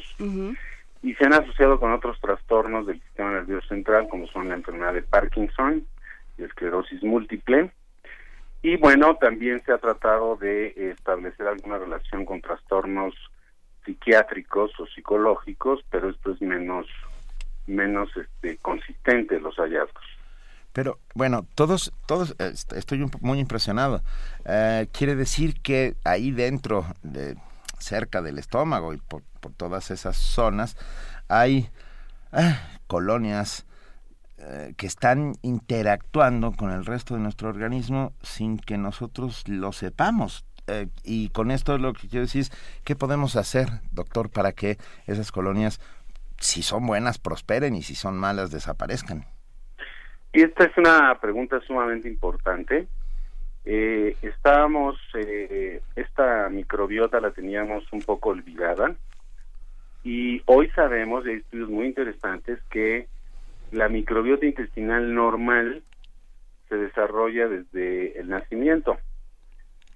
y 1.01 1.15
se 1.15 1.25
han 1.25 1.33
asociado 1.33 1.79
con 1.79 1.93
otros 1.93 2.21
trastornos 2.21 2.85
del 2.85 3.01
sistema 3.01 3.31
nervioso 3.31 3.69
central 3.69 4.07
como 4.07 4.27
son 4.27 4.49
la 4.49 4.53
enfermedad 4.53 4.93
de 4.93 5.01
Parkinson 5.01 5.83
y 6.37 6.43
esclerosis 6.43 7.01
múltiple. 7.01 7.71
Y 8.61 8.75
bueno, 8.77 9.15
también 9.15 9.61
se 9.65 9.71
ha 9.71 9.77
tratado 9.77 10.35
de 10.35 10.91
establecer 10.91 11.47
alguna 11.47 11.77
relación 11.77 12.25
con 12.25 12.41
trastornos 12.41 13.13
psiquiátricos 13.85 14.77
o 14.79 14.85
psicológicos, 14.87 15.79
pero 15.89 16.09
esto 16.09 16.31
es 16.31 16.41
menos 16.41 16.85
menos 17.69 18.09
este, 18.17 18.57
consistente 18.57 19.39
los 19.39 19.55
hallazgos. 19.55 20.03
Pero 20.73 20.99
bueno, 21.13 21.45
todos, 21.55 21.93
todos, 22.05 22.35
estoy 22.39 23.05
muy 23.21 23.39
impresionado. 23.39 24.01
Eh, 24.45 24.87
quiere 24.91 25.15
decir 25.15 25.61
que 25.61 25.95
ahí 26.03 26.31
dentro, 26.31 26.85
de, 27.01 27.37
cerca 27.79 28.21
del 28.21 28.37
estómago 28.37 28.93
y 28.93 28.97
por, 28.97 29.23
todas 29.55 29.89
esas 29.89 30.17
zonas, 30.17 30.77
hay 31.27 31.69
ah, 32.33 32.59
colonias 32.87 33.65
eh, 34.41 34.73
que 34.77 34.87
están 34.87 35.33
interactuando 35.41 36.51
con 36.53 36.71
el 36.71 36.85
resto 36.85 37.15
de 37.15 37.19
nuestro 37.19 37.49
organismo 37.49 38.13
sin 38.21 38.57
que 38.57 38.77
nosotros 38.77 39.47
lo 39.47 39.71
sepamos. 39.71 40.45
Eh, 40.67 40.87
y 41.03 41.29
con 41.29 41.51
esto 41.51 41.77
lo 41.77 41.93
que 41.93 42.07
quiero 42.07 42.25
decir 42.25 42.41
es, 42.41 42.51
¿qué 42.83 42.95
podemos 42.95 43.35
hacer, 43.35 43.67
doctor, 43.91 44.29
para 44.29 44.51
que 44.51 44.77
esas 45.07 45.31
colonias, 45.31 45.81
si 46.39 46.61
son 46.61 46.85
buenas, 46.85 47.17
prosperen 47.17 47.75
y 47.75 47.81
si 47.81 47.95
son 47.95 48.17
malas, 48.17 48.51
desaparezcan? 48.51 49.25
Y 50.31 50.43
esta 50.43 50.65
es 50.65 50.77
una 50.77 51.19
pregunta 51.19 51.59
sumamente 51.65 52.07
importante. 52.07 52.87
Eh, 53.65 54.15
estábamos, 54.21 54.97
eh, 55.15 55.81
esta 55.95 56.49
microbiota 56.49 57.19
la 57.19 57.31
teníamos 57.31 57.83
un 57.91 58.01
poco 58.01 58.29
olvidada 58.29 58.95
y 60.03 60.41
hoy 60.45 60.69
sabemos, 60.69 61.23
de 61.23 61.35
estudios 61.35 61.69
muy 61.69 61.87
interesantes, 61.87 62.59
que 62.69 63.07
la 63.71 63.89
microbiota 63.89 64.45
intestinal 64.45 65.13
normal 65.13 65.83
se 66.67 66.75
desarrolla 66.75 67.47
desde 67.47 68.19
el 68.19 68.29
nacimiento. 68.29 68.97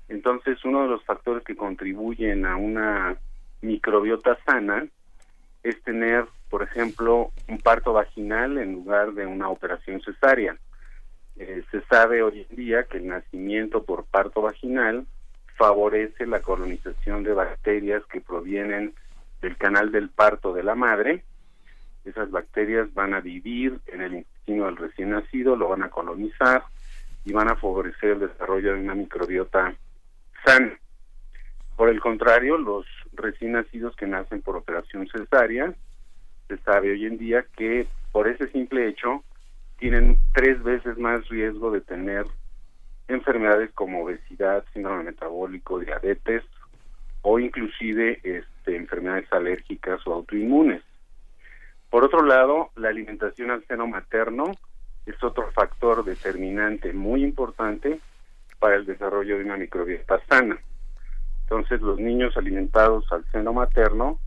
Entonces, 0.10 0.64
uno 0.66 0.84
de 0.84 0.90
los 0.90 1.04
factores 1.06 1.44
que 1.44 1.56
contribuyen 1.56 2.46
a 2.46 2.56
una 2.56 3.18
microbiota 3.62 4.38
sana 4.46 4.86
es 5.64 5.82
tener 5.84 6.26
por 6.54 6.62
ejemplo, 6.62 7.32
un 7.50 7.58
parto 7.58 7.94
vaginal 7.94 8.60
en 8.60 8.74
lugar 8.74 9.14
de 9.14 9.26
una 9.26 9.50
operación 9.50 10.00
cesárea. 10.02 10.56
Eh, 11.36 11.64
se 11.72 11.82
sabe 11.86 12.22
hoy 12.22 12.46
en 12.48 12.56
día 12.56 12.84
que 12.84 12.98
el 12.98 13.08
nacimiento 13.08 13.82
por 13.86 14.06
parto 14.06 14.44
vaginal 14.44 15.08
favorece 15.58 16.28
la 16.28 16.42
colonización 16.42 17.24
de 17.24 17.34
bacterias 17.34 18.04
que 18.06 18.22
provienen 18.22 18.94
del 19.42 19.58
canal 19.58 19.92
del 19.92 20.10
parto 20.10 20.54
de 20.54 20.62
la 20.62 20.76
madre. 20.76 21.24
Esas 22.06 22.32
bacterias 22.32 22.94
van 22.94 23.14
a 23.14 23.22
vivir 23.22 23.80
en 23.88 24.02
el 24.02 24.16
intestino 24.16 24.66
del 24.66 24.78
recién 24.78 25.12
nacido, 25.12 25.56
lo 25.56 25.70
van 25.70 25.84
a 25.84 25.90
colonizar 25.90 26.64
y 27.26 27.32
van 27.32 27.50
a 27.50 27.56
favorecer 27.56 28.12
el 28.12 28.20
desarrollo 28.20 28.74
de 28.74 28.82
una 28.82 28.96
microbiota 28.96 29.74
sana. 30.46 30.78
Por 31.76 31.90
el 31.90 32.00
contrario, 32.00 32.58
los 32.58 32.86
recién 33.14 33.54
nacidos 33.54 33.96
que 33.96 34.06
nacen 34.06 34.42
por 34.42 34.58
operación 34.58 35.08
cesárea 35.08 35.74
se 36.48 36.58
sabe 36.58 36.92
hoy 36.92 37.06
en 37.06 37.18
día 37.18 37.46
que 37.56 37.88
por 38.12 38.28
ese 38.28 38.48
simple 38.50 38.88
hecho 38.88 39.24
tienen 39.80 40.18
tres 40.34 40.62
veces 40.62 40.98
más 40.98 41.28
riesgo 41.30 41.72
de 41.72 41.82
tener 41.82 42.26
enfermedades 43.08 43.72
como 43.72 44.04
obesidad, 44.04 44.64
síndrome 44.74 45.04
metabólico, 45.04 45.80
diabetes 45.80 46.44
o 47.22 47.40
inclusive 47.40 48.20
este, 48.24 48.76
enfermedades 48.76 49.32
alérgicas 49.32 50.06
o 50.06 50.14
autoinmunes. 50.14 50.82
Por 51.94 52.06
otro 52.06 52.24
lado, 52.24 52.72
la 52.76 52.90
alimentación 52.90 53.52
al 53.52 53.64
seno 53.68 53.86
materno 53.86 54.52
es 55.06 55.24
otro 55.24 55.52
factor 55.52 56.04
determinante 56.04 56.92
muy 56.92 57.24
importante 57.24 58.00
para 58.58 58.78
el 58.78 58.88
desarrollo 58.88 59.38
de 59.38 59.44
una 59.44 59.58
microbiota 59.58 60.20
sana. 60.28 60.58
Entonces, 61.44 61.82
los 61.82 62.00
niños 62.00 62.36
alimentados 62.36 63.06
al 63.12 63.24
seno 63.32 63.54
materno 63.54 64.20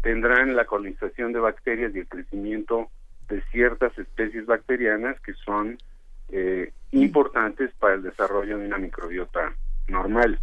tendrán 0.00 0.56
la 0.56 0.64
colonización 0.64 1.32
de 1.32 1.38
bacterias 1.38 1.94
y 1.94 2.00
el 2.00 2.08
crecimiento 2.08 2.90
de 3.28 3.40
ciertas 3.52 3.96
especies 3.96 4.44
bacterianas 4.46 5.20
que 5.20 5.34
son 5.34 5.78
eh, 6.30 6.72
importantes 6.90 7.70
para 7.78 7.94
el 7.94 8.02
desarrollo 8.02 8.58
de 8.58 8.66
una 8.66 8.78
microbiota 8.78 9.54
normal. 9.86 10.40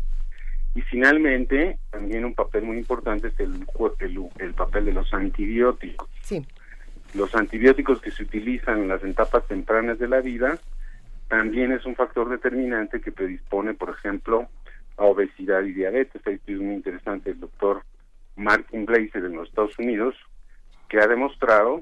Y 0.75 0.81
finalmente, 0.83 1.77
también 1.89 2.23
un 2.23 2.35
papel 2.35 2.63
muy 2.63 2.77
importante 2.77 3.27
es 3.27 3.39
el, 3.41 3.65
el, 4.39 4.53
papel 4.53 4.85
de 4.85 4.93
los 4.93 5.13
antibióticos. 5.13 6.07
Sí. 6.21 6.45
Los 7.13 7.33
antibióticos 7.35 8.01
que 8.01 8.11
se 8.11 8.23
utilizan 8.23 8.79
en 8.79 8.87
las 8.87 9.03
etapas 9.03 9.45
tempranas 9.47 9.97
de 9.97 10.07
la 10.07 10.21
vida 10.21 10.59
también 11.27 11.71
es 11.71 11.85
un 11.85 11.95
factor 11.95 12.29
determinante 12.29 13.01
que 13.01 13.11
predispone, 13.11 13.73
por 13.73 13.89
ejemplo, 13.89 14.47
a 14.97 15.05
obesidad 15.05 15.63
y 15.63 15.73
diabetes. 15.73 16.21
Hay 16.25 16.35
estudios 16.35 16.61
muy 16.61 16.75
interesante 16.75 17.31
el 17.31 17.39
doctor 17.39 17.83
Martin 18.35 18.85
Blazer 18.85 19.25
en 19.25 19.35
los 19.35 19.49
Estados 19.49 19.77
Unidos, 19.79 20.15
que 20.87 20.99
ha 20.99 21.07
demostrado 21.07 21.81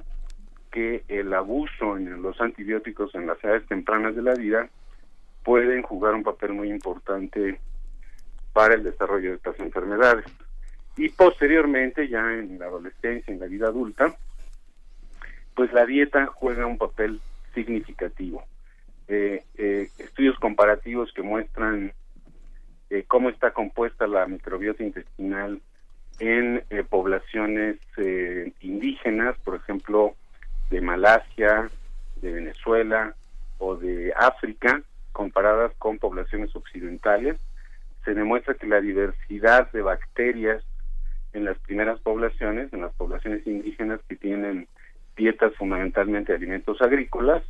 que 0.72 1.04
el 1.08 1.34
abuso 1.34 1.98
en 1.98 2.22
los 2.22 2.40
antibióticos 2.41 3.16
en 3.16 3.28
las 3.28 3.41
edades 3.44 3.66
tempranas 3.68 4.16
de 4.16 4.22
la 4.22 4.34
vida 4.34 4.70
pueden 5.44 5.82
jugar 5.82 6.14
un 6.14 6.24
papel 6.24 6.54
muy 6.54 6.70
importante 6.70 7.60
para 8.54 8.76
el 8.76 8.84
desarrollo 8.84 9.30
de 9.30 9.36
estas 9.38 9.60
enfermedades. 9.60 10.26
Y 10.98 11.10
posteriormente, 11.10 12.08
ya 12.08 12.34
en 12.34 12.60
la 12.60 12.66
adolescencia, 12.66 13.34
en 13.34 13.40
la 13.40 13.45
vida 13.48 13.68
adulta, 13.68 14.16
pues 15.57 15.73
la 15.73 15.88
dieta 15.88 16.27
juega 16.27 16.67
un 16.67 16.77
papel 16.77 17.19
significativo. 17.55 18.45
Eh, 19.07 19.43
eh, 19.57 19.88
estudios 19.97 20.38
comparativos 20.38 21.11
que 21.13 21.23
muestran 21.23 21.93
eh, 22.91 23.05
cómo 23.07 23.29
está 23.29 23.49
compuesta 23.51 24.05
la 24.05 24.27
microbiota 24.27 24.84
intestinal 24.84 25.59
en 26.19 26.63
poblaciones 26.89 27.77
indígenas, 28.61 29.35
por 29.43 29.55
ejemplo, 29.55 30.15
de 30.69 30.81
Malasia, 30.81 31.69
de 32.17 32.34
Venezuela 32.34 33.15
o 33.57 33.75
de 33.75 34.13
África, 34.15 34.84
comparadas 35.11 35.71
con 35.79 35.97
poblaciones 35.97 36.55
occidentales, 36.55 37.38
se 38.05 38.13
demuestra 38.13 38.53
que 38.53 38.67
la 38.67 38.81
diversidad 38.81 39.71
de 39.71 39.81
bacterias 39.81 40.63
en 41.34 41.45
las 41.45 41.57
primeras 41.59 41.99
poblaciones, 41.99 42.71
en 42.73 42.81
las 42.81 42.93
poblaciones 42.93 43.45
indígenas 43.45 43.99
que 44.07 44.15
tienen 44.15 44.67
dietas 45.18 45.53
fundamentalmente 45.56 46.31
de 46.31 46.38
alimentos 46.38 46.81
agrícolas, 46.81 47.44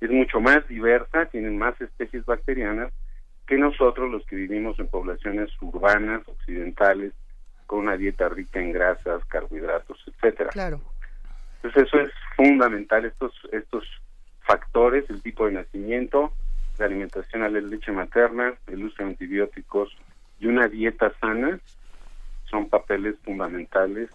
es 0.00 0.10
mucho 0.10 0.40
más 0.40 0.66
diversa, 0.68 1.26
tienen 1.26 1.56
más 1.56 1.80
especies 1.80 2.24
bacterianas 2.24 2.92
que 3.46 3.56
nosotros 3.56 4.10
los 4.10 4.24
que 4.26 4.36
vivimos 4.36 4.78
en 4.78 4.88
poblaciones 4.88 5.50
urbanas, 5.60 6.26
occidentales, 6.26 7.12
con 7.66 7.80
una 7.80 7.96
dieta 7.96 8.28
rica 8.28 8.60
en 8.60 8.72
grasas, 8.72 9.24
carbohidratos, 9.26 10.02
etcétera. 10.06 10.50
Claro. 10.50 10.80
Entonces 11.56 11.84
eso 11.86 12.00
es 12.00 12.12
fundamental, 12.36 13.04
estos, 13.04 13.32
estos 13.52 13.84
factores, 14.40 15.08
el 15.08 15.22
tipo 15.22 15.46
de 15.46 15.52
nacimiento, 15.52 16.32
la 16.78 16.86
alimentación 16.86 17.42
a 17.42 17.48
la 17.48 17.60
leche 17.60 17.92
materna, 17.92 18.54
el 18.66 18.84
uso 18.84 18.96
de 18.98 19.10
antibióticos 19.10 19.96
y 20.40 20.46
una 20.46 20.68
dieta 20.68 21.12
sana 21.20 21.58
son 22.50 22.68
papeles 22.68 23.16
fundamentales 23.24 24.10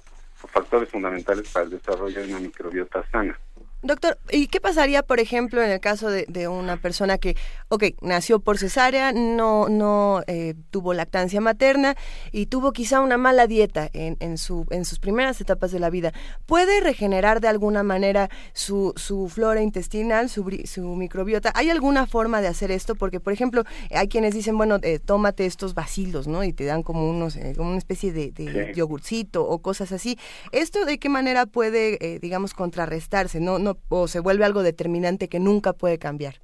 factores 0.47 0.89
fundamentales 0.89 1.49
para 1.49 1.65
el 1.65 1.71
desarrollo 1.71 2.21
de 2.21 2.27
una 2.29 2.39
microbiota 2.39 3.03
sana. 3.11 3.39
Doctor, 3.81 4.19
¿y 4.29 4.47
qué 4.47 4.59
pasaría, 4.59 5.03
por 5.03 5.21
ejemplo, 5.21 5.63
en 5.63 5.69
el 5.71 5.79
caso 5.79 6.09
de, 6.09 6.25
de 6.27 6.49
una 6.49 6.75
persona 6.77 7.17
que, 7.17 7.37
ok, 7.69 7.85
nació 8.01 8.41
por 8.41 8.57
cesárea, 8.57 9.13
no, 9.13 9.69
no 9.69 10.21
eh, 10.27 10.53
tuvo 10.69 10.93
lactancia 10.93 11.39
materna 11.39 11.95
y 12.33 12.47
tuvo 12.47 12.73
quizá 12.73 12.99
una 12.99 13.17
mala 13.17 13.47
dieta 13.47 13.89
en, 13.93 14.17
en, 14.19 14.37
su, 14.37 14.65
en 14.71 14.83
sus 14.83 14.99
primeras 14.99 15.39
etapas 15.39 15.71
de 15.71 15.79
la 15.79 15.89
vida? 15.89 16.11
¿Puede 16.45 16.81
regenerar 16.81 17.39
de 17.39 17.47
alguna 17.47 17.83
manera 17.83 18.29
su, 18.53 18.91
su 18.97 19.29
flora 19.29 19.61
intestinal, 19.61 20.29
su, 20.29 20.45
su 20.65 20.81
microbiota? 20.95 21.53
¿Hay 21.55 21.69
alguna 21.69 22.05
forma 22.05 22.41
de 22.41 22.47
hacer 22.49 22.71
esto? 22.71 22.95
Porque, 22.95 23.21
por 23.21 23.31
ejemplo, 23.31 23.63
hay 23.95 24.09
quienes 24.09 24.33
dicen, 24.33 24.57
bueno, 24.57 24.79
eh, 24.81 24.99
tómate 24.99 25.45
estos 25.45 25.73
bacilos, 25.73 26.27
¿no? 26.27 26.43
Y 26.43 26.51
te 26.51 26.65
dan 26.65 26.83
como 26.83 27.09
unos, 27.09 27.37
eh, 27.37 27.53
como 27.55 27.69
una 27.69 27.77
especie 27.77 28.11
de, 28.11 28.31
de 28.31 28.49
Sí. 28.49 28.73
yogurcito 28.75 29.47
o 29.47 29.59
cosas 29.61 29.93
así. 29.93 30.17
¿Esto 30.51 30.83
de 30.83 30.97
qué 30.99 31.07
manera 31.07 31.45
puede, 31.45 31.97
eh, 32.05 32.19
digamos, 32.19 32.53
contrarrestarse? 32.53 33.39
¿No, 33.39 33.57
no, 33.57 33.68
¿O 33.89 34.07
se 34.07 34.19
vuelve 34.19 34.45
algo 34.45 34.63
determinante 34.63 35.29
que 35.29 35.39
nunca 35.39 35.73
puede 35.73 35.99
cambiar? 35.99 36.35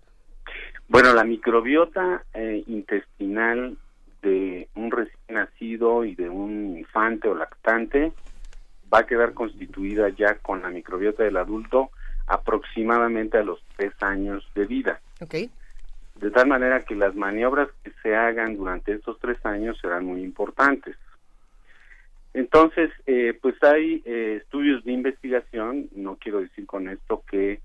Bueno, 0.88 1.14
la 1.14 1.24
microbiota 1.24 2.24
eh, 2.34 2.64
intestinal 2.68 3.78
de 4.22 4.70
un 4.76 4.92
recién 4.92 5.18
nacido 5.30 6.04
y 6.06 6.16
de 6.16 6.30
un 6.30 6.78
infante 6.78 7.28
o 7.28 7.36
lactante 7.36 8.12
va 8.94 9.00
a 9.00 9.06
quedar 9.06 9.34
constituida 9.34 10.10
ya 10.10 10.36
con 10.36 10.62
la 10.62 10.70
microbiota 10.70 11.24
del 11.24 11.38
adulto 11.38 11.90
aproximadamente 12.28 13.38
a 13.38 13.44
los 13.44 13.64
tres 13.76 13.94
años 14.02 14.48
de 14.56 14.66
vida. 14.66 15.00
¿Ok? 15.22 15.36
De 16.16 16.32
tal 16.32 16.48
manera 16.48 16.82
que 16.82 16.96
las 16.96 17.14
maniobras 17.16 17.70
que 17.84 17.92
se 18.02 18.16
hagan 18.16 18.56
durante 18.56 18.94
estos 18.94 19.20
tres 19.20 19.44
años 19.46 19.78
serán 19.82 20.06
muy 20.06 20.24
importantes. 20.24 20.96
Entonces, 22.36 22.92
eh, 23.06 23.34
pues 23.42 23.56
hay 23.64 24.04
eh, 24.06 24.40
estudios 24.42 24.84
de 24.84 24.92
investigación, 24.92 25.88
no 25.96 26.18
quiero 26.18 26.42
decir 26.42 26.66
con 26.66 26.90
esto 26.90 27.24
que 27.32 27.62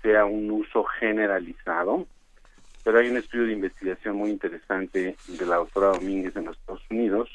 sea 0.00 0.26
un 0.26 0.48
uso 0.48 0.84
generalizado, 0.84 2.06
pero 2.84 3.00
hay 3.00 3.08
un 3.10 3.16
estudio 3.16 3.46
de 3.46 3.52
investigación 3.52 4.14
muy 4.16 4.30
interesante 4.30 5.16
de 5.26 5.46
la 5.46 5.56
doctora 5.56 5.88
Domínguez 5.88 6.36
en 6.36 6.44
los 6.44 6.56
Estados 6.56 6.84
Unidos, 6.88 7.28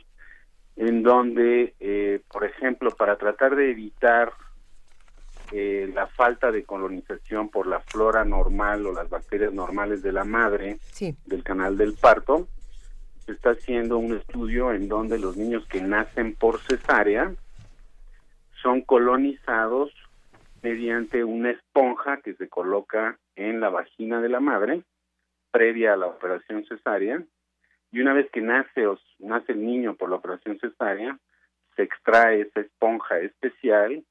en 0.77 1.03
donde, 1.03 1.73
eh, 1.81 2.21
por 2.31 2.45
ejemplo, 2.45 2.91
para 2.91 3.17
tratar 3.17 3.57
de 3.57 3.69
evitar 3.71 4.31
eh, 5.51 5.91
la 5.93 6.07
falta 6.07 6.51
de 6.53 6.63
colonización 6.63 7.49
por 7.49 7.67
la 7.67 7.81
flora 7.81 8.23
normal 8.23 8.85
o 8.85 8.93
las 8.93 9.09
bacterias 9.09 9.51
normales 9.53 10.01
de 10.03 10.13
la 10.13 10.23
madre 10.23 10.77
Sí. 10.93 11.15
del 11.25 11.43
canal 11.43 11.77
del 11.77 11.95
parto, 11.95 12.47
se 13.27 13.33
está 13.33 13.51
haciendo 13.51 13.97
un 13.97 14.15
estudio 14.15 14.71
en 14.71 14.87
donde 14.87 15.19
los 15.19 15.35
niños 15.35 15.67
que 15.67 15.81
nacen 15.81 16.33
por 16.33 16.61
cesárea 16.61 17.33
son 18.61 18.81
colonizados 18.81 19.91
mediante 20.63 21.25
una 21.25 21.51
esponja 21.51 22.21
que 22.21 22.35
se 22.35 22.47
coloca 22.47 23.19
en 23.35 23.59
la 23.59 23.69
vagina 23.69 24.21
de 24.21 24.29
la 24.29 24.39
madre 24.39 24.81
previa 25.51 25.93
a 25.93 25.97
la 25.97 26.07
operación 26.07 26.65
cesárea 26.65 27.21
y 27.91 27.99
una 27.99 28.13
vez 28.13 28.29
que 28.31 28.41
nace 28.41 28.87
o 28.87 28.97
nace 29.19 29.51
el 29.51 29.65
niño 29.65 29.95
por 29.95 30.09
la 30.09 30.15
operación 30.15 30.57
cesárea 30.59 31.19
se 31.75 31.83
extrae 31.83 32.41
esa 32.41 32.61
esponja 32.61 33.19
especial 33.19 34.05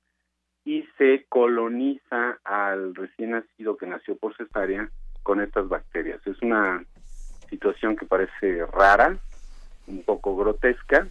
y 0.64 0.86
se 0.98 1.24
coloniza 1.30 2.38
al 2.44 2.94
recién 2.94 3.30
nacido 3.30 3.78
que 3.78 3.86
nació 3.86 4.16
por 4.16 4.36
cesárea 4.36 4.90
con 5.22 5.40
estas 5.40 5.68
bacterias. 5.68 6.24
Es 6.26 6.40
una 6.42 6.84
situación 7.48 7.96
que 7.96 8.06
parece 8.06 8.64
rara, 8.66 9.16
un 9.86 10.02
poco 10.02 10.36
grotesca, 10.36 11.06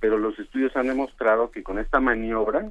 pero 0.00 0.18
los 0.18 0.38
estudios 0.38 0.74
han 0.76 0.86
demostrado 0.88 1.50
que 1.50 1.62
con 1.62 1.78
esta 1.78 2.00
maniobra 2.00 2.70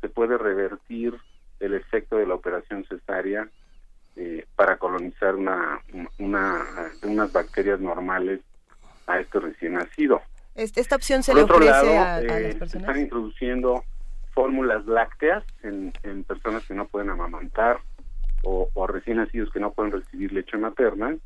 se 0.00 0.08
puede 0.08 0.36
revertir 0.38 1.14
el 1.60 1.74
efecto 1.74 2.16
de 2.16 2.26
la 2.26 2.34
operación 2.34 2.84
cesárea 2.88 3.48
eh, 4.16 4.44
para 4.56 4.76
colonizar 4.76 5.34
una, 5.36 5.80
una, 6.18 6.64
unas 7.02 7.32
bacterias 7.32 7.80
normales 7.80 8.40
a 9.06 9.20
este 9.20 9.40
recién 9.40 9.74
nacido. 9.74 10.20
Este- 10.54 10.80
Esta 10.80 10.96
opción 10.96 11.22
se 11.22 11.32
Por 11.32 11.38
le 11.38 11.44
otro 11.44 11.56
ofrece 11.56 11.70
lado, 11.72 11.98
a, 11.98 12.14
a 12.16 12.20
eh, 12.20 12.26
las 12.26 12.52
se 12.52 12.58
personas. 12.58 12.88
están 12.88 13.00
introduciendo 13.02 13.84
fórmulas 14.34 14.84
lácteas 14.86 15.44
en, 15.62 15.92
en 16.02 16.24
personas 16.24 16.66
que 16.66 16.74
no 16.74 16.86
pueden 16.88 17.10
amamantar 17.10 17.78
o, 18.42 18.68
o 18.74 18.86
recién 18.86 19.18
nacidos 19.18 19.50
que 19.52 19.60
no 19.60 19.72
pueden 19.72 19.92
recibir 19.92 20.32
leche 20.32 20.56
materna. 20.58 21.16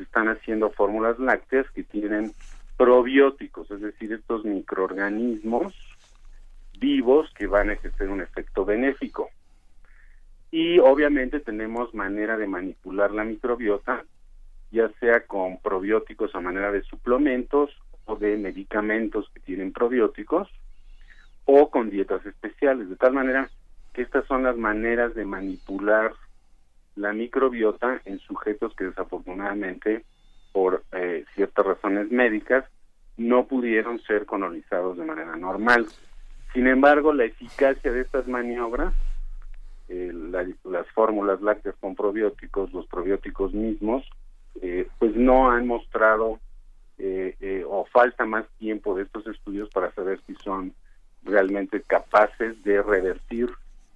Están 0.00 0.28
haciendo 0.28 0.70
fórmulas 0.70 1.18
lácteas 1.18 1.70
que 1.70 1.84
tienen 1.84 2.32
probióticos, 2.76 3.70
es 3.70 3.80
decir, 3.80 4.12
estos 4.12 4.44
microorganismos 4.44 5.74
vivos 6.78 7.30
que 7.34 7.46
van 7.46 7.68
a 7.68 7.74
ejercer 7.74 8.08
un 8.08 8.22
efecto 8.22 8.64
benéfico. 8.64 9.28
Y 10.50 10.78
obviamente 10.78 11.40
tenemos 11.40 11.94
manera 11.94 12.36
de 12.36 12.46
manipular 12.46 13.12
la 13.12 13.22
microbiota, 13.24 14.04
ya 14.70 14.88
sea 14.98 15.26
con 15.26 15.58
probióticos 15.58 16.34
a 16.34 16.40
manera 16.40 16.72
de 16.72 16.82
suplementos 16.82 17.70
o 18.06 18.16
de 18.16 18.36
medicamentos 18.36 19.30
que 19.34 19.40
tienen 19.40 19.72
probióticos 19.72 20.48
o 21.44 21.70
con 21.70 21.90
dietas 21.90 22.24
especiales, 22.26 22.88
de 22.88 22.96
tal 22.96 23.12
manera 23.12 23.50
que 23.92 24.02
estas 24.02 24.26
son 24.26 24.44
las 24.44 24.56
maneras 24.56 25.14
de 25.14 25.24
manipular 25.24 26.12
la 26.96 27.12
microbiota 27.12 28.00
en 28.04 28.18
sujetos 28.20 28.74
que 28.74 28.84
desafortunadamente 28.84 30.04
por 30.52 30.82
eh, 30.92 31.24
ciertas 31.34 31.64
razones 31.66 32.10
médicas 32.10 32.64
no 33.16 33.46
pudieron 33.46 34.00
ser 34.02 34.26
colonizados 34.26 34.96
de 34.98 35.04
manera 35.04 35.36
normal. 35.36 35.86
Sin 36.52 36.66
embargo, 36.66 37.12
la 37.12 37.24
eficacia 37.24 37.92
de 37.92 38.00
estas 38.00 38.26
maniobras, 38.26 38.92
eh, 39.88 40.10
la- 40.12 40.46
las 40.64 40.86
fórmulas 40.92 41.40
lácteas 41.42 41.74
con 41.80 41.94
probióticos, 41.94 42.72
los 42.72 42.86
probióticos 42.86 43.52
mismos, 43.54 44.04
eh, 44.60 44.88
pues 44.98 45.14
no 45.16 45.50
han 45.50 45.66
mostrado 45.66 46.40
eh, 47.02 47.34
eh, 47.40 47.64
o 47.66 47.86
falta 47.86 48.26
más 48.26 48.46
tiempo 48.58 48.94
de 48.94 49.04
estos 49.04 49.26
estudios 49.26 49.70
para 49.70 49.90
saber 49.92 50.20
si 50.26 50.34
son 50.34 50.74
realmente 51.22 51.80
capaces 51.80 52.62
de 52.62 52.82
revertir 52.82 53.48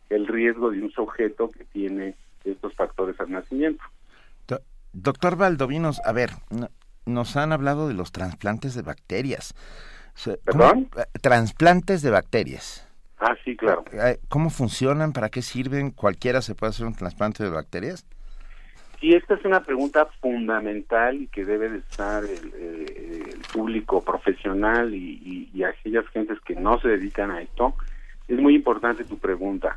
el 0.09 0.27
riesgo 0.27 0.71
de 0.71 0.81
un 0.83 0.91
sujeto 0.91 1.51
que 1.51 1.65
tiene 1.65 2.15
estos 2.53 2.75
factores 2.75 3.19
al 3.21 3.31
nacimiento. 3.31 3.83
Do- 4.47 4.61
Doctor 4.93 5.37
Valdovinos, 5.37 6.01
a 6.05 6.13
ver, 6.13 6.31
no- 6.51 6.71
nos 7.07 7.37
han 7.37 7.53
hablado 7.53 7.89
de 7.89 7.95
los 7.95 8.13
trasplantes 8.13 8.75
de 8.75 8.83
bacterias. 8.83 9.55
Se- 10.15 10.39
¿cómo- 10.51 10.59
¿Perdón? 10.65 10.89
eh, 10.97 11.19
Trasplantes 11.21 12.03
de 12.03 12.11
bacterias. 12.11 12.87
Ah, 13.19 13.35
sí, 13.45 13.57
claro. 13.57 13.85
Eh, 13.93 14.19
¿Cómo 14.29 14.51
funcionan? 14.51 15.13
¿Para 15.13 15.29
qué 15.31 15.41
sirven? 15.43 15.91
¿Cualquiera 15.91 16.43
se 16.43 16.55
puede 16.55 16.71
hacer 16.71 16.87
un 16.87 16.95
trasplante 16.95 17.43
de 17.43 17.51
bacterias? 17.51 18.07
Sí, 19.01 19.13
esta 19.13 19.35
es 19.35 19.45
una 19.45 19.63
pregunta 19.63 20.07
fundamental 20.21 21.21
y 21.23 21.27
que 21.29 21.45
debe 21.45 21.69
de 21.69 21.79
estar 21.79 22.25
el, 22.25 22.53
eh, 22.55 23.25
el 23.35 23.41
público 23.53 24.03
profesional 24.03 24.95
y, 24.95 25.21
y- 25.23 25.51
y 25.59 25.63
aquellas 25.65 26.07
gentes 26.09 26.39
que 26.41 26.55
no 26.55 26.79
se 26.81 26.89
dedican 26.89 27.31
a 27.31 27.43
esto. 27.43 27.75
Es 28.29 28.39
muy 28.39 28.55
importante 28.55 29.05
tu 29.05 29.19
pregunta. 29.19 29.77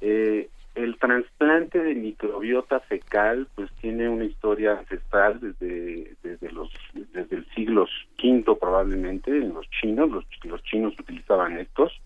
Eh, 0.00 0.48
el 0.74 0.98
trasplante 0.98 1.80
de 1.80 1.94
microbiota 1.94 2.80
fecal 2.80 3.48
pues 3.54 3.70
tiene 3.80 4.08
una 4.08 4.24
historia 4.24 4.78
ancestral 4.78 5.40
desde 5.40 6.16
desde 6.22 6.52
los 6.52 6.70
desde 7.12 7.36
el 7.36 7.46
siglo 7.54 7.86
V 8.22 8.56
probablemente 8.60 9.30
en 9.30 9.52
los 9.52 9.68
chinos 9.70 10.10
los, 10.10 10.24
los 10.44 10.62
chinos 10.62 10.94
utilizaban 10.98 11.58
estos 11.58 12.00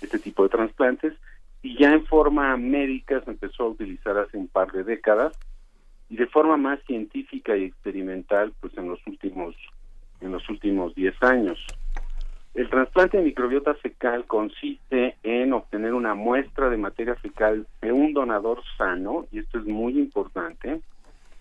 este 0.00 0.18
tipo 0.18 0.44
de 0.44 0.50
trasplantes 0.50 1.14
y 1.62 1.76
ya 1.78 1.92
en 1.92 2.04
forma 2.06 2.56
médica 2.56 3.20
se 3.22 3.30
empezó 3.30 3.64
a 3.64 3.68
utilizar 3.70 4.16
hace 4.18 4.36
un 4.36 4.46
par 4.46 4.70
de 4.70 4.84
décadas 4.84 5.36
y 6.08 6.16
de 6.16 6.26
forma 6.26 6.56
más 6.56 6.78
científica 6.86 7.56
y 7.56 7.64
experimental 7.64 8.52
pues 8.60 8.76
en 8.78 8.88
los 8.88 9.04
últimos 9.06 9.56
en 10.20 10.32
los 10.32 10.48
últimos 10.48 10.94
10 10.94 11.22
años. 11.22 11.66
El 12.56 12.70
trasplante 12.70 13.18
de 13.18 13.22
microbiota 13.22 13.74
fecal 13.74 14.24
consiste 14.24 15.16
en 15.22 15.52
obtener 15.52 15.92
una 15.92 16.14
muestra 16.14 16.70
de 16.70 16.78
materia 16.78 17.14
fecal 17.16 17.66
de 17.82 17.92
un 17.92 18.14
donador 18.14 18.62
sano, 18.78 19.26
y 19.30 19.40
esto 19.40 19.58
es 19.58 19.66
muy 19.66 19.98
importante, 19.98 20.80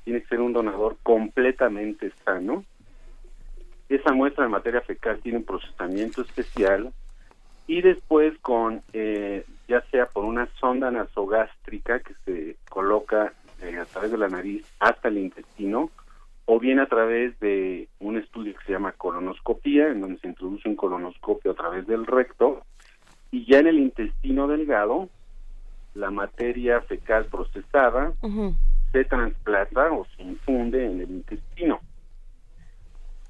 tiene 0.03 0.21
que 0.21 0.27
ser 0.27 0.41
un 0.41 0.51
donador 0.51 0.97
completamente 1.03 2.11
sano. 2.25 2.65
Esa 3.87 4.11
muestra 4.11 4.43
de 4.43 4.49
materia 4.49 4.81
fecal 4.81 5.19
tiene 5.19 5.37
un 5.37 5.45
procesamiento 5.45 6.21
especial 6.21 6.91
y 7.65 7.81
después 7.81 8.37
con, 8.39 8.81
eh, 8.91 9.45
ya 9.69 9.79
sea 9.91 10.07
por 10.07 10.25
una 10.25 10.49
sonda 10.59 10.91
nasogástrica 10.91 12.01
que 12.01 12.13
se 12.25 12.57
coloca 12.67 13.31
eh, 13.61 13.77
a 13.77 13.85
través 13.85 14.11
de 14.11 14.17
la 14.17 14.27
nariz 14.27 14.65
hasta 14.81 15.07
el 15.07 15.19
intestino, 15.19 15.91
o 16.45 16.59
bien 16.59 16.79
a 16.79 16.87
través 16.87 17.37
de 17.39 17.87
un 17.99 18.17
estudio 18.17 18.53
que 18.55 18.65
se 18.65 18.73
llama 18.73 18.91
colonoscopía, 18.93 19.87
en 19.87 20.01
donde 20.01 20.19
se 20.19 20.27
introduce 20.27 20.69
un 20.69 20.75
colonoscopio 20.75 21.51
a 21.51 21.55
través 21.55 21.87
del 21.87 22.05
recto, 22.05 22.63
y 23.31 23.45
ya 23.45 23.59
en 23.59 23.67
el 23.67 23.79
intestino 23.79 24.47
delgado, 24.47 25.09
la 25.95 26.11
materia 26.11 26.81
fecal 26.81 27.25
procesada 27.25 28.13
se 28.91 29.05
trasplanta 29.05 29.91
o 29.91 30.05
se 30.15 30.23
infunde 30.23 30.85
en 30.85 31.01
el 31.01 31.09
intestino. 31.09 31.79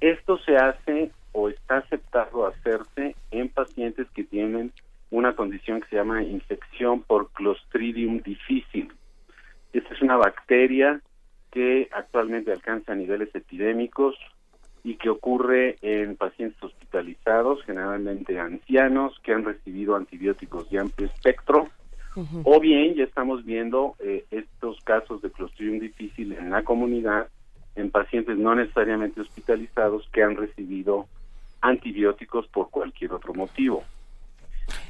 Esto 0.02 0.38
se 0.40 0.58
hace 0.58 1.12
o 1.32 1.50
está 1.50 1.78
aceptado 1.78 2.46
hacerse 2.46 3.16
en 3.32 3.50
pacientes 3.50 4.08
que 4.14 4.24
tienen 4.24 4.72
una 5.10 5.36
condición 5.36 5.82
que 5.82 5.88
se 5.90 5.96
llama 5.96 6.24
infección 6.24 7.02
por 7.04 7.32
Clostridium 7.32 8.22
difficile. 8.22 8.90
Esta 9.74 9.94
es 9.94 10.02
una 10.02 10.18
bacteria 10.18 11.02
que 11.56 11.88
actualmente 11.94 12.52
alcanza 12.52 12.94
niveles 12.94 13.34
epidémicos 13.34 14.14
y 14.84 14.96
que 14.96 15.10
ocurre 15.10 15.78
en 15.82 16.18
pacientes 16.18 16.62
hospitalizados, 16.62 17.64
generalmente 17.64 18.38
ancianos, 18.38 19.18
que 19.24 19.32
han 19.32 19.46
recibido 19.46 19.96
antibióticos 19.96 20.70
de 20.70 20.80
amplio 20.80 21.08
espectro, 21.08 21.70
o 22.44 22.60
bien 22.60 22.96
ya 22.96 23.06
estamos 23.06 23.46
viendo 23.46 23.96
eh, 24.00 24.26
estos 24.32 24.82
casos 24.82 25.22
de 25.22 25.32
Clostridium 25.32 25.80
difficile 25.80 26.38
en 26.38 26.50
la 26.50 26.64
comunidad, 26.64 27.30
en 27.76 27.90
pacientes 27.90 28.38
no 28.38 28.54
necesariamente 28.54 29.22
hospitalizados 29.22 30.10
que 30.12 30.24
han 30.24 30.36
recibido 30.36 31.08
antibióticos 31.62 32.48
por 32.48 32.70
cualquier 32.70 33.14
otro 33.14 33.34
motivo. 33.34 33.86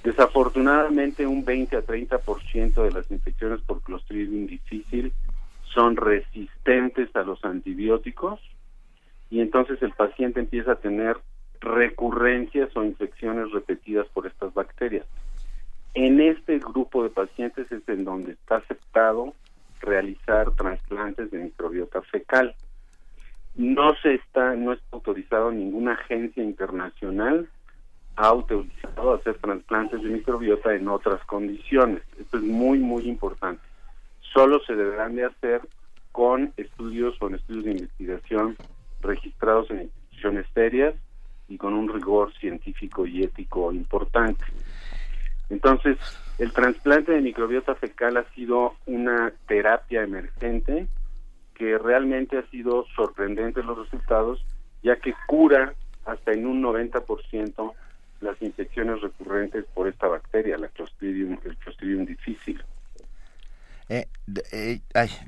Desafortunadamente, 0.03 1.27
un 1.27 1.45
20 1.45 1.77
a 1.77 1.85
30% 1.85 2.83
de 2.83 2.91
las 2.91 3.09
infecciones 3.11 3.61
por 3.61 3.81
Clostridium 3.81 4.47
difficile 4.47 5.11
son 5.73 5.95
resistentes 5.97 7.13
a 7.15 7.23
los 7.23 7.43
antibióticos 7.43 8.39
y 9.29 9.41
entonces 9.41 9.81
el 9.81 9.91
paciente 9.91 10.39
empieza 10.39 10.73
a 10.73 10.75
tener 10.75 11.17
recurrencias 11.59 12.75
o 12.75 12.83
infecciones 12.83 13.51
repetidas 13.51 14.07
por 14.09 14.27
estas 14.27 14.53
bacterias. 14.53 15.05
En 15.93 16.19
este 16.19 16.59
grupo 16.59 17.03
de 17.03 17.09
pacientes 17.09 17.71
es 17.71 17.87
en 17.87 18.03
donde 18.03 18.33
está 18.33 18.57
aceptado 18.57 19.33
realizar 19.81 20.51
trasplantes 20.51 21.31
de 21.31 21.39
microbiota 21.39 22.01
fecal. 22.03 22.55
No 23.55 23.95
se 24.01 24.15
está, 24.15 24.55
no 24.55 24.73
está 24.73 24.85
autorizado 24.91 25.51
ninguna 25.51 25.93
agencia 25.93 26.43
internacional 26.43 27.47
ha 28.17 28.27
autorizado 28.27 29.15
hacer 29.15 29.37
trasplantes 29.39 30.01
de 30.01 30.09
microbiota 30.09 30.73
en 30.73 30.87
otras 30.87 31.23
condiciones. 31.25 32.01
Esto 32.19 32.37
es 32.37 32.43
muy, 32.43 32.79
muy 32.79 33.07
importante. 33.07 33.61
Solo 34.35 34.59
se 34.67 34.75
deberán 34.75 35.15
de 35.15 35.23
hacer 35.23 35.61
con 36.11 36.51
estudios 36.57 37.15
o 37.21 37.27
en 37.27 37.35
estudios 37.35 37.63
de 37.63 37.71
investigación 37.71 38.57
registrados 38.99 39.71
en 39.71 39.83
instituciones 39.83 40.45
serias 40.53 40.93
y 41.47 41.57
con 41.57 41.73
un 41.73 41.87
rigor 41.87 42.33
científico 42.33 43.07
y 43.07 43.23
ético 43.23 43.71
importante. 43.71 44.43
Entonces, 45.49 45.97
el 46.37 46.51
trasplante 46.51 47.13
de 47.13 47.21
microbiota 47.21 47.75
fecal 47.75 48.17
ha 48.17 48.25
sido 48.33 48.73
una 48.87 49.31
terapia 49.47 50.03
emergente 50.03 50.87
que 51.53 51.77
realmente 51.77 52.37
ha 52.37 52.45
sido 52.49 52.85
sorprendente 52.93 53.63
los 53.63 53.77
resultados, 53.77 54.45
ya 54.83 54.97
que 54.97 55.13
cura 55.27 55.73
hasta 56.03 56.33
en 56.33 56.45
un 56.45 56.61
90% 56.61 57.73
las 58.19 58.41
infecciones 58.41 58.99
recurrentes 58.99 59.63
por 59.73 59.87
esta 59.87 60.07
bacteria, 60.07 60.57
la 60.57 60.67
Clostridium, 60.67 61.37
el 61.45 61.55
Clostridium 61.55 62.05
difficile. 62.05 62.65
Eh, 63.87 64.07
eh, 64.55 64.79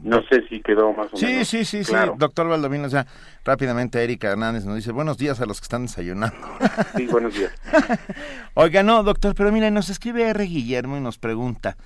no 0.01 0.23
sé 0.23 0.47
si 0.49 0.61
quedó 0.61 0.91
más 0.91 1.13
o 1.13 1.17
sí, 1.17 1.25
menos. 1.25 1.47
Sí, 1.47 1.63
sí, 1.63 1.83
sí, 1.83 1.93
doctor 2.17 2.47
Valdomino. 2.47 2.87
O 2.87 2.89
sea, 2.89 3.05
rápidamente 3.45 4.03
Erika 4.03 4.31
Hernández 4.31 4.65
nos 4.65 4.75
dice 4.75 4.91
buenos 4.91 5.17
días 5.17 5.39
a 5.41 5.45
los 5.45 5.59
que 5.59 5.65
están 5.65 5.83
desayunando. 5.83 6.37
Sí, 6.95 7.05
buenos 7.07 7.35
días. 7.35 7.53
Oiga, 8.55 8.81
no, 8.81 9.03
doctor, 9.03 9.35
pero 9.35 9.51
mira, 9.51 9.69
nos 9.69 9.89
escribe 9.89 10.27
R. 10.29 10.43
Guillermo 10.43 10.97
y 10.97 11.01
nos 11.01 11.19
pregunta. 11.19 11.77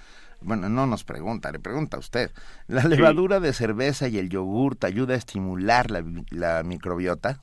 Bueno, 0.42 0.70
no 0.70 0.88
nos 0.88 1.04
pregunta, 1.04 1.52
le 1.52 1.60
pregunta 1.60 1.98
a 1.98 2.00
usted. 2.00 2.32
¿La 2.68 2.84
levadura 2.84 3.40
de 3.40 3.54
cerveza 3.54 4.08
y 4.08 4.18
el 4.18 4.30
yogur 4.30 4.76
te 4.76 4.88
ayuda 4.88 5.14
a 5.14 5.18
estimular 5.18 5.92
la, 5.92 6.04
la 6.32 6.64
microbiota? 6.64 7.42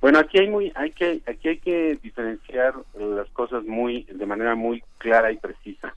Bueno, 0.00 0.18
aquí 0.18 0.38
hay 0.38 0.48
muy, 0.48 0.72
hay 0.74 0.92
que, 0.92 1.22
aquí 1.26 1.48
hay 1.48 1.58
que 1.58 1.98
diferenciar 2.02 2.74
las 2.94 3.28
cosas 3.30 3.64
muy, 3.64 4.04
de 4.04 4.26
manera 4.26 4.54
muy 4.54 4.82
clara 4.98 5.32
y 5.32 5.38
precisa. 5.38 5.94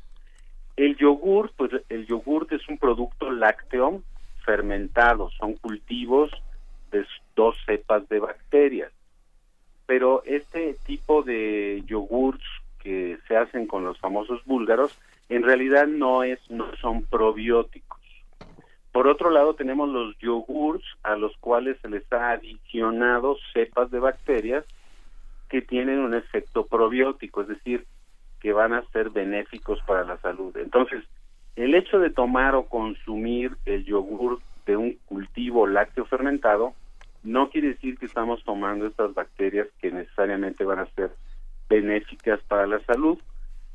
El 0.81 0.97
yogur, 0.97 1.51
pues 1.55 1.69
el 1.89 2.07
yogurt 2.07 2.51
es 2.53 2.67
un 2.67 2.79
producto 2.79 3.29
lácteo 3.29 4.01
fermentado, 4.43 5.29
son 5.29 5.53
cultivos 5.53 6.31
de 6.89 7.05
dos 7.35 7.55
cepas 7.67 8.09
de 8.09 8.17
bacterias. 8.17 8.91
Pero 9.85 10.23
este 10.25 10.75
tipo 10.83 11.21
de 11.21 11.83
yogurts 11.85 12.43
que 12.79 13.19
se 13.27 13.37
hacen 13.37 13.67
con 13.67 13.83
los 13.83 13.99
famosos 13.99 14.43
búlgaros, 14.45 14.97
en 15.29 15.43
realidad 15.43 15.85
no 15.85 16.23
es, 16.23 16.39
no 16.49 16.75
son 16.77 17.03
probióticos. 17.03 18.01
Por 18.91 19.05
otro 19.05 19.29
lado, 19.29 19.53
tenemos 19.53 19.87
los 19.87 20.17
yogurts 20.17 20.87
a 21.03 21.15
los 21.15 21.37
cuales 21.37 21.77
se 21.83 21.89
les 21.89 22.11
ha 22.11 22.31
adicionado 22.31 23.37
cepas 23.53 23.91
de 23.91 23.99
bacterias 23.99 24.65
que 25.47 25.61
tienen 25.61 25.99
un 25.99 26.15
efecto 26.15 26.65
probiótico, 26.65 27.43
es 27.43 27.49
decir, 27.49 27.85
que 28.41 28.51
van 28.51 28.73
a 28.73 28.83
ser 28.91 29.11
benéficos 29.11 29.79
para 29.85 30.03
la 30.03 30.17
salud. 30.17 30.55
Entonces, 30.57 31.03
el 31.55 31.75
hecho 31.75 31.99
de 31.99 32.09
tomar 32.09 32.55
o 32.55 32.65
consumir 32.65 33.55
el 33.65 33.85
yogur 33.85 34.39
de 34.65 34.75
un 34.75 34.97
cultivo 35.05 35.67
lácteo 35.67 36.05
fermentado 36.05 36.73
no 37.23 37.49
quiere 37.49 37.69
decir 37.69 37.97
que 37.97 38.07
estamos 38.07 38.43
tomando 38.43 38.87
estas 38.87 39.13
bacterias 39.13 39.67
que 39.79 39.91
necesariamente 39.91 40.65
van 40.65 40.79
a 40.79 40.87
ser 40.87 41.11
benéficas 41.69 42.39
para 42.47 42.65
la 42.65 42.79
salud 42.85 43.19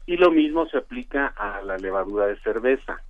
y 0.04 0.16
lo 0.16 0.30
mismo 0.30 0.66
se 0.66 0.78
aplica 0.78 1.28
a 1.28 1.62
la 1.62 1.76
levadura 1.76 2.26
de 2.26 2.38
cerveza. 2.40 3.00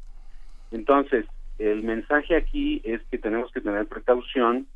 Entonces, 0.70 1.26
el 1.58 1.82
mensaje 1.82 2.36
aquí 2.36 2.82
es 2.84 3.00
que 3.10 3.18
tenemos 3.18 3.50
que 3.52 3.60
tener 3.60 3.86
precaución 3.86 4.66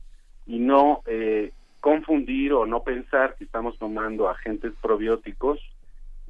y 0.47 0.59
no 0.59 1.03
eh, 1.07 1.53
confundir 1.81 2.55
o 2.55 2.65
no 2.65 2.83
pensar 2.83 3.35
que 3.37 3.45
estamos 3.45 3.79
tomando 3.79 4.29
agentes 4.29 4.73
probióticos 4.81 5.61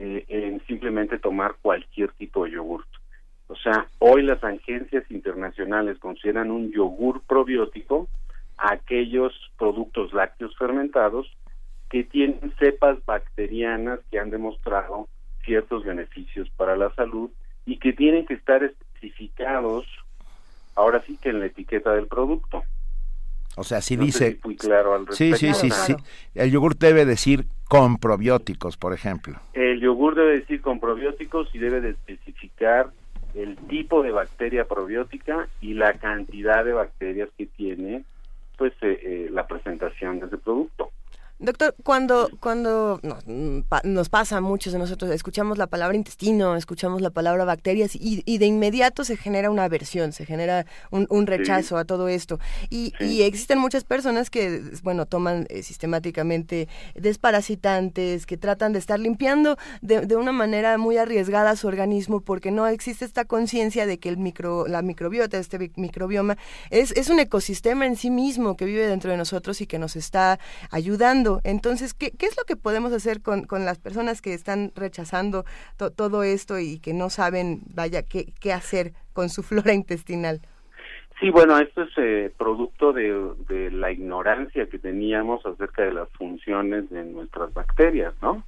eh, 0.02 0.24
en 0.28 0.64
simplemente 0.66 1.18
tomar 1.18 1.56
cualquier 1.60 2.10
tipo 2.12 2.44
de 2.44 2.52
yogur. 2.52 2.86
O 3.48 3.56
sea, 3.56 3.86
hoy 3.98 4.22
las 4.22 4.43
agencias 4.43 5.05
internacionales 5.10 5.98
consideran 5.98 6.51
un 6.51 6.72
yogur 6.72 7.20
probiótico 7.27 8.09
aquellos 8.56 9.35
productos 9.59 10.14
lácteos 10.14 10.56
fermentados 10.56 11.31
que 11.90 12.05
tienen 12.05 12.55
cepas 12.59 13.05
bacterianas 13.05 14.01
que 14.10 14.18
han 14.18 14.31
demostrado 14.31 15.09
ciertos 15.44 15.85
beneficios 15.85 16.48
para 16.56 16.77
la 16.77 16.94
salud 16.94 17.28
y 17.66 17.78
que 17.78 17.93
tienen 17.93 18.24
que 18.24 18.35
estar 18.35 18.64
especificados 18.64 19.86
ahora 20.77 21.02
sí 21.06 21.18
que 21.18 21.28
en 21.28 21.40
la 21.40 21.47
etiqueta 21.47 21.93
del 21.93 22.06
producto. 22.06 22.62
O 23.61 23.65
sea, 23.65 23.81
si 23.82 23.97
dice... 23.97 24.39
muy 24.43 24.57
claro 24.57 24.95
al 24.95 25.07
sí, 25.11 25.35
sí, 25.35 25.53
sí, 25.53 25.70
sí. 25.70 25.95
El 26.35 26.51
yogur 26.51 26.77
debe 26.77 27.05
decir 27.05 27.45
con 27.69 27.99
probióticos, 27.99 28.77
por 28.77 28.95
ejemplo. 28.95 29.39
El 29.53 29.81
yogur 29.81 30.15
debe 30.15 30.39
decir 30.39 30.62
con 30.62 30.81
probióticos 30.81 31.55
y 31.55 31.59
debe 31.59 31.82
de 31.82 31.91
especificar 31.91 32.91
el 33.35 33.57
tipo 33.69 34.03
de 34.03 34.11
bacteria 34.11 34.65
probiótica 34.65 35.47
y 35.61 35.74
la 35.74 35.93
cantidad 35.93 36.65
de 36.65 36.73
bacterias 36.73 37.28
que 37.37 37.47
tiene 37.47 38.05
pues 38.57 38.73
eh, 38.82 38.99
eh, 39.03 39.28
la 39.31 39.47
presentación 39.47 40.20
de 40.20 40.27
ese 40.27 40.39
producto. 40.39 40.91
Doctor, 41.40 41.74
cuando, 41.82 42.28
cuando 42.38 43.00
nos, 43.82 44.08
pasa 44.10 44.36
a 44.36 44.40
muchos 44.42 44.74
de 44.74 44.78
nosotros, 44.78 45.10
escuchamos 45.10 45.56
la 45.56 45.66
palabra 45.66 45.96
intestino, 45.96 46.54
escuchamos 46.54 47.00
la 47.00 47.08
palabra 47.08 47.46
bacterias 47.46 47.92
y, 47.94 48.36
de 48.36 48.44
inmediato 48.44 49.04
se 49.04 49.16
genera 49.16 49.50
una 49.50 49.64
aversión, 49.64 50.12
se 50.12 50.26
genera 50.26 50.66
un, 50.90 51.26
rechazo 51.26 51.78
a 51.78 51.86
todo 51.86 52.08
esto. 52.08 52.38
Y, 52.68 52.92
existen 53.22 53.58
muchas 53.58 53.84
personas 53.84 54.28
que, 54.28 54.62
bueno, 54.82 55.06
toman 55.06 55.46
eh, 55.48 55.62
sistemáticamente 55.62 56.68
desparasitantes, 56.94 58.26
que 58.26 58.36
tratan 58.36 58.74
de 58.74 58.78
estar 58.78 59.00
limpiando 59.00 59.56
de, 59.80 60.16
una 60.16 60.32
manera 60.32 60.76
muy 60.76 60.98
arriesgada 60.98 61.56
su 61.56 61.68
organismo 61.68 62.20
porque 62.20 62.50
no 62.50 62.66
existe 62.66 63.06
esta 63.06 63.24
conciencia 63.24 63.86
de 63.86 63.98
que 63.98 64.10
el 64.10 64.18
micro, 64.18 64.66
la 64.66 64.82
microbiota, 64.82 65.38
este 65.38 65.70
microbioma, 65.76 66.36
es, 66.68 66.92
es 66.92 67.08
un 67.08 67.18
ecosistema 67.18 67.86
en 67.86 67.96
sí 67.96 68.10
mismo 68.10 68.58
que 68.58 68.66
vive 68.66 68.86
dentro 68.86 69.10
de 69.10 69.16
nosotros 69.16 69.62
y 69.62 69.66
que 69.66 69.78
nos 69.78 69.96
está 69.96 70.38
ayudando 70.70 71.30
entonces, 71.44 71.94
¿qué, 71.94 72.12
es 72.19 72.36
lo 72.36 72.44
que 72.44 72.57
podemos 72.57 72.93
hacer 72.93 73.23
con, 73.23 73.47
las 73.51 73.78
personas 73.78 74.23
que 74.23 74.35
están 74.35 74.73
rechazando 74.74 75.44
todo 75.97 76.23
esto 76.23 76.59
y 76.59 76.78
que 76.78 76.94
no 76.94 77.11
saben, 77.11 77.61
vaya, 77.74 78.02
qué, 78.02 78.32
qué 78.40 78.52
hacer 78.52 78.93
con 79.12 79.28
su 79.28 79.43
flora 79.51 79.73
intestinal? 79.73 80.40
Sí, 81.20 81.28
bueno, 81.28 81.59
esto 81.59 81.82
es 81.82 81.90
eh, 81.98 82.32
producto 82.39 82.94
de, 82.94 83.70
la 83.73 83.93
ignorancia 83.93 84.66
que 84.66 84.78
teníamos 84.78 85.44
acerca 85.44 85.82
de 85.85 85.93
las 85.93 86.09
funciones 86.12 86.89
de 86.89 87.05
nuestras 87.05 87.52
bacterias, 87.52 88.15
¿no? 88.23 88.43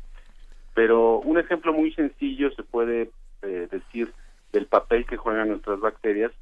Pero 0.74 1.18
un 1.18 1.38
ejemplo 1.38 1.74
muy 1.74 1.92
sencillo 1.92 2.50
se 2.52 2.62
puede 2.62 3.10
eh, 3.42 3.68
decir 3.70 4.10
del 4.52 4.66
papel 4.66 5.04
que 5.04 5.18
juegan 5.18 5.48
nuestras 5.48 5.80
bacterias, 5.80 6.32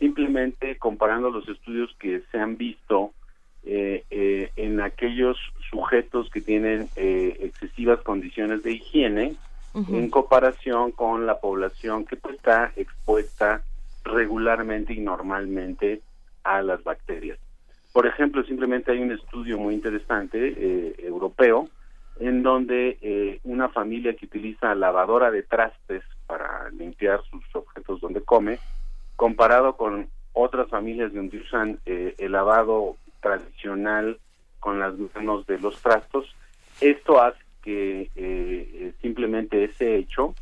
simplemente 0.00 0.76
comparando 0.78 1.30
los 1.30 1.48
estudios 1.48 1.94
que 2.00 2.22
se 2.32 2.38
han 2.38 2.56
visto 2.56 3.12
eh, 3.70 4.04
eh, 4.10 4.50
en 4.56 4.80
aquellos 4.80 5.36
sujetos 5.70 6.30
que 6.30 6.40
tienen 6.40 6.88
eh, 6.96 7.36
excesivas 7.40 8.00
condiciones 8.00 8.62
de 8.62 8.72
higiene 8.72 9.36
en 9.74 10.10
comparación 10.10 10.90
con 10.90 11.26
la 11.26 11.38
población 11.38 12.06
que 12.06 12.16
pues, 12.16 12.36
está 12.36 12.72
expuesta 12.74 13.62
regularmente 14.02 14.94
y 14.94 15.00
normalmente 15.00 16.00
a 16.42 16.62
las 16.62 16.82
bacterias. 16.82 17.38
Por 17.92 18.06
ejemplo, 18.06 18.42
simplemente 18.44 18.90
hay 18.90 19.02
un 19.02 19.12
estudio 19.12 19.58
muy 19.58 19.74
interesante 19.74 20.54
eh, 20.56 20.96
europeo 20.98 21.68
en 22.18 22.42
donde 22.42 23.38
una 23.44 23.68
familia 23.68 24.16
que 24.16 24.26
utiliza 24.26 24.74
lavadora 24.74 25.30
de 25.30 25.42
trastes 25.42 26.02
para 26.26 26.70
limpiar 26.70 27.20
sus 27.30 27.44
objetos 27.54 28.00
donde 28.00 28.22
come, 28.22 28.58
comparado 29.14 29.76
con 29.76 30.08
otras 30.38 30.68
familias 30.68 31.12
donde 31.12 31.38
usan 31.38 31.80
eh, 31.84 32.14
el 32.18 32.32
lavado 32.32 32.96
tradicional 33.20 34.18
con 34.60 34.78
las 34.80 34.94
manos 35.14 35.46
de 35.46 35.58
los 35.58 35.80
trastos, 35.80 36.34
esto 36.80 37.20
hace 37.20 37.38
que 37.62 38.10
eh, 38.14 38.92
simplemente 39.02 39.64
ese 39.64 39.96
hecho 39.96 40.34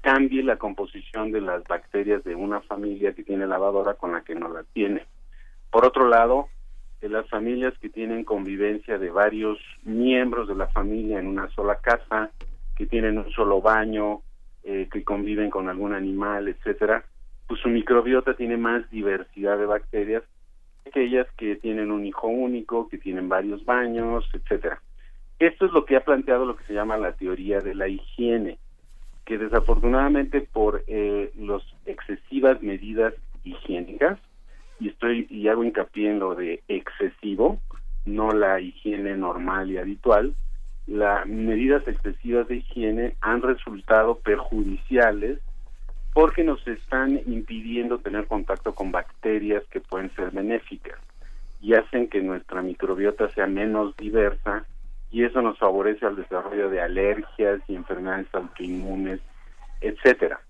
cambie 0.00 0.42
la 0.42 0.56
composición 0.56 1.32
de 1.32 1.40
las 1.40 1.64
bacterias 1.64 2.24
de 2.24 2.34
una 2.34 2.60
familia 2.60 3.12
que 3.12 3.24
tiene 3.24 3.46
lavadora 3.46 3.94
con 3.94 4.12
la 4.12 4.22
que 4.22 4.34
no 4.34 4.48
la 4.48 4.64
tiene. 4.72 5.04
Por 5.70 5.84
otro 5.84 6.08
lado, 6.08 6.48
de 7.00 7.08
las 7.08 7.28
familias 7.28 7.74
que 7.78 7.88
tienen 7.88 8.24
convivencia 8.24 8.98
de 8.98 9.10
varios 9.10 9.58
miembros 9.82 10.48
de 10.48 10.54
la 10.54 10.66
familia 10.68 11.18
en 11.18 11.26
una 11.26 11.48
sola 11.50 11.76
casa, 11.76 12.30
que 12.76 12.86
tienen 12.86 13.18
un 13.18 13.30
solo 13.30 13.60
baño, 13.60 14.22
eh, 14.64 14.88
que 14.90 15.04
conviven 15.04 15.50
con 15.50 15.68
algún 15.68 15.94
animal, 15.94 16.48
etcétera, 16.48 17.04
pues 17.46 17.60
su 17.60 17.68
microbiota 17.68 18.34
tiene 18.34 18.56
más 18.56 18.88
diversidad 18.90 19.58
de 19.58 19.66
bacterias 19.66 20.22
aquellas 20.88 21.26
que 21.36 21.56
tienen 21.56 21.90
un 21.90 22.04
hijo 22.04 22.26
único, 22.26 22.88
que 22.88 22.98
tienen 22.98 23.28
varios 23.28 23.64
baños, 23.64 24.28
etcétera. 24.32 24.80
Esto 25.38 25.66
es 25.66 25.72
lo 25.72 25.84
que 25.84 25.96
ha 25.96 26.00
planteado 26.00 26.44
lo 26.44 26.56
que 26.56 26.64
se 26.64 26.74
llama 26.74 26.96
la 26.96 27.12
teoría 27.12 27.60
de 27.60 27.74
la 27.74 27.86
higiene, 27.86 28.58
que 29.24 29.38
desafortunadamente 29.38 30.40
por 30.40 30.82
eh, 30.88 31.32
las 31.36 31.62
excesivas 31.86 32.60
medidas 32.62 33.14
higiénicas 33.44 34.18
y 34.80 34.88
estoy 34.88 35.26
y 35.30 35.48
hago 35.48 35.64
hincapié 35.64 36.10
en 36.10 36.18
lo 36.18 36.34
de 36.34 36.62
excesivo, 36.68 37.60
no 38.04 38.32
la 38.32 38.60
higiene 38.60 39.16
normal 39.16 39.70
y 39.70 39.78
habitual, 39.78 40.34
las 40.86 41.26
medidas 41.26 41.86
excesivas 41.86 42.48
de 42.48 42.56
higiene 42.56 43.14
han 43.20 43.42
resultado 43.42 44.18
perjudiciales 44.18 45.38
porque 46.18 46.42
nos 46.42 46.66
están 46.66 47.20
impidiendo 47.26 47.98
tener 47.98 48.26
contacto 48.26 48.74
con 48.74 48.90
bacterias 48.90 49.62
que 49.70 49.78
pueden 49.78 50.12
ser 50.16 50.32
benéficas 50.32 50.98
y 51.60 51.74
hacen 51.74 52.08
que 52.08 52.20
nuestra 52.20 52.60
microbiota 52.60 53.28
sea 53.28 53.46
menos 53.46 53.96
diversa 53.96 54.64
y 55.12 55.22
eso 55.22 55.40
nos 55.42 55.56
favorece 55.60 56.04
al 56.06 56.16
desarrollo 56.16 56.70
de 56.70 56.80
alergias 56.80 57.60
y 57.68 57.76
enfermedades 57.76 58.26
autoinmunes, 58.32 59.20
etcétera. 59.80 60.40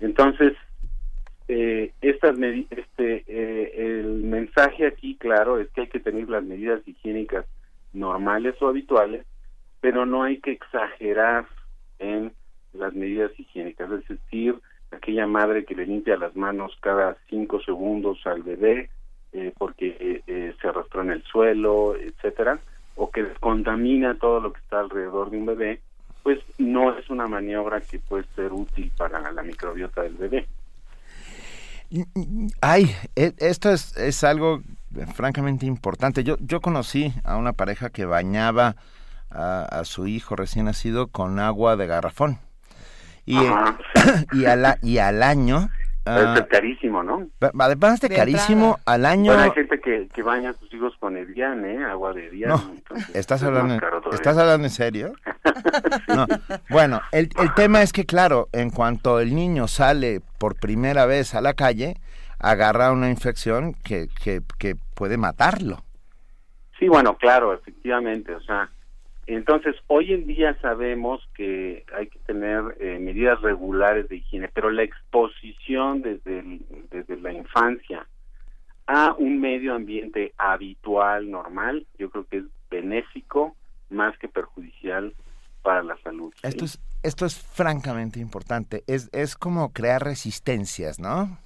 Entonces, 0.00 0.52
eh, 1.48 1.90
estas 2.00 2.36
este 2.70 3.24
eh, 3.26 3.72
el 3.98 4.22
mensaje 4.22 4.86
aquí 4.86 5.16
claro 5.16 5.58
es 5.58 5.68
que 5.70 5.80
hay 5.80 5.88
que 5.88 5.98
tener 5.98 6.28
las 6.28 6.44
medidas 6.44 6.80
higiénicas 6.86 7.44
normales 7.92 8.54
o 8.60 8.68
habituales 8.68 9.26
pero 9.80 10.06
no 10.06 10.22
hay 10.22 10.38
que 10.38 10.52
exagerar 10.52 11.48
en 11.98 12.32
las 12.72 12.94
medidas 12.94 13.32
higiénicas 13.36 13.90
es 13.90 14.06
decir 14.06 14.60
aquella 14.92 15.26
madre 15.26 15.64
que 15.64 15.74
le 15.74 15.86
limpia 15.86 16.16
las 16.16 16.36
manos 16.36 16.76
cada 16.80 17.16
cinco 17.28 17.60
segundos 17.62 18.18
al 18.24 18.42
bebé 18.42 18.90
eh, 19.32 19.52
porque 19.56 20.22
eh, 20.26 20.54
se 20.60 20.68
arrastró 20.68 21.02
en 21.02 21.10
el 21.10 21.22
suelo 21.24 21.96
etcétera 21.96 22.60
o 22.96 23.10
que 23.10 23.22
descontamina 23.22 24.18
todo 24.18 24.40
lo 24.40 24.52
que 24.52 24.60
está 24.60 24.80
alrededor 24.80 25.30
de 25.30 25.38
un 25.38 25.46
bebé 25.46 25.80
pues 26.22 26.38
no 26.58 26.96
es 26.96 27.08
una 27.10 27.26
maniobra 27.26 27.80
que 27.80 27.98
puede 27.98 28.24
ser 28.36 28.52
útil 28.52 28.92
para 28.96 29.32
la 29.32 29.42
microbiota 29.42 30.02
del 30.02 30.14
bebé 30.14 30.46
Ay, 32.62 32.86
e, 33.16 33.34
esto 33.38 33.70
es, 33.70 33.96
es 33.98 34.24
algo 34.24 34.62
francamente 35.14 35.66
importante. 35.66 36.24
Yo, 36.24 36.36
yo 36.40 36.60
conocí 36.60 37.12
a 37.24 37.36
una 37.36 37.52
pareja 37.52 37.90
que 37.90 38.06
bañaba 38.06 38.76
a, 39.30 39.82
su 39.84 40.06
hijo 40.06 40.36
recién 40.36 40.66
nacido 40.66 41.08
con 41.08 41.38
agua 41.38 41.76
de 41.76 41.86
garrafón. 41.86 42.38
Y, 43.24 43.36
y, 44.32 44.44
al, 44.44 44.78
y 44.82 44.98
al 44.98 45.22
año 45.22 45.68
es 46.04 46.12
ah, 46.12 46.46
carísimo, 46.50 47.04
¿no? 47.04 47.28
Además 47.60 48.00
de, 48.00 48.08
carísimo, 48.08 48.80
al 48.86 49.06
año... 49.06 49.32
Bueno, 49.32 49.44
hay 49.44 49.52
gente 49.52 49.80
que, 49.80 50.08
que 50.12 50.22
baña 50.24 50.50
a 50.50 50.52
sus 50.54 50.72
hijos 50.74 50.96
con 50.98 51.16
Evian, 51.16 51.64
¿eh? 51.64 51.84
Agua 51.84 52.12
de 52.12 52.26
Evian. 52.26 52.50
No, 52.50 52.74
¿estás, 53.14 53.44
hablando, 53.44 53.78
¿estás 54.10 54.36
hablando 54.36 54.66
en 54.66 54.72
serio? 54.72 55.12
no. 56.08 56.26
Bueno, 56.68 57.00
el, 57.12 57.30
el 57.38 57.54
tema 57.54 57.82
es 57.82 57.92
que, 57.92 58.04
claro, 58.04 58.48
en 58.50 58.70
cuanto 58.70 59.20
el 59.20 59.32
niño 59.32 59.68
sale 59.68 60.20
por 60.38 60.58
primera 60.58 61.06
vez 61.06 61.36
a 61.36 61.40
la 61.40 61.54
calle, 61.54 61.94
agarra 62.40 62.90
una 62.90 63.08
infección 63.08 63.74
que, 63.74 64.08
que, 64.24 64.40
que 64.58 64.74
puede 64.96 65.18
matarlo. 65.18 65.84
Sí, 66.80 66.88
bueno, 66.88 67.16
claro, 67.16 67.54
efectivamente, 67.54 68.34
o 68.34 68.40
sea 68.40 68.68
entonces, 69.34 69.76
hoy 69.86 70.12
en 70.12 70.26
día 70.26 70.58
sabemos 70.60 71.20
que 71.34 71.84
hay 71.94 72.08
que 72.08 72.18
tener 72.20 72.76
eh, 72.80 72.98
medidas 72.98 73.40
regulares 73.40 74.08
de 74.08 74.16
higiene, 74.16 74.48
pero 74.52 74.70
la 74.70 74.82
exposición 74.82 76.02
desde, 76.02 76.60
desde 76.90 77.20
la 77.20 77.32
infancia 77.32 78.06
a 78.86 79.14
un 79.16 79.40
medio 79.40 79.74
ambiente 79.74 80.34
habitual, 80.38 81.30
normal, 81.30 81.86
yo 81.98 82.10
creo 82.10 82.26
que 82.26 82.38
es 82.38 82.44
benéfico 82.70 83.56
más 83.90 84.16
que 84.18 84.28
perjudicial 84.28 85.14
para 85.62 85.82
la 85.82 85.96
salud. 85.98 86.34
Esto 86.42 86.64
es 86.64 86.80
esto 87.02 87.26
es 87.26 87.40
francamente 87.40 88.20
importante. 88.20 88.82
Es 88.86 89.08
es 89.12 89.36
como 89.36 89.72
crear 89.72 90.02
resistencias, 90.04 90.98
¿no? 90.98 91.38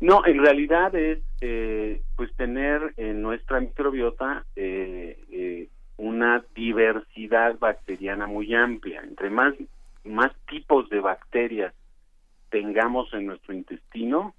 No, 0.00 0.26
en 0.26 0.38
realidad 0.38 0.94
es 0.94 1.20
eh, 1.40 2.02
pues 2.16 2.34
tener 2.34 2.92
en 2.96 3.22
nuestra 3.22 3.60
microbiota 3.60 4.44
eh, 4.56 5.18
eh 5.30 5.68
una 5.96 6.44
diversidad 6.54 7.58
bacteriana 7.58 8.26
muy 8.26 8.54
amplia. 8.54 9.00
Entre 9.02 9.30
más, 9.30 9.54
más 10.04 10.32
tipos 10.48 10.88
de 10.90 11.00
bacterias 11.00 11.74
tengamos 12.50 13.12
en 13.14 13.26
nuestro 13.26 13.54
intestino, 13.54 14.34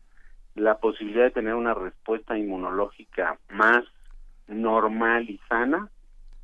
la 0.56 0.78
posibilidad 0.78 1.26
de 1.26 1.32
tener 1.32 1.56
una 1.56 1.74
respuesta 1.74 2.38
inmunológica 2.38 3.40
más 3.50 3.84
normal 4.48 5.30
y 5.30 5.40
sana 5.50 5.90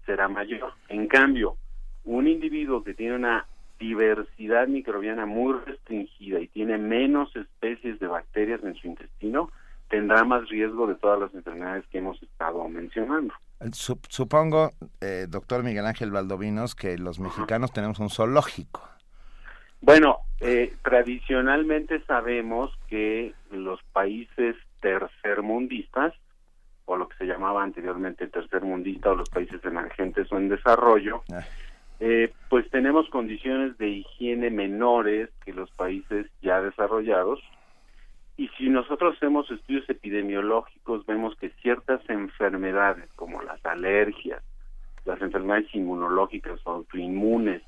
será 0.06 0.28
mayor. 0.28 0.74
En 0.88 1.08
cambio, 1.08 1.58
un 2.06 2.28
individuo 2.28 2.84
que 2.84 2.96
tiene 2.96 3.16
una 3.16 3.46
diversidad 3.80 4.68
microbiana 4.68 5.26
muy 5.26 5.54
restringida 5.66 6.40
y 6.40 6.48
tiene 6.48 6.78
menos 6.78 7.34
especies 7.36 8.00
de 8.00 8.08
bacterias 8.08 8.64
en 8.64 8.76
su 8.76 8.88
intestino, 8.88 9.52
tendrá 9.90 10.24
más 10.24 10.48
riesgo 10.50 10.88
de 10.88 10.96
todas 10.96 11.20
las 11.20 11.34
enfermedades 11.34 11.86
que 11.88 11.98
hemos 11.98 12.22
estado 12.22 12.68
mencionando. 12.70 13.34
Supongo, 13.74 14.72
eh, 15.02 15.26
doctor 15.28 15.64
Miguel 15.64 15.86
Ángel 15.86 16.12
Valdovinos, 16.12 16.76
que 16.76 16.98
los 16.98 17.20
mexicanos 17.20 17.74
tenemos 17.74 18.00
un 18.00 18.10
zoológico. 18.10 18.88
Bueno, 19.82 20.20
eh, 20.40 20.74
tradicionalmente 20.84 22.02
sabemos 22.06 22.72
que 22.88 23.34
los 23.52 23.82
países 23.92 24.56
tercermundistas, 24.82 26.14
o 26.86 26.96
lo 26.96 27.10
que 27.10 27.18
se 27.18 27.26
llamaba 27.26 27.64
anteriormente 27.64 28.28
tercermundista, 28.28 29.12
o 29.12 29.16
los 29.16 29.30
países 29.30 29.64
emergentes 29.66 30.32
o 30.32 30.38
en 30.38 30.50
desarrollo, 30.50 31.24
ah. 31.34 31.44
eh, 32.00 32.32
pues 32.50 32.70
tenemos 32.70 33.10
condiciones 33.10 33.78
de 33.78 33.90
higiene 33.90 34.50
menores 34.50 35.30
que 35.44 35.54
los 35.54 35.70
países 35.72 36.28
ya 36.42 36.62
desarrollados, 36.62 37.42
y 38.40 38.48
si 38.58 38.70
nosotros 38.70 39.18
hacemos 39.18 39.52
estudios 39.52 39.84
epidemiológicos, 39.90 41.06
vemos 41.06 41.36
que 41.36 41.50
ciertas 41.62 42.00
enfermedades 42.10 43.12
como 43.18 43.42
las 43.42 43.64
alergias, 43.66 44.42
las 45.04 45.22
enfermedades 45.22 45.68
inmunológicas 45.76 46.58
o 46.64 46.72
autoinmunes 46.72 47.62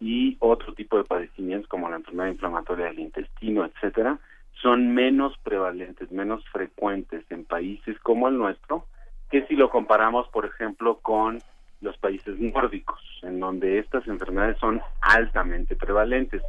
y 0.00 0.36
otro 0.40 0.74
tipo 0.74 0.98
de 0.98 1.04
padecimientos 1.04 1.70
como 1.70 1.88
la 1.88 1.96
enfermedad 1.96 2.28
inflamatoria 2.28 2.84
del 2.84 2.98
intestino, 2.98 3.64
etcétera, 3.64 4.18
son 4.60 4.92
menos 4.92 5.38
prevalentes, 5.42 6.12
menos 6.12 6.46
frecuentes 6.52 7.24
en 7.30 7.46
países 7.46 7.98
como 8.00 8.28
el 8.28 8.36
nuestro, 8.36 8.84
que 9.30 9.46
si 9.46 9.56
lo 9.56 9.70
comparamos, 9.70 10.28
por 10.28 10.44
ejemplo, 10.44 10.98
con 10.98 11.38
los 11.80 11.96
países 11.96 12.38
nórdicos, 12.38 13.00
en 13.22 13.40
donde 13.40 13.78
estas 13.78 14.06
enfermedades 14.06 14.58
son 14.58 14.82
altamente 15.00 15.76
prevalentes. 15.76 16.42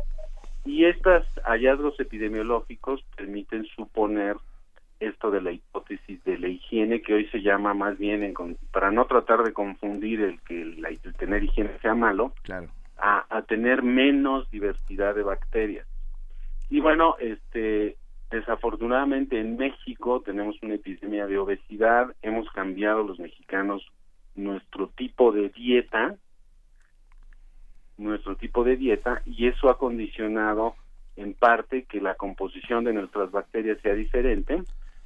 Y 0.65 0.85
estos 0.85 1.23
hallazgos 1.43 1.99
epidemiológicos 1.99 3.03
permiten 3.15 3.65
suponer 3.65 4.35
esto 4.99 5.31
de 5.31 5.41
la 5.41 5.51
hipótesis 5.51 6.23
de 6.23 6.37
la 6.37 6.47
higiene 6.47 7.01
que 7.01 7.13
hoy 7.13 7.27
se 7.27 7.41
llama 7.41 7.73
más 7.73 7.97
bien 7.97 8.23
en, 8.23 8.33
para 8.71 8.91
no 8.91 9.05
tratar 9.05 9.43
de 9.43 9.53
confundir 9.53 10.21
el 10.21 10.41
que 10.41 10.61
el 10.61 10.85
tener 11.17 11.43
higiene 11.43 11.77
sea 11.81 11.95
malo 11.95 12.33
claro. 12.43 12.69
a, 12.97 13.25
a, 13.29 13.41
tener 13.43 13.83
menos 13.83 14.49
diversidad 14.51 15.13
de 15.15 15.23
bacterias 15.23 15.85
y 16.69 16.79
bueno 16.79 17.17
este 17.19 17.97
desafortunadamente 18.31 19.39
en 19.39 19.57
México 19.57 20.21
tenemos 20.21 20.55
una 20.61 20.75
epidemia 20.75 21.27
de 21.27 21.37
obesidad 21.37 22.15
hemos 22.21 22.49
cambiado 22.51 23.03
los 23.03 23.19
mexicanos 23.19 23.85
nuestro 24.35 24.87
tipo 24.95 25.31
de 25.31 25.49
dieta 25.49 26.15
nuestro 27.97 28.35
tipo 28.35 28.63
de 28.63 28.75
dieta 28.75 29.21
y 29.25 29.47
eso 29.47 29.69
ha 29.69 29.77
condicionado 29.77 30.75
en 31.15 31.33
parte 31.33 31.83
que 31.83 32.01
la 32.01 32.15
composición 32.15 32.83
de 32.83 32.93
nuestras 32.93 33.31
bacterias 33.31 33.79
sea 33.81 33.93
diferente, 33.93 34.63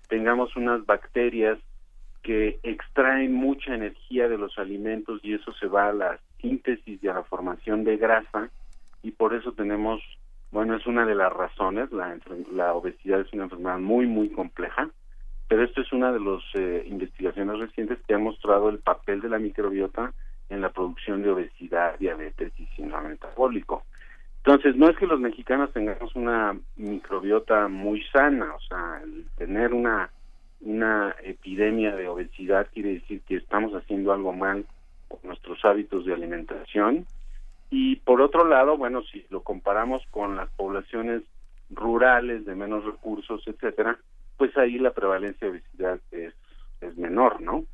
tengamos 0.08 0.56
unas 0.56 0.86
bacterias 0.86 1.60
que 2.24 2.60
extraen 2.64 3.34
mucha 3.34 3.76
energía 3.76 4.28
de 4.28 4.38
los 4.38 4.58
alimentos 4.58 5.22
y 5.24 5.36
eso 5.36 5.54
se 5.54 5.68
va 5.68 5.90
a 5.90 5.94
la 5.94 6.20
síntesis 6.42 7.02
y 7.02 7.08
a 7.08 7.14
la 7.14 7.24
formación 7.24 7.84
de 7.84 7.98
grasa 7.98 8.50
y 9.04 9.12
por 9.12 9.34
eso 9.34 9.54
tenemos, 9.54 10.02
bueno, 10.52 10.76
es 10.76 10.86
una 10.86 11.06
de 11.06 11.16
las 11.16 11.32
razones, 11.32 11.92
la, 11.92 12.18
la 12.52 12.74
obesidad 12.74 13.22
es 13.22 13.32
una 13.34 13.44
enfermedad 13.44 13.80
muy, 13.80 14.08
muy 14.08 14.30
compleja, 14.30 14.90
pero 15.48 15.64
esto 15.64 15.82
es 15.82 15.92
una 15.94 16.12
de 16.12 16.20
las 16.20 16.44
eh, 16.56 16.84
investigaciones 16.88 17.60
recientes 17.60 18.00
que 18.08 18.14
ha 18.14 18.20
mostrado 18.20 18.70
el 18.70 18.80
papel 18.80 19.22
de 19.22 19.30
la 19.30 19.40
microbiota 19.40 20.14
en 20.50 20.62
la 20.62 20.70
producción 20.70 21.22
de 21.22 21.32
obesidad, 21.32 21.98
diabetes 22.00 22.52
y 22.58 22.66
síndrome 22.76 23.10
metabólico. 23.10 23.84
Entonces, 24.38 24.76
no 24.76 24.90
es 24.90 24.98
que 24.98 25.06
los 25.06 25.20
mexicanos 25.20 25.72
tengamos 25.74 26.16
una 26.16 26.58
microbiota 26.78 27.68
muy 27.68 28.04
sana, 28.12 28.56
o 28.56 28.60
sea, 28.62 29.02
el 29.04 29.26
tener 29.38 29.74
una 29.74 30.10
una 30.62 31.16
epidemia 31.24 31.96
de 31.96 32.08
obesidad 32.08 32.68
quiere 32.74 32.96
decir 32.96 33.22
que 33.22 33.38
estamos 33.38 33.74
haciendo 33.74 34.12
algo 34.12 34.34
mal 34.34 34.66
con 35.08 35.20
nuestros 35.24 35.64
hábitos 35.64 36.06
de 36.06 36.14
alimentación 36.14 37.06
y 37.70 37.98
por 37.98 38.22
otro 38.22 38.48
lado, 38.48 38.78
bueno, 38.78 39.04
si 39.04 39.26
lo 39.30 39.42
comparamos 39.42 40.02
con 40.10 40.36
las 40.36 40.50
poblaciones 40.52 41.22
rurales 41.70 42.46
de 42.46 42.56
menos 42.56 42.84
recursos, 42.84 43.44
etcétera, 43.46 43.98
pues 44.38 44.58
ahí 44.58 44.80
la 44.80 44.92
prevalencia 44.92 45.48
de 45.48 45.52
obesidad 45.52 46.00
es, 46.12 46.34
es 46.82 46.98
menor, 46.98 47.42
¿no? 47.42 47.66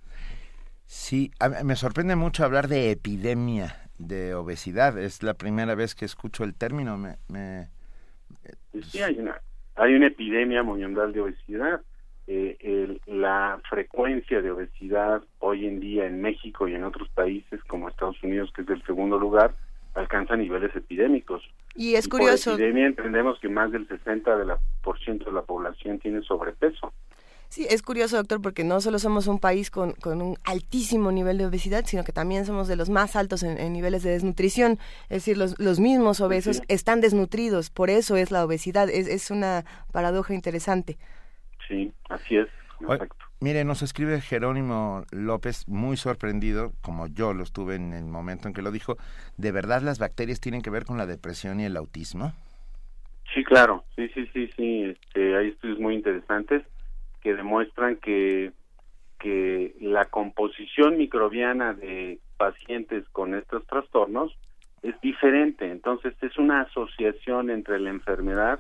Sí, 0.85 1.31
me 1.63 1.75
sorprende 1.75 2.15
mucho 2.15 2.43
hablar 2.43 2.67
de 2.67 2.91
epidemia 2.91 3.89
de 3.97 4.35
obesidad. 4.35 4.97
Es 4.97 5.23
la 5.23 5.33
primera 5.33 5.75
vez 5.75 5.95
que 5.95 6.05
escucho 6.05 6.43
el 6.43 6.53
término. 6.53 6.97
Me, 6.97 7.17
me... 7.27 7.69
Sí, 8.83 9.01
hay 9.01 9.17
una, 9.17 9.41
hay 9.75 9.95
una 9.95 10.07
epidemia 10.07 10.63
mundial 10.63 11.13
de 11.13 11.21
obesidad 11.21 11.81
eh, 12.27 12.97
la 13.05 13.59
frecuencia 13.69 14.41
de 14.41 14.49
obesidad 14.49 15.21
hoy 15.39 15.67
en 15.67 15.79
día 15.79 16.07
en 16.07 16.21
México 16.21 16.67
y 16.67 16.73
en 16.73 16.83
otros 16.83 17.07
países 17.09 17.63
como 17.65 17.87
Estados 17.87 18.21
Unidos, 18.23 18.51
que 18.55 18.63
es 18.63 18.69
el 18.69 18.83
segundo 18.83 19.19
lugar, 19.19 19.53
alcanza 19.93 20.35
niveles 20.35 20.75
epidémicos. 20.75 21.43
Y 21.75 21.95
es 21.95 22.07
curioso. 22.07 22.51
Por 22.51 22.59
epidemia 22.59 22.87
entendemos 22.87 23.39
que 23.39 23.49
más 23.49 23.71
del 23.71 23.87
60% 23.87 24.37
de 24.37 24.45
la, 24.45 24.57
por 24.81 24.99
ciento 24.99 25.25
de 25.25 25.33
la 25.33 25.43
población 25.43 25.99
tiene 25.99 26.21
sobrepeso. 26.23 26.93
Sí, 27.55 27.65
es 27.69 27.81
curioso, 27.81 28.17
doctor, 28.17 28.41
porque 28.41 28.65
no 28.65 28.81
solo 28.81 28.99
somos 28.99 29.27
un 29.27 29.39
país 29.39 29.71
con, 29.71 29.93
con 29.93 30.21
un 30.21 30.35
altísimo 30.43 31.13
nivel 31.13 31.37
de 31.37 31.45
obesidad, 31.45 31.85
sino 31.85 32.03
que 32.03 32.11
también 32.11 32.45
somos 32.45 32.67
de 32.67 32.75
los 32.75 32.89
más 32.89 33.15
altos 33.15 33.43
en, 33.43 33.71
niveles 33.71 34.03
de 34.03 34.09
desnutrición. 34.09 34.73
Es 35.03 35.23
decir, 35.23 35.37
los, 35.37 35.57
los 35.57 35.79
mismos 35.79 36.19
obesos 36.19 36.61
están 36.67 36.99
desnutridos, 36.99 37.69
por 37.69 37.89
eso 37.89 38.17
es 38.17 38.29
la 38.29 38.43
obesidad. 38.43 38.89
Es, 38.89 39.07
es 39.07 39.31
una 39.31 39.63
paradoja 39.93 40.33
interesante. 40.33 40.97
Sí, 41.65 41.93
así 42.09 42.35
es. 42.35 42.49
mire, 43.39 43.63
nos 43.63 43.83
escribe 43.83 44.19
Jerónimo 44.19 45.05
López, 45.11 45.65
muy 45.69 45.95
sorprendido, 45.95 46.73
como 46.81 47.07
yo 47.07 47.33
lo 47.33 47.43
estuve 47.43 47.75
en 47.75 47.93
el 47.93 48.03
momento 48.03 48.49
en 48.49 48.53
que 48.53 48.63
lo 48.63 48.71
dijo, 48.71 48.97
¿de 49.37 49.53
verdad 49.53 49.81
las 49.81 49.97
bacterias 49.97 50.41
tienen 50.41 50.61
que 50.61 50.71
ver 50.71 50.83
con 50.83 50.97
la 50.97 51.05
depresión 51.05 51.61
y 51.61 51.63
el 51.63 51.77
autismo? 51.77 52.33
Sí, 53.33 53.45
claro, 53.45 53.85
sí, 53.95 54.09
sí, 54.13 54.29
sí, 54.33 54.49
sí. 54.57 54.83
Este, 54.83 55.37
hay 55.37 55.47
estudios 55.51 55.79
muy 55.79 55.95
interesantes 55.95 56.65
que 57.25 57.33
demuestran 57.33 57.95
que, 57.95 58.51
que 59.17 59.73
la 59.81 60.05
composición 60.05 60.95
microbiana 60.95 61.73
de 61.73 62.19
pacientes 62.37 63.03
con 63.09 63.33
estos 63.33 63.65
trastornos 63.65 64.37
es 64.83 64.93
diferente. 65.01 65.71
Entonces, 65.71 66.13
es 66.21 66.37
una 66.37 66.61
asociación 66.61 67.49
entre 67.49 67.79
la 67.79 67.89
enfermedad 67.89 68.59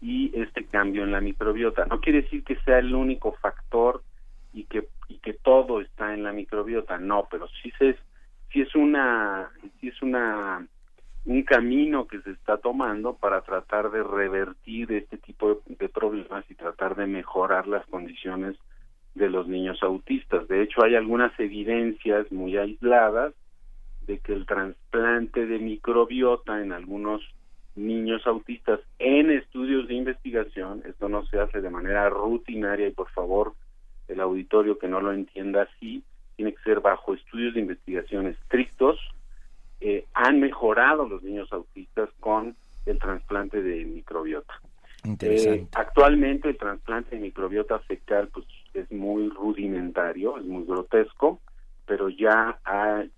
y 0.00 0.30
este 0.40 0.64
cambio 0.66 1.02
en 1.02 1.10
la 1.10 1.20
microbiota. 1.20 1.84
No 1.86 1.98
quiere 1.98 2.22
decir 2.22 2.44
que 2.44 2.54
sea 2.60 2.78
el 2.78 2.94
único 2.94 3.32
factor 3.32 4.04
y 4.54 4.66
que 4.66 4.86
y 5.08 5.18
que 5.18 5.32
todo 5.32 5.80
está 5.80 6.14
en 6.14 6.22
la 6.22 6.30
microbiota, 6.30 6.98
no, 6.98 7.26
pero 7.28 7.48
sí 7.60 7.72
es 7.80 7.96
sí 8.52 8.60
es 8.60 8.72
una 8.76 9.50
sí 9.80 9.88
es 9.88 10.00
una 10.00 10.64
un 11.26 11.42
camino 11.42 12.06
que 12.06 12.20
se 12.22 12.30
está 12.30 12.56
tomando 12.56 13.16
para 13.16 13.42
tratar 13.42 13.90
de 13.90 14.02
revertir 14.02 14.92
este 14.92 15.18
tipo 15.18 15.60
de, 15.66 15.88
problemas 15.88 16.44
y 16.48 16.54
tratar 16.54 16.94
de 16.94 17.06
mejorar 17.06 17.66
las 17.66 17.84
condiciones 17.86 18.56
de 19.16 19.28
los 19.28 19.48
niños 19.48 19.82
autistas. 19.82 20.46
De 20.46 20.62
hecho, 20.62 20.84
hay 20.84 20.94
algunas 20.94 21.38
evidencias 21.40 22.30
muy 22.30 22.56
aisladas 22.56 23.34
de 24.06 24.18
que 24.18 24.34
el 24.34 24.46
trasplante 24.46 25.46
de 25.46 25.58
microbiota 25.58 26.62
en 26.62 26.72
algunos 26.72 27.22
niños 27.74 28.24
autistas 28.26 28.78
en 29.00 29.30
estudios 29.30 29.88
de 29.88 29.94
investigación. 29.94 30.82
Esto 30.86 31.08
no 31.08 31.26
se 31.26 31.40
hace 31.40 31.60
de 31.60 31.70
manera 31.70 32.08
rutinaria 32.08 32.86
y 32.86 32.92
por 32.92 33.10
favor 33.10 33.54
el 34.06 34.20
auditorio 34.20 34.78
que 34.78 34.86
no 34.86 35.00
lo 35.00 35.12
entienda 35.12 35.62
así, 35.62 36.04
tiene 36.36 36.52
que 36.52 36.62
ser 36.62 36.80
bajo 36.80 37.14
estudios 37.14 37.54
de 37.54 37.60
investigación 37.60 38.28
estrictos. 38.28 39.00
Eh, 39.80 40.06
han 40.14 40.40
mejorado 40.40 41.08
los 41.08 41.22
niños 41.22 41.52
autistas 41.52 42.08
con 42.20 42.56
el 42.86 42.98
trasplante 42.98 43.62
de 43.62 43.84
microbiota. 43.84 44.54
Eh, 45.20 45.66
actualmente 45.74 46.48
el 46.48 46.56
trasplante 46.56 47.14
de 47.14 47.22
microbiota 47.22 47.78
fecal 47.80 48.28
pues 48.28 48.46
es 48.74 48.90
muy 48.90 49.28
rudimentario, 49.28 50.38
es 50.38 50.44
muy 50.44 50.64
grotesco, 50.64 51.40
pero 51.86 52.08
ya, 52.08 52.58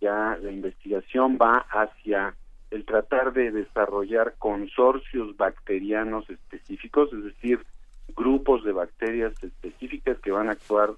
ya 0.01 0.39
la 0.41 0.51
investigación 0.51 1.39
va 1.41 1.65
hacia 1.71 2.35
el 2.71 2.85
tratar 2.85 3.33
de 3.33 3.51
desarrollar 3.51 4.35
consorcios 4.39 5.37
bacterianos 5.37 6.29
específicos, 6.29 7.11
es 7.13 7.25
decir, 7.25 7.65
grupos 8.15 8.65
de 8.65 8.73
bacterias 8.73 9.33
específicas 9.43 10.19
que 10.19 10.31
van 10.31 10.49
a 10.49 10.53
actuar 10.53 10.91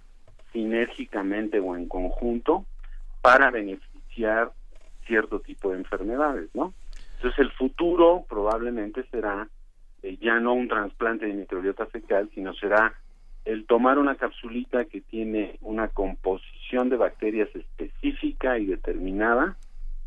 sinérgicamente 0.52 1.60
o 1.60 1.76
en 1.76 1.86
conjunto 1.86 2.64
para 3.22 3.50
beneficiar 3.50 4.52
cierto 5.10 5.40
tipo 5.40 5.70
de 5.70 5.78
enfermedades, 5.78 6.50
¿no? 6.54 6.72
Entonces 7.16 7.40
el 7.40 7.50
futuro 7.50 8.24
probablemente 8.28 9.04
será 9.10 9.48
eh, 10.04 10.16
ya 10.20 10.38
no 10.38 10.54
un 10.54 10.68
trasplante 10.68 11.26
de 11.26 11.34
microbiota 11.34 11.86
fecal, 11.86 12.30
sino 12.32 12.54
será 12.54 12.94
el 13.44 13.66
tomar 13.66 13.98
una 13.98 14.14
capsulita 14.14 14.84
que 14.84 15.00
tiene 15.00 15.58
una 15.62 15.88
composición 15.88 16.90
de 16.90 16.96
bacterias 16.96 17.48
específica 17.56 18.56
y 18.58 18.66
determinada 18.66 19.56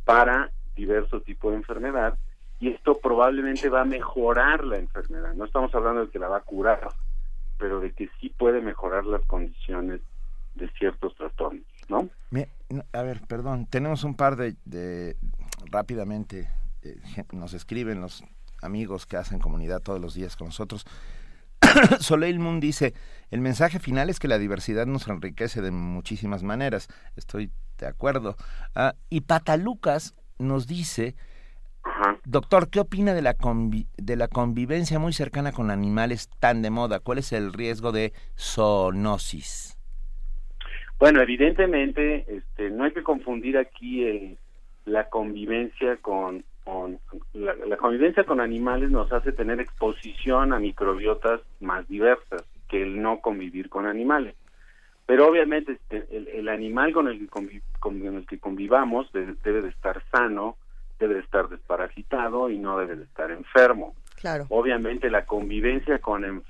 para 0.05 0.51
diverso 0.73 1.19
tipo 1.19 1.51
de 1.51 1.57
enfermedad 1.57 2.17
y 2.61 2.69
esto 2.69 2.97
probablemente 2.99 3.67
va 3.67 3.81
a 3.81 3.85
mejorar 3.85 4.63
la 4.63 4.77
enfermedad. 4.77 5.33
No 5.33 5.43
estamos 5.43 5.75
hablando 5.75 6.05
de 6.05 6.11
que 6.11 6.19
la 6.19 6.29
va 6.29 6.37
a 6.37 6.41
curar, 6.41 6.87
pero 7.57 7.81
de 7.81 7.91
que 7.91 8.09
sí 8.21 8.29
puede 8.29 8.61
mejorar 8.61 9.05
las 9.05 9.21
condiciones 9.25 9.99
de 10.55 10.69
ciertos 10.69 11.13
trastornos, 11.15 11.65
¿no? 11.89 12.09
A 12.93 13.01
ver, 13.01 13.21
perdón, 13.27 13.67
tenemos 13.67 14.03
un 14.03 14.15
par 14.15 14.35
de, 14.35 15.17
rápidamente, 15.71 16.49
eh, 16.81 16.99
nos 17.31 17.53
escriben 17.53 18.01
los 18.01 18.23
amigos 18.61 19.05
que 19.05 19.17
hacen 19.17 19.39
comunidad 19.39 19.81
todos 19.81 19.99
los 19.99 20.13
días 20.13 20.35
con 20.35 20.47
nosotros. 20.47 20.85
Soleil 21.99 22.39
Moon 22.39 22.59
dice, 22.59 22.93
el 23.29 23.41
mensaje 23.41 23.79
final 23.79 24.09
es 24.09 24.19
que 24.19 24.27
la 24.27 24.37
diversidad 24.37 24.85
nos 24.85 25.07
enriquece 25.07 25.61
de 25.61 25.71
muchísimas 25.71 26.43
maneras. 26.43 26.87
Estoy 27.15 27.51
de 27.77 27.87
acuerdo. 27.87 28.35
Ah, 28.75 28.95
y 29.09 29.21
Patalucas 29.21 30.15
nos 30.39 30.67
dice, 30.67 31.15
doctor, 32.25 32.69
¿qué 32.69 32.79
opina 32.79 33.13
de 33.13 33.21
la, 33.21 33.35
de 33.97 34.15
la 34.15 34.27
convivencia 34.27 34.99
muy 34.99 35.13
cercana 35.13 35.51
con 35.51 35.71
animales 35.71 36.29
tan 36.39 36.61
de 36.61 36.69
moda? 36.69 36.99
¿Cuál 36.99 37.19
es 37.19 37.31
el 37.31 37.53
riesgo 37.53 37.91
de 37.91 38.13
zoonosis? 38.37 39.72
Bueno, 41.03 41.19
evidentemente, 41.19 42.23
este, 42.29 42.69
no 42.69 42.85
hay 42.85 42.93
que 42.93 43.03
confundir 43.03 43.57
aquí 43.57 44.37
la 44.85 45.09
convivencia 45.09 45.97
con, 45.97 46.45
la, 47.33 47.75
convivencia 47.75 48.23
con 48.23 48.39
animales 48.39 48.89
nos 48.89 49.11
hace 49.11 49.33
tener 49.33 49.59
exposición 49.59 50.53
a 50.53 50.59
microbiotas 50.59 51.41
más 51.59 51.85
diversas 51.89 52.45
que 52.69 52.83
el 52.83 53.01
no 53.01 53.19
convivir 53.19 53.67
con 53.67 53.85
animales. 53.85 54.35
Pero 55.05 55.27
obviamente 55.27 55.73
este, 55.73 56.07
el, 56.39 56.47
animal 56.47 56.93
con 56.93 57.09
el 57.09 57.19
que, 57.19 57.27
con 57.81 58.01
el 58.01 58.25
que 58.25 58.39
convivamos 58.39 59.11
debe, 59.11 59.61
de 59.61 59.67
estar 59.67 60.01
sano, 60.09 60.55
debe 60.99 61.15
de 61.15 61.19
estar 61.19 61.49
desparasitado 61.49 62.49
y 62.49 62.57
no 62.57 62.79
debe 62.79 62.95
de 62.95 63.03
estar 63.03 63.29
enfermo. 63.29 63.93
Claro. 64.21 64.45
Obviamente 64.47 65.09
la 65.09 65.25
convivencia 65.25 65.99
con, 65.99 66.45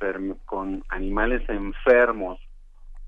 con 0.45 0.83
animales 0.89 1.41
enfermos 1.49 2.39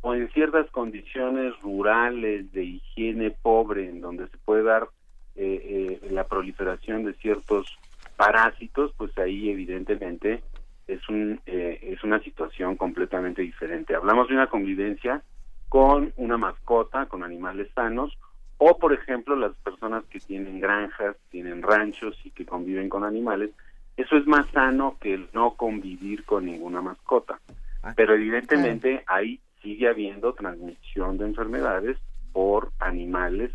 o 0.05 0.13
en 0.13 0.29
ciertas 0.33 0.69
condiciones 0.69 1.59
rurales 1.63 2.51
de 2.51 2.63
higiene 2.63 3.31
pobre 3.31 3.89
en 3.89 4.01
donde 4.01 4.27
se 4.27 4.37
puede 4.37 4.61
dar 4.61 4.87
eh, 5.35 5.99
eh, 6.03 6.11
la 6.11 6.25
proliferación 6.25 7.05
de 7.05 7.15
ciertos 7.15 7.75
parásitos, 8.15 8.93
pues 8.97 9.17
ahí 9.17 9.49
evidentemente 9.49 10.43
es 10.85 11.09
un 11.09 11.41
eh, 11.47 11.79
es 11.81 12.03
una 12.03 12.19
situación 12.19 12.75
completamente 12.75 13.41
diferente. 13.41 13.95
Hablamos 13.95 14.27
de 14.27 14.35
una 14.35 14.45
convivencia 14.45 15.23
con 15.69 16.13
una 16.17 16.37
mascota, 16.37 17.07
con 17.07 17.23
animales 17.23 17.67
sanos, 17.73 18.15
o 18.59 18.77
por 18.77 18.93
ejemplo 18.93 19.35
las 19.35 19.55
personas 19.55 20.05
que 20.05 20.19
tienen 20.19 20.59
granjas, 20.59 21.15
tienen 21.31 21.63
ranchos 21.63 22.15
y 22.23 22.29
que 22.29 22.45
conviven 22.45 22.89
con 22.89 23.03
animales, 23.03 23.49
Eso 23.97 24.17
es 24.17 24.27
más 24.27 24.45
sano 24.51 24.97
que 25.01 25.15
el 25.15 25.29
no 25.33 25.55
convivir 25.55 26.25
con 26.25 26.45
ninguna 26.45 26.79
mascota. 26.81 27.39
Ah, 27.81 27.93
Pero 27.95 28.13
evidentemente 28.13 29.03
ahí 29.07 29.39
sigue 29.65 29.89
habiendo 29.89 30.33
transmisión 30.35 31.17
de 31.17 31.25
enfermedades 31.25 31.97
por 32.31 32.71
animales 32.79 33.49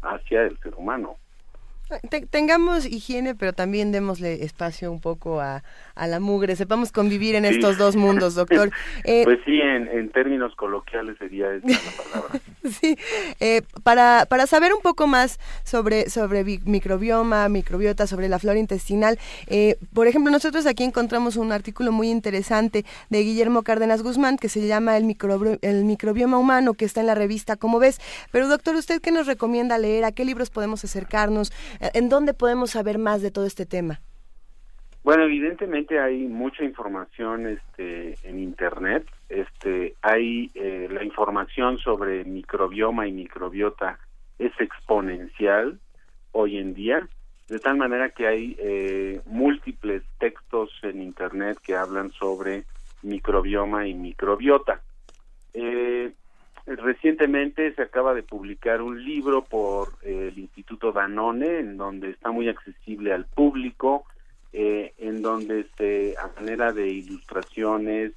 hacia 0.00 0.42
el 0.44 0.58
ser 0.60 0.74
humano. 0.74 1.16
Te- 2.08 2.24
tengamos 2.24 2.86
higiene, 2.86 3.34
pero 3.34 3.52
también 3.52 3.90
démosle 3.92 4.44
espacio 4.44 4.90
un 4.92 5.00
poco 5.00 5.40
a, 5.40 5.62
a 5.96 6.06
la 6.06 6.18
mugre. 6.20 6.54
Sepamos 6.56 6.92
convivir 6.92 7.34
en 7.34 7.44
Sí. 7.44 7.54
estos 7.56 7.76
dos 7.78 7.96
mundos, 7.96 8.36
doctor. 8.36 8.70
Eh, 9.04 9.22
Pues 9.24 9.40
sí, 9.44 9.60
en, 9.60 9.88
en 9.88 10.08
términos 10.10 10.54
coloquiales 10.54 11.18
sería 11.18 11.52
esa 11.52 11.66
la 11.66 12.04
palabra. 12.04 12.40
Sí, 12.80 12.96
eh, 13.40 13.62
para, 13.82 14.26
para 14.26 14.46
saber 14.46 14.72
un 14.72 14.80
poco 14.80 15.06
más 15.06 15.38
sobre, 15.64 16.10
sobre 16.10 16.44
microbioma, 16.44 17.48
microbiota, 17.48 18.06
sobre 18.06 18.28
la 18.28 18.38
flora 18.38 18.58
intestinal, 18.58 19.18
eh, 19.46 19.76
por 19.92 20.06
ejemplo, 20.06 20.30
nosotros 20.30 20.66
aquí 20.66 20.84
encontramos 20.84 21.36
un 21.36 21.52
artículo 21.52 21.92
muy 21.92 22.10
interesante 22.10 22.84
de 23.08 23.22
Guillermo 23.22 23.62
Cárdenas 23.62 24.02
Guzmán 24.02 24.36
que 24.36 24.48
se 24.48 24.66
llama 24.66 24.96
el, 24.96 25.16
el 25.62 25.84
microbioma 25.84 26.38
humano, 26.38 26.74
que 26.74 26.84
está 26.84 27.00
en 27.00 27.06
la 27.06 27.14
revista 27.14 27.56
Como 27.56 27.78
ves. 27.78 28.00
Pero 28.30 28.48
doctor, 28.48 28.76
¿usted 28.76 29.00
qué 29.00 29.10
nos 29.10 29.26
recomienda 29.26 29.78
leer? 29.78 30.04
¿A 30.04 30.12
qué 30.12 30.24
libros 30.24 30.50
podemos 30.50 30.84
acercarnos? 30.84 31.52
¿En 31.80 32.08
dónde 32.08 32.34
podemos 32.34 32.70
saber 32.70 32.98
más 32.98 33.22
de 33.22 33.30
todo 33.30 33.46
este 33.46 33.66
tema? 33.66 34.00
Bueno, 35.02 35.24
evidentemente 35.24 35.98
hay 35.98 36.26
mucha 36.26 36.62
información 36.62 37.46
este, 37.46 38.16
en 38.22 38.38
Internet. 38.38 39.06
Este, 39.28 39.94
hay 40.02 40.50
eh, 40.54 40.88
la 40.90 41.02
información 41.04 41.78
sobre 41.78 42.24
microbioma 42.24 43.08
y 43.08 43.12
microbiota 43.12 43.98
es 44.38 44.52
exponencial 44.58 45.78
hoy 46.32 46.58
en 46.58 46.74
día, 46.74 47.08
de 47.48 47.58
tal 47.58 47.76
manera 47.76 48.10
que 48.10 48.26
hay 48.26 48.56
eh, 48.58 49.20
múltiples 49.26 50.02
textos 50.18 50.70
en 50.82 51.02
Internet 51.02 51.58
que 51.62 51.76
hablan 51.76 52.10
sobre 52.12 52.64
microbioma 53.02 53.86
y 53.86 53.94
microbiota. 53.94 54.80
Eh, 55.52 56.12
recientemente 56.66 57.74
se 57.74 57.82
acaba 57.82 58.14
de 58.14 58.22
publicar 58.22 58.80
un 58.80 59.04
libro 59.04 59.42
por 59.42 59.88
eh, 60.02 60.30
el 60.32 60.38
Instituto 60.38 60.92
Danone, 60.92 61.58
en 61.58 61.76
donde 61.76 62.10
está 62.10 62.30
muy 62.30 62.48
accesible 62.48 63.12
al 63.12 63.26
público, 63.26 64.04
eh, 64.52 64.92
en 64.98 65.22
donde 65.22 65.66
se 65.76 66.14
a 66.18 66.28
manera 66.40 66.72
de 66.72 66.88
ilustraciones 66.88 68.12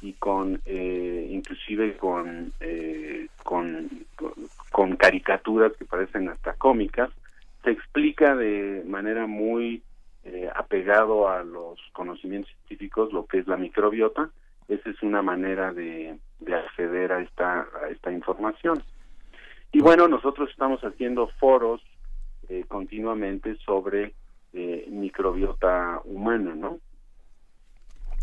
y 0.00 0.12
con 0.14 0.60
eh, 0.64 1.28
inclusive 1.30 1.96
con, 1.96 2.52
eh, 2.60 3.26
con 3.42 4.96
caricaturas 4.96 5.72
que 5.76 5.84
parecen 5.84 6.28
hasta 6.28 6.52
cómicas 6.54 7.10
se 7.64 7.70
explica 7.70 8.36
de 8.36 8.84
manera 8.86 9.26
muy 9.26 9.82
eh, 10.24 10.48
apegado 10.54 11.28
a 11.28 11.42
los 11.42 11.78
conocimientos 11.92 12.52
científicos 12.66 13.12
lo 13.12 13.26
que 13.26 13.38
es 13.38 13.46
la 13.46 13.56
microbiota. 13.56 14.30
Esa 14.68 14.90
es 14.90 15.02
una 15.02 15.22
manera 15.22 15.72
de, 15.72 16.18
de 16.40 16.54
acceder 16.54 17.12
a 17.12 17.20
esta 17.20 17.66
a 17.82 17.88
esta 17.90 18.12
información. 18.12 18.82
Y 19.72 19.80
bueno 19.80 20.08
nosotros 20.08 20.50
estamos 20.50 20.80
haciendo 20.82 21.28
foros 21.40 21.80
eh, 22.48 22.64
continuamente 22.68 23.56
sobre 23.64 24.12
eh, 24.52 24.86
microbiota 24.90 26.00
humana, 26.04 26.54
¿no? 26.54 26.78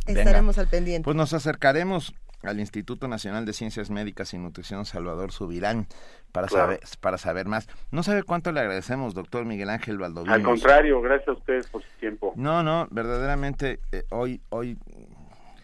Estaremos 0.08 0.58
al 0.58 0.68
pendiente. 0.68 1.04
Pues 1.04 1.16
nos 1.16 1.34
acercaremos 1.34 2.14
al 2.44 2.60
Instituto 2.60 3.08
Nacional 3.08 3.46
de 3.46 3.54
Ciencias 3.54 3.90
Médicas 3.90 4.34
y 4.34 4.38
Nutrición 4.38 4.86
Salvador 4.86 5.32
Subirán 5.32 5.88
para 6.32 6.48
Claro. 6.48 6.66
saber 6.66 6.80
para 7.00 7.18
saber 7.18 7.48
más. 7.48 7.68
No 7.92 8.04
sabe 8.04 8.24
cuánto 8.24 8.52
le 8.52 8.60
agradecemos, 8.60 9.14
doctor 9.14 9.46
Miguel 9.46 9.70
Ángel 9.70 9.98
Valdovinos. 9.98 10.36
Al 10.36 10.44
contrario, 10.44 11.02
gracias 11.02 11.30
a 11.30 11.32
ustedes 11.34 11.68
por 11.68 11.82
su 11.82 11.90
tiempo. 12.00 12.34
No, 12.36 12.62
no, 12.62 12.88
verdaderamente 12.92 13.80
eh, 13.92 14.04
hoy 14.12 14.42
hoy 14.50 14.78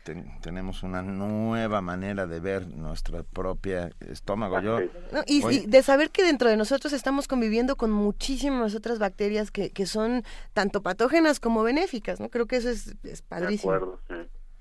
ten- 0.04 0.40
tenemos 0.42 0.84
una 0.84 1.02
nueva 1.02 1.82
manera 1.82 2.26
de 2.28 2.40
ver 2.40 2.68
nuestra 2.68 3.24
propia 3.24 3.92
estómago. 4.00 4.60
Yo 4.62 4.80
No, 5.12 5.22
y, 5.28 5.44
hoy- 5.44 5.56
y 5.64 5.68
de 5.68 5.84
saber 5.84 6.10
que 6.10 6.24
dentro 6.24 6.50
de 6.50 6.58
nosotros 6.58 6.94
estamos 6.94 7.28
conviviendo 7.28 7.76
con 7.76 7.92
muchísimas 7.92 8.76
otras 8.76 9.00
bacterias 9.00 9.52
que, 9.52 9.70
que 9.72 9.86
son 9.86 10.24
tanto 10.54 10.82
patógenas 10.82 11.40
como 11.40 11.64
benéficas, 11.64 12.20
¿no? 12.20 12.30
Creo 12.30 12.46
que 12.48 12.58
eso 12.58 12.70
es, 12.70 12.88
es 13.04 13.22
De 13.22 13.28
padrísimo. 13.28 13.74
acuerdo, 13.74 14.00
sí. 14.10 14.16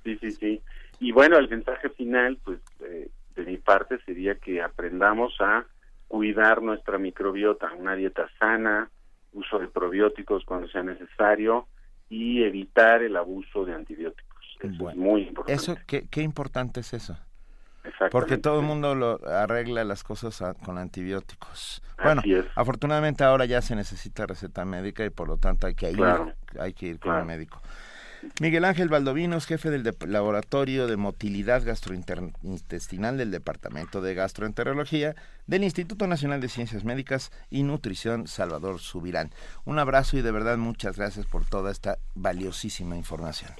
sí, 0.05 0.19
sí, 0.21 0.31
sí. 0.33 0.63
Y 1.01 1.13
bueno, 1.13 1.39
el 1.39 1.49
mensaje 1.49 1.89
final, 1.91 2.39
pues, 2.45 2.61
eh, 2.81 3.09
de 3.37 3.45
mi 3.45 3.57
parte 3.57 3.99
sería 4.05 4.35
que 4.35 4.61
aprendamos 4.63 5.35
a 5.41 5.65
cuidar 6.09 6.61
nuestra 6.63 6.99
microbiota, 6.99 7.73
una 7.73 7.95
dieta 7.95 8.29
sana, 8.39 8.91
uso 9.33 9.59
de 9.61 9.69
probióticos 9.69 10.45
cuando 10.45 10.69
sea 10.69 10.83
necesario 10.83 11.67
y 12.09 12.43
evitar 12.43 13.03
el 13.03 13.17
abuso 13.17 13.65
de 13.65 13.73
antibióticos. 13.75 14.30
Eso 14.63 14.91
es 14.91 14.97
muy 14.97 15.23
importante. 15.23 15.53
eso 15.53 15.77
qué, 15.87 16.07
qué 16.11 16.23
importante 16.23 16.81
es 16.81 16.93
eso. 16.95 17.17
Porque 18.11 18.37
todo 18.37 18.61
el 18.61 18.67
mundo 18.67 18.95
lo 18.95 19.19
arregla 19.27 19.85
las 19.85 20.05
cosas 20.05 20.43
a- 20.43 20.53
con 20.55 20.77
antibióticos. 20.77 21.83
Bueno, 22.03 22.23
afortunadamente 22.55 23.25
ahora 23.25 23.47
ya 23.47 23.63
se 23.63 23.75
necesita 23.75 24.27
receta 24.27 24.65
médica 24.67 25.05
y 25.05 25.11
por 25.11 25.29
lo 25.29 25.39
tanto 25.39 25.67
hay 25.67 25.75
que 25.75 25.91
ir, 25.91 25.97
Claro. 25.97 26.33
hay 26.59 26.75
que 26.75 26.87
ir 26.87 26.99
con 26.99 27.11
Claro. 27.13 27.21
el 27.21 27.27
médico. 27.27 27.61
Miguel 28.39 28.67
Ángel 28.67 28.91
Valdovinos, 28.91 29.47
jefe 29.47 29.71
del 29.71 29.83
dep- 29.83 30.07
Laboratorio 30.07 30.87
de 30.87 30.99
Motilidad 30.99 31.65
Gastrointestinal 31.65 33.17
del 33.17 33.31
Departamento 33.31 34.03
de 34.03 34.15
Gastroenterología 34.15 35.15
del 35.47 35.65
Instituto 35.65 36.07
Nacional 36.07 36.43
de 36.43 36.49
Ciencias 36.51 36.85
Médicas 36.85 37.33
y 37.49 37.63
Nutrición 37.63 38.27
Salvador 38.27 38.79
Subirán. 38.79 39.31
Un 39.65 39.79
abrazo 39.79 40.19
y 40.19 40.23
de 40.23 40.33
verdad 40.33 40.59
muchas 40.59 40.99
gracias 40.99 41.25
por 41.25 41.47
toda 41.47 41.71
esta 41.73 41.97
valiosísima 42.15 42.95
información. 42.95 43.53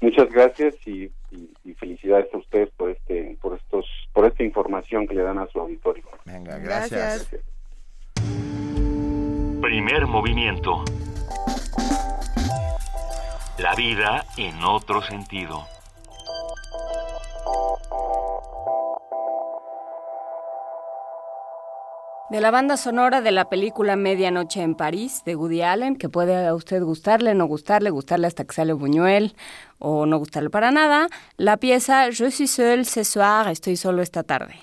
Muchas 0.00 0.28
gracias 0.30 0.74
y, 0.86 1.10
y- 1.30 1.50
y 1.64 1.74
felicidades 1.74 2.32
a 2.32 2.38
ustedes 2.38 2.70
por 2.76 2.90
este, 2.90 3.36
por 3.40 3.56
estos, 3.56 3.84
por 4.12 4.24
esta 4.26 4.42
información 4.44 5.06
que 5.06 5.14
le 5.14 5.22
dan 5.22 5.38
a 5.38 5.46
su 5.48 5.58
auditorio. 5.60 6.04
Venga, 6.24 6.58
gracias. 6.58 7.28
Primer 9.60 10.06
movimiento. 10.06 10.84
La 13.58 13.74
vida 13.74 14.24
en 14.36 14.62
otro 14.62 15.02
sentido. 15.02 15.66
De 22.30 22.42
la 22.42 22.50
banda 22.50 22.76
sonora 22.76 23.22
de 23.22 23.32
la 23.32 23.48
película 23.48 23.96
Medianoche 23.96 24.60
en 24.60 24.74
París 24.74 25.22
de 25.24 25.34
Woody 25.34 25.62
Allen, 25.62 25.96
que 25.96 26.10
puede 26.10 26.46
a 26.46 26.54
usted 26.54 26.82
gustarle, 26.82 27.34
no 27.34 27.46
gustarle, 27.46 27.88
gustarle 27.88 28.26
hasta 28.26 28.44
que 28.44 28.54
sale 28.54 28.74
Buñuel 28.74 29.34
o 29.78 30.04
no 30.04 30.18
gustarle 30.18 30.50
para 30.50 30.70
nada, 30.70 31.08
la 31.38 31.56
pieza 31.56 32.10
Je 32.10 32.30
suis 32.30 32.50
seul 32.50 32.84
ce 32.84 33.04
soir, 33.04 33.48
estoy 33.48 33.76
solo 33.76 34.02
esta 34.02 34.24
tarde. 34.24 34.56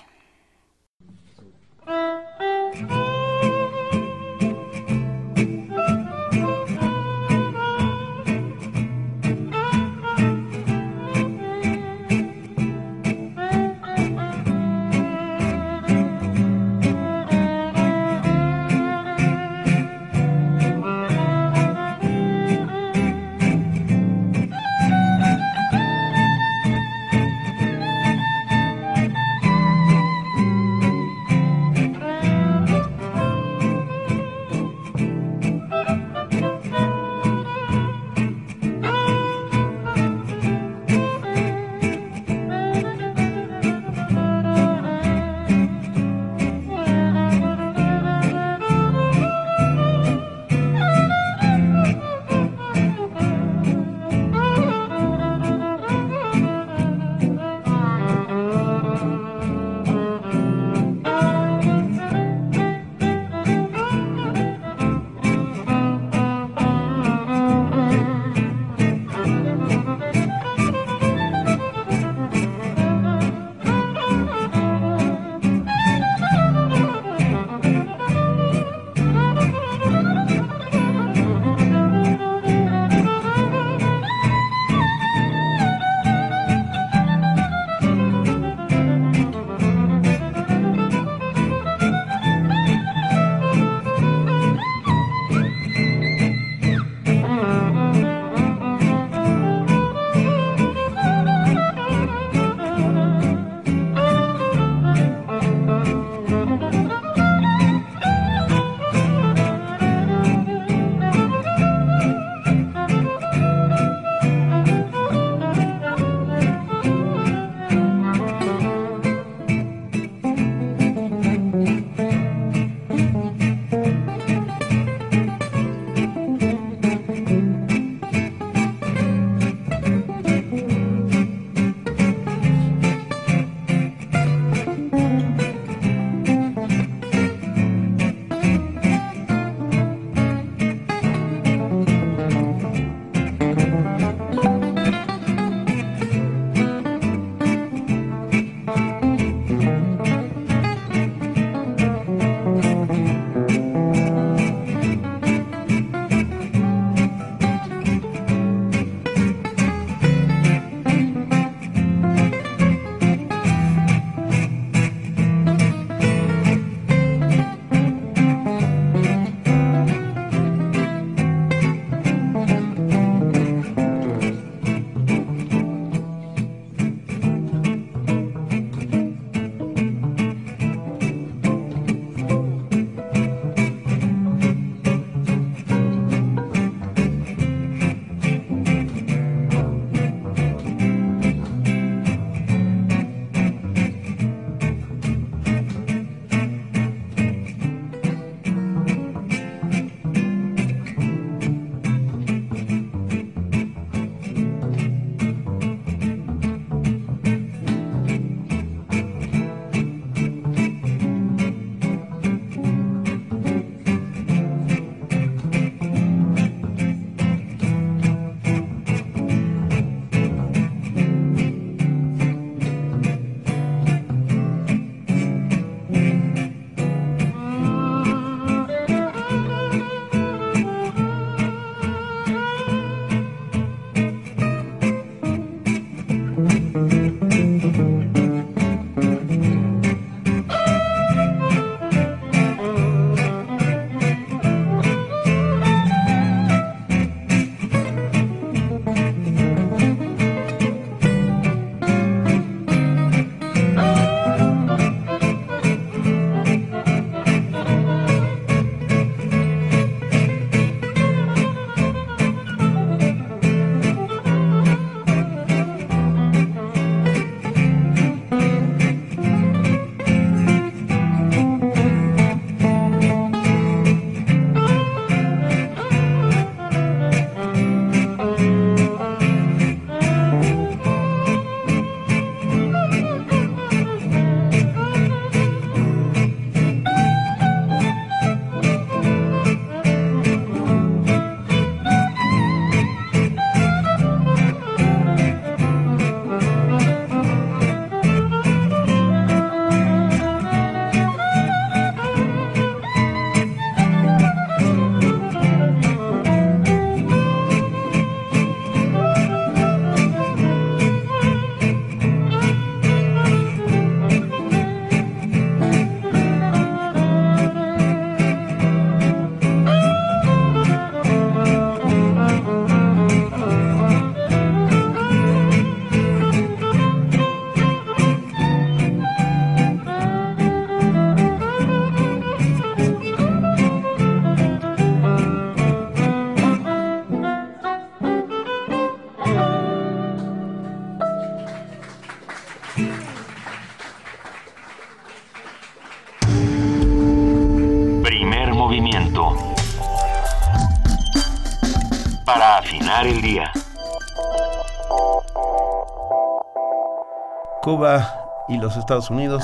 Cuba 357.76 358.20
y 358.48 358.58
los 358.58 358.76
Estados 358.76 359.10
Unidos, 359.10 359.42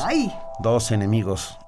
dos 0.61 0.93
enemigos 0.93 1.59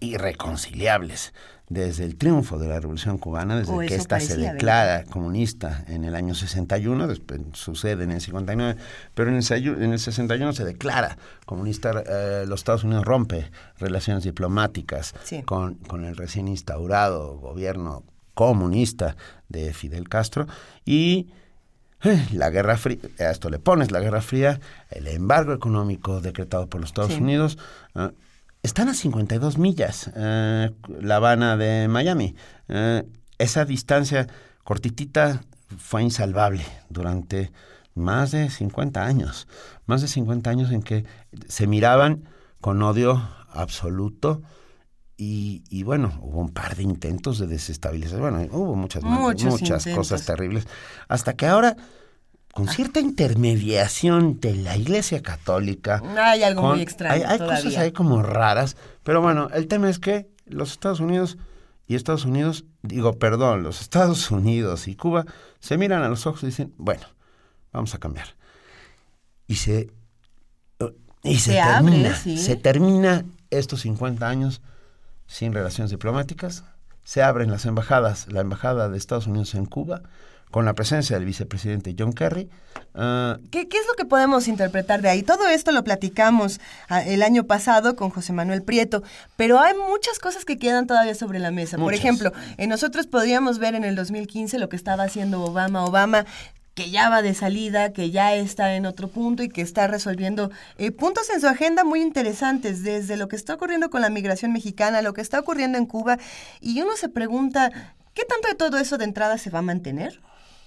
irreconciliables 0.00 1.32
desde 1.68 2.02
el 2.04 2.16
triunfo 2.16 2.58
de 2.58 2.66
la 2.66 2.80
Revolución 2.80 3.18
Cubana, 3.18 3.56
desde 3.56 3.72
O 3.72 3.78
que 3.78 3.94
ésta 3.94 4.18
se 4.18 4.36
declara 4.36 5.04
comunista 5.04 5.84
en 5.86 6.02
el 6.04 6.16
año 6.16 6.34
61, 6.34 7.06
después 7.06 7.40
sucede 7.52 8.02
en 8.02 8.10
el 8.10 8.20
59, 8.20 8.80
pero 9.14 9.30
en 9.30 9.36
el, 9.36 9.42
seyu- 9.44 9.80
en 9.80 9.92
el 9.92 10.00
61 10.00 10.52
se 10.54 10.64
declara 10.64 11.16
comunista, 11.44 11.92
eh, 12.04 12.44
los 12.48 12.58
Estados 12.62 12.82
Unidos 12.82 13.04
rompe 13.04 13.48
relaciones 13.78 14.24
diplomáticas 14.24 15.14
Sí. 15.22 15.44
con, 15.44 15.74
con 15.76 16.04
el 16.04 16.16
recién 16.16 16.48
instaurado 16.48 17.38
gobierno 17.38 18.02
comunista 18.34 19.16
de 19.48 19.72
Fidel 19.72 20.08
Castro 20.08 20.48
y 20.84 21.28
la 22.32 22.50
Guerra 22.50 22.76
Fría, 22.76 22.98
a 23.18 23.30
esto 23.30 23.50
le 23.50 23.58
pones 23.58 23.90
la 23.90 24.00
Guerra 24.00 24.22
Fría, 24.22 24.60
el 24.90 25.06
embargo 25.08 25.52
económico 25.52 26.20
decretado 26.20 26.68
por 26.68 26.80
los 26.80 26.90
Estados 26.90 27.12
Sí. 27.14 27.20
Unidos, 27.20 27.58
eh, 27.94 28.10
están 28.62 28.88
a 28.88 28.94
52 28.94 29.58
millas, 29.58 30.10
eh, 30.16 30.70
La 31.00 31.16
Habana 31.16 31.56
de 31.56 31.88
Miami. 31.88 32.34
Eh, 32.68 33.04
esa 33.38 33.64
distancia 33.64 34.26
cortitita 34.64 35.42
fue 35.78 36.02
insalvable 36.02 36.64
durante 36.88 37.52
más 37.94 38.30
de 38.32 38.50
50 38.50 39.04
años, 39.04 39.46
más 39.86 40.02
de 40.02 40.08
50 40.08 40.50
años 40.50 40.70
en 40.72 40.82
que 40.82 41.04
se 41.48 41.66
miraban 41.66 42.24
con 42.60 42.82
odio 42.82 43.22
absoluto 43.52 44.42
y, 45.16 45.64
y 45.70 45.82
bueno, 45.82 46.18
hubo 46.22 46.40
un 46.40 46.50
par 46.50 46.76
de 46.76 46.82
intentos 46.82 47.38
de 47.38 47.46
desestabilizar, 47.46 48.20
bueno, 48.20 48.46
hubo 48.52 48.74
muchas, 48.74 49.02
Muchos 49.02 49.50
muchas 49.50 49.86
intentos. 49.86 50.08
cosas 50.10 50.26
terribles, 50.26 50.66
hasta 51.08 51.34
que 51.34 51.46
ahora, 51.46 51.76
con 52.52 52.68
cierta 52.68 53.00
intermediación 53.00 54.40
de 54.40 54.54
la 54.56 54.76
Iglesia 54.76 55.22
Católica, 55.22 56.02
Hay 56.18 56.42
algo 56.42 56.62
con- 56.62 56.70
muy 56.72 56.82
extraño 56.82 57.14
Hay, 57.14 57.22
hay 57.22 57.38
todavía. 57.38 57.62
cosas 57.64 57.78
ahí 57.78 57.92
como 57.92 58.22
raras, 58.22 58.76
pero 59.02 59.20
bueno, 59.22 59.48
el 59.54 59.68
tema 59.68 59.88
es 59.88 59.98
que 59.98 60.28
los 60.46 60.72
Estados 60.72 61.00
Unidos 61.00 61.38
y 61.86 61.94
Estados 61.94 62.24
Unidos, 62.24 62.64
digo, 62.82 63.18
perdón, 63.18 63.62
los 63.62 63.80
Estados 63.80 64.30
Unidos 64.30 64.88
y 64.88 64.96
Cuba 64.96 65.24
se 65.60 65.78
miran 65.78 66.02
a 66.02 66.08
los 66.08 66.26
ojos 66.26 66.42
y 66.42 66.46
dicen, 66.46 66.74
bueno, 66.76 67.06
vamos 67.72 67.94
a 67.94 67.98
cambiar. 67.98 68.28
Y 69.48 69.54
se, 69.56 69.90
y 71.22 71.36
se, 71.38 71.52
Se 71.52 71.60
abre, 71.60 71.90
termina, 71.90 72.14
sí. 72.16 72.36
se 72.38 72.56
termina 72.56 73.24
estos 73.50 73.80
50 73.82 74.28
años 74.28 74.60
sin 75.26 75.52
relaciones 75.52 75.90
diplomáticas, 75.90 76.64
se 77.04 77.22
abren 77.22 77.50
las 77.50 77.66
embajadas, 77.66 78.26
la 78.32 78.40
embajada 78.40 78.88
de 78.88 78.98
Estados 78.98 79.26
Unidos 79.26 79.54
en 79.54 79.66
Cuba, 79.66 80.02
con 80.50 80.64
la 80.64 80.74
presencia 80.74 81.16
del 81.16 81.24
vicepresidente 81.24 81.94
John 81.98 82.12
Kerry, 82.12 82.48
ah, 82.94 83.38
¿Qué, 83.50 83.68
qué 83.68 83.76
es 83.78 83.86
lo 83.86 83.94
que 83.94 84.04
podemos 84.04 84.48
interpretar 84.48 85.02
de 85.02 85.08
ahí? 85.08 85.22
Todo 85.22 85.48
esto 85.48 85.72
lo 85.72 85.84
platicamos 85.84 86.60
ah, 86.88 87.02
el 87.02 87.22
año 87.22 87.44
pasado 87.44 87.96
con 87.96 88.10
José 88.10 88.32
Manuel 88.32 88.62
Prieto, 88.62 89.02
pero 89.36 89.58
hay 89.58 89.74
muchas 89.74 90.18
cosas 90.18 90.44
que 90.44 90.56
quedan 90.56 90.86
todavía 90.86 91.14
sobre 91.14 91.40
la 91.40 91.50
mesa. 91.50 91.76
Por 91.76 91.94
ejemplo, 91.94 92.32
eh, 92.58 92.66
nosotros 92.66 93.06
podríamos 93.06 93.58
ver 93.58 93.74
en 93.74 93.84
el 93.84 93.96
2015 93.96 94.58
lo 94.58 94.68
que 94.68 94.76
estaba 94.76 95.02
haciendo 95.02 95.42
Obama. 95.42 95.84
Obama 95.84 96.26
que 96.76 96.90
ya 96.90 97.08
va 97.08 97.22
de 97.22 97.32
salida, 97.32 97.94
que 97.94 98.10
ya 98.10 98.34
está 98.34 98.74
en 98.76 98.84
otro 98.84 99.08
punto 99.08 99.42
y 99.42 99.48
que 99.48 99.62
está 99.62 99.86
resolviendo 99.86 100.50
eh, 100.76 100.92
puntos 100.92 101.30
en 101.30 101.40
su 101.40 101.48
agenda 101.48 101.84
muy 101.84 102.02
interesantes, 102.02 102.82
desde 102.84 103.16
lo 103.16 103.28
que 103.28 103.36
está 103.36 103.54
ocurriendo 103.54 103.88
con 103.88 104.02
la 104.02 104.10
migración 104.10 104.52
mexicana, 104.52 105.00
lo 105.00 105.14
que 105.14 105.22
está 105.22 105.40
ocurriendo 105.40 105.78
en 105.78 105.86
Cuba, 105.86 106.18
y 106.60 106.82
uno 106.82 106.94
se 106.96 107.08
pregunta, 107.08 107.72
¿qué 108.12 108.24
tanto 108.24 108.48
de 108.48 108.54
todo 108.56 108.76
eso 108.76 108.98
de 108.98 109.06
entrada 109.06 109.38
se 109.38 109.48
va 109.48 109.60
a 109.60 109.62
mantener? 109.62 110.20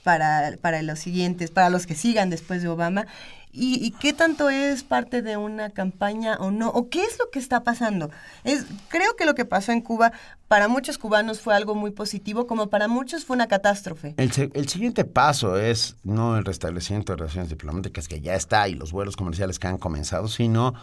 para, 0.03 0.57
para 0.61 0.81
los 0.81 0.99
siguientes, 0.99 1.51
para 1.51 1.69
los 1.69 1.85
que 1.85 1.95
sigan 1.95 2.29
después 2.29 2.61
de 2.61 2.69
Obama, 2.69 3.05
y, 3.51 3.83
y 3.83 3.91
qué 3.91 4.13
tanto 4.13 4.49
es 4.49 4.83
parte 4.83 5.21
de 5.21 5.37
una 5.37 5.71
campaña 5.71 6.37
o 6.39 6.51
no, 6.51 6.69
o 6.69 6.89
qué 6.89 7.03
es 7.03 7.17
lo 7.17 7.29
que 7.31 7.39
está 7.39 7.63
pasando. 7.63 8.09
Es, 8.43 8.65
creo 8.89 9.15
que 9.15 9.25
lo 9.25 9.35
que 9.35 9.45
pasó 9.45 9.71
en 9.71 9.81
Cuba 9.81 10.11
para 10.47 10.67
muchos 10.67 10.97
cubanos 10.97 11.39
fue 11.39 11.55
algo 11.55 11.75
muy 11.75 11.91
positivo, 11.91 12.47
como 12.47 12.69
para 12.69 12.87
muchos 12.87 13.25
fue 13.25 13.35
una 13.35 13.47
catástrofe. 13.47 14.13
El, 14.17 14.51
el 14.53 14.69
siguiente 14.69 15.05
paso 15.05 15.57
es 15.57 15.95
no 16.03 16.37
el 16.37 16.45
restablecimiento 16.45 17.13
de 17.13 17.17
relaciones 17.17 17.49
diplomáticas 17.49 18.07
que 18.07 18.21
ya 18.21 18.35
está 18.35 18.67
y 18.67 18.75
los 18.75 18.91
vuelos 18.91 19.15
comerciales 19.15 19.59
que 19.59 19.67
han 19.67 19.77
comenzado, 19.77 20.27
sino 20.27 20.73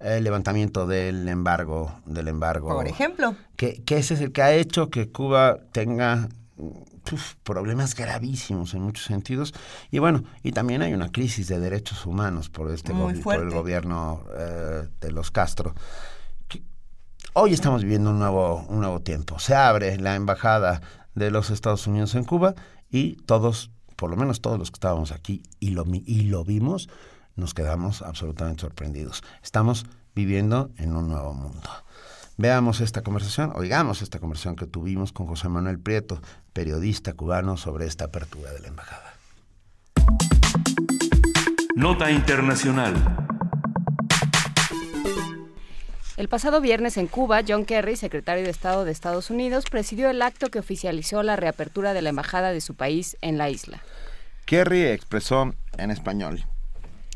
el 0.00 0.24
levantamiento 0.24 0.86
del 0.86 1.28
embargo, 1.28 2.00
del 2.06 2.28
embargo. 2.28 2.68
Por 2.70 2.88
ejemplo. 2.88 3.36
Que, 3.56 3.82
que 3.82 3.98
ese 3.98 4.14
es 4.14 4.20
el 4.20 4.32
que 4.32 4.42
ha 4.42 4.52
hecho 4.52 4.88
que 4.88 5.10
Cuba 5.10 5.58
tenga 5.72 6.28
uf, 6.60 7.34
problemas 7.42 7.94
gravísimos 7.94 8.74
en 8.74 8.82
muchos 8.82 9.04
sentidos. 9.06 9.52
Y 9.90 9.98
bueno, 9.98 10.22
y 10.42 10.52
también 10.52 10.82
hay 10.82 10.92
una 10.94 11.10
crisis 11.10 11.48
de 11.48 11.58
derechos 11.58 12.06
humanos 12.06 12.48
por 12.50 12.70
este 12.70 12.92
por 13.22 13.34
el 13.36 13.50
gobierno 13.50 14.24
eh, 14.36 14.88
de 15.00 15.10
los 15.12 15.30
Castro. 15.30 15.74
Que- 16.48 16.62
Hoy 17.32 17.52
estamos 17.52 17.82
viviendo 17.82 18.10
un 18.10 18.18
nuevo, 18.18 18.64
un 18.68 18.80
nuevo 18.80 19.00
tiempo. 19.00 19.38
Se 19.38 19.54
abre 19.54 19.96
la 19.98 20.14
embajada 20.14 20.80
de 21.14 21.30
los 21.30 21.50
Estados 21.50 21.86
Unidos 21.86 22.14
en 22.14 22.24
Cuba 22.24 22.54
y 22.90 23.16
todos, 23.26 23.70
por 23.96 24.10
lo 24.10 24.16
menos 24.16 24.40
todos 24.40 24.58
los 24.58 24.70
que 24.70 24.76
estábamos 24.76 25.12
aquí 25.12 25.42
y 25.58 25.70
lo, 25.70 25.84
y 25.86 26.22
lo 26.22 26.44
vimos, 26.44 26.88
nos 27.36 27.54
quedamos 27.54 28.02
absolutamente 28.02 28.60
sorprendidos. 28.62 29.22
Estamos 29.42 29.86
viviendo 30.14 30.70
en 30.76 30.94
un 30.96 31.08
nuevo 31.08 31.32
mundo. 31.32 31.68
Veamos 32.42 32.80
esta 32.80 33.02
conversación, 33.02 33.52
oigamos 33.54 34.00
esta 34.00 34.18
conversación 34.18 34.56
que 34.56 34.66
tuvimos 34.66 35.12
con 35.12 35.26
José 35.26 35.50
Manuel 35.50 35.78
Prieto, 35.78 36.22
periodista 36.54 37.12
cubano, 37.12 37.58
sobre 37.58 37.84
esta 37.84 38.06
apertura 38.06 38.50
de 38.50 38.60
la 38.60 38.68
embajada. 38.68 39.12
Nota 41.76 42.10
Internacional. 42.10 42.94
El 46.16 46.28
pasado 46.30 46.62
viernes 46.62 46.96
en 46.96 47.08
Cuba, 47.08 47.42
John 47.46 47.66
Kerry, 47.66 47.96
secretario 47.96 48.44
de 48.44 48.50
Estado 48.50 48.86
de 48.86 48.92
Estados 48.92 49.28
Unidos, 49.28 49.66
presidió 49.70 50.08
el 50.08 50.22
acto 50.22 50.48
que 50.48 50.60
oficializó 50.60 51.22
la 51.22 51.36
reapertura 51.36 51.92
de 51.92 52.00
la 52.00 52.08
embajada 52.08 52.52
de 52.52 52.62
su 52.62 52.74
país 52.74 53.18
en 53.20 53.36
la 53.36 53.50
isla. 53.50 53.82
Kerry 54.46 54.84
expresó 54.84 55.52
en 55.76 55.90
español, 55.90 56.46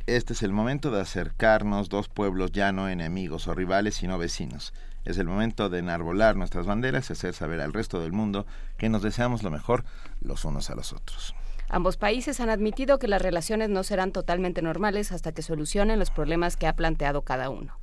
este 0.06 0.34
es 0.34 0.42
el 0.42 0.52
momento 0.52 0.90
de 0.90 1.00
acercarnos 1.00 1.88
dos 1.88 2.10
pueblos 2.10 2.52
ya 2.52 2.72
no 2.72 2.90
enemigos 2.90 3.48
o 3.48 3.54
rivales, 3.54 3.94
sino 3.94 4.18
vecinos. 4.18 4.74
Es 5.04 5.18
el 5.18 5.26
momento 5.26 5.68
de 5.68 5.80
enarbolar 5.80 6.36
nuestras 6.36 6.66
banderas 6.66 7.10
y 7.10 7.12
hacer 7.12 7.34
saber 7.34 7.60
al 7.60 7.72
resto 7.72 8.00
del 8.00 8.12
mundo 8.12 8.46
que 8.78 8.88
nos 8.88 9.02
deseamos 9.02 9.42
lo 9.42 9.50
mejor 9.50 9.84
los 10.20 10.44
unos 10.44 10.70
a 10.70 10.74
los 10.74 10.92
otros. 10.92 11.34
Ambos 11.68 11.96
países 11.96 12.40
han 12.40 12.50
admitido 12.50 12.98
que 12.98 13.08
las 13.08 13.22
relaciones 13.22 13.68
no 13.68 13.82
serán 13.82 14.12
totalmente 14.12 14.62
normales 14.62 15.12
hasta 15.12 15.32
que 15.32 15.42
solucionen 15.42 15.98
los 15.98 16.10
problemas 16.10 16.56
que 16.56 16.66
ha 16.66 16.76
planteado 16.76 17.22
cada 17.22 17.50
uno. 17.50 17.78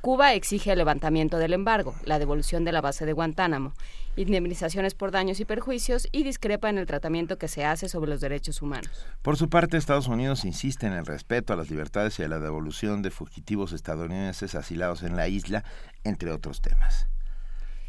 Cuba 0.00 0.32
exige 0.32 0.72
el 0.72 0.78
levantamiento 0.78 1.36
del 1.36 1.52
embargo, 1.52 1.94
la 2.04 2.18
devolución 2.18 2.64
de 2.64 2.72
la 2.72 2.80
base 2.80 3.04
de 3.04 3.12
Guantánamo, 3.12 3.74
indemnizaciones 4.16 4.94
por 4.94 5.10
daños 5.10 5.40
y 5.40 5.44
perjuicios 5.44 6.08
y 6.10 6.22
discrepa 6.22 6.70
en 6.70 6.78
el 6.78 6.86
tratamiento 6.86 7.36
que 7.36 7.48
se 7.48 7.66
hace 7.66 7.86
sobre 7.86 8.10
los 8.10 8.22
derechos 8.22 8.62
humanos. 8.62 9.06
Por 9.20 9.36
su 9.36 9.50
parte, 9.50 9.76
Estados 9.76 10.08
Unidos 10.08 10.46
insiste 10.46 10.86
en 10.86 10.94
el 10.94 11.04
respeto 11.04 11.52
a 11.52 11.56
las 11.56 11.68
libertades 11.68 12.18
y 12.18 12.22
a 12.22 12.28
la 12.28 12.38
devolución 12.38 13.02
de 13.02 13.10
fugitivos 13.10 13.72
estadounidenses 13.72 14.54
asilados 14.54 15.02
en 15.02 15.16
la 15.16 15.28
isla, 15.28 15.64
entre 16.02 16.32
otros 16.32 16.62
temas. 16.62 17.06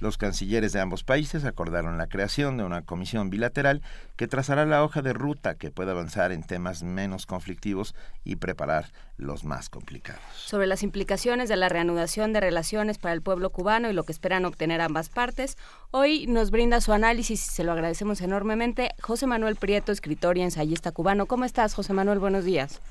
Los 0.01 0.17
cancilleres 0.17 0.73
de 0.73 0.79
ambos 0.79 1.03
países 1.03 1.45
acordaron 1.45 1.99
la 1.99 2.07
creación 2.07 2.57
de 2.57 2.63
una 2.63 2.81
comisión 2.81 3.29
bilateral 3.29 3.83
que 4.15 4.27
trazará 4.27 4.65
la 4.65 4.83
hoja 4.83 5.03
de 5.03 5.13
ruta 5.13 5.53
que 5.53 5.69
pueda 5.69 5.91
avanzar 5.91 6.31
en 6.31 6.41
temas 6.41 6.81
menos 6.81 7.27
conflictivos 7.27 7.93
y 8.23 8.37
preparar 8.37 8.91
los 9.17 9.43
más 9.43 9.69
complicados. 9.69 10.23
Sobre 10.35 10.65
las 10.65 10.81
implicaciones 10.81 11.49
de 11.49 11.55
la 11.55 11.69
reanudación 11.69 12.33
de 12.33 12.39
relaciones 12.39 12.97
para 12.97 13.13
el 13.13 13.21
pueblo 13.21 13.51
cubano 13.51 13.91
y 13.91 13.93
lo 13.93 14.03
que 14.03 14.11
esperan 14.11 14.45
obtener 14.45 14.81
ambas 14.81 15.09
partes, 15.09 15.55
hoy 15.91 16.25
nos 16.25 16.49
brinda 16.49 16.81
su 16.81 16.93
análisis 16.93 17.47
y 17.47 17.51
se 17.51 17.63
lo 17.63 17.71
agradecemos 17.71 18.21
enormemente 18.21 18.89
José 19.03 19.27
Manuel 19.27 19.55
Prieto, 19.55 19.91
escritor 19.91 20.35
y 20.35 20.41
ensayista 20.41 20.91
cubano. 20.91 21.27
¿Cómo 21.27 21.45
estás, 21.45 21.75
José 21.75 21.93
Manuel? 21.93 22.17
Buenos 22.17 22.43
días. 22.43 22.81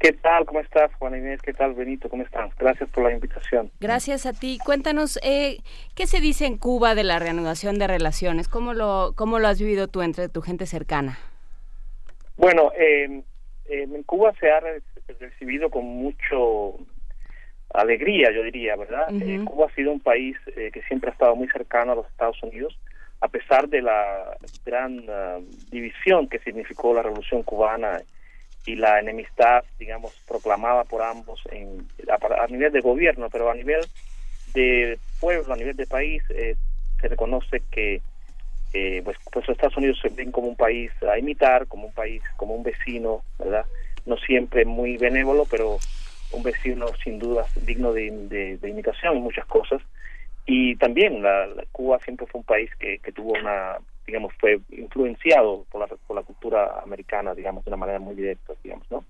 ¿Qué 0.00 0.12
tal? 0.12 0.46
¿Cómo 0.46 0.60
estás, 0.60 0.94
Juana 0.94 1.18
Inés? 1.18 1.42
¿Qué 1.42 1.52
tal, 1.52 1.74
Benito? 1.74 2.08
¿Cómo 2.08 2.22
están? 2.22 2.50
Gracias 2.58 2.88
por 2.90 3.04
la 3.04 3.12
invitación. 3.12 3.70
Gracias 3.80 4.26
a 4.26 4.32
ti. 4.32 4.58
Cuéntanos, 4.64 5.18
eh, 5.24 5.58
¿qué 5.96 6.06
se 6.06 6.20
dice 6.20 6.46
en 6.46 6.56
Cuba 6.56 6.94
de 6.94 7.02
la 7.04 7.18
reanudación 7.18 7.78
de 7.78 7.88
relaciones? 7.88 8.48
¿Cómo 8.48 8.74
lo, 8.74 9.12
cómo 9.16 9.38
lo 9.40 9.48
has 9.48 9.58
vivido 9.58 9.88
tú 9.88 10.02
entre 10.02 10.28
tu 10.28 10.40
gente 10.40 10.66
cercana? 10.66 11.18
Bueno, 12.36 12.70
eh, 12.78 13.22
eh, 13.68 13.82
en 13.82 14.02
Cuba 14.04 14.32
se 14.38 14.50
ha 14.50 14.60
re- 14.60 14.82
recibido 15.18 15.68
con 15.68 15.84
mucho 15.84 16.76
alegría, 17.74 18.30
yo 18.30 18.42
diría, 18.44 18.76
¿verdad? 18.76 19.08
Eh, 19.20 19.40
Cuba 19.44 19.66
ha 19.66 19.74
sido 19.74 19.90
un 19.90 20.00
país 20.00 20.36
eh, 20.56 20.70
que 20.72 20.82
siempre 20.82 21.10
ha 21.10 21.12
estado 21.12 21.34
muy 21.34 21.48
cercano 21.48 21.92
a 21.92 21.96
los 21.96 22.06
Estados 22.06 22.40
Unidos, 22.42 22.78
a 23.20 23.28
pesar 23.28 23.68
de 23.68 23.82
la 23.82 24.36
gran 24.64 25.04
ah, 25.08 25.38
división 25.70 26.28
que 26.28 26.38
significó 26.38 26.94
la 26.94 27.02
Revolución 27.02 27.42
Cubana 27.42 28.00
y 28.68 28.76
la 28.76 29.00
enemistad, 29.00 29.64
digamos, 29.78 30.12
proclamada 30.28 30.84
por 30.84 31.00
ambos 31.00 31.40
en, 31.50 31.88
a, 32.10 32.46
nivel 32.48 32.70
de 32.70 32.82
gobierno, 32.82 33.30
pero 33.30 33.50
a 33.50 33.54
nivel 33.54 33.80
de 34.52 34.98
pueblo, 35.18 35.54
a 35.54 35.56
nivel 35.56 35.74
de 35.74 35.86
país, 35.86 36.22
eh, 36.28 36.54
se 37.00 37.08
reconoce 37.08 37.62
que 37.70 38.02
eh, 38.74 39.00
pues, 39.02 39.16
pues 39.32 39.48
Estados 39.48 39.78
Unidos 39.78 39.98
se 40.02 40.10
ven 40.10 40.30
como 40.30 40.48
un 40.48 40.56
país 40.56 40.92
a 41.10 41.18
imitar, 41.18 41.66
como 41.66 41.86
un 41.86 41.94
país, 41.94 42.22
como 42.36 42.54
un 42.54 42.62
vecino, 42.62 43.22
¿verdad? 43.38 43.64
No 44.04 44.18
siempre 44.18 44.66
muy 44.66 44.98
benévolo, 44.98 45.46
pero 45.50 45.78
un 46.32 46.42
vecino 46.42 46.88
sin 47.02 47.18
duda 47.18 47.46
digno 47.62 47.94
de, 47.94 48.58
imitación 48.62 49.16
en 49.16 49.22
muchas 49.22 49.46
cosas. 49.46 49.80
Y 50.44 50.76
también 50.76 51.22
la, 51.22 51.48
Cuba 51.72 51.98
siempre 52.04 52.26
fue 52.26 52.40
un 52.40 52.44
país 52.44 52.70
que 52.76 53.00
tuvo 53.14 53.32
una, 53.32 53.78
digamos, 54.08 54.32
fue 54.40 54.58
influenciado 54.70 55.66
por 55.70 55.82
la, 55.82 55.86
por 55.86 56.16
la 56.16 56.22
cultura 56.22 56.80
americana, 56.82 57.34
digamos, 57.34 57.62
de 57.62 57.70
una 57.70 57.76
manera 57.76 57.98
muy 57.98 58.14
directa, 58.14 58.54
digamos, 58.64 58.90
¿no? 58.90 59.04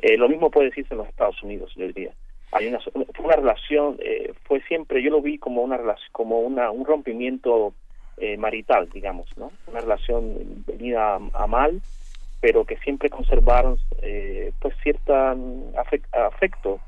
Eh, 0.00 0.16
lo 0.16 0.30
mismo 0.30 0.50
puede 0.50 0.70
decirse 0.70 0.94
en 0.94 0.98
los 0.98 1.08
Estados 1.08 1.42
Unidos, 1.42 1.70
yo 1.76 1.86
diría. 1.86 2.12
Hay 2.52 2.66
una, 2.66 2.80
fue 2.80 3.24
una 3.26 3.36
relación, 3.36 3.98
eh, 4.00 4.32
fue 4.44 4.62
siempre, 4.62 5.02
yo 5.02 5.10
lo 5.10 5.20
vi 5.20 5.36
como 5.36 5.60
una 5.60 5.78
como 6.10 6.40
una, 6.40 6.70
un 6.70 6.86
rompimiento 6.86 7.74
eh, 8.16 8.38
marital, 8.38 8.88
digamos, 8.88 9.26
¿no? 9.36 9.52
Una 9.66 9.80
relación 9.80 10.64
venida 10.66 11.20
a, 11.34 11.46
mal, 11.46 11.82
pero 12.40 12.64
que 12.64 12.78
siempre 12.78 13.10
conservaron 13.10 13.76
eh, 14.00 14.52
pues 14.58 14.74
cierta 14.82 15.34
mm, 15.34 15.74
afecto 16.12 16.80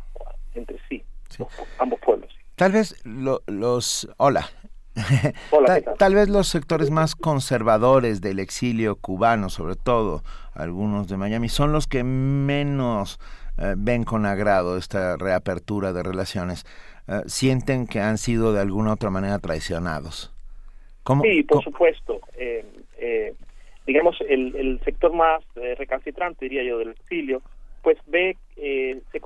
entre 0.54 0.78
sí, 0.88 1.04
ambos 1.78 2.00
pueblos. 2.00 2.30
Tal 2.56 2.72
vez 2.72 2.96
los... 3.04 4.08
Hola. 4.16 4.48
tal, 5.98 6.14
vez 6.14 6.28
los 6.28 6.48
sectores 6.48 6.90
más 6.90 7.14
conservadores 7.14 8.20
del 8.20 8.38
exilio 8.38 8.96
cubano, 8.96 9.48
sobre 9.48 9.76
todo 9.76 10.22
algunos 10.54 11.08
de 11.08 11.16
Miami, 11.16 11.48
son 11.48 11.72
los 11.72 11.86
que 11.86 12.04
menos 12.04 13.18
eh, 13.58 13.74
ven 13.76 14.04
con 14.04 14.26
agrado 14.26 14.76
esta 14.76 15.16
reapertura 15.16 15.92
de 15.92 16.02
relaciones. 16.02 16.64
sienten 17.26 17.86
que 17.86 18.00
han 18.00 18.16
sido 18.16 18.52
de 18.52 18.60
alguna 18.60 18.92
otra 18.92 19.10
manera 19.10 19.38
traicionados 19.38 20.32
sí, 21.22 21.42
por 21.42 21.62
supuesto. 21.62 22.20
Eh, 22.36 22.64
eh, 22.98 23.34
digamos, 23.86 24.16
el, 24.28 24.54
el 24.56 24.80
sector 24.84 25.12
más 25.12 25.42
eh, 25.56 25.74
recalcitrante, 25.76 26.44
diría 26.44 26.62
yo, 26.62 26.78
del 26.78 26.90
exilio, 26.90 27.42
pues 27.82 27.98
ve, 28.06 28.36
se, 28.56 29.20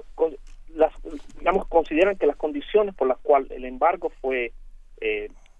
las, 0.74 0.92
digamos, 1.38 1.68
consideran 1.68 2.16
que 2.16 2.26
las 2.26 2.36
condiciones 2.36 2.94
por 2.94 3.08
las 3.08 3.18
cuales 3.18 3.50
el 3.50 3.64
embargo 3.64 4.10
fue 4.20 4.52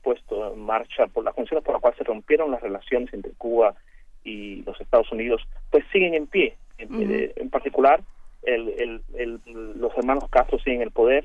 puesto 0.07 0.53
en 0.53 0.61
marcha, 0.61 1.09
por 1.09 1.25
las 1.25 1.35
condiciones 1.35 1.65
por 1.65 1.75
las 1.75 1.83
cuales 1.83 1.99
se 1.99 2.05
rompieron 2.05 2.53
las 2.53 2.63
relaciones 2.63 3.13
entre 3.13 3.33
Cuba 3.33 3.75
y 4.23 4.63
los 4.63 4.81
Estados 4.81 5.11
Unidos, 5.11 5.43
pues 5.71 5.85
siguen 5.93 6.15
en 6.15 6.29
pie. 6.29 6.57
En, 6.79 7.51
particular, 7.51 8.05
el, 8.45 9.03
el, 9.17 9.41
los 9.81 9.93
hermanos 9.97 10.31
Castro 10.31 10.61
siguen 10.61 10.77
en 10.77 10.83
el 10.83 10.93
poder, 10.93 11.25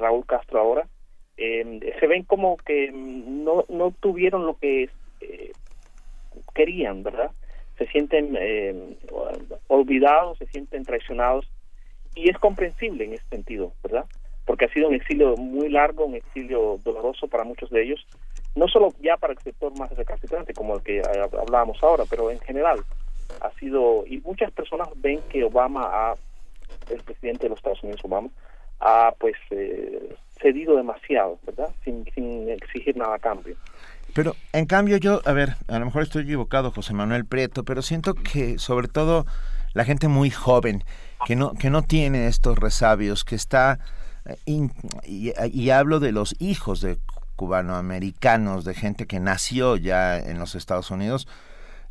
Raúl 0.00 0.26
Castro 0.26 0.58
ahora, 0.58 0.88
eh, 1.36 1.94
se 2.00 2.06
ven 2.08 2.24
como 2.24 2.56
que 2.56 2.90
no, 2.92 3.64
no 3.68 3.92
tuvieron 4.00 4.44
lo 4.44 4.58
que 4.58 4.90
eh, 5.20 5.52
querían, 6.52 7.04
¿verdad? 7.04 7.30
Se 7.78 7.86
sienten 7.86 8.36
eh, 8.36 8.96
olvidados, 9.68 10.38
se 10.38 10.46
sienten 10.48 10.84
traicionados 10.84 11.48
y 12.16 12.28
es 12.28 12.36
comprensible 12.38 13.04
en 13.04 13.14
ese 13.14 13.24
sentido, 13.30 13.72
¿verdad? 13.84 14.06
Porque 14.50 14.64
ha 14.64 14.72
sido 14.72 14.88
un 14.88 14.96
exilio 14.96 15.36
muy 15.36 15.68
largo, 15.68 16.06
un 16.06 16.16
exilio 16.16 16.80
doloroso 16.82 17.28
para 17.28 17.44
muchos 17.44 17.70
de 17.70 17.84
ellos, 17.84 18.04
no 18.56 18.66
solo 18.66 18.92
ya 19.00 19.16
para 19.16 19.32
el 19.32 19.38
sector 19.38 19.72
más 19.78 19.88
recalcitrante 19.96 20.54
como 20.54 20.74
el 20.74 20.82
que 20.82 21.00
hablábamos 21.40 21.80
ahora, 21.84 22.02
pero 22.10 22.32
en 22.32 22.40
general 22.40 22.80
ha 23.42 23.52
sido, 23.60 24.04
y 24.08 24.18
muchas 24.22 24.50
personas 24.50 24.88
ven 24.96 25.20
que 25.28 25.44
Obama 25.44 26.16
el 26.90 27.00
presidente 27.04 27.44
de 27.44 27.50
los 27.50 27.58
Estados 27.60 27.80
Unidos, 27.84 28.00
Obama, 28.02 28.28
ha 28.80 29.14
pues 29.20 29.36
eh, 29.52 30.16
cedido 30.42 30.74
demasiado, 30.74 31.38
¿verdad? 31.46 31.68
Sin, 31.84 32.04
sin 32.12 32.50
exigir 32.50 32.96
nada 32.96 33.14
a 33.14 33.18
cambio. 33.20 33.54
Pero 34.16 34.34
en 34.52 34.66
cambio 34.66 34.96
yo, 34.96 35.20
a 35.26 35.32
ver, 35.32 35.50
a 35.68 35.78
lo 35.78 35.84
mejor 35.84 36.02
estoy 36.02 36.24
equivocado, 36.24 36.72
José 36.72 36.92
Manuel 36.92 37.24
Prieto, 37.24 37.64
pero 37.64 37.82
siento 37.82 38.14
que 38.14 38.58
sobre 38.58 38.88
todo 38.88 39.26
la 39.74 39.84
gente 39.84 40.08
muy 40.08 40.30
joven, 40.30 40.82
que 41.24 41.36
no, 41.36 41.52
que 41.54 41.70
no 41.70 41.82
tiene 41.82 42.26
estos 42.26 42.58
resabios, 42.58 43.24
que 43.24 43.36
está, 43.36 43.78
y, 44.44 44.70
y, 45.06 45.70
hablo 45.70 46.00
de 46.00 46.12
los 46.12 46.36
hijos 46.38 46.80
de 46.80 46.98
cubanoamericanos, 47.36 48.64
de 48.64 48.74
gente 48.74 49.06
que 49.06 49.18
nació 49.18 49.76
ya 49.76 50.18
en 50.18 50.38
los 50.38 50.54
Estados 50.54 50.90
Unidos, 50.90 51.26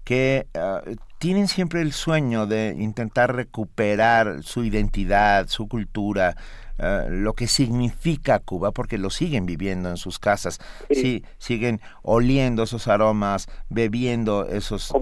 que 0.04 0.48
ah, 0.56 0.82
tienen 1.18 1.48
siempre 1.48 1.82
el 1.82 1.94
sueño 1.94 2.46
de 2.46 2.76
intentar 2.78 3.36
recuperar 3.36 4.44
su 4.44 4.64
identidad, 4.64 5.48
su 5.48 5.68
cultura, 5.68 6.36
ah, 6.78 7.06
lo 7.10 7.34
que 7.34 7.48
significa 7.48 8.40
Cuba, 8.40 8.72
porque 8.72 8.98
lo 8.98 9.10
siguen 9.10 9.46
viviendo 9.46 9.90
en 9.90 9.98
sus 9.98 10.20
casas, 10.20 10.60
sí. 10.90 11.24
siguen 11.38 11.82
oliendo 12.04 12.64
esos 12.64 12.88
aromas, 12.88 13.48
bebiendo 13.70 14.46
esos, 14.48 14.94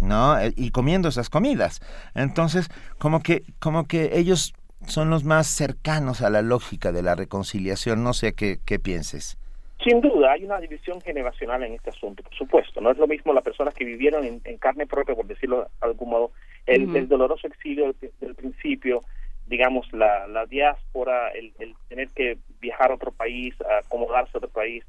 no? 0.00 0.38
Eh, 0.38 0.52
y 0.56 0.70
comiendo 0.70 1.08
esas 1.08 1.30
comidas. 1.30 1.80
Entonces, 2.14 2.68
como 2.98 3.20
que, 3.20 3.42
como 3.58 3.86
que 3.86 4.18
ellos 4.18 4.54
son 4.86 5.10
los 5.10 5.24
más 5.24 5.46
cercanos 5.46 6.22
a 6.22 6.30
la 6.30 6.42
lógica 6.42 6.92
de 6.92 7.02
la 7.02 7.14
reconciliación. 7.14 8.02
No 8.02 8.12
sé 8.12 8.34
qué, 8.34 8.58
qué 8.64 8.78
pienses. 8.78 9.38
Sin 9.84 10.00
duda, 10.00 10.32
hay 10.32 10.44
una 10.44 10.58
división 10.58 11.00
generacional 11.00 11.62
en 11.62 11.74
este 11.74 11.90
asunto, 11.90 12.22
por 12.22 12.34
supuesto. 12.34 12.80
No 12.80 12.90
es 12.90 12.98
lo 12.98 13.06
mismo 13.06 13.32
las 13.32 13.44
personas 13.44 13.74
que 13.74 13.84
vivieron 13.84 14.24
en, 14.24 14.58
carne 14.58 14.86
propia, 14.86 15.14
por 15.14 15.26
decirlo 15.26 15.60
de 15.60 15.66
algún 15.80 16.10
modo, 16.10 16.30
el, 16.66 17.08
doloroso 17.08 17.46
exilio 17.46 17.94
del, 18.20 18.34
principio, 18.34 19.02
digamos, 19.46 19.86
la, 19.92 20.26
la 20.26 20.46
diáspora, 20.46 21.28
el, 21.30 21.52
tener 21.88 22.08
que 22.08 22.38
viajar 22.60 22.90
a 22.90 22.94
otro 22.94 23.12
país, 23.12 23.54
acomodarse 23.84 24.32
a 24.34 24.38
otro 24.38 24.50
país, 24.50 24.82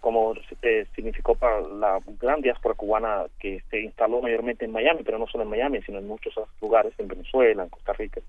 como 0.00 0.34
eh, 0.62 0.86
significó 0.94 1.34
para 1.34 1.60
la 1.60 1.98
gran 2.20 2.42
diáspora 2.42 2.74
cubana 2.74 3.24
que 3.40 3.62
se 3.70 3.80
instaló 3.80 4.20
mayormente 4.20 4.64
en 4.64 4.72
Miami, 4.72 5.02
pero 5.04 5.18
no 5.18 5.26
solo 5.26 5.44
en 5.44 5.50
Miami, 5.50 5.80
sino 5.82 5.98
en 5.98 6.06
muchos 6.06 6.36
otros 6.36 6.54
lugares, 6.60 6.92
en 6.98 7.08
Venezuela, 7.08 7.62
en 7.62 7.68
Costa 7.70 7.92
Rica, 7.92 8.20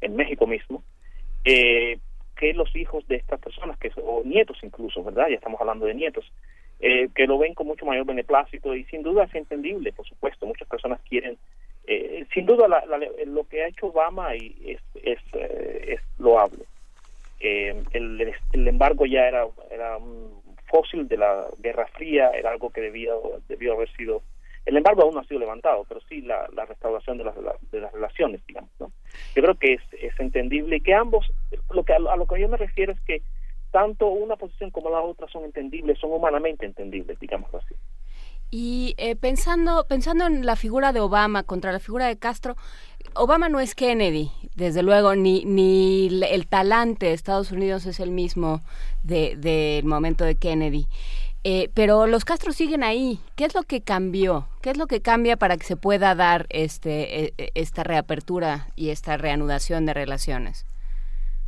en 0.00 0.16
México 0.16 0.46
mismo. 0.46 0.82
Eh, 1.44 1.98
que 2.40 2.54
los 2.54 2.74
hijos 2.74 3.06
de 3.06 3.16
estas 3.16 3.38
personas, 3.38 3.78
que 3.78 3.92
o 4.02 4.22
nietos 4.24 4.58
incluso, 4.62 5.04
¿verdad? 5.04 5.28
Ya 5.28 5.36
estamos 5.36 5.60
hablando 5.60 5.84
de 5.84 5.94
nietos, 5.94 6.24
eh, 6.80 7.10
que 7.14 7.26
lo 7.26 7.38
ven 7.38 7.54
con 7.54 7.66
mucho 7.66 7.84
mayor 7.84 8.06
beneplácito 8.06 8.74
y 8.74 8.84
sin 8.84 9.02
duda 9.02 9.24
es 9.24 9.34
entendible, 9.34 9.92
por 9.92 10.06
supuesto, 10.06 10.46
muchas 10.46 10.66
personas 10.66 10.98
quieren, 11.06 11.36
eh, 11.86 12.24
sin 12.32 12.46
duda 12.46 12.66
lo 13.26 13.44
que 13.44 13.62
ha 13.62 13.68
hecho 13.68 13.88
Obama 13.88 14.34
y 14.34 14.56
es, 14.64 14.80
es, 15.04 15.18
eh, 15.34 15.98
loable. 16.18 16.64
el, 17.40 18.34
el 18.52 18.68
embargo 18.68 19.04
ya 19.04 19.28
era, 19.28 19.46
era 19.70 19.98
un 19.98 20.40
fósil 20.70 21.06
de 21.08 21.18
la 21.18 21.46
Guerra 21.58 21.86
Fría, 21.88 22.30
era 22.30 22.52
algo 22.52 22.70
que 22.70 22.80
debía, 22.80 23.12
debió 23.48 23.74
haber 23.74 23.90
sido 23.96 24.22
el 24.70 24.76
embargo 24.76 25.02
aún 25.02 25.14
no 25.14 25.20
ha 25.20 25.24
sido 25.24 25.40
levantado, 25.40 25.84
pero 25.88 26.00
sí 26.08 26.20
la, 26.22 26.46
restauración 26.64 27.18
de 27.18 27.24
las, 27.24 27.34
relaciones, 27.92 28.40
digamos. 28.46 28.70
¿no? 28.78 28.92
Yo 29.34 29.42
creo 29.42 29.54
que 29.56 29.74
es, 29.74 30.20
entendible 30.20 30.76
y 30.76 30.80
que 30.80 30.94
ambos, 30.94 31.26
lo 31.72 31.82
que, 31.82 31.92
a, 31.92 31.98
lo 31.98 32.26
que 32.26 32.40
yo 32.40 32.48
me 32.48 32.56
refiero 32.56 32.92
es 32.92 33.00
que 33.00 33.22
tanto 33.72 34.06
una 34.06 34.36
posición 34.36 34.70
como 34.70 34.90
la 34.90 35.00
otra 35.00 35.26
son 35.28 35.44
entendibles, 35.44 35.98
son 35.98 36.12
humanamente 36.12 36.66
entendibles, 36.66 37.18
digamos 37.18 37.52
así. 37.52 37.74
Y 38.52 38.94
eh, 38.96 39.16
pensando, 39.16 39.86
pensando 39.88 40.26
en 40.26 40.46
la 40.46 40.54
figura 40.54 40.92
de 40.92 41.00
Obama 41.00 41.42
contra 41.42 41.72
la 41.72 41.80
figura 41.80 42.06
de 42.06 42.18
Castro, 42.18 42.56
Obama 43.14 43.48
no 43.48 43.58
es 43.58 43.74
Kennedy, 43.74 44.30
desde 44.54 44.84
luego, 44.84 45.16
ni, 45.16 45.44
ni 45.44 46.22
el 46.30 46.46
talante 46.46 47.06
de 47.06 47.12
Estados 47.12 47.50
Unidos 47.50 47.86
es 47.86 47.98
el 47.98 48.12
mismo 48.12 48.62
del 49.02 49.40
de, 49.40 49.82
momento 49.84 50.24
de 50.24 50.36
Kennedy. 50.36 50.86
Eh, 51.42 51.70
pero 51.74 52.06
los 52.06 52.24
Castro 52.24 52.52
siguen 52.52 52.82
ahí. 52.82 53.18
¿Qué 53.34 53.44
es 53.44 53.54
lo 53.54 53.62
que 53.62 53.80
cambió? 53.80 54.46
¿Qué 54.60 54.70
es 54.70 54.76
lo 54.76 54.86
que 54.86 55.00
cambia 55.00 55.36
para 55.36 55.56
que 55.56 55.64
se 55.64 55.76
pueda 55.76 56.14
dar 56.14 56.46
este, 56.50 57.24
e, 57.24 57.32
e, 57.38 57.50
esta 57.54 57.82
reapertura 57.82 58.66
y 58.76 58.90
esta 58.90 59.16
reanudación 59.16 59.86
de 59.86 59.94
relaciones? 59.94 60.66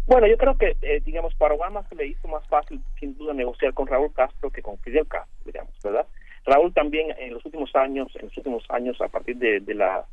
Bueno, 0.07 0.27
yo 0.27 0.37
creo 0.39 0.57
que, 0.57 0.77
eh, 0.83 1.01
digamos, 1.05 1.35
para 1.35 1.55
Obama 1.55 1.87
se 1.89 1.95
le 1.95 2.07
hizo 2.07 2.27
más 2.29 2.47
fácil, 2.49 2.81
sin 2.99 3.17
duda, 3.17 3.35
negociar 3.35 3.75
con 3.75 3.87
Raúl 3.87 4.13
Castro 4.15 4.51
que 4.51 4.63
con 4.63 4.79
Fidel 4.79 5.07
Castro, 5.07 5.37
digamos, 5.45 5.73
¿verdad? 5.83 6.07
Raúl 6.45 6.73
también 6.73 7.15
en 7.19 7.35
los 7.35 7.45
últimos 7.45 7.75
años, 7.77 8.11
en 8.17 8.27
los 8.27 8.37
últimos 8.37 8.65
años, 8.71 9.01
a 9.01 9.09
partir 9.09 9.37
de 9.37 9.75
la 9.75 10.05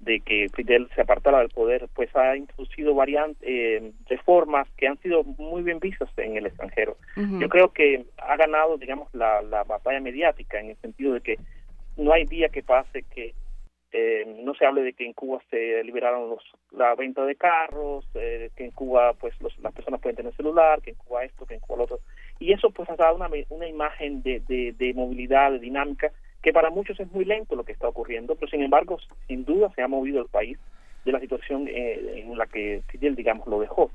de 0.00 0.20
que 0.20 0.48
Fidel 0.54 0.88
se 0.94 1.00
apartara 1.00 1.38
del 1.38 1.48
poder, 1.48 1.88
pues 1.94 2.14
ha 2.14 2.36
introducido 2.36 2.94
variantes, 2.94 3.42
eh, 3.42 3.92
reformas 4.06 4.68
que 4.76 4.86
han 4.86 4.98
sido 4.98 5.24
muy 5.24 5.62
bien 5.62 5.78
vistas 5.80 6.10
en 6.18 6.36
el 6.36 6.46
extranjero. 6.46 6.96
Yo 7.16 7.48
creo 7.48 7.72
que 7.72 8.04
ha 8.18 8.36
ganado, 8.36 8.76
digamos, 8.76 9.08
la, 9.14 9.40
la 9.42 9.64
batalla 9.64 10.00
mediática 10.00 10.60
en 10.60 10.70
el 10.70 10.76
sentido 10.76 11.14
de 11.14 11.20
que 11.20 11.38
no 11.96 12.12
hay 12.12 12.24
día 12.26 12.48
que 12.48 12.62
pase 12.62 13.02
que 13.14 13.34
eh, 13.92 14.40
no 14.44 14.54
se 14.54 14.66
hable 14.66 14.82
de 14.82 14.92
que 14.92 15.06
en 15.06 15.12
Cuba 15.12 15.40
se 15.50 15.82
liberaron 15.84 16.28
los, 16.28 16.42
la 16.72 16.96
venta 16.96 17.24
de 17.24 17.36
carros, 17.36 18.04
eh, 18.14 18.50
que 18.56 18.64
en 18.64 18.72
Cuba 18.72 19.14
pues 19.14 19.34
las 19.62 19.72
personas 19.72 20.00
pueden 20.00 20.16
tener 20.16 20.34
celular, 20.34 20.82
que 20.82 20.90
en 20.90 20.96
Cuba 20.96 21.24
esto, 21.24 21.46
que 21.46 21.54
en 21.54 21.60
Cuba 21.60 21.78
lo 21.78 21.84
otro. 21.84 22.00
Y 22.40 22.52
eso 22.52 22.70
pues 22.70 22.90
ha 22.90 22.96
dado 22.96 23.14
una, 23.14 23.30
una 23.50 23.68
imagen 23.68 24.22
de, 24.22 24.40
de, 24.40 24.72
de 24.72 24.92
movilidad, 24.94 25.52
de 25.52 25.60
dinámica, 25.60 26.10
que 26.44 26.52
para 26.52 26.68
muchos 26.68 27.00
es 27.00 27.10
muy 27.10 27.24
lento 27.24 27.56
lo 27.56 27.64
que 27.64 27.72
está 27.72 27.88
ocurriendo, 27.88 28.34
pero 28.34 28.50
sin 28.50 28.62
embargo, 28.62 28.98
sin 29.26 29.46
duda 29.46 29.72
se 29.74 29.80
ha 29.80 29.88
movido 29.88 30.20
el 30.20 30.28
país, 30.28 30.58
de 31.06 31.12
la 31.12 31.18
situación 31.18 31.66
eh, 31.68 32.22
en 32.22 32.36
la 32.36 32.46
que 32.46 32.82
Fidel, 32.88 33.16
digamos, 33.16 33.46
lo 33.46 33.60
dejó. 33.60 33.90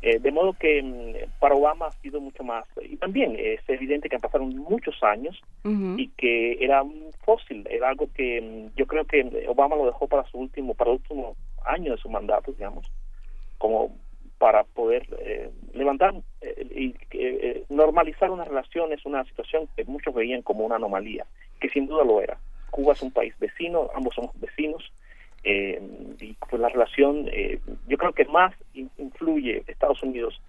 Eh, 0.00 0.18
de 0.18 0.32
modo 0.32 0.54
que 0.54 0.82
mm, 0.82 1.38
para 1.38 1.54
Obama 1.54 1.86
ha 1.86 1.92
sido 2.00 2.18
mucho 2.18 2.42
más, 2.44 2.64
y 2.80 2.96
también 2.96 3.36
es 3.38 3.60
evidente 3.68 4.08
que 4.08 4.16
han 4.16 4.22
pasado 4.22 4.44
muchos 4.44 5.02
años 5.02 5.38
y 5.64 6.08
que 6.16 6.64
era 6.64 6.82
un 6.82 7.12
fósil, 7.24 7.64
era 7.70 7.90
algo 7.90 8.08
que 8.14 8.40
mm, 8.40 8.74
yo 8.74 8.86
creo 8.86 9.04
que 9.04 9.46
Obama 9.46 9.76
lo 9.76 9.84
dejó 9.84 10.08
para 10.08 10.24
su 10.24 10.38
último, 10.38 10.74
para 10.74 10.90
el 10.90 10.96
último 10.96 11.36
año 11.66 11.92
de 11.92 11.98
su 11.98 12.08
mandato, 12.08 12.52
digamos, 12.52 12.90
como 13.58 13.94
para 14.42 14.64
poder 14.64 15.06
eh, 15.20 15.52
levantar 15.72 16.14
eh, 16.40 16.66
y 16.74 16.96
eh, 17.12 17.62
normalizar 17.68 18.28
una 18.28 18.44
relación 18.44 18.92
es 18.92 19.06
una 19.06 19.22
situación 19.22 19.68
que 19.76 19.84
muchos 19.84 20.12
veían 20.12 20.42
como 20.42 20.64
una 20.64 20.74
anomalía, 20.74 21.26
que 21.60 21.68
sin 21.68 21.86
duda 21.86 22.02
lo 22.02 22.20
era. 22.20 22.38
Cuba 22.72 22.92
es 22.92 23.02
un 23.02 23.12
país 23.12 23.38
vecino, 23.38 23.88
ambos 23.94 24.16
somos 24.16 24.32
vecinos, 24.40 24.82
y 25.44 26.36
pues 26.50 26.60
la 26.60 26.70
relación, 26.70 27.26
yo 27.86 27.98
creo 27.98 28.12
que 28.12 28.24
más 28.24 28.52
influye 28.74 29.62
Estados 29.68 30.02
Unidos 30.02 30.40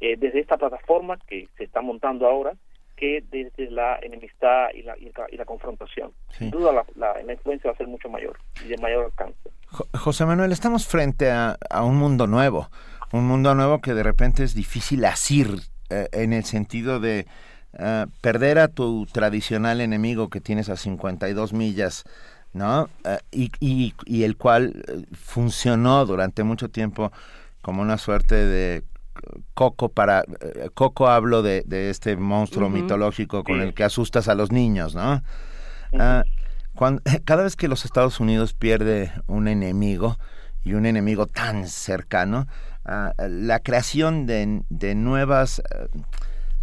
desde 0.00 0.40
esta 0.40 0.56
plataforma 0.56 1.18
que 1.26 1.48
se 1.58 1.64
está 1.64 1.82
montando 1.82 2.26
ahora 2.26 2.54
que 2.96 3.22
desde 3.30 3.70
la 3.70 3.98
enemistad 4.00 4.68
y 4.74 4.82
la, 4.82 4.96
y 4.96 5.36
la, 5.36 5.44
confrontación. 5.44 6.12
Sin 6.30 6.50
duda 6.50 6.72
la, 6.72 7.14
la, 7.22 7.32
influencia 7.32 7.70
va 7.70 7.74
a 7.74 7.78
ser 7.78 7.88
mucho 7.88 8.08
mayor 8.08 8.38
y 8.64 8.68
de 8.68 8.76
mayor 8.76 9.06
alcance. 9.06 9.50
José 9.94 10.24
Manuel, 10.24 10.52
estamos 10.52 10.86
frente 10.86 11.30
a, 11.30 11.56
a 11.70 11.84
un 11.84 11.96
mundo 11.96 12.26
nuevo 12.26 12.68
un 13.12 13.26
mundo 13.26 13.54
nuevo 13.54 13.80
que 13.80 13.94
de 13.94 14.02
repente 14.02 14.42
es 14.42 14.54
difícil 14.54 15.04
asir 15.04 15.60
eh, 15.90 16.08
en 16.12 16.32
el 16.32 16.44
sentido 16.44 16.98
de 16.98 17.26
eh, 17.78 18.06
perder 18.20 18.58
a 18.58 18.68
tu 18.68 19.06
tradicional 19.06 19.80
enemigo 19.80 20.28
que 20.28 20.40
tienes 20.40 20.68
a 20.68 20.76
52 20.76 21.52
millas, 21.52 22.04
¿no? 22.52 22.88
Eh, 23.04 23.18
y, 23.30 23.50
y, 23.60 23.94
y, 24.06 24.24
el 24.24 24.36
cual 24.36 25.06
funcionó 25.12 26.04
durante 26.06 26.42
mucho 26.42 26.70
tiempo 26.70 27.12
como 27.60 27.82
una 27.82 27.98
suerte 27.98 28.34
de 28.34 28.84
coco 29.54 29.90
para 29.90 30.24
coco 30.74 31.06
hablo 31.08 31.42
de, 31.42 31.62
de 31.66 31.90
este 31.90 32.16
monstruo 32.16 32.70
mitológico 32.70 33.44
con 33.44 33.60
el 33.60 33.74
que 33.74 33.84
asustas 33.84 34.26
a 34.26 34.34
los 34.34 34.50
niños 34.50 34.94
no 34.94 35.22
ah, 35.98 36.24
cuando, 36.74 37.02
cada 37.24 37.42
vez 37.44 37.54
que 37.54 37.68
los 37.68 37.84
Estados 37.84 38.20
Unidos 38.20 38.54
pierde 38.54 39.12
un 39.26 39.48
enemigo 39.48 40.18
y 40.64 40.74
un 40.74 40.86
enemigo 40.86 41.26
tan 41.26 41.68
cercano 41.68 42.46
la 42.84 43.60
creación 43.60 44.26
de, 44.26 44.62
de 44.68 44.94
nuevas 44.94 45.62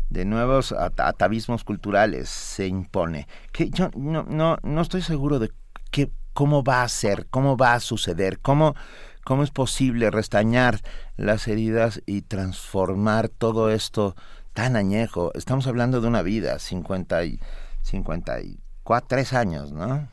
de 0.09 0.25
nuevos 0.25 0.71
atavismos 0.73 1.63
culturales 1.63 2.29
se 2.29 2.67
impone. 2.67 3.27
Que 3.51 3.69
yo 3.69 3.89
no, 3.95 4.23
no, 4.23 4.57
no 4.63 4.81
estoy 4.81 5.01
seguro 5.01 5.39
de 5.39 5.51
que, 5.91 6.11
cómo 6.33 6.63
va 6.63 6.83
a 6.83 6.89
ser, 6.89 7.27
cómo 7.29 7.57
va 7.57 7.73
a 7.73 7.79
suceder, 7.79 8.39
cómo, 8.39 8.75
cómo 9.23 9.43
es 9.43 9.51
posible 9.51 10.09
restañar 10.09 10.81
las 11.15 11.47
heridas 11.47 12.01
y 12.05 12.21
transformar 12.21 13.29
todo 13.29 13.69
esto 13.69 14.15
tan 14.53 14.75
añejo. 14.75 15.31
Estamos 15.35 15.67
hablando 15.67 16.01
de 16.01 16.07
una 16.07 16.21
vida, 16.21 16.59
50 16.59 17.23
y 17.25 17.39
54, 17.83 19.07
tres 19.07 19.33
años, 19.33 19.71
¿no? 19.71 20.07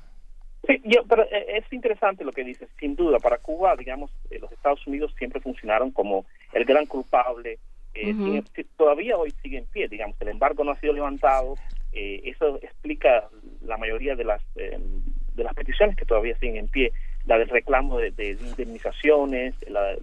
Sí, 0.66 0.80
yo, 0.84 1.05
pero 1.09 1.22
eh, 1.24 1.59
es 1.59 1.72
interesante 1.72 2.24
lo 2.24 2.32
que 2.32 2.44
dices, 2.44 2.68
sin 2.78 2.97
duda. 2.97 3.18
Para 3.18 3.38
Cuba, 3.38 3.76
digamos, 3.76 4.10
eh, 4.30 4.38
los 4.40 4.51
Estados 4.51 4.84
Unidos 4.86 5.14
siempre 5.16 5.40
funcionaron 5.40 5.93
como 5.93 6.26
el 6.52 6.64
gran 6.64 6.86
culpable. 6.86 7.59
Eh, 7.94 8.43
todavía 8.76 9.16
hoy 9.16 9.32
sigue 9.43 9.59
en 9.59 9.66
pie, 9.66 9.88
digamos, 9.88 10.16
el 10.20 10.28
embargo 10.28 10.64
no 10.64 10.72
ha 10.72 10.80
sido 10.80 10.93
levantado. 10.93 11.55
eso 11.93 12.59
explica 12.60 13.28
la 13.62 13.78
mayoría 13.78 14.14
de 14.14 14.24
las 14.24 14.43
de 14.55 15.44
las 15.44 15.55
peticiones 15.55 15.97
que 15.97 16.05
todavía 16.05 16.36
siguen 16.38 16.56
en 16.56 16.68
pie, 16.68 16.93
la 17.24 17.38
del 17.38 17.48
reclamo 17.48 17.98
de, 17.98 18.36
indemnizaciones, 18.38 19.55
la, 19.68 19.97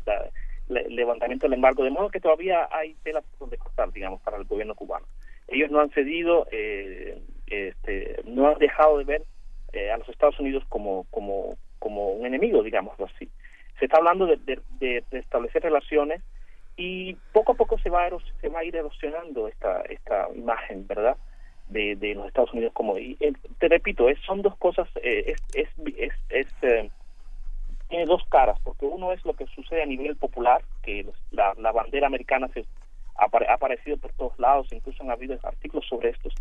el 0.70 0.96
levantamiento 0.96 1.46
del 1.46 1.54
embargo, 1.54 1.84
de 1.84 1.92
modo 1.92 2.10
que 2.10 2.20
todavía 2.20 2.68
hay 2.72 2.96
tela 3.04 3.22
donde 3.40 3.58
cortar, 3.60 3.92
digamos, 3.92 4.22
para 4.22 4.38
el 4.38 4.46
gobierno 4.46 4.74
cubano. 4.74 5.06
Ellos 5.48 5.70
no 5.70 5.80
han 5.80 5.92
cedido, 5.92 6.48
este, 7.46 8.22
no 8.26 8.48
han 8.48 8.58
dejado 8.58 8.98
de 8.98 9.04
ver 9.04 9.22
eh, 9.74 9.92
a 9.92 9.98
los 9.98 10.08
Estados 10.10 10.40
Unidos 10.40 10.64
como, 10.70 11.06
como, 11.10 11.58
como 11.80 12.12
un 12.12 12.26
enemigo, 12.26 12.64
digámoslo 12.64 13.06
así. 13.06 13.30
Se 13.80 13.86
está 13.86 13.98
hablando 13.98 14.28
de, 14.28 14.38
de, 14.80 15.04
establecer 15.12 15.64
relaciones 15.64 16.22
y 16.78 17.16
poco 17.32 17.54
a 17.54 17.56
poco 17.56 17.78
se 17.80 17.90
va 17.90 18.06
a, 18.06 18.10
se 18.40 18.50
va 18.50 18.60
a 18.60 18.64
ir 18.64 18.76
erosionando 18.76 19.48
esta, 19.48 19.82
esta 19.82 20.28
imagen, 20.36 20.88
¿verdad? 20.88 21.18
De, 21.70 21.96
de 21.96 22.14
los 22.14 22.28
Estados 22.28 22.54
Unidos 22.54 22.72
como... 22.74 22.98
Y, 22.98 23.18
eh, 23.20 23.34
te 23.58 23.68
repito, 23.68 24.10
es, 24.10 24.20
son 24.20 24.42
dos 24.42 24.56
cosas, 24.58 24.88
eh, 25.02 25.34
es, 25.54 25.70
es, 25.98 26.14
es, 26.30 26.48
tiene 27.90 28.06
dos 28.06 28.24
caras, 28.30 28.60
porque 28.64 28.86
uno 28.86 29.12
es 29.12 29.26
lo 29.26 29.34
que 29.34 29.48
sucede 29.48 29.84
a 29.84 29.88
nivel 29.88 30.16
popular, 30.16 30.62
que 30.84 31.06
la, 31.32 31.54
la 31.58 31.72
bandera 31.72 32.08
americana 32.08 32.48
se 32.50 32.66
ha 33.16 33.54
aparecido 33.54 33.98
por 33.98 34.12
todos 34.14 34.38
lados, 34.40 34.68
incluso 34.72 35.04
han 35.04 35.12
habido 35.12 35.38
artículos 35.44 35.86
sobre 35.88 36.10
estos, 36.10 36.34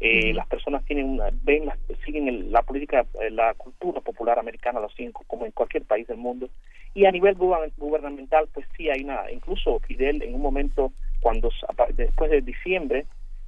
eh, 0.00 0.34
las 0.34 0.46
personas 0.46 0.84
tienen 0.84 1.06
una, 1.06 1.30
ven 1.42 1.70
siguen 2.04 2.50
la 2.52 2.62
política 2.62 3.06
eh, 3.20 3.30
la 3.30 3.54
cultura 3.54 4.00
popular 4.00 4.38
americana 4.38 4.80
los 4.80 4.92
cinco 4.94 5.24
como 5.26 5.46
en 5.46 5.52
cualquier 5.52 5.84
país 5.84 6.06
del 6.06 6.18
mundo. 6.18 6.48
Y 6.94 7.06
a 7.06 7.10
nivel 7.10 7.34
gubernamental 7.34 8.48
pues 8.52 8.66
sí 8.76 8.88
hay 8.88 9.02
una 9.02 9.30
incluso 9.32 9.78
Fidel 9.80 10.22
en 10.22 10.34
un 10.34 10.42
momento 10.42 10.92
cuando 11.20 11.50
después 11.94 12.30
de 12.30 12.40
diciembre 12.42 13.06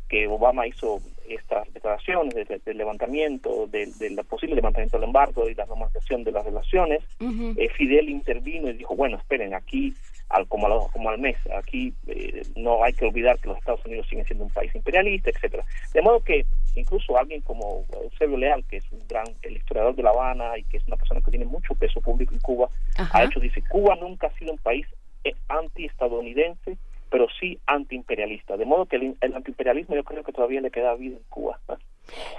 que 0.09 0.27
Obama 0.27 0.67
hizo 0.67 1.01
estas 1.29 1.73
declaraciones 1.73 2.35
del 2.65 2.79
levantamiento, 2.79 3.67
del 3.67 3.93
posible 4.29 4.55
levantamiento 4.55 4.97
del 4.97 5.09
embargo 5.09 5.49
y 5.49 5.55
la 5.55 5.67
normalización 5.67 6.23
de 6.23 6.33
las 6.33 6.45
relaciones, 6.45 7.03
eh, 7.21 7.69
Fidel 7.77 8.09
intervino 8.09 8.71
y 8.71 8.75
dijo, 8.75 8.95
bueno, 8.95 9.17
esperen, 9.17 9.55
aquí 9.55 9.93
al, 10.29 10.49
como, 10.49 10.67
al, 10.67 10.91
como 10.93 11.11
al 11.11 11.19
mes, 11.19 11.37
aquí 11.57 11.95
eh, 12.07 12.43
no 12.57 12.83
hay 12.83 12.93
que 12.93 13.07
olvidar 13.07 13.39
que 13.39 13.49
los 13.49 13.59
Estados 13.59 13.85
Unidos 13.87 14.07
siguen 14.09 14.25
siendo 14.27 14.45
un 14.45 14.51
país 14.51 14.75
imperialista, 14.75 15.31
etcétera 15.31 15.65
De 15.95 16.03
modo 16.03 16.21
que 16.21 16.45
incluso 16.75 17.17
alguien 17.17 17.41
como 17.43 17.85
Eusebio 18.03 18.37
Leal, 18.37 18.65
que 18.65 18.79
es 18.79 18.93
un 18.93 19.07
gran 19.09 19.27
el 19.43 19.57
historiador 19.57 19.95
de 19.95 20.03
La 20.03 20.11
Habana 20.11 20.59
y 20.59 20.65
que 20.65 20.79
es 20.79 20.87
una 20.87 20.97
persona 20.97 21.21
que 21.21 21.31
tiene 21.31 21.47
mucho 21.47 21.75
peso 21.75 22.01
público 22.01 22.35
en 22.35 22.41
Cuba, 22.41 22.69
ha 23.13 23.25
hecho, 23.25 23.41
dice, 23.41 23.63
Cuba 23.69 23.97
nunca 23.97 24.27
ha 24.27 24.39
sido 24.39 24.53
un 24.53 24.59
país 24.59 24.87
eh, 25.25 25.35
anti-estadounidense 25.49 26.77
pero 27.11 27.27
sí 27.41 27.59
antiimperialista. 27.67 28.57
De 28.57 28.65
modo 28.65 28.87
que 28.87 28.97
el, 28.97 29.35
antiimperialismo 29.35 29.95
yo 29.95 30.05
creo 30.05 30.25
que 30.25 30.33
todavía 30.33 30.61
le 30.61 30.71
queda 30.71 30.95
vida 30.95 31.17
en 31.17 31.23
Cuba. 31.29 31.59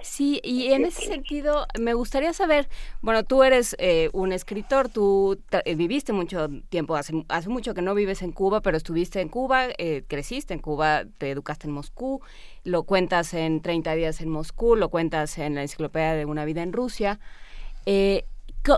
Sí, 0.01 0.39
y 0.43 0.71
en 0.71 0.85
ese 0.85 1.05
sentido 1.05 1.67
me 1.79 1.93
gustaría 1.93 2.33
saber, 2.33 2.69
bueno, 3.01 3.23
tú 3.23 3.43
eres 3.43 3.75
eh, 3.79 4.09
un 4.13 4.31
escritor, 4.31 4.89
tú 4.89 5.39
eh, 5.51 5.75
viviste 5.75 6.13
mucho 6.13 6.49
tiempo, 6.69 6.95
hace, 6.95 7.25
hace 7.27 7.49
mucho 7.49 7.73
que 7.73 7.81
no 7.81 7.93
vives 7.93 8.21
en 8.21 8.31
Cuba, 8.31 8.61
pero 8.61 8.77
estuviste 8.77 9.21
en 9.21 9.29
Cuba, 9.29 9.67
eh, 9.77 10.03
creciste 10.07 10.53
en 10.53 10.59
Cuba, 10.59 11.03
te 11.17 11.31
educaste 11.31 11.67
en 11.67 11.73
Moscú, 11.73 12.21
lo 12.63 12.83
cuentas 12.83 13.33
en 13.33 13.61
30 13.61 13.93
días 13.95 14.21
en 14.21 14.29
Moscú, 14.29 14.75
lo 14.75 14.89
cuentas 14.89 15.37
en 15.37 15.55
la 15.55 15.61
enciclopedia 15.61 16.13
de 16.13 16.25
una 16.25 16.45
vida 16.45 16.63
en 16.63 16.73
Rusia. 16.73 17.19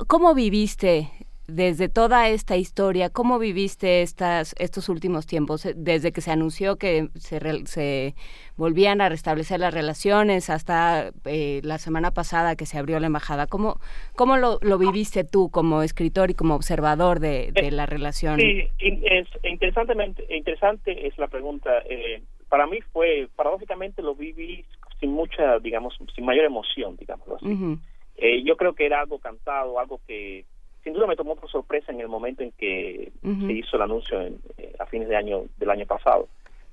¿Cómo 0.07 0.35
viviste 0.35 1.11
desde 1.49 1.89
toda 1.89 2.29
esta 2.29 2.57
historia, 2.57 3.09
¿cómo 3.09 3.39
viviste 3.39 4.01
estas, 4.01 4.55
estos 4.59 4.89
últimos 4.89 5.25
tiempos? 5.25 5.65
Eh, 5.65 5.73
desde 5.75 6.11
que 6.11 6.21
se 6.21 6.31
anunció 6.31 6.77
que 6.77 7.09
se, 7.15 7.39
se 7.65 8.15
volvían 8.55 9.01
a 9.01 9.09
restablecer 9.09 9.59
las 9.59 9.73
relaciones 9.73 10.49
hasta 10.49 11.11
eh, 11.25 11.61
la 11.63 11.77
semana 11.77 12.11
pasada 12.11 12.55
que 12.55 12.65
se 12.65 12.77
abrió 12.77 12.99
la 12.99 13.07
embajada. 13.07 13.47
¿Cómo, 13.47 13.79
cómo 14.15 14.37
lo, 14.37 14.59
lo 14.61 14.77
viviste 14.77 15.23
tú 15.23 15.49
como 15.49 15.81
escritor 15.81 16.29
y 16.29 16.35
como 16.35 16.55
observador 16.55 17.19
de, 17.19 17.51
de 17.51 17.71
la 17.71 17.85
relación? 17.85 18.39
Sí, 18.39 18.67
es, 18.79 19.27
interesantemente, 19.43 20.25
interesante 20.35 21.07
es 21.07 21.17
la 21.17 21.27
pregunta. 21.27 21.69
Eh, 21.89 22.23
para 22.47 22.67
mí 22.67 22.79
fue, 22.93 23.27
paradójicamente 23.35 24.01
lo 24.01 24.15
viví 24.15 24.65
sin 24.99 25.11
mucha, 25.11 25.59
digamos, 25.59 25.97
sin 26.15 26.25
mayor 26.25 26.45
emoción, 26.45 26.97
digámoslo 26.97 27.35
así. 27.37 28.43
yo 28.43 28.57
creo 28.57 28.73
que 28.73 28.85
era 28.85 29.01
algo 29.01 29.19
cantado, 29.19 29.79
algo 29.79 30.01
que 30.07 30.45
sin 30.89 30.95
duda 30.95 31.05
me 31.05 31.15
tomó 31.15 31.35
por 31.35 31.51
sorpresa 31.51 31.91
en 31.91 31.99
el 31.99 32.07
momento 32.07 32.41
en 32.41 32.51
que 32.53 33.11
se 33.21 33.53
hizo 33.53 33.75
el 33.75 33.83
anuncio 33.83 34.19
eh, 34.57 34.73
a 34.79 34.87
fines 34.87 35.07
de 35.07 35.15
año 35.15 35.43
del 35.57 35.69
año 35.69 35.85
pasado. 35.85 36.27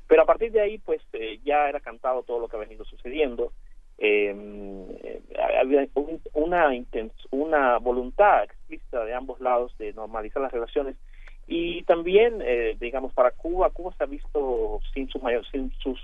Pero 0.09 0.23
a 0.23 0.25
partir 0.25 0.51
de 0.53 0.63
ahí, 0.63 0.79
pues 0.79 1.03
eh, 1.13 1.39
ya 1.45 1.69
era 1.69 1.81
cantado 1.81 2.23
todo 2.23 2.41
lo 2.41 2.49
que 2.49 2.57
ha 2.57 2.61
venido 2.61 2.87
sucediendo. 2.87 3.53
Em, 3.99 4.87
eh, 5.03 5.21
había 5.61 5.87
una 6.33 6.73
una 7.31 7.79
voluntad 7.79 8.45
explícita 8.45 9.05
de 9.05 9.13
ambos 9.13 9.39
lados 9.39 9.77
de 9.77 9.93
normalizar 9.93 10.41
las 10.41 10.53
relaciones 10.53 10.97
y 11.47 11.83
también, 11.83 12.43
digamos, 12.81 13.13
para 13.13 13.31
Cuba, 13.31 13.71
Cuba 13.71 13.95
se 13.97 14.03
ha 14.03 14.07
visto 14.07 14.81
sin 14.93 15.09
su 15.09 15.21
mayor, 15.21 15.47
sin 15.51 15.71
sus, 15.79 16.01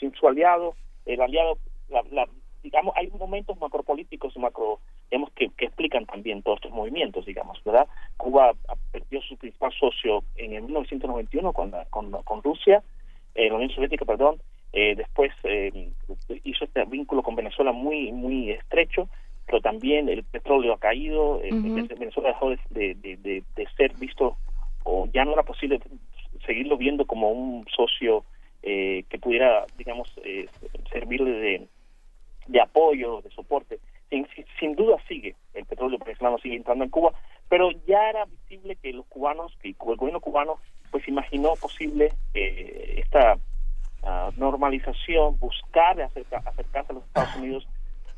sin 0.00 0.12
su 0.14 0.26
aliado, 0.26 0.74
el 1.06 1.20
aliado, 1.20 1.58
la 1.88 2.26
digamos, 2.62 2.94
hay 2.96 3.10
momentos 3.10 3.58
macropolíticos, 3.58 4.36
macro, 4.36 4.78
digamos, 5.10 5.30
que, 5.32 5.50
que, 5.50 5.66
explican 5.66 6.06
también 6.06 6.42
todos 6.42 6.58
estos 6.58 6.72
movimientos, 6.72 7.26
digamos, 7.26 7.62
¿verdad? 7.64 7.86
Cuba 8.16 8.52
perdió 8.90 9.20
su 9.22 9.36
principal 9.36 9.72
socio 9.72 10.24
en 10.36 10.54
el 10.54 10.62
1991 10.62 11.52
con, 11.52 11.72
con, 11.90 12.10
con 12.22 12.42
Rusia, 12.42 12.82
eh, 13.34 13.48
la 13.48 13.54
Unión 13.56 13.70
Soviética, 13.70 14.04
perdón, 14.04 14.40
eh, 14.72 14.94
después 14.96 15.32
eh, 15.44 15.90
hizo 16.44 16.64
este 16.64 16.84
vínculo 16.84 17.22
con 17.22 17.34
Venezuela 17.34 17.72
muy, 17.72 18.12
muy 18.12 18.50
estrecho, 18.50 19.08
pero 19.46 19.60
también 19.60 20.08
el 20.08 20.24
petróleo 20.24 20.74
ha 20.74 20.78
caído, 20.78 21.40
Venezuela 21.40 22.28
dejó 22.30 22.50
de, 22.50 22.94
de, 22.94 23.16
de, 23.54 23.66
ser 23.76 23.92
visto, 23.94 24.36
o 24.84 25.06
ya 25.12 25.24
no 25.24 25.32
era 25.32 25.42
posible 25.42 25.80
seguirlo 26.46 26.76
viendo 26.76 27.06
como 27.06 27.30
un 27.30 27.66
socio 27.74 28.24
eh, 28.62 29.04
que 29.08 29.18
pudiera, 29.18 29.66
digamos, 29.76 30.08
eh, 30.24 30.46
servirle 30.92 31.30
de, 31.30 31.68
de 32.46 32.60
apoyo, 32.60 33.20
de 33.22 33.30
soporte. 33.30 33.78
Sin, 34.10 34.26
sin, 34.60 34.76
duda 34.76 34.96
sigue, 35.08 35.34
el 35.54 35.64
petróleo 35.64 35.98
venezolano 35.98 36.38
sigue 36.38 36.56
entrando 36.56 36.84
en 36.84 36.90
Cuba, 36.90 37.12
pero 37.48 37.70
ya 37.86 38.10
era 38.10 38.26
visible 38.26 38.76
que 38.76 38.92
los 38.92 39.06
cubanos, 39.06 39.56
que 39.60 39.68
el 39.68 39.74
gobierno 39.74 40.20
cubano, 40.20 40.58
pues 40.90 41.08
imaginó 41.08 41.54
posible 41.54 42.12
eh, 42.34 42.96
esta 42.98 43.38
ah, 44.02 44.30
normalización, 44.36 45.38
buscar 45.38 46.00
acercarse 46.00 46.92
a 46.92 46.94
los 46.94 47.04
Estados 47.04 47.36
Unidos 47.36 47.66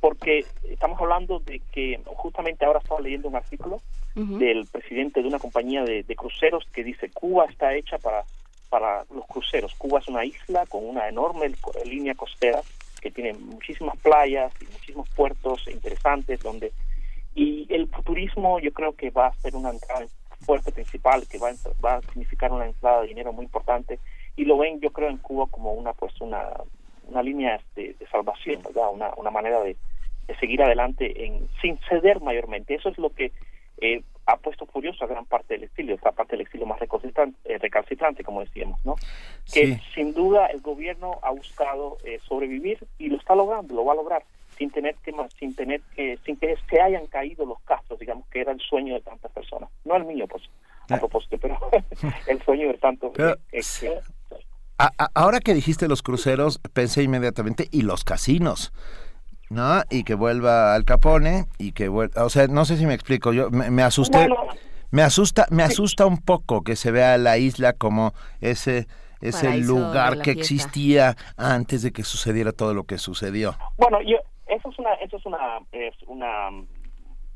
porque 0.04 0.44
estamos 0.64 1.00
hablando 1.00 1.38
de 1.38 1.62
que 1.72 1.98
justamente 2.04 2.66
ahora 2.66 2.78
estaba 2.80 3.00
leyendo 3.00 3.26
un 3.26 3.36
artículo 3.36 3.80
del 4.14 4.66
presidente 4.66 5.22
de 5.22 5.28
una 5.28 5.38
compañía 5.38 5.82
de, 5.82 6.04
cruceros 6.14 6.66
que 6.74 6.84
dice 6.84 7.08
Cuba 7.08 7.46
está 7.46 7.74
hecha 7.74 7.96
para 7.96 8.22
para 8.68 9.04
los 9.14 9.24
cruceros. 9.26 9.74
Cuba 9.76 10.00
es 10.00 10.08
una 10.08 10.26
isla 10.26 10.66
con 10.66 10.86
una 10.86 11.08
enorme 11.08 11.50
línea 11.86 12.14
costera 12.14 12.60
que 13.04 13.10
tiene 13.10 13.34
muchísimas 13.34 13.98
playas 13.98 14.50
y 14.62 14.64
muchísimos 14.64 15.06
puertos 15.10 15.62
interesantes 15.68 16.42
donde 16.42 16.72
y 17.34 17.66
el 17.68 17.90
turismo 18.02 18.58
yo 18.60 18.72
creo 18.72 18.96
que 18.96 19.10
va 19.10 19.26
a 19.26 19.34
ser 19.34 19.54
una 19.54 19.70
entrada 19.70 20.06
fuerte 20.46 20.72
principal 20.72 21.28
que 21.28 21.36
va 21.38 21.50
a, 21.50 21.54
va 21.84 21.96
a 21.96 22.02
significar 22.12 22.50
una 22.50 22.64
entrada 22.64 23.02
de 23.02 23.08
dinero 23.08 23.34
muy 23.34 23.44
importante 23.44 23.98
y 24.36 24.46
lo 24.46 24.56
ven 24.56 24.80
yo 24.80 24.90
creo 24.90 25.10
en 25.10 25.18
Cuba 25.18 25.46
como 25.50 25.74
una 25.74 25.92
pues 25.92 26.18
una 26.22 26.48
una 27.06 27.22
línea 27.22 27.60
de, 27.76 27.92
de 27.92 28.06
salvación 28.06 28.62
verdad 28.62 28.88
una, 28.90 29.12
una 29.18 29.30
manera 29.30 29.60
de, 29.60 29.76
de 30.26 30.36
seguir 30.36 30.62
adelante 30.62 31.12
sin 31.60 31.78
ceder 31.88 32.22
mayormente. 32.22 32.74
Eso 32.74 32.88
es 32.88 32.96
lo 32.96 33.10
que 33.10 33.32
eh, 33.82 34.02
ha 34.26 34.36
puesto 34.36 34.66
furioso 34.66 35.04
a 35.04 35.08
gran 35.08 35.24
parte 35.26 35.54
del 35.54 35.64
exilio, 35.64 35.94
esta 35.94 36.12
parte 36.12 36.32
del 36.32 36.42
exilio 36.42 36.66
más 36.66 36.80
recalcitrante, 36.80 37.38
eh, 37.44 37.58
recalcitrante 37.58 38.24
como 38.24 38.40
decíamos, 38.40 38.84
¿no? 38.84 38.96
Que 39.52 39.80
sin 39.94 40.14
duda 40.14 40.46
el 40.46 40.60
gobierno 40.60 41.18
ha 41.22 41.30
buscado 41.30 41.98
eh, 42.04 42.18
sobrevivir 42.26 42.78
y 42.98 43.08
lo 43.08 43.16
está 43.18 43.34
logrando, 43.34 43.74
lo 43.74 43.84
va 43.84 43.92
a 43.92 43.96
lograr 43.96 44.24
sin 44.56 44.70
tener 44.70 44.94
que 44.96 45.12
sin 45.38 45.54
tener 45.54 45.80
que 45.96 46.18
sin 46.24 46.36
que 46.36 46.56
se 46.70 46.80
hayan 46.80 47.06
caído 47.06 47.44
los 47.44 47.60
castros, 47.62 47.98
digamos 47.98 48.26
que 48.28 48.40
era 48.40 48.52
el 48.52 48.60
sueño 48.60 48.94
de 48.94 49.00
tantas 49.00 49.30
personas, 49.32 49.68
no 49.84 49.96
el 49.96 50.04
mío, 50.04 50.26
pues 50.26 50.44
a 50.88 50.98
propósito, 50.98 51.38
pero 51.38 51.58
el 52.26 52.42
sueño 52.42 52.68
de 52.68 52.74
tantos. 52.74 53.12
ahora 55.14 55.40
que 55.40 55.54
dijiste 55.54 55.88
los 55.88 56.02
cruceros, 56.02 56.60
pensé 56.72 57.02
inmediatamente 57.02 57.68
y 57.70 57.82
los 57.82 58.04
casinos. 58.04 58.72
¿No? 59.54 59.82
Y 59.88 60.04
que 60.04 60.14
vuelva 60.14 60.74
al 60.74 60.84
Capone 60.84 61.46
y 61.58 61.72
que 61.72 61.88
vuelva, 61.88 62.24
o 62.24 62.28
sea, 62.28 62.46
no 62.48 62.64
sé 62.64 62.76
si 62.76 62.86
me 62.86 62.94
explico, 62.94 63.32
yo 63.32 63.50
me, 63.50 63.82
asusté, 63.82 64.28
me 64.90 65.02
asusta, 65.02 65.46
me 65.50 65.62
asusta 65.62 66.06
un 66.06 66.18
poco 66.18 66.62
que 66.62 66.76
se 66.76 66.90
vea 66.90 67.16
la 67.16 67.38
isla 67.38 67.72
como 67.72 68.12
ese 68.40 68.86
ese 69.20 69.56
lugar 69.56 70.20
que 70.20 70.32
existía 70.32 71.16
antes 71.38 71.82
de 71.82 71.92
que 71.92 72.02
sucediera 72.02 72.52
todo 72.52 72.74
lo 72.74 72.84
que 72.84 72.98
sucedió. 72.98 73.54
Bueno, 73.78 74.02
yo 74.02 74.18
eso 74.46 74.68
es 74.68 74.78
una 74.78 74.92
eso 74.94 75.16
es 75.16 75.24
una 75.24 75.60
es 75.72 75.94
una 76.06 76.50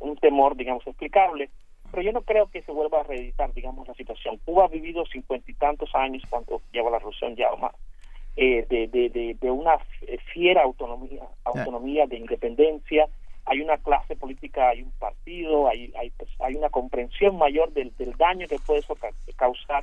un 0.01 0.17
temor, 0.17 0.55
digamos, 0.55 0.87
explicable, 0.87 1.49
pero 1.91 2.03
yo 2.03 2.13
no 2.13 2.21
creo 2.23 2.49
que 2.51 2.63
se 2.63 2.73
vuelva 2.73 3.01
a 3.01 3.05
reeditar, 3.05 3.53
digamos, 3.55 3.89
la 3.89 3.95
situación. 3.95 4.39
Cuba 4.45 4.67
ha 4.67 4.69
vivido 4.69 5.07
cincuenta 5.07 5.51
y 5.51 5.55
tantos 5.55 5.95
años 5.95 6.23
cuando 6.29 6.61
lleva 6.73 6.91
la 6.91 6.99
revolución 6.99 7.35
ya 7.37 7.51
o 7.51 7.57
más 7.57 7.73
eh, 8.41 8.65
de, 8.71 8.87
de, 8.87 9.35
de, 9.35 9.51
una 9.51 9.79
fiera 10.33 10.63
autonomía, 10.63 11.25
autonomía 11.43 12.07
de 12.07 12.19
independencia. 12.19 13.09
Hay 13.47 13.61
una 13.61 13.77
clase 13.79 14.15
política, 14.15 14.69
hay 14.69 14.83
un 14.83 14.93
partido, 14.93 15.69
hay, 15.69 15.93
hay, 15.99 16.11
pues, 16.11 16.31
hay 16.39 16.55
una 16.55 16.69
comprensión 16.69 17.37
mayor 17.37 17.73
del, 17.73 17.93
del 17.97 18.13
daño 18.13 18.47
que 18.47 18.61
puede 18.61 18.79
eso 18.79 18.97
causar. 19.35 19.83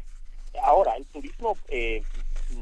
Ahora, 0.64 0.96
el 0.96 1.06
turismo 1.08 1.58
eh, 1.68 2.02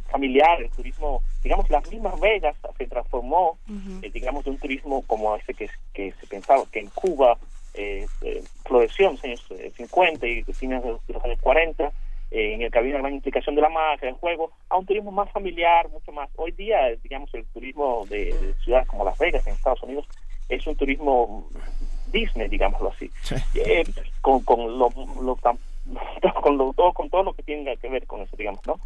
familiar, 0.09 0.63
el 0.63 0.71
turismo, 0.71 1.21
digamos, 1.43 1.69
las 1.69 1.87
mismas 1.91 2.19
Vegas 2.19 2.55
se 2.75 2.87
transformó, 2.87 3.59
eh, 4.01 4.09
digamos, 4.09 4.45
de 4.45 4.49
un 4.49 4.57
turismo 4.57 5.03
como 5.05 5.35
ese 5.35 5.53
que, 5.53 5.69
que 5.93 6.11
se 6.13 6.25
pensaba 6.25 6.63
que 6.71 6.79
en 6.79 6.87
Cuba 6.87 7.37
eh, 7.75 8.07
floreció 8.65 9.09
en 9.09 9.11
los 9.11 9.23
años 9.23 9.47
50 9.77 10.25
y 10.25 10.43
fines 10.53 10.83
de 10.83 10.89
los 10.89 11.23
años 11.23 11.39
40, 11.39 11.91
en 12.33 12.63
el 12.63 12.71
que 12.71 12.79
había 12.79 12.95
una 12.95 13.01
gran 13.01 13.13
implicación 13.13 13.55
de 13.55 13.61
la 13.61 13.69
magia, 13.69 14.07
del 14.07 14.15
juego, 14.15 14.51
a 14.69 14.77
un 14.77 14.85
turismo 14.87 15.11
más 15.11 15.31
familiar, 15.31 15.87
mucho 15.89 16.11
más. 16.11 16.29
Hoy 16.35 16.51
día, 16.51 16.79
digamos, 17.03 17.31
el 17.35 17.45
turismo 17.45 18.05
de, 18.09 18.55
ciudades 18.63 18.87
como 18.87 19.05
Las 19.05 19.19
Vegas, 19.19 19.45
en 19.45 19.53
Estados 19.53 19.83
Unidos, 19.83 20.07
es 20.49 20.65
un 20.65 20.75
turismo 20.75 21.47
Disney, 22.11 22.47
digámoslo 22.47 22.89
así, 22.89 23.09
eh, 23.53 23.83
con, 24.21 24.43
con, 24.43 24.79
lo, 24.79 24.89
con, 26.41 26.57
lo, 26.57 26.73
todo, 26.73 26.91
con 26.93 27.09
todo 27.11 27.23
lo 27.23 27.33
que 27.33 27.43
tiene 27.43 27.77
que 27.77 27.89
ver 27.89 28.07
con 28.07 28.21
eso, 28.21 28.35
digamos, 28.35 28.65
¿no? 28.65 28.79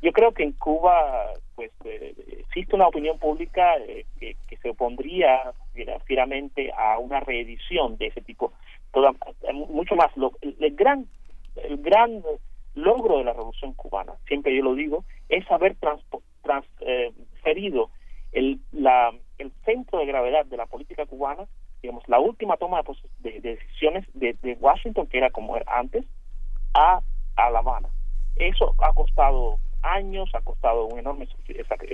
Yo 0.00 0.12
creo 0.12 0.32
que 0.32 0.44
en 0.44 0.52
Cuba, 0.52 1.26
pues, 1.56 1.70
eh, 1.84 2.14
existe 2.38 2.74
una 2.76 2.88
opinión 2.88 3.18
pública 3.18 3.76
eh, 3.78 4.04
que, 4.18 4.36
que, 4.48 4.56
se 4.56 4.70
opondría 4.70 5.52
fieramente 6.06 6.72
a 6.76 6.98
una 6.98 7.20
reedición 7.20 7.96
de 7.98 8.06
ese 8.08 8.20
tipo, 8.20 8.52
toda, 8.92 9.12
mucho 9.52 9.94
más. 9.94 10.16
Lo, 10.16 10.32
el 10.40 10.74
gran 10.74 11.06
el 11.56 11.78
gran 11.78 12.22
logro 12.74 13.18
de 13.18 13.24
la 13.24 13.32
revolución 13.32 13.74
cubana, 13.74 14.14
siempre 14.26 14.54
yo 14.56 14.62
lo 14.62 14.74
digo, 14.74 15.04
es 15.28 15.50
haber 15.50 15.76
transferido 16.42 17.90
el, 18.32 18.60
la, 18.72 19.12
el 19.38 19.52
centro 19.64 19.98
de 19.98 20.06
gravedad 20.06 20.46
de 20.46 20.56
la 20.56 20.66
política 20.66 21.06
cubana, 21.06 21.46
digamos, 21.82 22.02
la 22.08 22.18
última 22.18 22.56
toma 22.56 22.82
de, 23.20 23.40
decisiones 23.40 24.06
de, 24.14 24.36
de, 24.42 24.54
Washington, 24.54 25.06
que 25.06 25.18
era 25.18 25.30
como 25.30 25.56
era 25.56 25.66
antes, 25.78 26.04
a, 26.74 27.00
a 27.36 27.50
La 27.50 27.58
Habana. 27.58 27.88
Eso 28.36 28.74
ha 28.78 28.92
costado 28.92 29.58
años, 29.82 30.30
ha 30.34 30.40
costado 30.40 30.86
un 30.86 30.98
enorme 30.98 31.28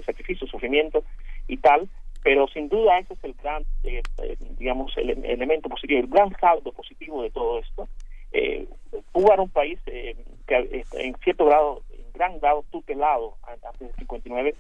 sacrificio, 0.05 0.47
sufrimiento 0.47 1.03
y 1.49 1.57
tal, 1.57 1.89
pero 2.23 2.47
sin 2.49 2.69
duda 2.69 2.99
ese 2.99 3.15
es 3.15 3.25
el 3.25 3.35
gran, 3.35 3.65
eh, 3.85 4.03
eh, 4.23 4.37
digamos, 4.59 4.93
el, 4.97 5.25
elemento 5.25 5.69
positivo, 5.69 6.01
el 6.01 6.09
gran 6.09 6.31
saldo 6.39 6.73
positivo 6.73 7.23
de 7.23 7.31
todo 7.31 7.59
esto. 7.59 7.89
Eh, 8.33 8.69
Cuba 9.13 9.35
era 9.35 9.43
un 9.43 9.51
país 9.51 9.79
eh, 9.87 10.17
que 10.49 10.85
en 10.95 11.15
cierto 11.23 11.45
grado, 11.45 11.83
en 11.91 12.13
gran 12.15 12.41
grado 12.41 12.65
tutelado 12.73 13.37
antes 13.63 13.79
del 13.81 13.95
59, 13.97 14.55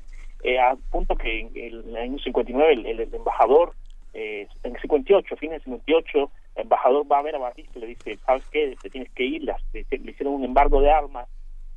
eh, 0.44 0.58
al 0.58 0.78
punto 0.90 1.16
que 1.16 1.40
en 1.40 1.50
el 1.56 1.96
año 1.96 2.18
59 2.18 2.72
el, 2.72 3.14
embajador, 3.14 3.74
eh, 4.14 4.46
en 4.62 4.76
el 4.76 4.80
58, 4.80 5.36
fines 5.36 5.64
del 5.64 5.80
58, 5.80 6.30
el 6.54 6.62
embajador 6.62 7.10
va 7.10 7.18
a 7.18 7.22
ver 7.22 7.34
a 7.34 7.38
Batista 7.38 7.72
y 7.76 7.80
le 7.80 7.86
dice, 7.88 8.18
¿sabes 8.24 8.44
qué? 8.52 8.76
Te 8.80 8.90
tienes 8.90 9.10
que 9.12 9.24
ir, 9.24 9.42
le, 9.42 9.56
hicieron 9.72 10.34
un 10.34 10.44
embargo 10.44 10.80
de 10.80 10.90
armas, 10.90 11.26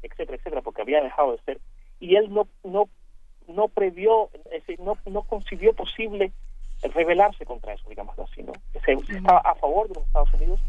etcétera, 0.04 0.38
etcétera, 0.38 0.62
porque 0.62 0.82
había 0.82 1.02
dejado 1.02 1.32
de 1.32 1.42
ser. 1.44 1.60
Y 2.00 2.16
él 2.16 2.32
no 2.34 2.48
no 2.64 2.90
no 3.48 3.68
previó, 3.68 4.30
no, 4.80 4.98
no 5.06 5.24
concibió 5.24 5.74
posible 5.74 6.32
rebelarse 6.94 7.46
contra 7.46 7.74
eso, 7.74 7.90
digamos 7.90 8.18
así, 8.18 8.44
¿no? 8.44 8.54
Se, 8.86 8.94
estaba 8.94 9.40
a 9.40 9.56
favor 9.56 9.88
de 9.88 9.96
los 9.96 10.06
Estados 10.06 10.34
Unidos 10.34 10.60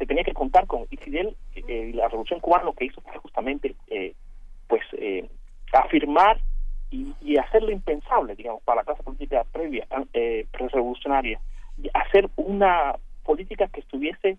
se 0.00 0.06
tenía 0.06 0.24
que 0.24 0.32
contar 0.32 0.66
con 0.66 0.86
y 0.90 0.96
Fidel 0.96 1.36
eh, 1.54 1.92
la 1.94 2.08
revolución 2.08 2.40
cubana 2.40 2.64
lo 2.64 2.72
que 2.72 2.86
hizo 2.86 3.02
fue 3.02 3.18
justamente 3.18 3.76
eh, 3.88 4.14
pues 4.66 4.82
eh, 4.92 5.28
afirmar 5.74 6.40
y, 6.90 7.12
y, 7.20 7.36
hacer 7.36 7.62
lo 7.62 7.70
impensable 7.70 8.34
digamos 8.34 8.62
para 8.62 8.80
la 8.80 8.84
clase 8.84 9.02
política 9.02 9.44
previa 9.52 9.86
eh, 10.14 10.46
revolucionaria 10.52 11.38
hacer 11.92 12.30
una 12.36 12.96
política 13.24 13.68
que 13.68 13.80
estuviese 13.80 14.38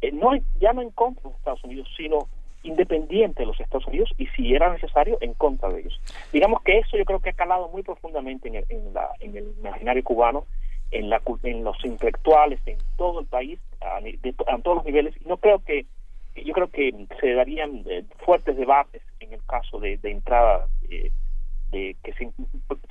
eh, 0.00 0.12
no 0.12 0.30
ya 0.60 0.72
no 0.72 0.80
en 0.80 0.90
contra 0.90 1.24
de 1.24 1.30
los 1.30 1.38
Estados 1.38 1.64
Unidos 1.64 1.88
sino 1.96 2.28
independiente 2.62 3.42
de 3.42 3.46
los 3.46 3.60
Estados 3.60 3.86
Unidos 3.88 4.10
y 4.16 4.26
si 4.28 4.54
era 4.54 4.72
necesario 4.72 5.18
en 5.20 5.34
contra 5.34 5.68
de 5.68 5.80
ellos. 5.80 6.00
Digamos 6.32 6.62
que 6.62 6.78
eso 6.78 6.96
yo 6.96 7.04
creo 7.04 7.20
que 7.20 7.30
ha 7.30 7.34
calado 7.34 7.68
muy 7.68 7.82
profundamente 7.82 8.48
en 8.48 8.54
el, 8.54 8.94
la, 8.94 9.10
en 9.20 9.36
el 9.36 9.54
imaginario 9.58 10.02
cubano 10.02 10.46
en, 10.90 11.10
la, 11.10 11.20
en 11.42 11.64
los 11.64 11.84
intelectuales, 11.84 12.60
en 12.66 12.78
todo 12.96 13.20
el 13.20 13.26
país, 13.26 13.58
a, 13.80 14.00
todos 14.58 14.76
los 14.76 14.84
niveles. 14.84 15.14
Y 15.20 15.28
no 15.28 15.36
creo 15.38 15.58
que, 15.60 15.86
yo 16.36 16.52
creo 16.52 16.68
que 16.68 17.06
se 17.20 17.34
darían 17.34 17.84
eh, 17.86 18.04
fuertes 18.24 18.56
debates 18.56 19.02
en 19.20 19.32
el 19.32 19.44
caso 19.44 19.78
de, 19.80 19.98
entrada, 20.02 20.66
eh, 20.88 21.10
de 21.70 21.96
que 22.02 22.12
se, 22.14 22.30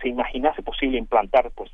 se, 0.01 0.09
imaginase 0.09 0.61
posible 0.61 0.97
implantar 0.97 1.51
pues 1.51 1.71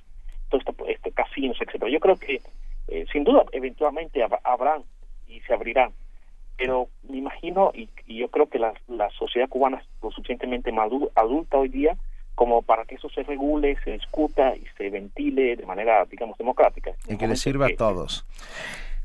todo 0.50 0.60
esto, 0.60 0.76
este 0.88 1.12
casinos, 1.12 1.58
etcétera. 1.60 1.92
Yo 1.92 2.00
creo 2.00 2.18
que 2.18 2.42
eh, 2.88 3.06
sin 3.12 3.24
duda 3.24 3.44
eventualmente 3.52 4.24
habrán 4.44 4.84
y 5.28 5.42
se 5.42 5.54
abrirán, 5.54 5.92
pero 6.58 6.90
me 7.08 7.18
imagino 7.18 7.72
y, 7.74 7.90
y 8.08 8.18
yo 8.18 8.30
creo 8.30 8.50
que 8.50 8.60
la, 8.60 8.74
la 8.88 9.10
sociedad 9.12 9.48
cubana 9.48 9.78
es 9.78 9.88
lo 10.02 10.12
suficientemente 10.12 10.72
adulta 11.16 11.58
hoy 11.58 11.70
día 11.70 11.96
como 12.40 12.62
para 12.62 12.86
que 12.86 12.96
eso 12.96 13.10
se 13.10 13.22
regule, 13.24 13.76
se 13.84 13.92
discuta 13.92 14.56
y 14.56 14.64
se 14.78 14.90
ventile 14.90 15.58
de 15.58 15.66
manera, 15.66 16.06
digamos, 16.06 16.38
democrática. 16.38 16.92
Y 17.10 17.18
que 17.18 17.28
le 17.28 17.36
sirva 17.36 17.66
a 17.66 17.76
todos. 17.78 18.26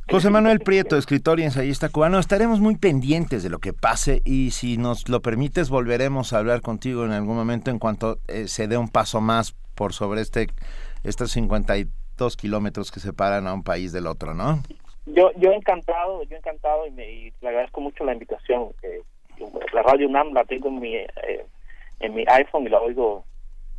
José 0.08 0.30
Manuel 0.30 0.60
Prieto, 0.60 0.96
escritor 0.96 1.40
y 1.40 1.42
ensayista 1.42 1.88
cubano, 1.88 2.20
estaremos 2.20 2.60
muy 2.60 2.76
pendientes 2.76 3.42
de 3.42 3.50
lo 3.50 3.58
que 3.58 3.72
pase 3.72 4.22
y 4.24 4.52
si 4.52 4.76
nos 4.76 5.08
lo 5.08 5.20
permites 5.20 5.68
volveremos 5.68 6.32
a 6.32 6.38
hablar 6.38 6.60
contigo 6.60 7.04
en 7.04 7.10
algún 7.10 7.34
momento 7.34 7.72
en 7.72 7.80
cuanto 7.80 8.18
eh, 8.28 8.46
se 8.46 8.68
dé 8.68 8.76
un 8.76 8.88
paso 8.88 9.20
más 9.20 9.56
por 9.74 9.94
sobre 9.94 10.20
este 10.20 10.46
estos 11.02 11.32
cincuenta 11.32 11.76
y 11.76 11.88
dos 12.16 12.36
kilómetros 12.36 12.92
que 12.92 13.00
separan 13.00 13.48
a 13.48 13.52
un 13.52 13.64
país 13.64 13.92
del 13.92 14.06
otro, 14.06 14.32
¿no? 14.32 14.62
Yo, 15.06 15.32
yo 15.38 15.50
encantado, 15.50 16.22
yo 16.22 16.36
encantado 16.36 16.86
y, 16.86 16.92
me, 16.92 17.10
y 17.10 17.32
le 17.40 17.48
agradezco 17.48 17.80
mucho 17.80 18.04
la 18.04 18.12
invitación. 18.12 18.68
Eh, 18.84 19.02
la 19.72 19.82
radio 19.82 20.06
UNAM 20.06 20.32
la 20.32 20.44
tengo 20.44 20.68
en 20.68 20.78
mi, 20.78 20.94
eh, 20.94 21.08
en 22.04 22.14
mi 22.14 22.24
iPhone 22.28 22.66
y 22.66 22.68
la 22.68 22.80
oigo 22.80 23.24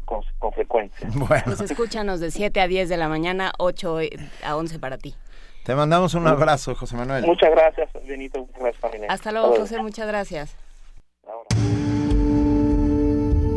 con, 0.05 0.21
con 0.39 0.51
frecuencia. 0.53 1.07
Bueno. 1.15 1.43
Pues 1.45 1.61
escúchanos 1.61 2.19
de 2.19 2.31
7 2.31 2.59
a 2.59 2.67
10 2.67 2.89
de 2.89 2.97
la 2.97 3.07
mañana, 3.07 3.53
8 3.59 3.99
a 4.43 4.55
11 4.55 4.79
para 4.79 4.97
ti. 4.97 5.15
Te 5.63 5.73
mandamos 5.75 6.13
un 6.13 6.27
abrazo, 6.27 6.75
José 6.75 6.95
Manuel. 6.95 7.25
Muchas 7.25 7.49
gracias, 7.49 7.89
Benito. 8.07 8.39
Muchas 8.39 8.59
gracias, 8.59 8.81
familia. 8.81 9.07
Hasta 9.09 9.31
luego, 9.31 9.55
José. 9.55 9.81
Muchas 9.81 10.07
gracias. 10.07 10.55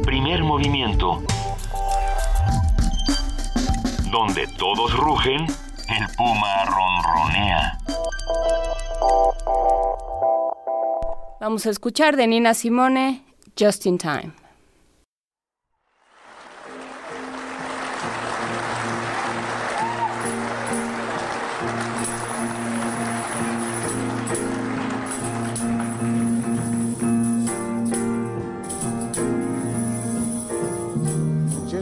Primer 0.04 0.42
movimiento. 0.42 1.20
Donde 4.10 4.46
todos 4.56 4.96
rugen, 4.96 5.44
el 5.44 6.16
puma 6.16 6.64
ronronea. 6.64 7.78
Vamos 11.40 11.66
a 11.66 11.70
escuchar 11.70 12.16
de 12.16 12.26
Nina 12.26 12.54
Simone, 12.54 13.22
Just 13.58 13.84
in 13.84 13.98
Time. 13.98 14.32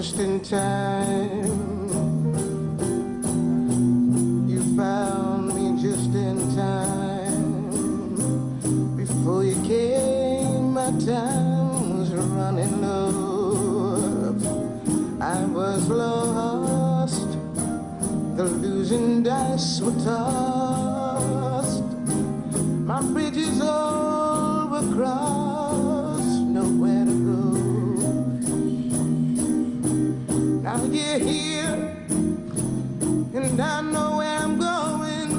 Just 0.07 0.20
in 0.20 0.39
time. 0.41 1.49
You 4.49 4.60
found 4.76 5.49
me 5.49 5.83
just 5.83 6.15
in 6.15 6.39
time. 6.55 7.67
Before 8.97 9.43
you 9.43 9.60
came, 9.65 10.75
my 10.75 10.93
time 11.05 11.99
was 11.99 12.10
running 12.15 12.81
low. 12.81 14.36
I 15.20 15.44
was 15.47 15.89
lost. 15.89 17.28
The 18.36 18.44
losing 18.44 19.25
dice 19.25 19.81
were 19.81 19.99
tossed. 20.05 21.83
My 22.86 23.02
bridges 23.02 23.60
all 23.60 24.68
were 24.68 24.94
crossed. 24.94 25.56
Here, 31.19 31.97
and 33.35 33.59
I 33.59 33.81
know 33.81 34.19
where 34.19 34.39
I'm 34.39 34.59
going. 34.59 35.31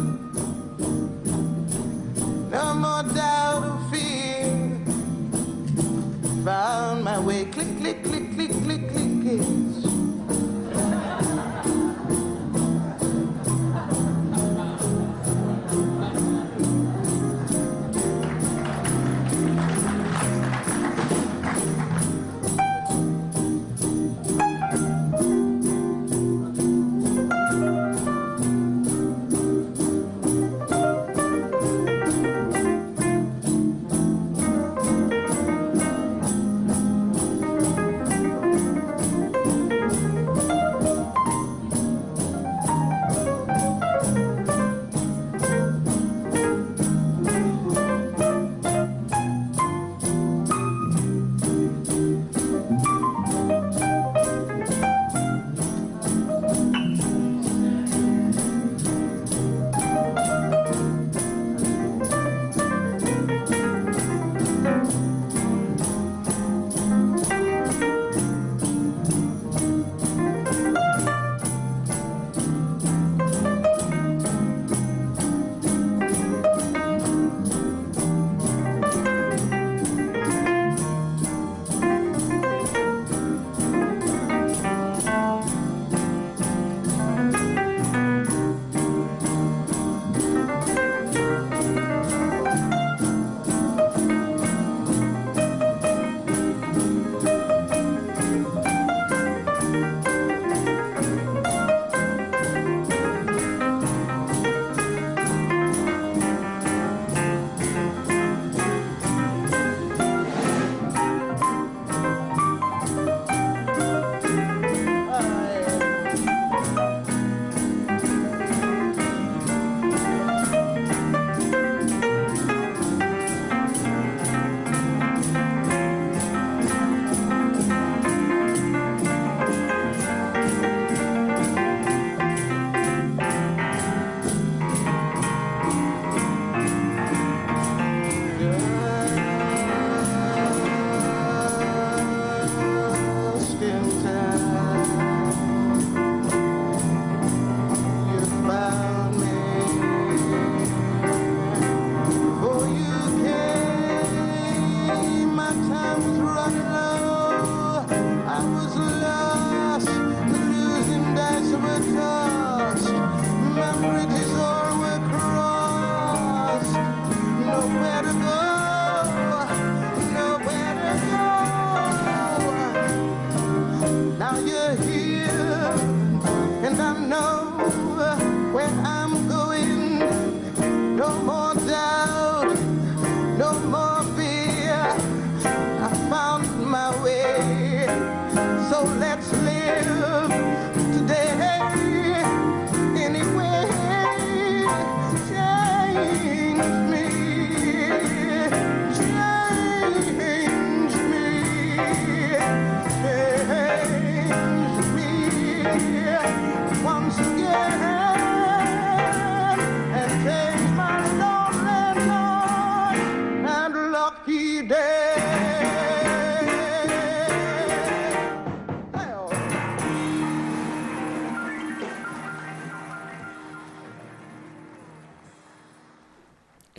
No 2.49 2.73
more 2.73 3.03
doubt 3.13 3.63
or 3.63 3.91
fear. 3.91 4.81
Found 6.43 7.03
my 7.03 7.19
way, 7.19 7.45
click, 7.45 7.77
click, 7.77 8.03
click, 8.03 8.33
click, 8.33 8.51
click, 8.63 8.89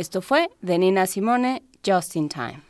Esto 0.08 0.22
fue 0.22 0.48
de 0.62 0.78
Nina 0.78 1.06
Simone, 1.06 1.64
Just 1.84 2.16
in 2.16 2.30
Time. 2.30 2.62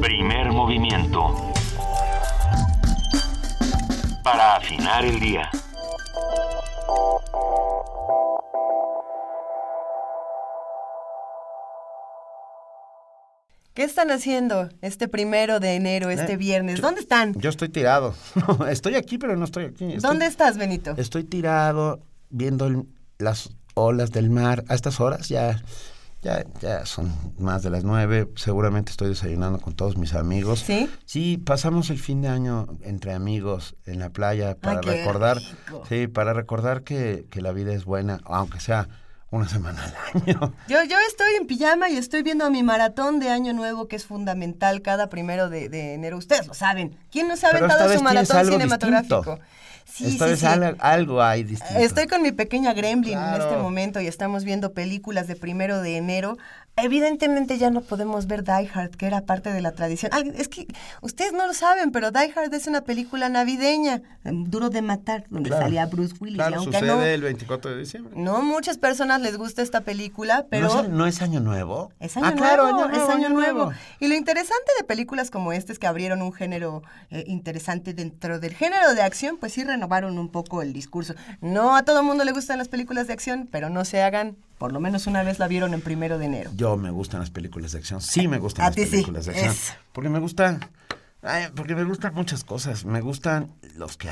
Primer 0.00 0.52
movimiento. 0.52 1.34
Para 4.24 4.56
afinar 4.56 5.04
el 5.04 5.20
día. 5.20 5.50
¿Qué 13.74 13.82
están 13.82 14.10
haciendo 14.12 14.68
este 14.82 15.08
primero 15.08 15.58
de 15.58 15.74
enero, 15.74 16.08
este 16.10 16.34
Eh, 16.34 16.36
viernes? 16.36 16.80
¿Dónde 16.80 17.00
están? 17.00 17.34
Yo 17.34 17.50
estoy 17.50 17.68
tirado. 17.68 18.14
estoy 18.70 18.94
aquí, 18.94 19.18
pero 19.18 19.36
no 19.36 19.44
estoy 19.44 19.64
aquí. 19.64 19.84
Estoy- 19.84 19.98
¿Dónde 20.10 20.26
estás, 20.26 20.56
Benito? 20.56 20.94
Estoy 20.96 21.24
tirado 21.24 22.00
viendo 22.30 22.66
el- 22.66 22.86
las 23.18 23.50
olas 23.74 24.10
del 24.10 24.30
mar. 24.30 24.64
A 24.68 24.74
estas 24.74 25.00
horas 25.00 25.28
ya, 25.28 25.62
ya, 26.22 26.44
ya 26.60 26.86
son 26.86 27.12
más 27.38 27.62
de 27.62 27.70
las 27.70 27.84
nueve. 27.84 28.28
Seguramente 28.36 28.90
estoy 28.90 29.08
desayunando 29.08 29.60
con 29.60 29.74
todos 29.74 29.96
mis 29.96 30.14
amigos. 30.14 30.60
¿Sí? 30.60 30.88
Sí, 31.04 31.38
pasamos 31.38 31.90
el 31.90 31.98
fin 31.98 32.22
de 32.22 32.28
año 32.28 32.68
entre 32.82 33.12
amigos 33.12 33.76
en 33.86 34.00
la 34.00 34.10
playa 34.10 34.56
para 34.56 34.80
recordar, 34.80 35.38
sí, 35.88 36.06
para 36.06 36.32
recordar 36.32 36.82
que, 36.82 37.26
que 37.30 37.40
la 37.40 37.52
vida 37.52 37.72
es 37.74 37.84
buena, 37.84 38.20
aunque 38.24 38.60
sea 38.60 38.88
una 39.34 39.48
semana 39.48 39.82
al 39.82 40.22
año. 40.22 40.54
Yo, 40.68 40.82
yo 40.84 40.96
estoy 41.08 41.34
en 41.40 41.46
pijama 41.46 41.88
y 41.90 41.96
estoy 41.96 42.22
viendo 42.22 42.48
mi 42.50 42.62
maratón 42.62 43.18
de 43.18 43.30
Año 43.30 43.52
Nuevo, 43.52 43.88
que 43.88 43.96
es 43.96 44.06
fundamental 44.06 44.80
cada 44.80 45.08
primero 45.08 45.48
de, 45.48 45.68
de 45.68 45.94
enero. 45.94 46.16
Ustedes 46.18 46.46
lo 46.46 46.54
saben. 46.54 46.96
¿Quién 47.10 47.26
no 47.26 47.36
se 47.36 47.46
ha 47.46 47.50
aventado 47.50 47.92
su 47.92 48.02
maratón 48.02 48.46
cinematográfico? 48.46 49.16
distinto. 49.16 49.40
Sí, 49.94 50.06
Esta 50.06 50.24
sí, 50.24 50.30
vez 50.32 50.40
sí. 50.40 50.46
al- 50.46 50.76
algo 50.80 51.22
hay 51.22 51.44
distinto. 51.44 51.78
Estoy 51.80 52.08
con 52.08 52.20
mi 52.20 52.32
pequeña 52.32 52.72
Gremlin 52.72 53.16
en 53.16 53.40
este 53.40 53.56
momento 53.56 54.00
y 54.00 54.08
estamos 54.08 54.42
viendo 54.42 54.72
películas 54.72 55.28
de 55.28 55.36
primero 55.36 55.80
de 55.80 55.96
enero. 55.96 56.36
Evidentemente 56.76 57.56
ya 57.56 57.70
no 57.70 57.82
podemos 57.82 58.26
ver 58.26 58.42
Die 58.42 58.68
Hard, 58.74 58.90
que 58.96 59.06
era 59.06 59.20
parte 59.20 59.52
de 59.52 59.60
la 59.60 59.72
tradición. 59.72 60.10
Es 60.36 60.48
que 60.48 60.66
ustedes 61.02 61.32
no 61.32 61.46
lo 61.46 61.54
saben, 61.54 61.92
pero 61.92 62.10
Die 62.10 62.32
Hard 62.34 62.52
es 62.52 62.66
una 62.66 62.80
película 62.80 63.28
navideña, 63.28 64.02
em, 64.24 64.44
duro 64.44 64.70
de 64.70 64.82
matar, 64.82 65.24
donde 65.30 65.50
Claro. 65.50 65.66
salía 65.66 65.86
Bruce 65.86 66.14
Willis. 66.18 66.34
y 66.34 66.38
Claro, 66.38 66.56
aunque 66.56 66.72
sucede 66.72 66.88
no, 66.88 67.00
el 67.02 67.22
24 67.22 67.70
de 67.70 67.78
diciembre. 67.78 68.12
no 68.16 68.42
muchas 68.42 68.76
personas 68.78 69.20
les 69.20 69.36
gusta 69.36 69.62
esta 69.62 69.82
película, 69.82 70.46
pero... 70.50 70.66
¿No, 70.66 70.80
es, 70.82 70.88
no 70.88 71.06
es 71.06 71.22
año 71.22 71.38
nuevo? 71.38 71.92
Es 72.00 72.16
año 72.16 72.26
ah, 72.26 72.32
claro, 72.32 72.66
año 72.66 72.88
nuevo, 72.88 73.04
es 73.04 73.08
año 73.08 73.28
nuevo. 73.28 73.72
Y 74.00 74.08
lo 74.08 74.14
interesante 74.16 74.72
de 74.76 74.82
películas 74.84 75.30
como 75.30 75.52
esta 75.52 75.72
es 75.72 75.78
que 75.78 75.86
abrieron 75.86 76.22
un 76.22 76.32
género 76.32 76.82
eh, 77.10 77.22
interesante 77.28 77.94
dentro 77.94 78.40
del 78.40 78.52
género 78.54 78.94
de 78.94 79.02
acción, 79.02 79.36
pues 79.38 79.52
sí 79.52 79.62
renovaron 79.62 80.18
un 80.18 80.28
poco 80.28 80.60
el 80.60 80.72
discurso. 80.72 81.14
No 81.40 81.76
a 81.76 81.84
todo 81.84 82.00
el 82.00 82.06
mundo 82.06 82.24
le 82.24 82.32
gustan 82.32 82.58
las 82.58 82.66
películas 82.68 83.06
de 83.06 83.12
acción, 83.12 83.48
pero 83.50 83.70
no 83.70 83.84
se 83.84 84.02
hagan, 84.02 84.36
por 84.64 84.72
lo 84.72 84.80
menos 84.80 85.06
una 85.06 85.22
vez 85.22 85.38
la 85.38 85.46
vieron 85.46 85.74
en 85.74 85.82
primero 85.82 86.16
de 86.16 86.24
enero. 86.24 86.50
Yo 86.56 86.78
me 86.78 86.90
gustan 86.90 87.20
las 87.20 87.28
películas 87.28 87.72
de 87.72 87.78
acción. 87.80 88.00
Sí 88.00 88.28
me 88.28 88.38
gustan 88.38 88.64
A 88.64 88.68
las 88.70 88.76
sí, 88.76 88.86
películas 88.86 89.26
de 89.26 89.32
acción. 89.32 89.54
Porque 89.92 90.08
me 90.08 90.18
gustan. 90.20 90.66
ay, 91.20 91.48
porque 91.54 91.74
me 91.74 91.84
gustan 91.84 92.14
muchas 92.14 92.44
cosas. 92.44 92.86
Me 92.86 93.02
gustan 93.02 93.52
los 93.76 93.98
que. 93.98 94.08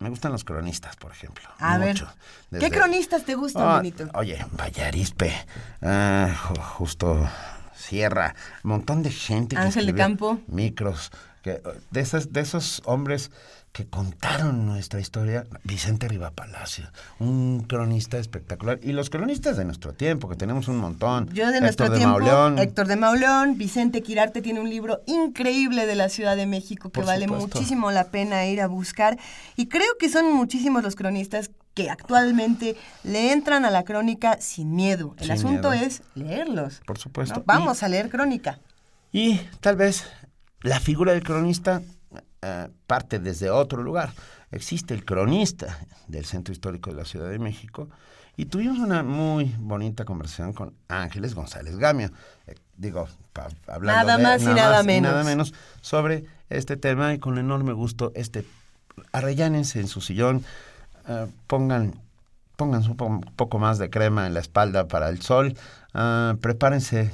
Me 0.00 0.08
gustan 0.10 0.32
los 0.32 0.42
cronistas, 0.42 0.96
por 0.96 1.12
ejemplo. 1.12 1.48
A 1.60 1.78
ver, 1.78 1.90
mucho. 1.90 2.12
¿qué 2.50 2.56
Desde- 2.58 2.70
cronistas 2.72 3.24
te 3.24 3.36
gustan, 3.36 3.62
Ah, 3.64 3.76
Benito? 3.76 4.08
Oye, 4.14 4.44
Vallarispe, 4.58 5.32
ah, 5.82 6.30
ju- 6.36 6.60
justo 6.60 7.30
Sierra, 7.76 8.34
un 8.64 8.70
montón 8.70 9.04
de 9.04 9.10
gente. 9.12 9.54
que 9.54 9.62
Ángel 9.62 9.86
de 9.86 9.92
escribió 9.92 10.04
Campo. 10.04 10.38
Micros, 10.48 11.12
que, 11.44 11.62
de, 11.92 12.00
esas, 12.00 12.32
de 12.32 12.40
esos 12.40 12.82
hombres 12.86 13.30
que 13.74 13.86
contaron 13.86 14.66
nuestra 14.66 15.00
historia. 15.00 15.46
Vicente 15.64 16.06
Riva 16.06 16.30
Palacio, 16.30 16.84
un 17.18 17.64
cronista 17.66 18.18
espectacular. 18.18 18.78
Y 18.84 18.92
los 18.92 19.10
cronistas 19.10 19.56
de 19.56 19.64
nuestro 19.64 19.92
tiempo, 19.94 20.28
que 20.28 20.36
tenemos 20.36 20.68
un 20.68 20.76
montón. 20.76 21.28
Yo 21.34 21.46
de 21.48 21.54
Héctor 21.54 21.60
nuestro 21.62 21.90
de 21.90 21.96
tiempo, 21.96 22.20
Mauleón. 22.20 22.58
Héctor 22.60 22.86
de 22.86 22.94
Mauleón, 22.94 23.58
Vicente 23.58 24.00
Quirarte 24.00 24.42
tiene 24.42 24.60
un 24.60 24.70
libro 24.70 25.02
increíble 25.06 25.86
de 25.86 25.96
la 25.96 26.08
Ciudad 26.08 26.36
de 26.36 26.46
México 26.46 26.90
que 26.90 27.00
Por 27.00 27.06
vale 27.06 27.24
supuesto. 27.26 27.58
muchísimo 27.58 27.90
la 27.90 28.04
pena 28.04 28.46
ir 28.46 28.60
a 28.60 28.68
buscar. 28.68 29.18
Y 29.56 29.66
creo 29.66 29.98
que 29.98 30.08
son 30.08 30.32
muchísimos 30.32 30.84
los 30.84 30.94
cronistas 30.94 31.50
que 31.74 31.90
actualmente 31.90 32.76
le 33.02 33.32
entran 33.32 33.64
a 33.64 33.72
la 33.72 33.82
crónica 33.82 34.40
sin 34.40 34.76
miedo. 34.76 35.16
El 35.18 35.24
Sin 35.24 35.32
asunto 35.32 35.70
miedo. 35.72 35.84
es 35.84 36.02
leerlos. 36.14 36.80
Por 36.86 36.96
supuesto. 36.98 37.40
¿no? 37.40 37.42
Vamos 37.44 37.82
a 37.82 37.88
leer 37.88 38.08
crónica. 38.08 38.60
Y 39.10 39.40
tal 39.60 39.74
vez 39.74 40.04
la 40.62 40.78
figura 40.78 41.12
del 41.12 41.24
cronista 41.24 41.82
eh, 42.44 42.68
parte 42.86 43.18
desde 43.18 43.48
otro 43.50 43.82
lugar. 43.82 44.10
Existe 44.50 44.92
el 44.94 45.04
cronista 45.04 45.78
del 46.06 46.24
Centro 46.26 46.52
Histórico 46.52 46.90
de 46.90 46.96
la 46.96 47.04
Ciudad 47.04 47.30
de 47.30 47.38
México 47.38 47.88
y 48.36 48.46
tuvimos 48.46 48.78
una 48.78 49.02
muy 49.02 49.54
bonita 49.58 50.04
conversación 50.04 50.52
con 50.52 50.74
Ángeles 50.88 51.34
González 51.34 51.76
Gamio. 51.78 52.10
Eh, 52.46 52.54
digo, 52.76 53.08
pa- 53.32 53.48
hablando 53.66 54.02
Nada 54.06 54.16
de- 54.18 54.22
más 54.22 54.42
y 54.42 54.46
nada 54.46 54.82
y 54.82 54.86
menos. 54.86 55.12
nada 55.12 55.24
menos 55.24 55.54
sobre 55.80 56.24
este 56.50 56.76
tema 56.76 57.14
y 57.14 57.18
con 57.18 57.38
enorme 57.38 57.72
gusto 57.72 58.12
este 58.14 58.44
arrellánense 59.12 59.80
en 59.80 59.88
su 59.88 60.00
sillón, 60.00 60.44
eh, 61.08 61.26
pongan 61.46 61.94
pónganse 62.56 62.88
un 62.90 62.96
po- 62.96 63.20
poco 63.34 63.58
más 63.58 63.78
de 63.78 63.90
crema 63.90 64.28
en 64.28 64.34
la 64.34 64.38
espalda 64.40 64.86
para 64.86 65.08
el 65.08 65.20
sol, 65.20 65.56
ah, 65.92 66.36
prepárense 66.40 67.10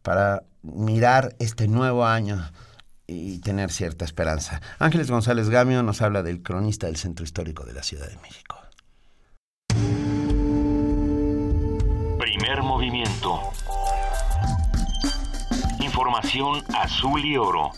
para 0.00 0.44
mirar 0.62 1.34
este 1.38 1.68
nuevo 1.68 2.06
año 2.06 2.40
y 3.12 3.38
tener 3.40 3.70
cierta 3.70 4.04
esperanza. 4.04 4.60
Ángeles 4.78 5.10
González 5.10 5.48
Gamio 5.48 5.82
nos 5.82 6.02
habla 6.02 6.22
del 6.22 6.42
cronista 6.42 6.86
del 6.86 6.96
Centro 6.96 7.24
Histórico 7.24 7.64
de 7.64 7.72
la 7.74 7.82
Ciudad 7.82 8.08
de 8.08 8.16
México. 8.16 8.58
Primer 12.18 12.62
movimiento. 12.62 13.40
Información 15.80 16.62
azul 16.74 17.24
y 17.24 17.36
oro. 17.36 17.70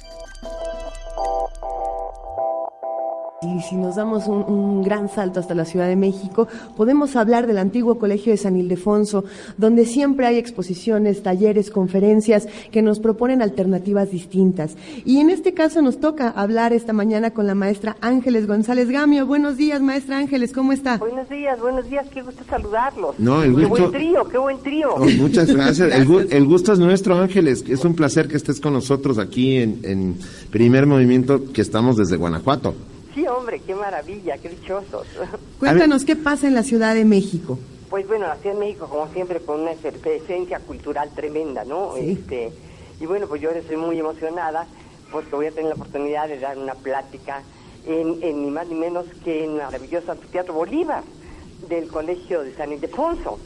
Y 3.44 3.60
si 3.62 3.76
nos 3.76 3.96
damos 3.96 4.26
un, 4.26 4.38
un 4.42 4.82
gran 4.82 5.08
salto 5.08 5.40
hasta 5.40 5.54
la 5.54 5.64
Ciudad 5.64 5.86
de 5.88 5.96
México, 5.96 6.48
podemos 6.76 7.14
hablar 7.16 7.46
del 7.46 7.58
antiguo 7.58 7.98
Colegio 7.98 8.32
de 8.32 8.38
San 8.38 8.56
Ildefonso, 8.56 9.24
donde 9.58 9.84
siempre 9.86 10.26
hay 10.26 10.36
exposiciones, 10.38 11.22
talleres, 11.22 11.70
conferencias 11.70 12.48
que 12.72 12.82
nos 12.82 13.00
proponen 13.00 13.42
alternativas 13.42 14.10
distintas. 14.10 14.76
Y 15.04 15.18
en 15.18 15.30
este 15.30 15.52
caso 15.52 15.82
nos 15.82 15.98
toca 16.00 16.28
hablar 16.30 16.72
esta 16.72 16.92
mañana 16.92 17.30
con 17.32 17.46
la 17.46 17.54
maestra 17.54 17.96
Ángeles 18.00 18.46
González 18.46 18.88
Gamio. 18.88 19.26
Buenos 19.26 19.56
días, 19.56 19.80
maestra 19.80 20.18
Ángeles, 20.18 20.52
¿cómo 20.52 20.72
está? 20.72 20.96
Buenos 20.98 21.28
días, 21.28 21.60
buenos 21.60 21.88
días, 21.90 22.06
qué 22.12 22.22
gusto 22.22 22.42
saludarlos. 22.48 23.18
No, 23.18 23.42
el 23.42 23.54
Qué 23.54 23.64
gusto- 23.66 23.88
buen 23.90 23.92
trío, 23.92 24.28
qué 24.28 24.38
buen 24.38 24.58
trío. 24.58 24.94
Oh, 24.96 25.04
muchas 25.18 25.52
gracias. 25.54 25.92
El, 25.92 26.08
gu- 26.08 26.26
el 26.30 26.46
gusto 26.46 26.72
es 26.72 26.78
nuestro, 26.78 27.16
Ángeles. 27.16 27.64
Es 27.68 27.84
un 27.84 27.94
placer 27.94 28.28
que 28.28 28.36
estés 28.36 28.60
con 28.60 28.72
nosotros 28.72 29.18
aquí 29.18 29.56
en, 29.58 29.80
en 29.82 30.16
Primer 30.50 30.86
Movimiento, 30.86 31.52
que 31.52 31.60
estamos 31.60 31.96
desde 31.96 32.16
Guanajuato. 32.16 32.74
Sí, 33.14 33.26
hombre, 33.28 33.60
qué 33.60 33.74
maravilla, 33.76 34.38
qué 34.38 34.48
dichosos. 34.48 35.06
Cuéntanos 35.60 36.04
qué 36.04 36.16
pasa 36.16 36.48
en 36.48 36.54
la 36.54 36.64
Ciudad 36.64 36.94
de 36.94 37.04
México. 37.04 37.58
Pues 37.88 38.08
bueno, 38.08 38.26
la 38.26 38.36
Ciudad 38.36 38.56
de 38.56 38.60
México, 38.60 38.88
como 38.88 39.06
siempre, 39.12 39.38
con 39.40 39.60
una 39.60 39.70
efervescencia 39.70 40.58
cultural 40.58 41.10
tremenda, 41.14 41.64
¿no? 41.64 41.94
Sí. 41.96 42.10
Este, 42.10 42.52
y 43.00 43.06
bueno, 43.06 43.28
pues 43.28 43.40
yo 43.40 43.50
estoy 43.50 43.76
muy 43.76 43.98
emocionada 43.98 44.66
porque 45.12 45.36
voy 45.36 45.46
a 45.46 45.52
tener 45.52 45.66
la 45.66 45.74
oportunidad 45.74 46.26
de 46.26 46.40
dar 46.40 46.58
una 46.58 46.74
plática 46.74 47.42
en, 47.86 48.20
en 48.20 48.42
ni 48.42 48.50
más 48.50 48.66
ni 48.66 48.74
menos 48.74 49.06
que 49.24 49.44
en 49.44 49.52
el 49.52 49.56
maravilloso 49.58 50.10
anfiteatro 50.10 50.52
Bolívar 50.52 51.04
del 51.68 51.86
Colegio 51.86 52.42
de 52.42 52.52
San 52.54 52.72
Ildefonso, 52.72 53.38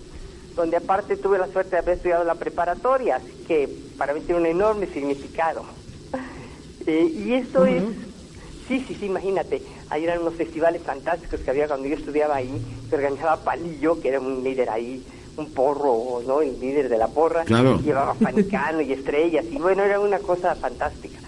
donde 0.56 0.78
aparte 0.78 1.18
tuve 1.18 1.38
la 1.38 1.48
suerte 1.48 1.72
de 1.72 1.78
haber 1.78 1.96
estudiado 1.96 2.24
la 2.24 2.36
preparatoria, 2.36 3.20
que 3.46 3.68
para 3.98 4.14
mí 4.14 4.20
tiene 4.20 4.40
un 4.40 4.46
enorme 4.46 4.86
significado. 4.86 5.64
Eh, 6.86 7.04
y 7.04 7.34
esto 7.34 7.66
es 7.66 7.82
Sí, 8.68 8.84
sí, 8.86 8.94
sí, 8.94 9.06
imagínate. 9.06 9.62
Ahí 9.88 10.04
eran 10.04 10.20
unos 10.20 10.34
festivales 10.34 10.82
fantásticos 10.82 11.40
que 11.40 11.50
había 11.50 11.66
cuando 11.66 11.88
yo 11.88 11.96
estudiaba 11.96 12.36
ahí, 12.36 12.62
que 12.88 12.96
organizaba 12.96 13.38
Palillo, 13.38 13.98
que 13.98 14.08
era 14.08 14.20
un 14.20 14.44
líder 14.44 14.68
ahí, 14.68 15.02
un 15.38 15.50
porro, 15.52 16.20
¿no? 16.26 16.42
El 16.42 16.60
líder 16.60 16.90
de 16.90 16.98
la 16.98 17.08
porra. 17.08 17.44
Claro. 17.44 17.80
Llevaba 17.80 18.12
panicano 18.14 18.82
y 18.82 18.92
estrellas, 18.92 19.46
y 19.50 19.56
bueno, 19.56 19.82
era 19.82 19.98
una 19.98 20.18
cosa 20.18 20.54
fantástica. 20.54 21.18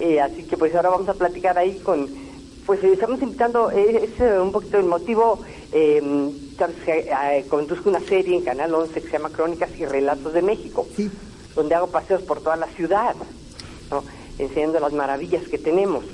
Eh, 0.00 0.20
así 0.20 0.44
que 0.44 0.56
pues 0.56 0.74
ahora 0.74 0.90
vamos 0.90 1.08
a 1.08 1.14
platicar 1.14 1.58
ahí 1.58 1.78
con, 1.80 2.08
pues 2.64 2.82
eh, 2.84 2.92
estamos 2.92 3.20
invitando, 3.20 3.70
eh, 3.70 4.04
es 4.04 4.20
eh, 4.20 4.38
un 4.38 4.52
poquito 4.52 4.78
el 4.78 4.84
motivo, 4.84 5.40
eh, 5.72 6.00
sabes 6.56 6.76
que, 6.84 7.10
eh, 7.10 7.44
conduzco 7.48 7.90
una 7.90 8.00
serie 8.00 8.36
en 8.36 8.44
Canal 8.44 8.72
11 8.74 8.94
que 8.94 9.06
se 9.06 9.12
llama 9.12 9.30
Crónicas 9.30 9.70
y 9.76 9.84
Relatos 9.84 10.32
de 10.32 10.42
México, 10.42 10.86
donde 11.54 11.74
hago 11.74 11.88
paseos 11.88 12.22
por 12.22 12.40
toda 12.40 12.56
la 12.56 12.68
ciudad, 12.68 13.14
¿no? 13.90 14.04
enseñando 14.38 14.78
las 14.80 14.92
maravillas 14.92 15.48
que 15.48 15.58
tenemos. 15.58 16.04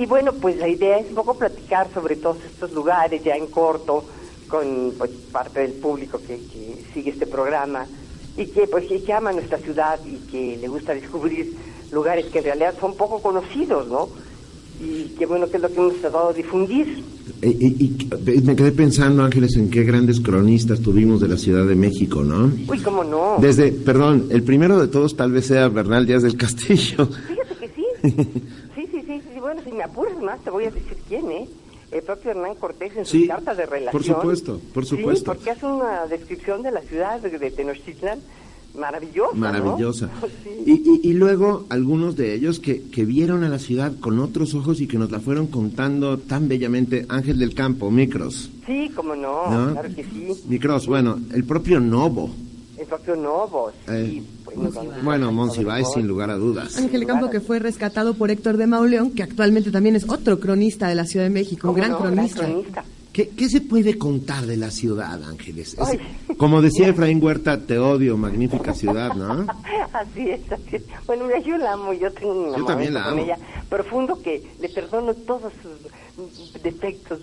Y 0.00 0.06
bueno, 0.06 0.32
pues 0.32 0.56
la 0.56 0.66
idea 0.68 0.98
es 0.98 1.08
un 1.10 1.14
poco 1.16 1.34
platicar 1.34 1.88
sobre 1.92 2.16
todos 2.16 2.38
estos 2.44 2.72
lugares 2.72 3.22
ya 3.22 3.34
en 3.36 3.46
corto 3.48 4.02
con 4.48 4.92
pues, 4.96 5.10
parte 5.30 5.60
del 5.60 5.72
público 5.72 6.18
que, 6.26 6.36
que 6.36 6.84
sigue 6.94 7.10
este 7.10 7.26
programa 7.26 7.86
y 8.36 8.46
que 8.46 8.66
pues 8.66 8.86
que, 8.86 9.12
ama 9.12 9.30
nuestra 9.32 9.58
ciudad 9.58 9.98
y 10.06 10.16
que 10.30 10.56
le 10.58 10.68
gusta 10.68 10.94
descubrir 10.94 11.54
lugares 11.92 12.26
que 12.26 12.38
en 12.38 12.44
realidad 12.44 12.74
son 12.80 12.96
poco 12.96 13.20
conocidos, 13.20 13.88
¿no? 13.88 14.08
y 14.82 15.14
qué 15.18 15.26
bueno 15.26 15.46
que 15.50 15.58
es 15.58 15.62
lo 15.62 15.68
que 15.68 15.74
hemos 15.76 15.96
tratado 16.00 16.32
de 16.32 16.42
difundir. 16.42 17.04
Y, 17.42 17.48
y- 17.48 18.08
y 18.34 18.40
me 18.40 18.56
quedé 18.56 18.72
pensando, 18.72 19.22
Ángeles, 19.22 19.54
en 19.56 19.68
qué 19.70 19.82
grandes 19.84 20.20
cronistas 20.20 20.80
tuvimos 20.80 21.20
de 21.20 21.28
la 21.28 21.36
Ciudad 21.36 21.66
de 21.66 21.74
México, 21.74 22.22
¿no? 22.24 22.50
Uy, 22.66 22.78
cómo 22.78 23.04
no. 23.04 23.36
Desde, 23.38 23.72
perdón, 23.72 24.28
el 24.30 24.42
primero 24.42 24.80
de 24.80 24.88
todos 24.88 25.14
tal 25.16 25.32
vez 25.32 25.44
sea 25.46 25.68
Bernal 25.68 26.06
Díaz 26.06 26.22
del 26.22 26.36
Castillo. 26.38 27.06
Fíjate 27.06 27.54
que 27.60 27.68
sí. 27.76 28.42
Bueno, 29.52 29.62
si 29.68 29.72
me 29.72 29.82
apuras 29.82 30.16
más, 30.22 30.38
te 30.44 30.50
voy 30.50 30.66
a 30.66 30.70
decir 30.70 30.96
quién, 31.08 31.28
¿eh? 31.32 31.48
El 31.90 32.02
propio 32.04 32.30
Hernán 32.30 32.54
Cortés 32.54 32.96
en 32.96 33.04
Sí, 33.04 33.20
sus 33.22 33.28
cartas 33.30 33.56
de 33.56 33.66
relación. 33.66 33.90
por 33.90 34.04
supuesto, 34.04 34.60
por 34.72 34.86
supuesto. 34.86 35.32
Sí, 35.32 35.36
porque 35.36 35.50
hace 35.50 35.66
una 35.66 36.06
descripción 36.06 36.62
de 36.62 36.70
la 36.70 36.80
ciudad 36.82 37.18
de, 37.20 37.50
Tenochtitlan 37.50 38.20
maravillosa. 38.78 39.34
¿no? 39.34 39.40
Maravillosa. 39.40 40.08
Sí. 40.44 40.50
Y, 40.66 40.72
y- 40.88 41.10
y 41.10 41.12
luego 41.14 41.64
algunos 41.68 42.14
de 42.14 42.32
ellos 42.32 42.60
que, 42.60 42.82
que 42.90 43.04
vieron 43.04 43.42
a 43.42 43.48
la 43.48 43.58
ciudad 43.58 43.90
con 43.98 44.20
otros 44.20 44.54
ojos 44.54 44.80
y 44.80 44.86
que 44.86 44.98
nos 44.98 45.10
la 45.10 45.18
fueron 45.18 45.48
contando 45.48 46.16
tan 46.18 46.46
bellamente. 46.46 47.06
Ángel 47.08 47.40
del 47.40 47.52
Campo, 47.52 47.90
Micros. 47.90 48.52
Sí, 48.66 48.92
cómo 48.94 49.16
no, 49.16 49.50
¿No? 49.50 49.72
claro 49.72 49.88
que 49.96 50.04
sí. 50.04 50.28
Micros, 50.46 50.86
bueno, 50.86 51.18
el 51.34 51.42
propio 51.42 51.80
Novo. 51.80 52.30
El 52.78 52.86
propio 52.86 53.16
Novo, 53.16 53.72
Eh, 53.88 54.06
sí. 54.08 54.14
Donde- 54.16 54.39
bueno, 55.02 55.32
Monsiváis, 55.32 55.86
sin 55.94 56.06
lugar 56.06 56.30
a 56.30 56.36
dudas. 56.36 56.76
Ángel 56.78 57.06
Campo 57.06 57.30
que 57.30 57.40
fue 57.40 57.58
rescatado 57.58 58.14
por 58.14 58.30
Héctor 58.30 58.56
de 58.56 58.66
Mauleón, 58.66 59.10
que 59.12 59.22
actualmente 59.22 59.70
también 59.70 59.96
es 59.96 60.08
otro 60.08 60.38
cronista 60.40 60.88
de 60.88 60.94
la 60.94 61.04
Ciudad 61.06 61.24
de 61.26 61.30
México, 61.30 61.68
un 61.68 61.74
¿Cómo 61.74 61.76
gran 61.76 61.90
no? 61.92 61.98
Gran 62.00 62.14
cronista. 62.14 62.44
cronista. 62.46 62.84
¿Qué, 63.12 63.28
qué 63.30 63.48
se 63.48 63.60
puede 63.60 63.98
contar 63.98 64.46
de 64.46 64.56
la 64.56 64.70
ciudad, 64.70 65.20
Ángeles? 65.24 65.76
Es- 65.76 66.36
como 66.36 66.62
decía 66.62 66.88
Efraín 66.88 67.22
Huerta, 67.22 67.58
te 67.58 67.76
odio, 67.76 68.16
magnífica 68.16 68.72
ciudad, 68.72 69.14
¿no? 69.14 69.46
Así 69.92 70.30
es, 70.30 70.40
así 70.52 70.76
es. 70.76 70.82
Bueno, 71.06 71.24
mira, 71.26 71.40
yo 71.40 71.58
la 71.58 71.72
amo, 71.72 71.92
yo 71.92 72.10
tengo 72.12 72.52
un 72.52 72.56
Yo 72.56 72.64
también 72.64 72.94
la 72.94 73.02
con 73.02 73.12
amo. 73.14 73.22
ella 73.24 73.36
profundo 73.68 74.22
que 74.22 74.40
le 74.60 74.68
perdono 74.68 75.12
todos 75.14 75.52
sus 75.60 76.62
defectos, 76.62 77.18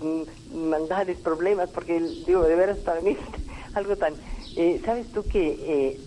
maldades, 0.54 1.16
problemas, 1.18 1.70
porque 1.70 2.00
digo, 2.26 2.42
de 2.44 2.54
veras 2.54 2.78
para 2.78 3.00
mí 3.00 3.10
es 3.12 3.18
algo 3.74 3.96
tan... 3.96 4.12
eh, 4.56 4.80
¿Sabes 4.84 5.06
tú 5.12 5.22
que 5.24 5.56
eh, 5.58 6.00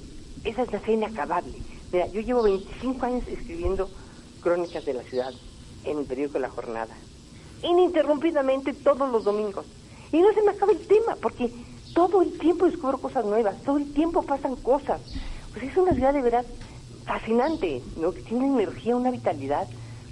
esa 0.44 0.64
es 0.64 0.72
la 0.72 0.80
fe 0.80 0.94
inacabable? 0.94 1.54
Mira, 1.92 2.08
yo 2.08 2.22
llevo 2.22 2.44
25 2.44 3.06
años 3.06 3.28
escribiendo 3.28 3.90
crónicas 4.42 4.86
de 4.86 4.94
la 4.94 5.04
ciudad 5.04 5.34
en 5.84 6.00
el 6.00 6.06
periódico 6.06 6.40
La 6.40 6.50
Jornada, 6.50 6.96
ininterrumpidamente 7.64 8.74
todos 8.74 9.10
los 9.12 9.24
domingos. 9.24 9.66
Y 10.12 10.20
no 10.20 10.34
se 10.34 10.42
me 10.42 10.52
acaba 10.52 10.72
el 10.72 10.86
tema, 10.88 11.16
porque 11.22 11.52
todo 11.94 12.22
el 12.22 12.38
tiempo 12.38 12.66
descubro 12.66 12.98
cosas 12.98 13.26
nuevas, 13.26 13.62
todo 13.64 13.78
el 13.78 13.94
tiempo 13.94 14.22
pasan 14.24 14.56
cosas. 14.58 15.02
Pues 15.54 15.66
es 15.66 15.78
una 15.78 15.94
ciudad 15.94 16.14
de 16.14 16.22
verdad 16.22 16.46
fascinante, 17.06 17.82
¿no? 17.98 18.12
Tiene 18.12 18.46
una 18.46 18.64
energía, 18.64 18.96
una 18.96 19.12
vitalidad 19.12 19.68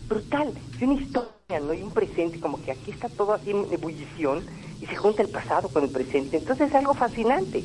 brutal, 0.08 0.54
y 0.80 0.84
una 0.84 1.02
historia, 1.02 1.60
¿no? 1.62 1.74
Y 1.74 1.82
un 1.82 1.92
presente, 1.92 2.40
como 2.40 2.62
que 2.62 2.72
aquí 2.72 2.92
está 2.92 3.10
todo 3.10 3.34
así 3.34 3.52
en 3.52 3.68
ebullición 3.72 4.46
y 4.82 4.86
se 4.86 4.96
junta 4.96 5.22
el 5.22 5.30
pasado 5.30 5.70
con 5.70 5.84
el 5.84 5.90
presente. 5.90 6.38
Entonces 6.38 6.70
es 6.70 6.76
algo 6.76 6.94
fascinante. 6.94 7.64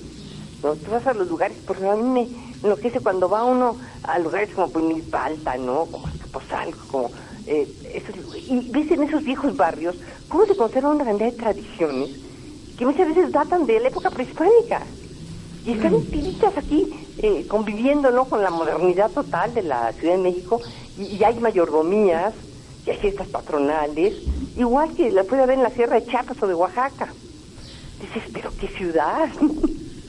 ¿No? 0.64 0.76
Tú 0.76 0.90
vas 0.90 1.06
a 1.06 1.12
los 1.14 1.28
lugares, 1.28 1.58
porque 1.66 1.86
a 1.86 1.94
mí 1.94 2.02
me 2.02 2.56
enloquece 2.62 3.00
cuando 3.00 3.28
va 3.28 3.44
uno 3.44 3.78
a 4.02 4.18
lugares 4.18 4.50
como 4.54 4.68
Milpalta, 4.80 5.56
¿no? 5.58 5.86
Como 5.90 6.06
Azcapotzalco, 6.08 6.86
como... 6.90 7.12
Eh, 7.46 7.68
esos- 7.92 8.16
y 8.48 8.60
ves 8.70 8.90
en 8.90 9.02
esos 9.04 9.22
viejos 9.22 9.54
barrios 9.54 9.94
cómo 10.28 10.46
se 10.46 10.56
conserva 10.56 10.88
una 10.90 11.04
cantidad 11.04 11.30
de 11.30 11.36
tradiciones 11.36 12.10
que 12.76 12.86
muchas 12.86 13.06
veces 13.08 13.30
datan 13.30 13.66
de 13.66 13.78
la 13.80 13.88
época 13.88 14.10
prehispánica. 14.10 14.86
Y 15.64 15.72
están 15.72 15.92
tiritas 16.10 16.56
aquí 16.58 16.90
eh, 17.18 17.46
conviviendo 17.46 18.10
¿no? 18.10 18.28
con 18.28 18.42
la 18.42 18.50
modernidad 18.50 19.10
total 19.12 19.54
de 19.54 19.62
la 19.62 19.92
Ciudad 19.94 20.14
de 20.16 20.22
México 20.22 20.60
y, 20.96 21.04
y 21.16 21.24
hay 21.24 21.38
mayordomías, 21.40 22.34
y 22.86 22.90
hay 22.90 22.98
fiestas 22.98 23.28
patronales, 23.28 24.12
igual 24.56 24.94
que 24.94 25.10
la 25.10 25.24
puede 25.24 25.42
haber 25.42 25.56
en 25.56 25.62
la 25.62 25.70
Sierra 25.70 26.00
de 26.00 26.06
Chiapas 26.06 26.42
o 26.42 26.46
de 26.46 26.54
Oaxaca. 26.54 27.14
Dices, 28.00 28.24
pero 28.32 28.54
qué 28.56 28.68
ciudad, 28.76 29.28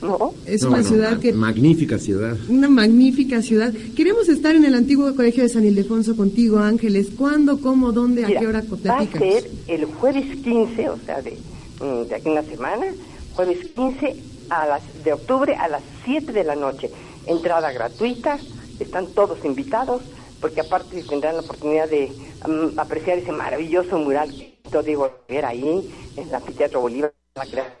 ¿no? 0.02 0.34
Es 0.46 0.62
No, 0.62 0.68
una 0.68 0.76
bueno, 0.78 0.88
ciudad 0.88 1.18
que 1.20 1.32
Magnífica 1.32 1.98
ciudad. 1.98 2.36
Una 2.48 2.68
magnífica 2.68 3.42
ciudad. 3.42 3.72
Queremos 3.96 4.28
estar 4.28 4.54
en 4.54 4.64
el 4.64 4.74
antiguo 4.74 5.14
colegio 5.14 5.42
de 5.42 5.48
San 5.48 5.64
Ildefonso 5.64 6.16
contigo, 6.16 6.58
Ángeles. 6.58 7.08
¿Cuándo, 7.16 7.60
cómo, 7.60 7.92
dónde, 7.92 8.24
a 8.24 8.28
Mira, 8.28 8.40
qué 8.40 8.46
hora? 8.46 8.62
va 8.88 8.98
a 8.98 9.06
ser 9.06 9.50
el 9.68 9.84
jueves 9.86 10.24
15, 10.42 10.88
o 10.90 10.98
sea, 11.04 11.22
de, 11.22 11.38
mm, 11.80 12.08
de 12.08 12.14
aquí 12.14 12.28
a 12.28 12.32
una 12.32 12.42
semana, 12.42 12.86
jueves 13.34 13.58
15 13.74 14.16
a 14.50 14.66
las, 14.66 14.82
de 15.04 15.12
octubre 15.12 15.54
a 15.54 15.68
las 15.68 15.82
7 16.04 16.32
de 16.32 16.44
la 16.44 16.54
noche. 16.54 16.90
Entrada 17.26 17.72
gratuita, 17.72 18.38
están 18.78 19.06
todos 19.08 19.44
invitados, 19.44 20.02
porque 20.40 20.60
aparte 20.60 21.02
tendrán 21.02 21.34
la 21.36 21.40
oportunidad 21.42 21.88
de 21.88 22.12
mm, 22.46 22.78
apreciar 22.78 23.18
ese 23.18 23.32
maravilloso 23.32 23.98
mural 23.98 24.30
que 24.30 24.58
hizo 24.66 24.82
Diego 24.82 25.10
Rivera 25.28 25.48
ahí, 25.48 25.90
en 26.16 26.28
el 26.28 26.34
Anfiteatro 26.34 26.80
Bolívar, 26.80 27.12
la 27.34 27.46
crea- 27.46 27.74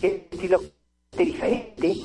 que 0.00 0.28
estilo 0.30 0.62
diferente. 1.16 1.96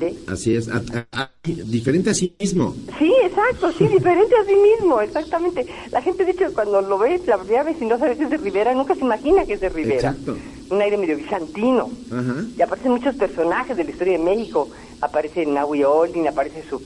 de- 0.00 0.14
Así 0.26 0.54
es. 0.54 0.68
a- 0.68 0.82
a- 1.12 1.22
a- 1.22 1.30
diferente 1.44 2.10
a 2.10 2.14
sí 2.14 2.34
mismo. 2.38 2.74
Sí, 2.98 3.10
exacto, 3.24 3.72
sí, 3.72 3.86
diferente 3.88 4.34
a 4.36 4.44
sí 4.44 4.54
mismo, 4.54 5.00
exactamente. 5.00 5.66
La 5.92 6.02
gente, 6.02 6.24
de 6.24 6.32
hecho, 6.32 6.52
cuando 6.52 6.82
lo 6.82 6.98
ve 6.98 7.20
la 7.26 7.38
primera 7.38 7.62
vez 7.62 7.76
y 7.80 7.86
no 7.86 7.98
sabe 7.98 8.16
que 8.16 8.24
es 8.24 8.30
de 8.30 8.36
Rivera, 8.36 8.74
nunca 8.74 8.94
se 8.94 9.00
imagina 9.00 9.46
que 9.46 9.54
es 9.54 9.60
de 9.60 9.68
Rivera. 9.70 9.94
Exacto. 10.10 10.36
Un 10.70 10.82
aire 10.82 10.98
medio 10.98 11.16
bizantino. 11.16 11.88
Ajá. 12.10 12.44
Y 12.58 12.60
aparecen 12.60 12.90
muchos 12.92 13.14
personajes 13.16 13.76
de 13.76 13.84
la 13.84 13.90
historia 13.90 14.18
de 14.18 14.24
México. 14.24 14.68
Aparece 15.00 15.46
Nahui 15.46 15.84
Olin, 15.84 16.26
aparece 16.28 16.62
su, 16.68 16.82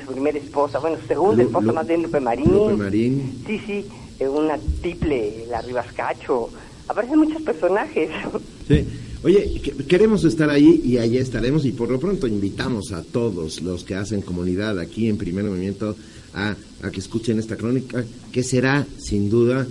su 0.00 0.06
primera 0.12 0.38
esposa, 0.38 0.78
bueno, 0.78 0.96
su 1.00 1.06
segunda 1.08 1.42
Lu- 1.42 1.48
esposa 1.48 1.66
Lu- 1.66 1.74
más 1.74 1.86
bien, 1.86 2.02
Lupe 2.02 2.20
Marín. 2.20 2.46
Lupe 2.50 2.74
Marín. 2.74 3.42
Sí, 3.46 3.58
sí, 3.66 3.86
eh, 4.20 4.28
una 4.28 4.56
triple, 4.80 5.44
la 5.50 5.60
Ribascacho. 5.60 6.48
Aparecen 6.88 7.18
muchos 7.18 7.42
personajes. 7.42 8.08
Sí. 8.68 8.86
Oye, 9.24 9.60
que- 9.62 9.72
queremos 9.84 10.24
estar 10.24 10.50
ahí 10.50 10.82
y 10.84 10.98
allí 10.98 11.18
estaremos 11.18 11.64
y 11.64 11.70
por 11.72 11.90
lo 11.90 12.00
pronto 12.00 12.26
invitamos 12.26 12.90
a 12.92 13.02
todos 13.02 13.62
los 13.62 13.84
que 13.84 13.94
hacen 13.94 14.20
comunidad 14.20 14.78
aquí 14.80 15.08
en 15.08 15.16
Primer 15.16 15.44
Movimiento 15.44 15.96
a, 16.34 16.56
a 16.82 16.90
que 16.90 16.98
escuchen 17.00 17.38
esta 17.38 17.56
crónica, 17.56 18.04
que 18.32 18.42
será 18.42 18.84
sin 18.98 19.30
duda, 19.30 19.66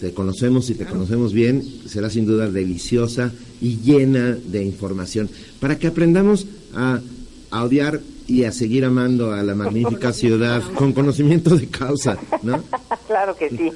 te 0.00 0.12
conocemos 0.12 0.70
y 0.70 0.74
te 0.74 0.86
conocemos 0.86 1.32
bien, 1.34 1.62
será 1.86 2.08
sin 2.08 2.24
duda 2.24 2.50
deliciosa 2.50 3.32
y 3.60 3.76
llena 3.84 4.38
de 4.50 4.64
información, 4.64 5.28
para 5.60 5.78
que 5.78 5.86
aprendamos 5.86 6.46
a, 6.74 7.00
a 7.54 7.62
odiar 7.64 8.00
y 8.26 8.44
a 8.44 8.52
seguir 8.52 8.84
amando 8.84 9.32
a 9.32 9.42
la 9.42 9.54
magnífica 9.54 10.12
ciudad 10.12 10.62
con 10.74 10.92
conocimiento 10.92 11.56
de 11.56 11.68
causa, 11.68 12.16
¿no? 12.42 12.62
claro 13.06 13.36
que 13.36 13.48
sí. 13.50 13.70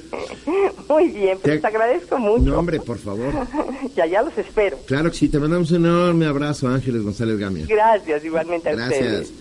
Muy 0.89 1.09
bien, 1.09 1.37
pues 1.41 1.55
Te- 1.55 1.59
te 1.59 1.67
agradezco 1.67 2.17
mucho. 2.17 2.43
No, 2.43 2.59
hombre, 2.59 2.79
por 2.79 2.97
favor. 2.97 3.31
ya, 3.95 4.05
ya 4.05 4.21
los 4.21 4.37
espero. 4.37 4.77
Claro 4.87 5.11
que 5.11 5.17
sí, 5.17 5.29
te 5.29 5.39
mandamos 5.39 5.71
un 5.71 5.85
enorme 5.85 6.25
abrazo, 6.25 6.67
Ángeles 6.67 7.03
González 7.03 7.37
Gamia. 7.37 7.65
Gracias, 7.67 8.25
igualmente 8.25 8.69
a 8.69 8.73
Gracias. 8.75 9.29
ustedes. 9.29 9.33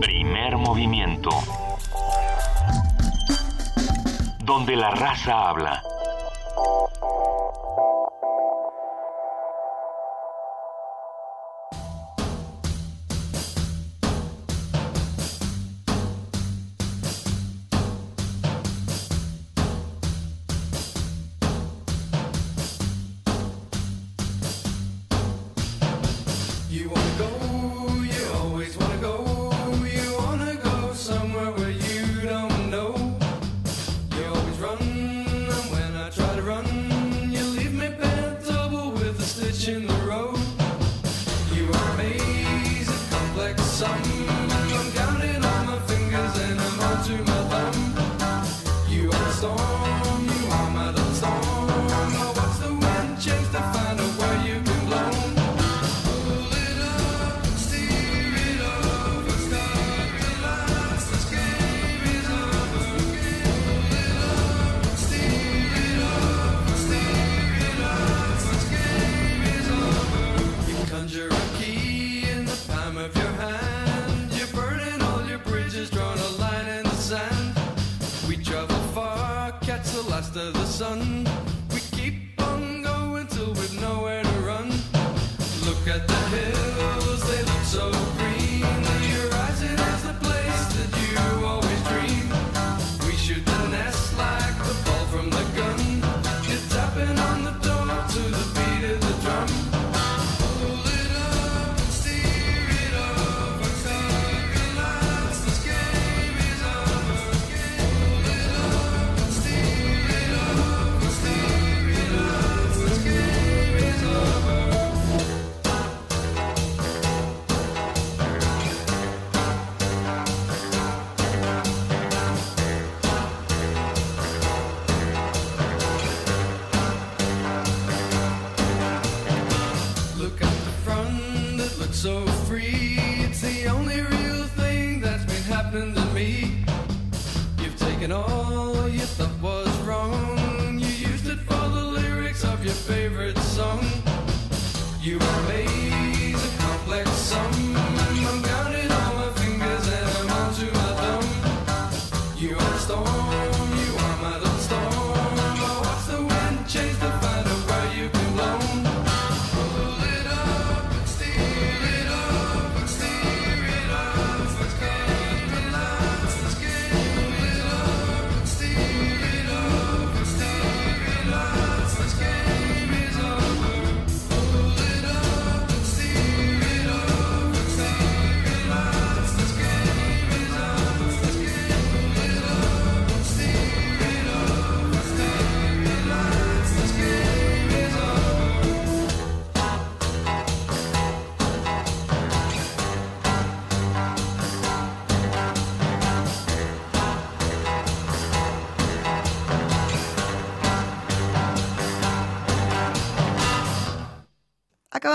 Primer 0.00 0.56
movimiento. 0.56 1.30
Donde 4.44 4.76
la 4.76 4.90
raza 4.92 5.50
habla. 5.50 5.82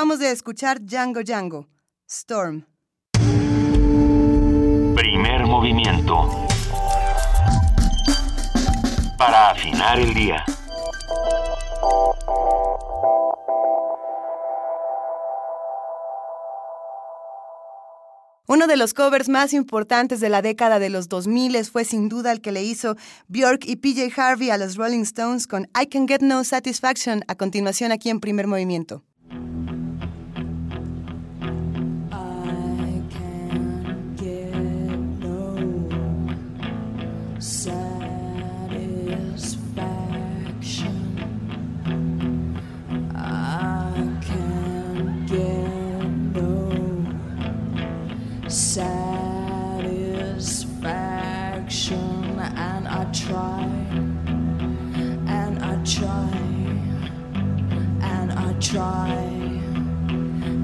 Acabamos 0.04 0.20
de 0.20 0.32
escuchar 0.32 0.82
Django 0.82 1.24
Django, 1.24 1.70
Storm. 2.10 2.66
Primer 4.98 5.46
movimiento. 5.46 6.30
Para 9.18 9.52
afinar 9.52 9.98
el 10.02 10.14
día. 10.14 10.44
Uno 18.46 18.68
de 18.68 18.76
los 18.76 18.94
covers 18.94 19.30
más 19.30 19.54
importantes 19.54 20.20
de 20.20 20.28
la 20.28 20.42
década 20.42 20.80
de 20.80 20.90
los 20.90 21.08
2000 21.08 21.64
fue 21.64 21.86
sin 21.86 22.10
duda 22.10 22.34
el 22.34 22.42
que 22.42 22.52
le 22.52 22.62
hizo 22.62 22.98
Björk 23.30 23.66
y 23.66 23.78
PJ 23.78 24.12
Harvey 24.22 24.50
a 24.50 24.58
los 24.58 24.76
Rolling 24.76 25.04
Stones 25.04 25.48
con 25.48 25.70
I 25.82 25.88
Can 25.88 26.10
Get 26.10 26.20
No 26.20 26.44
Satisfaction 26.44 27.24
a 27.30 27.36
continuación 27.36 27.94
aquí 27.94 28.10
en 28.10 28.20
primer 28.20 28.48
movimiento. 28.48 29.02
try 58.74 59.14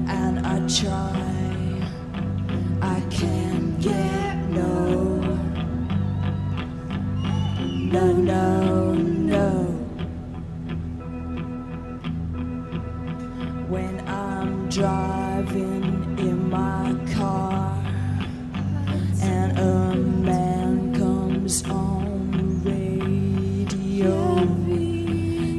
and 0.08 0.46
I 0.46 0.66
try. 0.66 1.29
no, 7.90 8.12
no, 8.12 8.94
no. 8.94 9.50
When 13.68 14.00
I'm 14.06 14.68
driving 14.68 16.16
in 16.18 16.50
my 16.50 16.94
car 17.14 17.76
and 19.22 19.58
a 19.58 19.94
man 19.96 20.94
comes 20.94 21.64
on 21.68 22.30
the 22.30 22.44
radio 22.70 24.36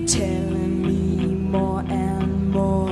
telling 0.06 0.82
me 0.88 1.36
more 1.36 1.82
and 1.82 2.50
more 2.50 2.92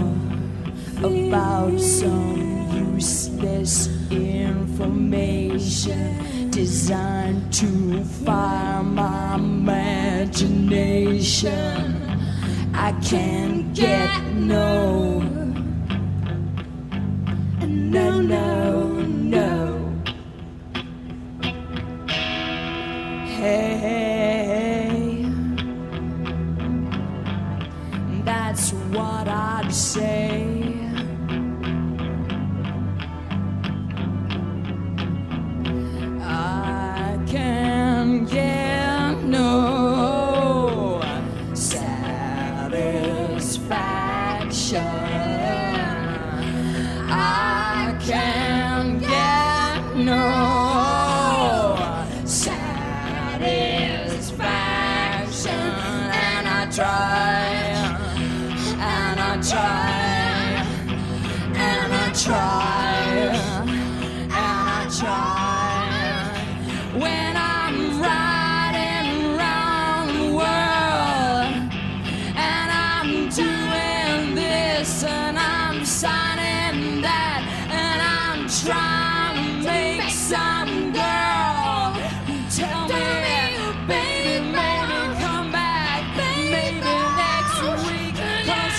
about 1.00 1.80
some 1.80 2.94
useless 2.94 3.88
information 4.12 6.29
designed 6.60 7.54
to 7.54 8.04
fire 8.04 8.84
my 8.84 9.36
imagination. 9.36 10.36
I 12.74 12.92
can't 13.02 13.74
get 13.74 14.12
no, 14.34 15.22
no, 17.62 18.22
no. 18.22 18.79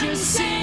to 0.01 0.17
see. 0.17 0.60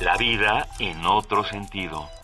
La 0.00 0.16
vida 0.16 0.66
en 0.78 1.04
otro 1.06 1.44
sentido. 1.44 2.17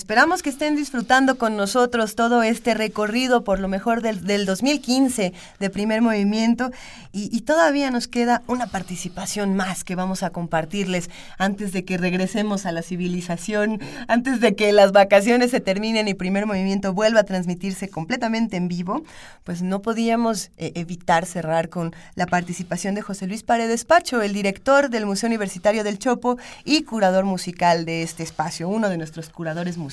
Esperamos 0.00 0.42
que 0.42 0.48
estén 0.48 0.76
disfrutando 0.76 1.36
con 1.36 1.58
nosotros 1.58 2.14
todo 2.14 2.42
este 2.42 2.72
recorrido 2.72 3.44
por 3.44 3.60
lo 3.60 3.68
mejor 3.68 4.00
del, 4.00 4.24
del 4.24 4.46
2015 4.46 5.34
de 5.58 5.70
primer 5.70 6.00
movimiento 6.00 6.70
y, 7.12 7.40
todavía 7.42 7.90
nos 7.90 8.06
queda 8.08 8.42
una 8.46 8.68
participación 8.68 9.54
más 9.56 9.84
que 9.84 9.96
vamos 9.96 10.22
a 10.22 10.30
compartirles 10.30 11.10
antes 11.38 11.72
de 11.72 11.84
que 11.84 11.98
regresemos 11.98 12.64
a 12.64 12.72
la 12.72 12.82
civilización, 12.82 13.80
antes 14.06 14.40
de 14.40 14.54
que 14.54 14.72
las 14.72 14.92
vacaciones 14.92 15.50
se 15.50 15.60
terminen 15.60 16.08
y 16.08 16.14
primer 16.14 16.46
movimiento 16.46 16.94
vuelva 16.94 17.20
a 17.20 17.24
transmitirse 17.24 17.88
completamente 17.88 18.56
en 18.56 18.68
vivo, 18.68 19.02
pues 19.42 19.60
no 19.60 19.82
podíamos 19.82 20.50
eh, 20.56 20.72
evitar 20.76 21.26
cerrar 21.26 21.68
con 21.68 21.92
la 22.14 22.26
participación 22.26 22.94
de 22.94 23.02
José 23.02 23.26
Luis 23.26 23.42
Paredes 23.42 23.84
Pacho, 23.84 24.22
el 24.22 24.32
director 24.32 24.88
del 24.88 25.04
Museo 25.04 25.26
Universitario 25.26 25.84
del 25.84 25.98
Chopo 25.98 26.38
y 26.64 26.84
curador 26.84 27.24
musical 27.24 27.84
de 27.84 28.02
este 28.02 28.22
espacio, 28.22 28.68
uno 28.68 28.88
de 28.88 28.96
nuestros 28.96 29.28
curadores 29.28 29.76
musicales. 29.76 29.89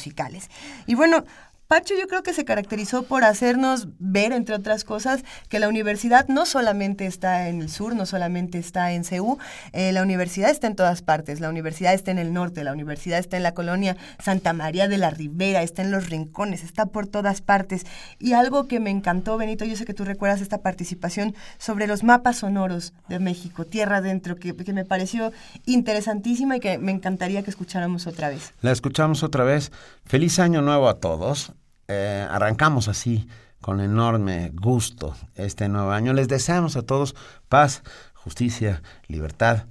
Y 0.85 0.95
bueno, 0.95 1.25
Pacho 1.67 1.95
yo 1.99 2.07
creo 2.07 2.23
que 2.23 2.33
se 2.33 2.45
caracterizó 2.45 3.03
por 3.03 3.25
hacernos 3.25 3.89
ver, 3.99 4.31
entre 4.31 4.55
otras 4.55 4.85
cosas, 4.85 5.25
que 5.49 5.59
la 5.59 5.67
universidad 5.67 6.25
no 6.29 6.45
solamente 6.45 7.05
está 7.05 7.49
en 7.49 7.61
el 7.61 7.69
sur, 7.69 7.93
no 7.93 8.05
solamente 8.05 8.57
está 8.57 8.93
en 8.93 9.03
CEU, 9.03 9.37
eh, 9.73 9.91
la 9.91 10.01
universidad 10.01 10.49
está 10.49 10.67
en 10.67 10.77
todas 10.77 11.01
partes, 11.01 11.41
la 11.41 11.49
universidad 11.49 11.93
está 11.93 12.11
en 12.11 12.19
el 12.19 12.31
norte, 12.31 12.63
la 12.63 12.71
universidad 12.71 13.19
está 13.19 13.35
en 13.35 13.43
la 13.43 13.53
colonia 13.53 13.97
Santa 14.17 14.53
María 14.53 14.87
de 14.87 14.97
la 14.97 15.09
Ribera, 15.09 15.61
está 15.61 15.81
en 15.81 15.91
los 15.91 16.09
rincones, 16.09 16.63
está 16.63 16.85
por 16.85 17.05
todas 17.05 17.41
partes. 17.41 17.85
Y 18.17 18.31
algo 18.31 18.69
que 18.69 18.79
me 18.79 18.89
encantó, 18.89 19.35
Benito, 19.37 19.65
yo 19.65 19.75
sé 19.75 19.83
que 19.83 19.93
tú 19.93 20.05
recuerdas 20.05 20.39
esta 20.39 20.61
participación 20.61 21.35
sobre 21.57 21.85
los 21.85 22.01
mapas 22.01 22.37
sonoros 22.37 22.93
de 23.09 23.19
México, 23.19 23.65
Tierra 23.65 23.97
Adentro, 23.97 24.37
que, 24.37 24.55
que 24.55 24.71
me 24.71 24.85
pareció 24.85 25.33
interesantísima 25.65 26.55
y 26.55 26.59
que 26.61 26.77
me 26.77 26.93
encantaría 26.93 27.43
que 27.43 27.49
escucháramos 27.49 28.07
otra 28.07 28.29
vez. 28.29 28.53
La 28.61 28.71
escuchamos 28.71 29.21
otra 29.21 29.43
vez. 29.43 29.73
Feliz 30.05 30.39
año 30.39 30.61
nuevo 30.61 30.87
a 30.87 31.01
todos. 31.01 31.56
Eh, 31.87 32.27
arrancamos 32.29 32.87
así, 32.87 33.27
con 33.61 33.79
enorme 33.79 34.51
gusto, 34.53 35.15
este 35.35 35.69
nuevo 35.69 35.91
año. 35.91 36.13
Les 36.13 36.27
deseamos 36.27 36.75
a 36.75 36.81
todos 36.81 37.15
paz, 37.49 37.83
justicia, 38.13 38.81
libertad, 39.07 39.63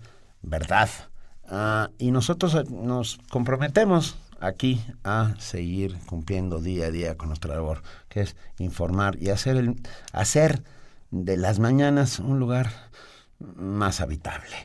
verdad. 0.43 0.89
Ah, 1.49 1.91
y 1.99 2.11
nosotros 2.11 2.55
eh, 2.55 2.65
nos 2.71 3.19
comprometemos 3.31 4.19
aquí 4.41 4.85
a 5.05 5.35
seguir 5.39 5.99
cumpliendo 6.07 6.61
día 6.61 6.87
a 6.87 6.91
día 6.91 7.17
con 7.17 7.29
nuestra 7.29 7.55
labor, 7.55 7.83
que 8.09 8.21
es 8.23 8.37
informar 8.59 9.17
y 9.21 9.31
hacer, 9.31 9.57
el, 9.57 9.81
hacer 10.13 10.63
de 11.11 11.37
las 11.37 11.59
mañanas 11.59 12.19
un 12.19 12.39
lugar 12.39 12.71
más 13.39 14.01
habitable, 14.01 14.57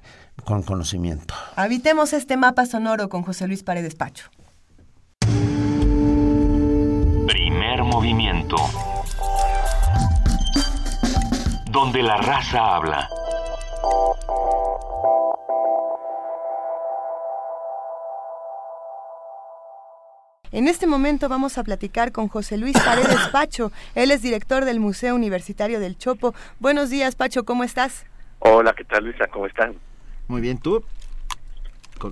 con 0.46 0.64
conocimiento. 0.64 1.34
Habitemos 1.56 2.14
este 2.14 2.38
mapa 2.38 2.66
sonoro 2.66 3.10
con 3.10 3.24
José 3.24 3.48
Luis 3.48 3.64
Paredes 3.64 3.96
Pacho. 3.96 4.30
Movimiento. 7.92 8.56
Donde 11.70 12.02
la 12.02 12.16
raza 12.16 12.76
habla. 12.78 13.10
En 20.54 20.70
este 20.70 20.88
momento 20.88 21.28
vamos 21.28 21.58
a 21.58 21.64
platicar 21.66 22.14
con 22.14 22.30
José 22.30 22.58
Luis 22.58 22.80
Paredes 22.80 23.28
Pacho. 23.34 23.74
Él 23.94 24.12
es 24.12 24.22
director 24.22 24.64
del 24.64 24.80
Museo 24.80 25.14
Universitario 25.14 25.82
del 25.82 25.98
Chopo. 25.98 26.34
Buenos 26.60 26.90
días, 26.90 27.16
Pacho, 27.16 27.44
¿cómo 27.44 27.66
estás? 27.66 28.06
Hola, 28.40 28.74
¿qué 28.74 28.86
tal, 28.86 29.04
Luisa? 29.04 29.28
¿Cómo 29.28 29.48
están? 29.48 29.76
Muy 30.30 30.40
bien, 30.40 30.58
¿tú? 30.60 30.82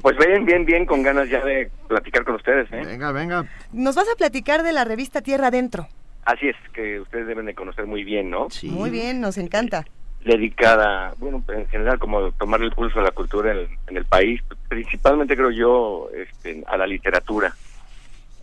Pues 0.02 0.18
bien, 0.18 0.46
bien, 0.46 0.66
bien, 0.66 0.86
con 0.86 1.02
ganas 1.04 1.30
ya 1.30 1.44
de 1.44 1.70
platicar 1.88 2.24
con 2.24 2.36
ustedes, 2.36 2.72
¿eh? 2.72 2.82
Venga, 2.86 3.12
venga. 3.12 3.46
Nos 3.74 3.96
vas 3.96 4.08
a 4.08 4.16
platicar 4.16 4.62
de 4.64 4.72
la 4.74 4.84
revista 4.84 5.22
Tierra 5.22 5.48
Adentro. 5.48 5.88
Así 6.26 6.48
es, 6.50 6.56
que 6.74 7.00
ustedes 7.00 7.26
deben 7.28 7.46
de 7.48 7.56
conocer 7.56 7.86
muy 7.88 8.04
bien, 8.04 8.30
¿no? 8.30 8.48
Muy 8.64 8.90
bien, 8.92 9.20
nos 9.22 9.38
encanta. 9.38 9.86
Dedicada, 10.24 11.14
bueno, 11.18 11.44
en 11.48 11.68
general, 11.70 11.98
como 11.98 12.32
tomar 12.34 12.62
el 12.62 12.72
pulso 12.72 13.00
de 13.00 13.06
la 13.06 13.12
cultura 13.12 13.52
en, 13.54 13.68
en 13.88 13.98
el 13.98 14.06
país, 14.06 14.42
principalmente 14.68 15.36
creo 15.36 15.50
yo 15.50 16.10
este, 16.14 16.64
a 16.68 16.78
la 16.78 16.86
literatura. 16.86 17.56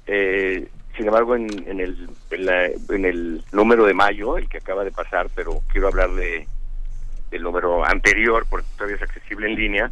Eh, 0.07 0.69
sin 0.97 1.07
embargo, 1.07 1.37
en, 1.37 1.47
en, 1.69 1.81
el, 1.81 2.09
en, 2.31 2.47
la- 2.47 2.67
en 2.67 3.05
el 3.05 3.43
número 3.53 3.85
de 3.85 3.93
mayo, 3.95 4.39
el 4.39 4.49
que 4.49 4.59
acaba 4.59 4.85
de 4.85 4.91
pasar, 4.93 5.29
pero 5.35 5.61
quiero 5.71 5.89
hablar 5.89 6.11
de 6.13 6.47
del 7.31 7.43
número 7.43 7.85
anterior, 7.85 8.47
porque 8.49 8.67
todavía 8.77 8.97
es 8.97 9.03
accesible 9.03 9.49
en 9.51 9.57
línea, 9.57 9.91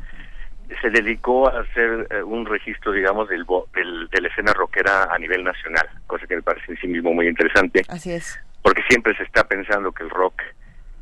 se 0.81 0.91
dedicó 0.91 1.49
a 1.49 1.61
hacer 1.61 2.07
eh, 2.11 2.23
un 2.23 2.47
registro, 2.47 2.93
digamos, 2.93 3.29
del, 3.29 3.45
del- 3.75 4.09
de 4.11 4.21
la 4.21 4.29
escena 4.29 4.53
rockera 4.53 5.05
a 5.13 5.19
nivel 5.19 5.45
nacional, 5.45 5.89
cosa 6.07 6.27
que 6.27 6.37
me 6.37 6.43
parece 6.43 6.73
en 6.73 6.79
sí 6.79 6.87
mismo 6.89 7.13
muy 7.13 7.29
interesante, 7.29 7.83
Así 7.89 8.13
es. 8.13 8.39
porque 8.63 8.83
siempre 8.89 9.17
se 9.17 9.23
está 9.25 9.45
pensando 9.47 9.93
que 9.93 10.03
el 10.05 10.11
rock 10.11 10.41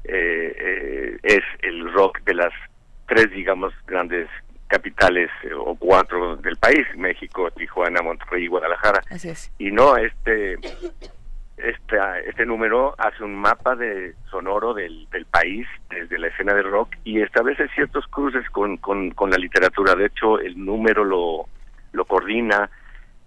eh, 0.05 0.57
eh, 0.59 1.19
es 1.23 1.43
el 1.63 1.93
rock 1.93 2.21
de 2.25 2.35
las 2.35 2.53
tres, 3.07 3.31
digamos, 3.31 3.73
grandes 3.87 4.29
capitales 4.67 5.31
eh, 5.45 5.51
o 5.55 5.75
cuatro 5.77 6.37
del 6.37 6.57
país, 6.57 6.87
México, 6.97 7.51
Tijuana, 7.51 8.01
Monterrey 8.03 8.45
y 8.45 8.49
Guadalajara. 8.49 9.01
Así 9.11 9.29
es. 9.29 9.53
Y 9.59 9.71
no, 9.71 9.97
este, 9.97 10.57
este, 11.57 11.97
este 12.27 12.47
número 12.47 12.95
hace 12.99 13.23
un 13.23 13.35
mapa 13.35 13.77
de 13.77 14.15
sonoro 14.31 14.75
del, 14.75 15.09
del 15.11 15.27
país 15.27 15.67
desde 15.91 16.19
la 16.19 16.29
escena 16.29 16.55
del 16.55 16.71
rock 16.71 16.97
y 17.05 17.21
establece 17.21 17.69
ciertos 17.69 18.07
cruces 18.09 18.49
con, 18.51 18.79
con, 18.79 19.11
con 19.13 19.31
la 19.31 19.37
literatura. 19.37 19.95
De 19.95 20.07
hecho, 20.07 20.41
el 20.41 20.63
número 20.65 21.05
lo, 21.05 21.47
lo 21.93 22.05
coordina 22.05 22.69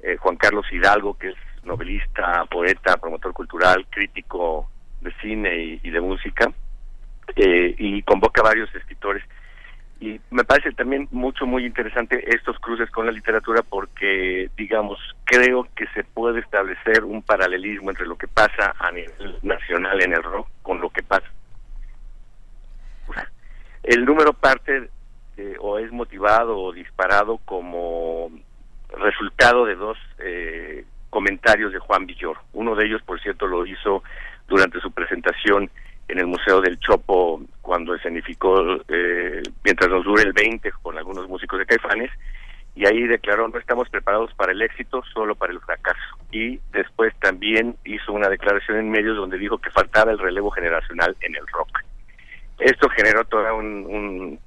eh, 0.02 0.18
Juan 0.18 0.38
Carlos 0.38 0.66
Hidalgo, 0.72 1.18
que 1.18 1.30
es 1.30 1.36
novelista, 1.64 2.46
poeta, 2.46 2.98
promotor 2.98 3.34
cultural, 3.34 3.88
crítico 3.90 4.70
de 5.02 5.12
cine 5.22 5.58
y, 5.58 5.80
y 5.84 5.90
de 5.90 6.02
música, 6.02 6.52
eh, 7.36 7.76
y 7.78 8.02
convoca 8.04 8.42
a 8.42 8.46
varios 8.46 8.74
escritores. 8.76 9.24
Y 10.00 10.20
me 10.30 10.44
parece 10.44 10.72
también 10.74 11.08
mucho, 11.12 11.46
muy 11.46 11.66
interesante 11.66 12.24
estos 12.36 12.60
cruces 12.60 12.92
con 12.92 13.06
la 13.06 13.12
literatura 13.12 13.62
porque, 13.62 14.50
digamos, 14.58 15.00
creo 15.24 15.68
que 15.76 15.88
se 15.94 16.04
puede 16.04 16.42
establecer 16.42 17.06
un 17.06 17.22
paralelismo 17.22 17.90
entre 17.90 18.06
lo 18.06 18.18
que 18.18 18.28
pasa 18.28 18.74
a 18.78 18.92
nivel 18.92 19.38
nacional 19.42 20.02
en 20.02 20.14
el 20.14 20.24
rock 20.24 20.50
con 20.62 20.82
lo 20.82 20.90
que 20.90 21.02
pasa. 21.02 21.28
El 23.84 24.04
número 24.04 24.34
parte 24.34 24.90
o 25.60 25.80
es 25.80 25.92
motivado 25.92 26.58
o 26.58 26.72
disparado 26.72 27.38
como 27.46 28.32
resultado 28.98 29.66
de 29.66 29.76
dos 29.76 29.98
eh, 30.20 30.86
comentarios 31.10 31.72
de 31.72 31.80
Juan 31.80 32.06
Villor. 32.06 32.38
Uno 32.54 32.76
de 32.76 32.86
ellos, 32.86 33.02
por 33.04 33.22
cierto, 33.22 33.48
lo 33.48 33.66
hizo 33.66 34.04
durante 34.48 34.80
su 34.80 34.92
presentación 34.92 35.70
en 36.08 36.20
el 36.20 36.28
Museo 36.28 36.62
del 36.62 36.80
Chopo 36.80 37.42
cuando 37.62 37.96
escenificó 37.96 38.62
eh, 38.88 39.42
Mientras 39.64 39.90
nos 39.90 40.04
dure 40.06 40.24
el 40.24 40.34
20 40.34 40.72
con 40.82 40.98
algunos 40.98 41.28
músicos 41.28 41.60
de 41.60 41.66
Caifanes 41.66 42.12
y 42.76 42.86
ahí 42.86 43.04
declaró 43.08 43.48
no 43.48 43.58
estamos 43.58 43.90
preparados 43.90 44.34
para 44.36 44.52
el 44.52 44.62
éxito, 44.62 45.02
solo 45.14 45.34
para 45.36 45.54
el 45.54 45.62
fracaso. 45.62 45.98
Y 46.32 46.60
después 46.74 47.14
también 47.20 47.76
hizo 47.86 48.12
una 48.12 48.28
declaración 48.30 48.78
en 48.78 48.92
medios 48.92 49.16
donde 49.16 49.38
dijo 49.38 49.58
que 49.60 49.72
faltaba 49.72 50.12
el 50.12 50.20
relevo 50.20 50.52
generacional 50.52 51.16
en 51.22 51.36
el 51.36 51.48
rock. 51.48 51.70
Esto 52.60 52.90
generó 52.90 53.24
toda 53.26 53.54
un- 53.54 53.86
un- 53.86 54.40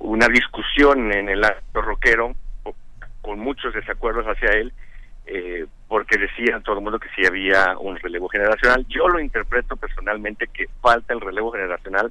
una 0.00 0.26
discusión 0.28 1.12
en 1.12 1.28
el 1.28 1.44
acto 1.44 1.80
rockero 1.82 2.34
con 3.22 3.38
muchos 3.38 3.72
desacuerdos 3.74 4.26
hacia 4.26 4.50
él 4.58 4.72
eh, 5.28 5.66
porque 5.88 6.18
decían 6.18 6.62
todo 6.62 6.76
el 6.76 6.82
mundo 6.82 6.98
que 6.98 7.08
sí 7.14 7.26
había 7.26 7.76
un 7.78 7.96
relevo 7.96 8.28
generacional. 8.28 8.86
Yo 8.88 9.08
lo 9.08 9.20
interpreto 9.20 9.76
personalmente 9.76 10.48
que 10.52 10.66
falta 10.80 11.12
el 11.12 11.20
relevo 11.20 11.52
generacional, 11.52 12.10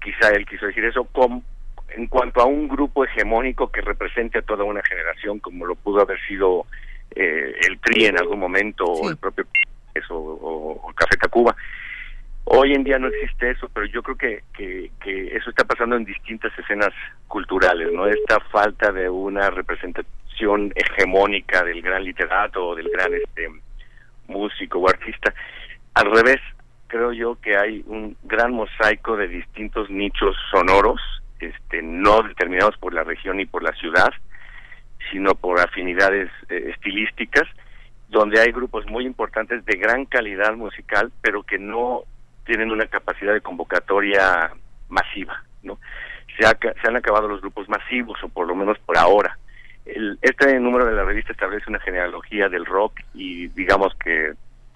quizá 0.00 0.30
él 0.30 0.46
quiso 0.46 0.66
decir 0.66 0.84
eso, 0.84 1.04
con, 1.04 1.42
en 1.90 2.06
cuanto 2.06 2.40
a 2.40 2.46
un 2.46 2.68
grupo 2.68 3.04
hegemónico 3.04 3.70
que 3.70 3.80
represente 3.80 4.38
a 4.38 4.42
toda 4.42 4.64
una 4.64 4.82
generación, 4.82 5.40
como 5.40 5.66
lo 5.66 5.74
pudo 5.74 6.00
haber 6.00 6.20
sido 6.26 6.66
eh, 7.14 7.54
el 7.68 7.78
PRI 7.78 8.06
en 8.06 8.18
algún 8.18 8.38
momento, 8.38 8.84
o 8.84 9.10
el 9.10 9.16
propio 9.16 9.46
eso, 9.94 10.14
o, 10.16 10.72
o 10.72 10.92
Café 10.94 11.16
Tacuba. 11.16 11.56
Hoy 12.44 12.74
en 12.74 12.84
día 12.84 12.98
no 12.98 13.08
existe 13.08 13.50
eso, 13.50 13.68
pero 13.74 13.86
yo 13.86 14.02
creo 14.04 14.16
que, 14.16 14.44
que, 14.54 14.92
que 15.02 15.36
eso 15.36 15.50
está 15.50 15.64
pasando 15.64 15.96
en 15.96 16.04
distintas 16.04 16.56
escenas 16.56 16.92
culturales, 17.26 17.92
¿no? 17.92 18.06
Esta 18.06 18.38
falta 18.38 18.92
de 18.92 19.08
una 19.08 19.50
representación 19.50 20.14
hegemónica 20.74 21.64
del 21.64 21.82
gran 21.82 22.04
literato 22.04 22.68
o 22.68 22.74
del 22.74 22.88
gran 22.90 23.12
este 23.14 23.48
músico 24.28 24.78
o 24.78 24.88
artista. 24.88 25.32
Al 25.94 26.10
revés, 26.10 26.40
creo 26.88 27.12
yo 27.12 27.40
que 27.40 27.56
hay 27.56 27.82
un 27.86 28.16
gran 28.22 28.52
mosaico 28.52 29.16
de 29.16 29.28
distintos 29.28 29.90
nichos 29.90 30.36
sonoros, 30.50 31.00
este, 31.40 31.82
no 31.82 32.22
determinados 32.22 32.76
por 32.78 32.94
la 32.94 33.04
región 33.04 33.40
y 33.40 33.46
por 33.46 33.62
la 33.62 33.72
ciudad, 33.72 34.10
sino 35.10 35.34
por 35.34 35.60
afinidades 35.60 36.30
eh, 36.48 36.70
estilísticas, 36.74 37.44
donde 38.08 38.40
hay 38.40 38.52
grupos 38.52 38.86
muy 38.86 39.04
importantes 39.04 39.64
de 39.64 39.76
gran 39.76 40.06
calidad 40.06 40.54
musical, 40.54 41.12
pero 41.20 41.42
que 41.42 41.58
no 41.58 42.02
tienen 42.44 42.70
una 42.70 42.86
capacidad 42.86 43.34
de 43.34 43.40
convocatoria 43.40 44.50
masiva, 44.88 45.42
¿no? 45.62 45.78
Se, 46.38 46.46
ha 46.46 46.56
se 46.58 46.88
han 46.88 46.96
acabado 46.96 47.28
los 47.28 47.40
grupos 47.40 47.68
masivos, 47.68 48.22
o 48.22 48.28
por 48.28 48.46
lo 48.46 48.54
menos 48.54 48.78
por 48.80 48.96
ahora. 48.96 49.36
El- 49.86 50.18
este 50.22 50.58
número 50.60 50.84
de 50.84 50.92
la 50.92 51.04
revista 51.04 51.32
establece 51.32 51.70
una 51.70 51.80
genealogía 51.80 52.48
del 52.48 52.66
rock 52.66 53.00
y 53.14 53.46
digamos 53.48 53.94
que 53.96 54.32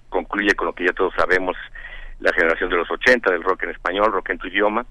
concluye 0.09 0.53
con 0.55 0.67
lo 0.67 0.73
que 0.73 0.85
ya 0.85 0.93
todos 0.93 1.13
sabemos, 1.15 1.55
la 2.19 2.33
generación 2.33 2.69
de 2.69 2.77
los 2.77 2.89
80 2.91 3.31
del 3.31 3.43
rock 3.43 3.63
en 3.63 3.69
español, 3.71 4.11
rock 4.11 4.29
en 4.29 4.37
tu 4.37 4.47
idioma, 4.47 4.85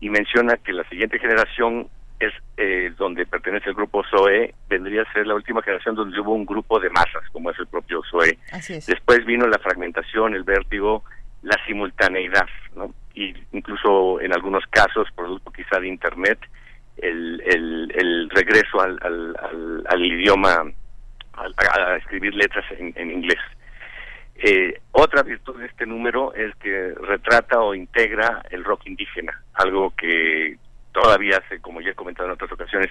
y 0.00 0.10
menciona 0.10 0.56
que 0.56 0.72
la 0.72 0.84
siguiente 0.88 1.18
generación 1.18 1.88
es 2.20 2.32
eh, 2.56 2.92
donde 2.98 3.26
pertenece 3.26 3.68
el 3.68 3.74
grupo 3.76 4.02
Zoe, 4.10 4.54
vendría 4.68 5.02
a 5.02 5.12
ser 5.12 5.26
la 5.26 5.34
última 5.34 5.62
generación 5.62 5.94
donde 5.94 6.18
hubo 6.20 6.32
un 6.34 6.44
grupo 6.46 6.80
de 6.80 6.90
masas, 6.90 7.22
como 7.32 7.50
es 7.50 7.58
el 7.58 7.66
propio 7.66 8.02
es. 8.10 8.38
Después 8.86 9.24
vino 9.24 9.46
la 9.46 9.58
fragmentación, 9.58 10.34
el 10.34 10.42
vértigo, 10.44 11.04
la 11.42 11.56
simultaneidad, 11.66 12.46
¿no? 12.74 12.92
Y 13.14 13.34
incluso 13.52 14.20
en 14.20 14.32
algunos 14.32 14.64
casos, 14.70 15.08
producto 15.14 15.50
quizá 15.52 15.78
de 15.80 15.88
Internet, 15.88 16.38
el, 17.02 17.42
el, 17.46 17.92
el 17.94 18.30
regreso 18.30 18.80
al, 18.80 18.98
al, 19.02 19.36
al, 19.40 19.84
al 19.88 20.04
idioma, 20.04 20.64
a, 21.34 21.96
escribir 21.96 22.34
letras 22.34 22.64
en, 22.78 22.92
en 22.96 23.10
inglés. 23.10 23.38
Eh, 24.36 24.80
otra 24.92 25.22
virtud 25.22 25.58
de 25.58 25.66
este 25.66 25.84
número 25.86 26.32
es 26.34 26.54
que 26.56 26.94
retrata 27.00 27.60
o 27.60 27.74
integra 27.74 28.42
el 28.50 28.64
rock 28.64 28.86
indígena, 28.86 29.42
algo 29.54 29.92
que 29.96 30.56
todavía 30.92 31.38
hace, 31.38 31.60
como 31.60 31.80
ya 31.80 31.90
he 31.90 31.94
comentado 31.94 32.28
en 32.28 32.34
otras 32.34 32.52
ocasiones, 32.52 32.90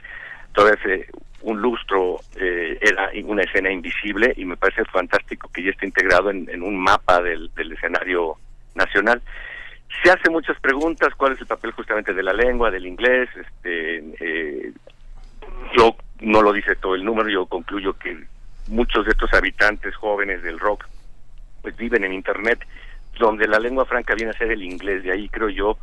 todavía 0.53 0.79
hace 0.79 1.07
un 1.41 1.61
lustro 1.61 2.19
eh, 2.35 2.77
era 2.81 3.11
una 3.23 3.43
escena 3.43 3.71
invisible 3.71 4.33
y 4.35 4.43
me 4.43 4.57
parece 4.57 4.83
fantástico 4.85 5.49
que 5.53 5.63
ya 5.63 5.71
esté 5.71 5.85
integrado 5.85 6.31
en, 6.31 6.61
un 6.61 6.77
mapa 6.77 7.21
del 7.21 7.51
escenario 7.55 8.37
nacional. 8.75 9.21
Se 10.03 10.11
hace 10.11 10.29
muchas 10.29 10.59
preguntas, 10.59 11.13
cuál 11.15 11.33
es 11.33 11.41
el 11.41 11.47
papel 11.47 11.71
justamente 11.71 12.13
de 12.13 12.23
la 12.23 12.33
lengua, 12.33 12.69
del 12.69 12.85
inglés, 12.85 13.29
este, 13.35 13.97
eh, 14.19 14.71
yo 15.77 15.95
no 16.21 16.41
lo 16.41 16.53
dice 16.53 16.75
todo 16.75 16.95
el 16.95 17.03
número, 17.03 17.29
yo 17.29 17.45
concluyo 17.45 17.93
que 17.97 18.25
muchos 18.67 19.05
de 19.05 19.11
estos 19.11 19.33
habitantes 19.33 19.95
jóvenes 19.95 20.43
del 20.43 20.59
rock 20.59 20.85
pues 21.61 21.75
viven 21.77 22.03
en 22.03 22.13
internet 22.13 22.59
donde 23.17 23.47
la 23.47 23.59
lengua 23.59 23.85
franca 23.85 24.13
viene 24.15 24.31
a 24.31 24.37
ser 24.37 24.51
el 24.51 24.61
inglés, 24.61 25.03
de 25.03 25.11
ahí 25.11 25.27
creo 25.29 25.49
yo 25.49 25.77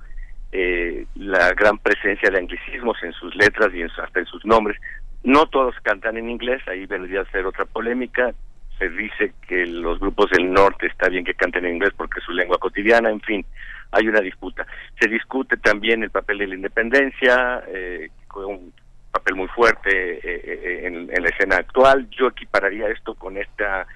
eh, 0.52 1.06
la 1.16 1.52
gran 1.52 1.78
presencia 1.78 2.30
de 2.30 2.38
anglicismos 2.38 2.96
en 3.02 3.12
sus 3.12 3.34
letras 3.34 3.74
y 3.74 3.82
en 3.82 3.90
hasta 3.90 4.20
en 4.20 4.26
sus 4.26 4.44
nombres. 4.44 4.80
No 5.24 5.46
todos 5.46 5.74
cantan 5.82 6.16
en 6.16 6.30
inglés, 6.30 6.62
ahí 6.68 6.86
vendría 6.86 7.22
a 7.22 7.30
ser 7.32 7.44
otra 7.46 7.64
polémica. 7.64 8.32
Se 8.78 8.88
dice 8.88 9.32
que 9.48 9.66
los 9.66 9.98
grupos 9.98 10.30
del 10.30 10.52
norte 10.52 10.86
está 10.86 11.08
bien 11.08 11.24
que 11.24 11.34
canten 11.34 11.64
en 11.64 11.74
inglés 11.74 11.92
porque 11.96 12.20
es 12.20 12.24
su 12.24 12.32
lengua 12.32 12.58
cotidiana, 12.58 13.10
en 13.10 13.20
fin, 13.20 13.44
hay 13.92 14.08
una 14.08 14.20
disputa. 14.20 14.66
Se 15.00 15.08
discute 15.08 15.56
también 15.56 16.02
el 16.02 16.10
papel 16.10 16.38
de 16.38 16.46
la 16.48 16.54
independencia, 16.54 17.62
eh, 17.68 18.08
un 18.34 18.72
papel 19.12 19.34
muy 19.36 19.48
fuerte 19.48 20.16
eh, 20.16 20.20
eh, 20.24 20.80
en, 20.86 21.06
la 21.22 21.28
escena 21.28 21.56
actual. 21.56 22.08
Yo 22.10 22.28
equipararía 22.28 22.88
esto 22.88 23.14
con 23.14 23.36
esta 23.36 23.86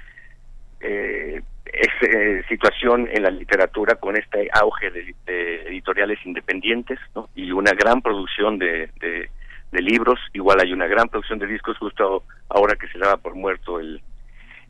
eh, 0.81 1.42
eh, 1.67 2.42
situación 2.49 3.08
en 3.12 3.23
la 3.25 3.31
literatura 3.31 3.97
con 3.97 4.17
este 4.17 4.49
auge 4.52 4.91
de, 4.91 5.15
de 5.26 5.62
editoriales 5.68 6.18
independientes 6.25 6.99
¿no? 7.15 7.28
y 7.34 7.50
una 7.50 7.73
gran 7.73 8.00
producción 8.00 8.58
de, 8.58 8.91
de- 9.00 9.28
de 9.70 9.83
libros, 9.83 10.18
igual 10.33 10.60
hay 10.62 10.73
una 10.73 10.86
gran 10.86 11.10
producción 11.10 11.39
de 11.39 11.47
discos 11.47 11.76
justo 11.76 12.23
ahora 12.49 12.75
que 12.76 12.89
se 12.89 12.99
daba 12.99 13.18
por 13.18 13.34
muerto 13.34 13.78
el, 13.78 14.00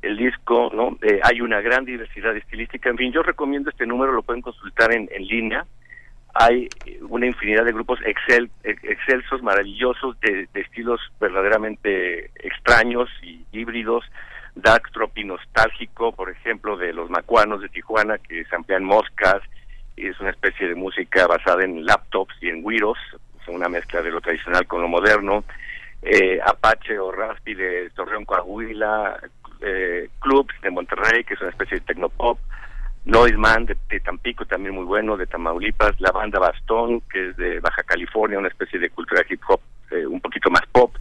el 0.08 0.16
disco, 0.16 0.70
¿no? 0.74 0.96
Eh, 1.02 1.20
hay 1.22 1.40
una 1.40 1.60
gran 1.60 1.84
diversidad 1.84 2.36
estilística, 2.36 2.88
en 2.88 2.96
fin, 2.96 3.12
yo 3.12 3.22
recomiendo 3.22 3.70
este 3.70 3.86
número, 3.86 4.12
lo 4.12 4.22
pueden 4.22 4.42
consultar 4.42 4.92
en, 4.92 5.08
línea, 5.26 5.66
hay 6.34 6.68
una 7.08 7.26
infinidad 7.26 7.64
de 7.64 7.72
grupos 7.72 7.98
excel, 8.04 8.50
ex- 8.64 8.82
excelsos, 8.84 9.42
maravillosos, 9.42 10.18
de, 10.20 10.48
estilos 10.54 11.00
verdaderamente 11.20 12.30
extraños 12.36 13.08
y 13.22 13.44
híbridos, 13.52 14.04
dark 14.54 14.90
tropi 14.92 15.24
nostálgico, 15.24 16.12
por 16.12 16.30
ejemplo, 16.30 16.76
de 16.76 16.92
los 16.92 17.10
macuanos 17.10 17.60
de 17.60 17.68
Tijuana, 17.68 18.18
que 18.18 18.44
se 18.44 18.56
amplían 18.56 18.84
moscas, 18.84 19.42
y 19.96 20.06
es 20.06 20.18
una 20.20 20.30
especie 20.30 20.68
de 20.68 20.74
música 20.74 21.26
basada 21.26 21.64
en 21.64 21.84
laptops 21.84 22.34
y 22.40 22.48
en 22.48 22.62
güiros, 22.62 22.98
es 23.42 23.48
una 23.48 23.68
mezcla 23.68 24.00
de 24.00 24.10
lo 24.10 24.20
tradicional 24.20 24.66
con 24.66 24.80
lo 24.80 24.88
moderno, 24.88 25.44
eh, 26.02 26.38
Apache 26.46 26.98
o 26.98 27.10
Raspi 27.10 27.54
de 27.54 27.90
Torreón 27.90 28.24
Coahuila, 28.24 29.18
eh, 29.60 30.08
Clubs 30.20 30.54
de 30.62 30.70
Monterrey, 30.70 31.24
que 31.24 31.34
es 31.34 31.40
una 31.40 31.50
especie 31.50 31.78
de 31.78 31.84
tecnopop, 31.86 32.38
Noiseman 33.04 33.64
de, 33.66 33.76
de 33.88 34.00
Tampico, 34.00 34.44
también 34.44 34.74
muy 34.74 34.84
bueno, 34.84 35.16
de 35.16 35.26
Tamaulipas, 35.26 35.98
la 36.00 36.12
banda 36.12 36.38
Bastón, 36.38 37.00
que 37.10 37.30
es 37.30 37.36
de 37.36 37.60
Baja 37.60 37.82
California, 37.84 38.38
una 38.38 38.48
especie 38.48 38.78
de 38.78 38.90
cultura 38.90 39.22
hip 39.28 39.40
hop 39.48 39.60
eh, 39.90 40.06
un 40.06 40.20
poquito 40.20 40.50
más 40.50 40.62
pop. 40.70 40.94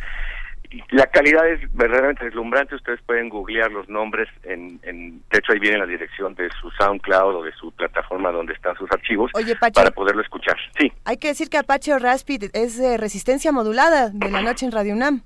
Y 0.69 0.84
la 0.90 1.08
calidad 1.08 1.48
es 1.48 1.61
verdaderamente 1.74 2.26
deslumbrante, 2.26 2.76
ustedes 2.76 3.00
pueden 3.06 3.30
googlear 3.30 3.72
los 3.72 3.88
nombres, 3.88 4.27
en, 4.44 4.80
en, 4.84 5.22
de 5.30 5.38
hecho 5.40 5.53
ahí 5.53 5.60
viene 5.60 5.77
la 5.77 5.86
dirección 5.86 6.36
de 6.36 6.50
su 6.61 6.69
SoundCloud 6.72 7.36
o 7.36 7.44
de 7.44 7.53
su 7.53 7.72
plataforma 7.72 8.32
donde 8.32 8.53
están 8.53 8.76
sus 8.76 8.92
archivos 8.92 9.32
Oye, 9.34 9.56
para 9.56 9.92
poderlo 9.92 10.22
escuchar. 10.22 10.58
Sí, 10.77 10.92
Hay 11.06 11.18
que 11.18 11.30
decir 11.30 11.50
que 11.50 11.58
Apache 11.58 11.94
o 11.94 12.00
Raspi 12.00 12.38
es 12.53 12.77
de 12.77 12.98
resistencia 12.98 13.53
modulada 13.53 14.10
de 14.10 14.30
la 14.30 14.42
noche 14.42 14.66
en 14.66 14.74
Radio 14.74 14.94
UNAM. 14.94 15.22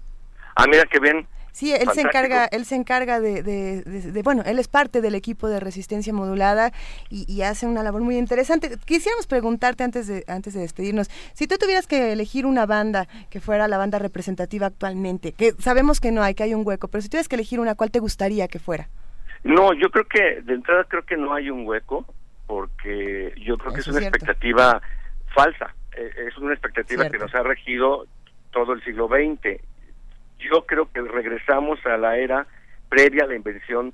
ah 0.56 0.66
mira 0.68 0.86
qué 0.86 1.00
bien. 1.00 1.26
Sí, 1.52 1.74
él 1.74 1.90
se 1.94 2.02
encarga, 2.02 2.46
él 2.46 2.66
se 2.66 2.76
encarga 2.76 3.20
de, 3.20 3.44
de- 3.44 3.82
de- 3.84 4.12
de- 4.14 4.22
bueno, 4.24 4.42
él 4.46 4.58
es 4.58 4.68
parte 4.68 5.02
del 5.02 5.16
equipo 5.16 5.50
de 5.50 5.60
resistencia 5.60 6.14
modulada 6.14 6.72
y, 7.10 7.32
y 7.32 7.42
hace 7.42 7.68
una 7.68 7.84
labor 7.84 8.02
muy 8.02 8.18
interesante. 8.18 8.72
Quisiéramos 8.86 9.28
preguntarte 9.28 9.84
antes 9.84 10.08
de, 10.08 10.24
antes 10.28 10.54
de 10.54 10.62
despedirnos, 10.62 11.10
si 11.34 11.48
tú 11.48 11.58
tuvieras 11.58 11.88
que 11.88 12.14
elegir 12.14 12.46
una 12.46 12.66
banda 12.66 13.08
que 13.30 13.42
fuera 13.42 13.68
la 13.68 13.78
banda 13.78 14.00
representativa 14.00 14.68
actualmente, 14.68 15.34
que 15.34 15.52
sabemos 15.60 16.00
que 16.00 16.12
no 16.12 16.24
hay, 16.24 16.36
que 16.36 16.44
hay 16.44 16.54
un 16.54 16.66
hueco, 16.66 16.88
pero 16.88 17.02
si 17.02 17.10
tuvieras 17.10 17.28
que 17.28 17.36
elegir 17.36 17.60
una, 17.60 17.76
¿cuál 17.76 17.92
te 17.92 18.00
gustaría 18.00 18.48
que 18.48 18.60
fuera? 18.60 18.88
No, 19.44 19.74
yo 19.74 19.90
creo 19.90 20.06
que 20.08 20.42
de 20.44 20.54
entrada 20.54 20.86
creo 20.86 21.04
que 21.04 21.18
no 21.18 21.34
hay 21.34 21.50
un 21.50 21.68
hueco 21.68 22.06
porque 22.48 23.34
yo 23.44 23.58
creo 23.58 23.74
que 23.74 23.80
es 23.80 23.88
una 23.88 24.00
cierto. 24.00 24.18
expectativa 24.18 24.82
falsa. 25.34 25.74
Eh, 25.98 26.28
es 26.30 26.38
una 26.38 26.54
expectativa 26.54 27.04
Cierto. 27.04 27.18
que 27.18 27.24
nos 27.26 27.36
ha 27.36 27.44
regido 27.44 28.06
todo 28.52 28.74
el 28.74 28.84
siglo 28.84 29.08
XX. 29.08 29.60
Yo 30.42 30.66
creo 30.66 30.92
que 30.92 31.02
regresamos 31.02 31.84
a 31.86 31.98
la 31.98 32.18
era 32.18 32.46
previa 32.90 33.24
a 33.24 33.28
la 33.28 33.36
invención 33.36 33.94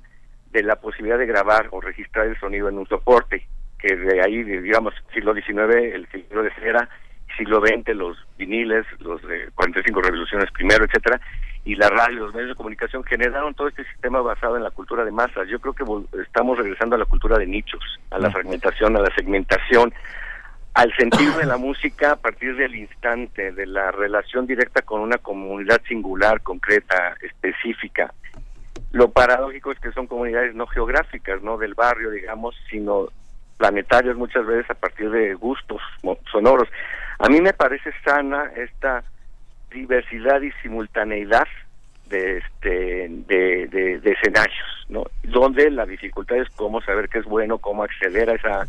de 0.50 0.62
la 0.62 0.76
posibilidad 0.76 1.18
de 1.18 1.26
grabar 1.26 1.68
o 1.70 1.80
registrar 1.80 2.26
el 2.26 2.38
sonido 2.40 2.68
en 2.68 2.78
un 2.78 2.86
soporte, 2.88 3.46
que 3.78 3.94
de 3.94 4.20
ahí, 4.22 4.42
digamos, 4.42 4.94
siglo 5.12 5.34
XIX, 5.34 5.94
el 5.94 6.08
siglo 6.10 6.42
de 6.42 6.52
cera, 6.54 6.88
siglo 7.36 7.60
XX, 7.60 7.94
los 7.94 8.16
viniles, 8.36 8.86
los 9.00 9.22
de 9.22 9.50
45 9.54 10.02
revoluciones 10.02 10.50
primero, 10.50 10.84
etcétera, 10.84 11.20
y 11.64 11.74
la 11.74 11.88
radio, 11.88 12.20
los 12.20 12.34
medios 12.34 12.50
de 12.50 12.54
comunicación 12.56 13.04
generaron 13.04 13.54
todo 13.54 13.68
este 13.68 13.84
sistema 13.84 14.20
basado 14.20 14.56
en 14.56 14.64
la 14.64 14.70
cultura 14.70 15.04
de 15.04 15.12
masas. 15.12 15.46
Yo 15.48 15.60
creo 15.60 15.74
que 15.74 15.84
estamos 16.22 16.58
regresando 16.58 16.96
a 16.96 16.98
la 16.98 17.04
cultura 17.04 17.38
de 17.38 17.46
nichos, 17.46 17.82
a 18.10 18.18
la 18.18 18.30
fragmentación, 18.30 18.96
a 18.96 19.00
la 19.00 19.14
segmentación, 19.14 19.92
al 20.78 20.94
sentido 20.94 21.36
de 21.38 21.44
la 21.44 21.56
música 21.56 22.12
a 22.12 22.16
partir 22.16 22.54
del 22.54 22.76
instante, 22.76 23.50
de 23.50 23.66
la 23.66 23.90
relación 23.90 24.46
directa 24.46 24.82
con 24.82 25.00
una 25.00 25.18
comunidad 25.18 25.82
singular, 25.88 26.40
concreta, 26.40 27.16
específica. 27.20 28.14
Lo 28.92 29.10
paradójico 29.10 29.72
es 29.72 29.80
que 29.80 29.90
son 29.90 30.06
comunidades 30.06 30.54
no 30.54 30.68
geográficas, 30.68 31.42
no 31.42 31.58
del 31.58 31.74
barrio, 31.74 32.12
digamos, 32.12 32.54
sino 32.70 33.08
planetarias 33.56 34.14
muchas 34.14 34.46
veces 34.46 34.70
a 34.70 34.74
partir 34.74 35.10
de 35.10 35.34
gustos 35.34 35.82
sonoros. 36.30 36.68
A 37.18 37.28
mí 37.28 37.40
me 37.40 37.54
parece 37.54 37.90
sana 38.04 38.52
esta 38.54 39.02
diversidad 39.72 40.40
y 40.42 40.52
simultaneidad 40.62 41.48
de 42.08 42.38
este 42.38 43.08
de, 43.26 43.66
de, 43.66 43.98
de 43.98 44.12
escenarios, 44.12 44.86
¿no? 44.88 45.06
Donde 45.24 45.72
la 45.72 45.86
dificultad 45.86 46.36
es 46.36 46.48
cómo 46.50 46.80
saber 46.82 47.08
qué 47.08 47.18
es 47.18 47.24
bueno, 47.24 47.58
cómo 47.58 47.82
acceder 47.82 48.30
a 48.30 48.34
esa 48.34 48.64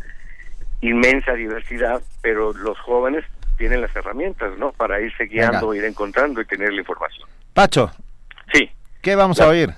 inmensa 0.80 1.32
diversidad, 1.34 2.00
pero 2.22 2.52
los 2.52 2.78
jóvenes 2.80 3.24
tienen 3.58 3.80
las 3.82 3.94
herramientas, 3.94 4.56
¿no? 4.58 4.72
Para 4.72 5.00
irse 5.00 5.24
guiando, 5.24 5.74
ir 5.74 5.84
encontrando 5.84 6.40
y 6.40 6.46
tener 6.46 6.72
la 6.72 6.80
información. 6.80 7.28
Pacho, 7.52 7.90
Sí. 8.52 8.70
¿qué 9.02 9.14
vamos 9.14 9.40
a 9.40 9.48
oír? 9.48 9.70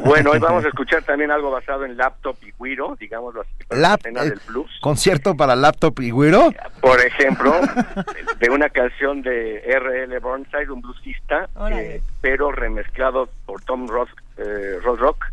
Bueno, 0.00 0.30
hoy 0.32 0.38
vamos 0.38 0.64
a 0.64 0.68
escuchar 0.74 1.02
también 1.02 1.30
algo 1.30 1.50
basado 1.50 1.84
en 1.84 1.96
laptop 1.96 2.36
y 2.42 2.50
güiro, 2.52 2.96
digámoslo 2.98 3.42
así, 3.42 3.50
para 3.68 3.80
Lap- 3.80 4.00
la 4.04 4.10
escena 4.10 4.22
eh, 4.22 4.30
del 4.30 4.40
blues. 4.48 4.70
concierto 4.80 5.36
para 5.36 5.54
laptop 5.54 6.00
y 6.00 6.10
güiro. 6.10 6.52
Por 6.80 7.00
ejemplo, 7.00 7.52
de 8.40 8.50
una 8.50 8.68
canción 8.70 9.22
de 9.22 9.58
R.L. 9.58 10.18
Burnside, 10.20 10.70
un 10.70 10.80
bluesista, 10.80 11.48
eh, 11.70 12.00
pero 12.20 12.50
remezclado 12.50 13.28
por 13.46 13.62
Tom 13.62 13.86
Ross, 13.86 14.08
eh, 14.38 14.78
Ross 14.82 14.98
Rock. 14.98 15.26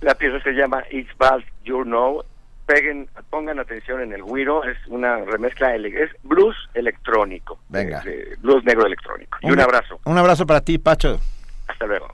La 0.00 0.14
pieza 0.14 0.40
se 0.42 0.52
llama 0.52 0.82
It's 0.90 1.16
Bad 1.18 1.40
You 1.64 1.82
Know. 1.84 2.24
Peguen, 2.68 3.08
pongan 3.30 3.58
atención 3.58 4.02
en 4.02 4.12
el 4.12 4.22
güiro, 4.22 4.62
es 4.62 4.76
una 4.88 5.16
remezcla, 5.24 5.74
es 5.74 6.10
blues 6.22 6.54
electrónico. 6.74 7.58
Venga. 7.70 8.02
eh, 8.04 8.36
blues 8.40 8.62
negro 8.62 8.84
electrónico. 8.84 9.38
Y 9.40 9.50
un 9.50 9.58
abrazo. 9.58 9.98
Un 10.04 10.18
abrazo 10.18 10.44
para 10.44 10.60
ti, 10.60 10.76
Pacho. 10.76 11.18
Hasta 11.66 11.86
luego. 11.86 12.08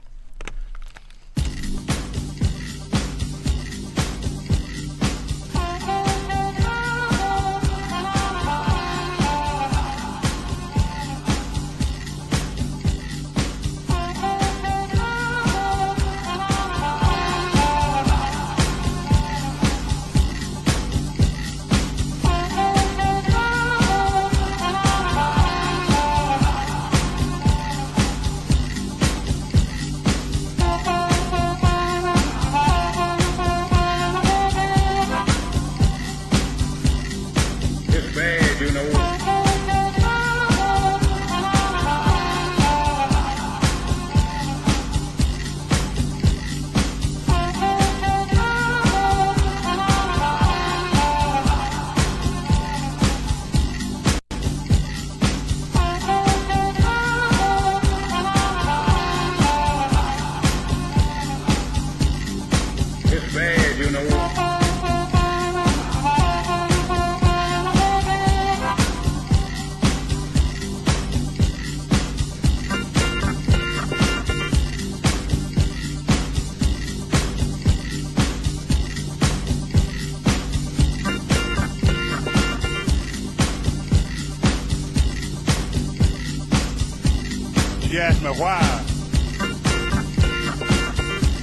Why. 88.37 88.59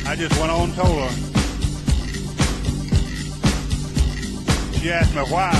I 0.06 0.16
just 0.16 0.38
went 0.38 0.52
on 0.52 0.68
and 0.68 0.74
told 0.74 0.98
her. 1.02 1.10
She 4.78 4.90
asked 4.90 5.14
me 5.14 5.22
why. 5.22 5.51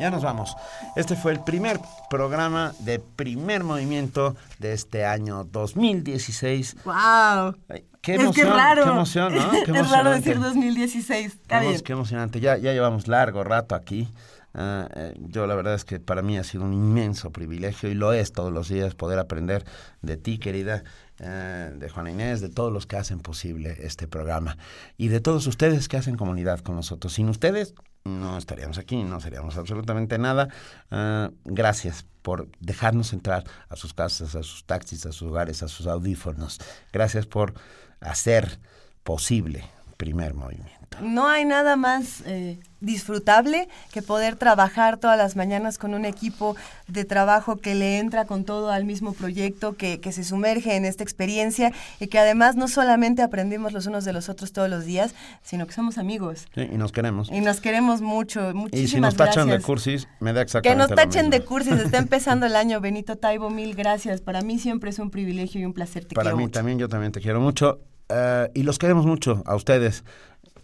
Ya 0.00 0.10
nos 0.10 0.22
vamos. 0.22 0.56
Este 0.96 1.14
fue 1.14 1.32
el 1.32 1.40
primer 1.44 1.78
programa 2.08 2.72
de 2.80 2.98
primer 2.98 3.62
movimiento 3.64 4.34
de 4.58 4.72
este 4.72 5.04
año 5.04 5.44
2016. 5.44 6.76
¡Wow! 6.84 7.54
Qué 8.00 8.14
es 8.14 8.18
que 8.18 8.24
emoción, 8.24 8.48
raro. 8.48 8.84
qué 8.84 8.90
emoción, 8.90 9.34
¿no? 9.34 9.50
Qué 9.50 9.58
es 9.60 9.66
raro 9.68 10.10
emocionante. 10.10 10.16
decir 10.30 10.40
2016. 10.40 11.26
Está 11.26 11.60
Qué, 11.60 11.66
bien. 11.66 11.76
emo- 11.78 11.82
qué 11.84 11.92
emocionante. 11.92 12.40
Ya, 12.40 12.56
ya 12.56 12.72
llevamos 12.72 13.08
largo 13.08 13.44
rato 13.44 13.74
aquí. 13.74 14.08
Ah, 14.54 14.88
eh, 14.96 15.14
yo 15.28 15.46
la 15.46 15.54
verdad 15.54 15.74
es 15.74 15.84
que 15.84 16.00
para 16.00 16.22
mí 16.22 16.36
ha 16.38 16.42
sido 16.44 16.64
un 16.64 16.72
inmenso 16.72 17.30
privilegio 17.30 17.88
y 17.88 17.94
lo 17.94 18.12
es 18.12 18.32
todos 18.32 18.52
los 18.52 18.68
días 18.68 18.94
poder 18.96 19.18
aprender 19.20 19.64
de 20.02 20.16
ti, 20.16 20.38
querida, 20.38 20.82
eh, 21.20 21.72
de 21.76 21.88
Juana 21.88 22.10
Inés, 22.10 22.40
de 22.40 22.48
todos 22.48 22.72
los 22.72 22.86
que 22.86 22.96
hacen 22.96 23.20
posible 23.20 23.76
este 23.80 24.08
programa 24.08 24.56
y 24.96 25.06
de 25.08 25.20
todos 25.20 25.46
ustedes 25.46 25.86
que 25.86 25.98
hacen 25.98 26.16
comunidad 26.16 26.60
con 26.60 26.74
nosotros. 26.74 27.12
Sin 27.12 27.28
ustedes 27.28 27.74
no 28.04 28.38
estaríamos 28.38 28.78
aquí, 28.78 29.02
no 29.02 29.20
seríamos 29.20 29.56
absolutamente 29.56 30.18
nada. 30.18 30.48
Ah, 30.90 31.30
gracias 31.44 32.06
por 32.22 32.48
dejarnos 32.60 33.12
entrar 33.12 33.44
a 33.68 33.76
sus 33.76 33.94
casas, 33.94 34.34
a 34.34 34.42
sus 34.42 34.64
taxis, 34.64 35.06
a 35.06 35.12
sus 35.12 35.30
hogares, 35.30 35.62
a 35.62 35.68
sus 35.68 35.86
audífonos. 35.86 36.58
Gracias 36.92 37.26
por 37.26 37.54
hacer 38.00 38.58
posible 39.02 39.64
primer 39.96 40.34
movimiento. 40.34 40.79
No 41.00 41.28
hay 41.28 41.44
nada 41.44 41.76
más 41.76 42.22
eh, 42.26 42.58
disfrutable 42.80 43.68
que 43.92 44.02
poder 44.02 44.34
trabajar 44.36 44.98
todas 44.98 45.16
las 45.16 45.36
mañanas 45.36 45.78
con 45.78 45.94
un 45.94 46.04
equipo 46.04 46.56
de 46.88 47.04
trabajo 47.04 47.56
que 47.56 47.74
le 47.74 47.98
entra 47.98 48.24
con 48.26 48.44
todo 48.44 48.70
al 48.70 48.84
mismo 48.84 49.12
proyecto, 49.14 49.76
que, 49.76 50.00
que 50.00 50.10
se 50.12 50.24
sumerge 50.24 50.74
en 50.76 50.84
esta 50.84 51.02
experiencia 51.04 51.72
y 52.00 52.08
que 52.08 52.18
además 52.18 52.56
no 52.56 52.66
solamente 52.68 53.22
aprendimos 53.22 53.72
los 53.72 53.86
unos 53.86 54.04
de 54.04 54.12
los 54.12 54.28
otros 54.28 54.52
todos 54.52 54.68
los 54.68 54.84
días, 54.84 55.14
sino 55.42 55.66
que 55.66 55.72
somos 55.72 55.96
amigos 55.96 56.46
Sí, 56.54 56.62
y 56.70 56.76
nos 56.76 56.90
queremos. 56.92 57.30
y 57.30 57.40
nos 57.40 57.60
queremos 57.60 58.02
mucho. 58.02 58.50
Y 58.50 58.54
Muchísimas 58.54 58.90
si 58.90 59.00
nos 59.00 59.16
tachan 59.16 59.48
de 59.48 59.60
cursis, 59.60 60.08
me 60.18 60.32
da 60.32 60.40
Que 60.40 60.42
exactamente 60.42 60.78
nos 60.82 60.90
lo 60.90 60.96
tachen 60.96 61.26
mismo. 61.30 61.38
de 61.38 61.44
cursis, 61.44 61.72
está 61.74 61.98
empezando 62.06 62.46
el 62.46 62.56
año. 62.56 62.80
Benito 62.80 63.16
Taibo, 63.16 63.48
mil 63.48 63.74
gracias. 63.74 64.20
Para 64.20 64.42
mí 64.42 64.58
siempre 64.58 64.90
es 64.90 64.98
un 64.98 65.10
privilegio 65.10 65.60
y 65.60 65.64
un 65.64 65.72
placer. 65.72 66.04
Te 66.04 66.14
Para 66.14 66.24
quiero 66.30 66.36
mí 66.36 66.42
mucho. 66.44 66.52
también, 66.52 66.78
yo 66.78 66.88
también 66.88 67.12
te 67.12 67.20
quiero 67.20 67.40
mucho. 67.40 67.80
eh, 68.08 68.50
y 68.54 68.64
los 68.64 68.78
queremos 68.78 69.06
mucho 69.06 69.42
a 69.46 69.54
ustedes 69.54 70.02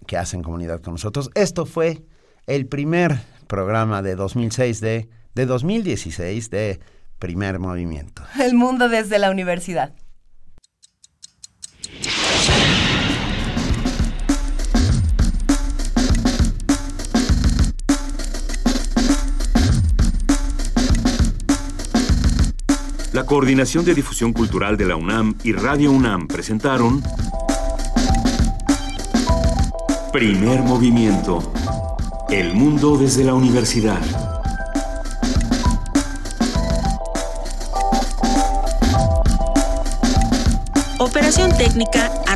que 0.06 0.16
hacen 0.16 0.42
comunidad 0.42 0.80
con 0.80 0.94
nosotros. 0.94 1.30
Esto 1.34 1.66
fue 1.66 2.02
el 2.46 2.66
primer 2.66 3.18
programa 3.46 4.02
de 4.02 4.16
2006 4.16 4.80
de, 4.80 5.08
de 5.34 5.46
2016 5.46 6.50
de 6.50 6.80
Primer 7.18 7.58
Movimiento. 7.58 8.22
El 8.40 8.54
mundo 8.54 8.88
desde 8.88 9.18
la 9.18 9.30
universidad. 9.30 9.94
La 23.16 23.24
Coordinación 23.24 23.86
de 23.86 23.94
Difusión 23.94 24.34
Cultural 24.34 24.76
de 24.76 24.84
la 24.84 24.94
UNAM 24.94 25.38
y 25.42 25.52
Radio 25.52 25.90
UNAM 25.90 26.28
presentaron 26.28 27.02
Primer 30.16 30.62
Movimiento. 30.62 31.42
El 32.30 32.54
mundo 32.54 32.96
desde 32.96 33.22
la 33.22 33.34
universidad. 33.34 34.00
Operación 40.98 41.54
técnica 41.58 42.10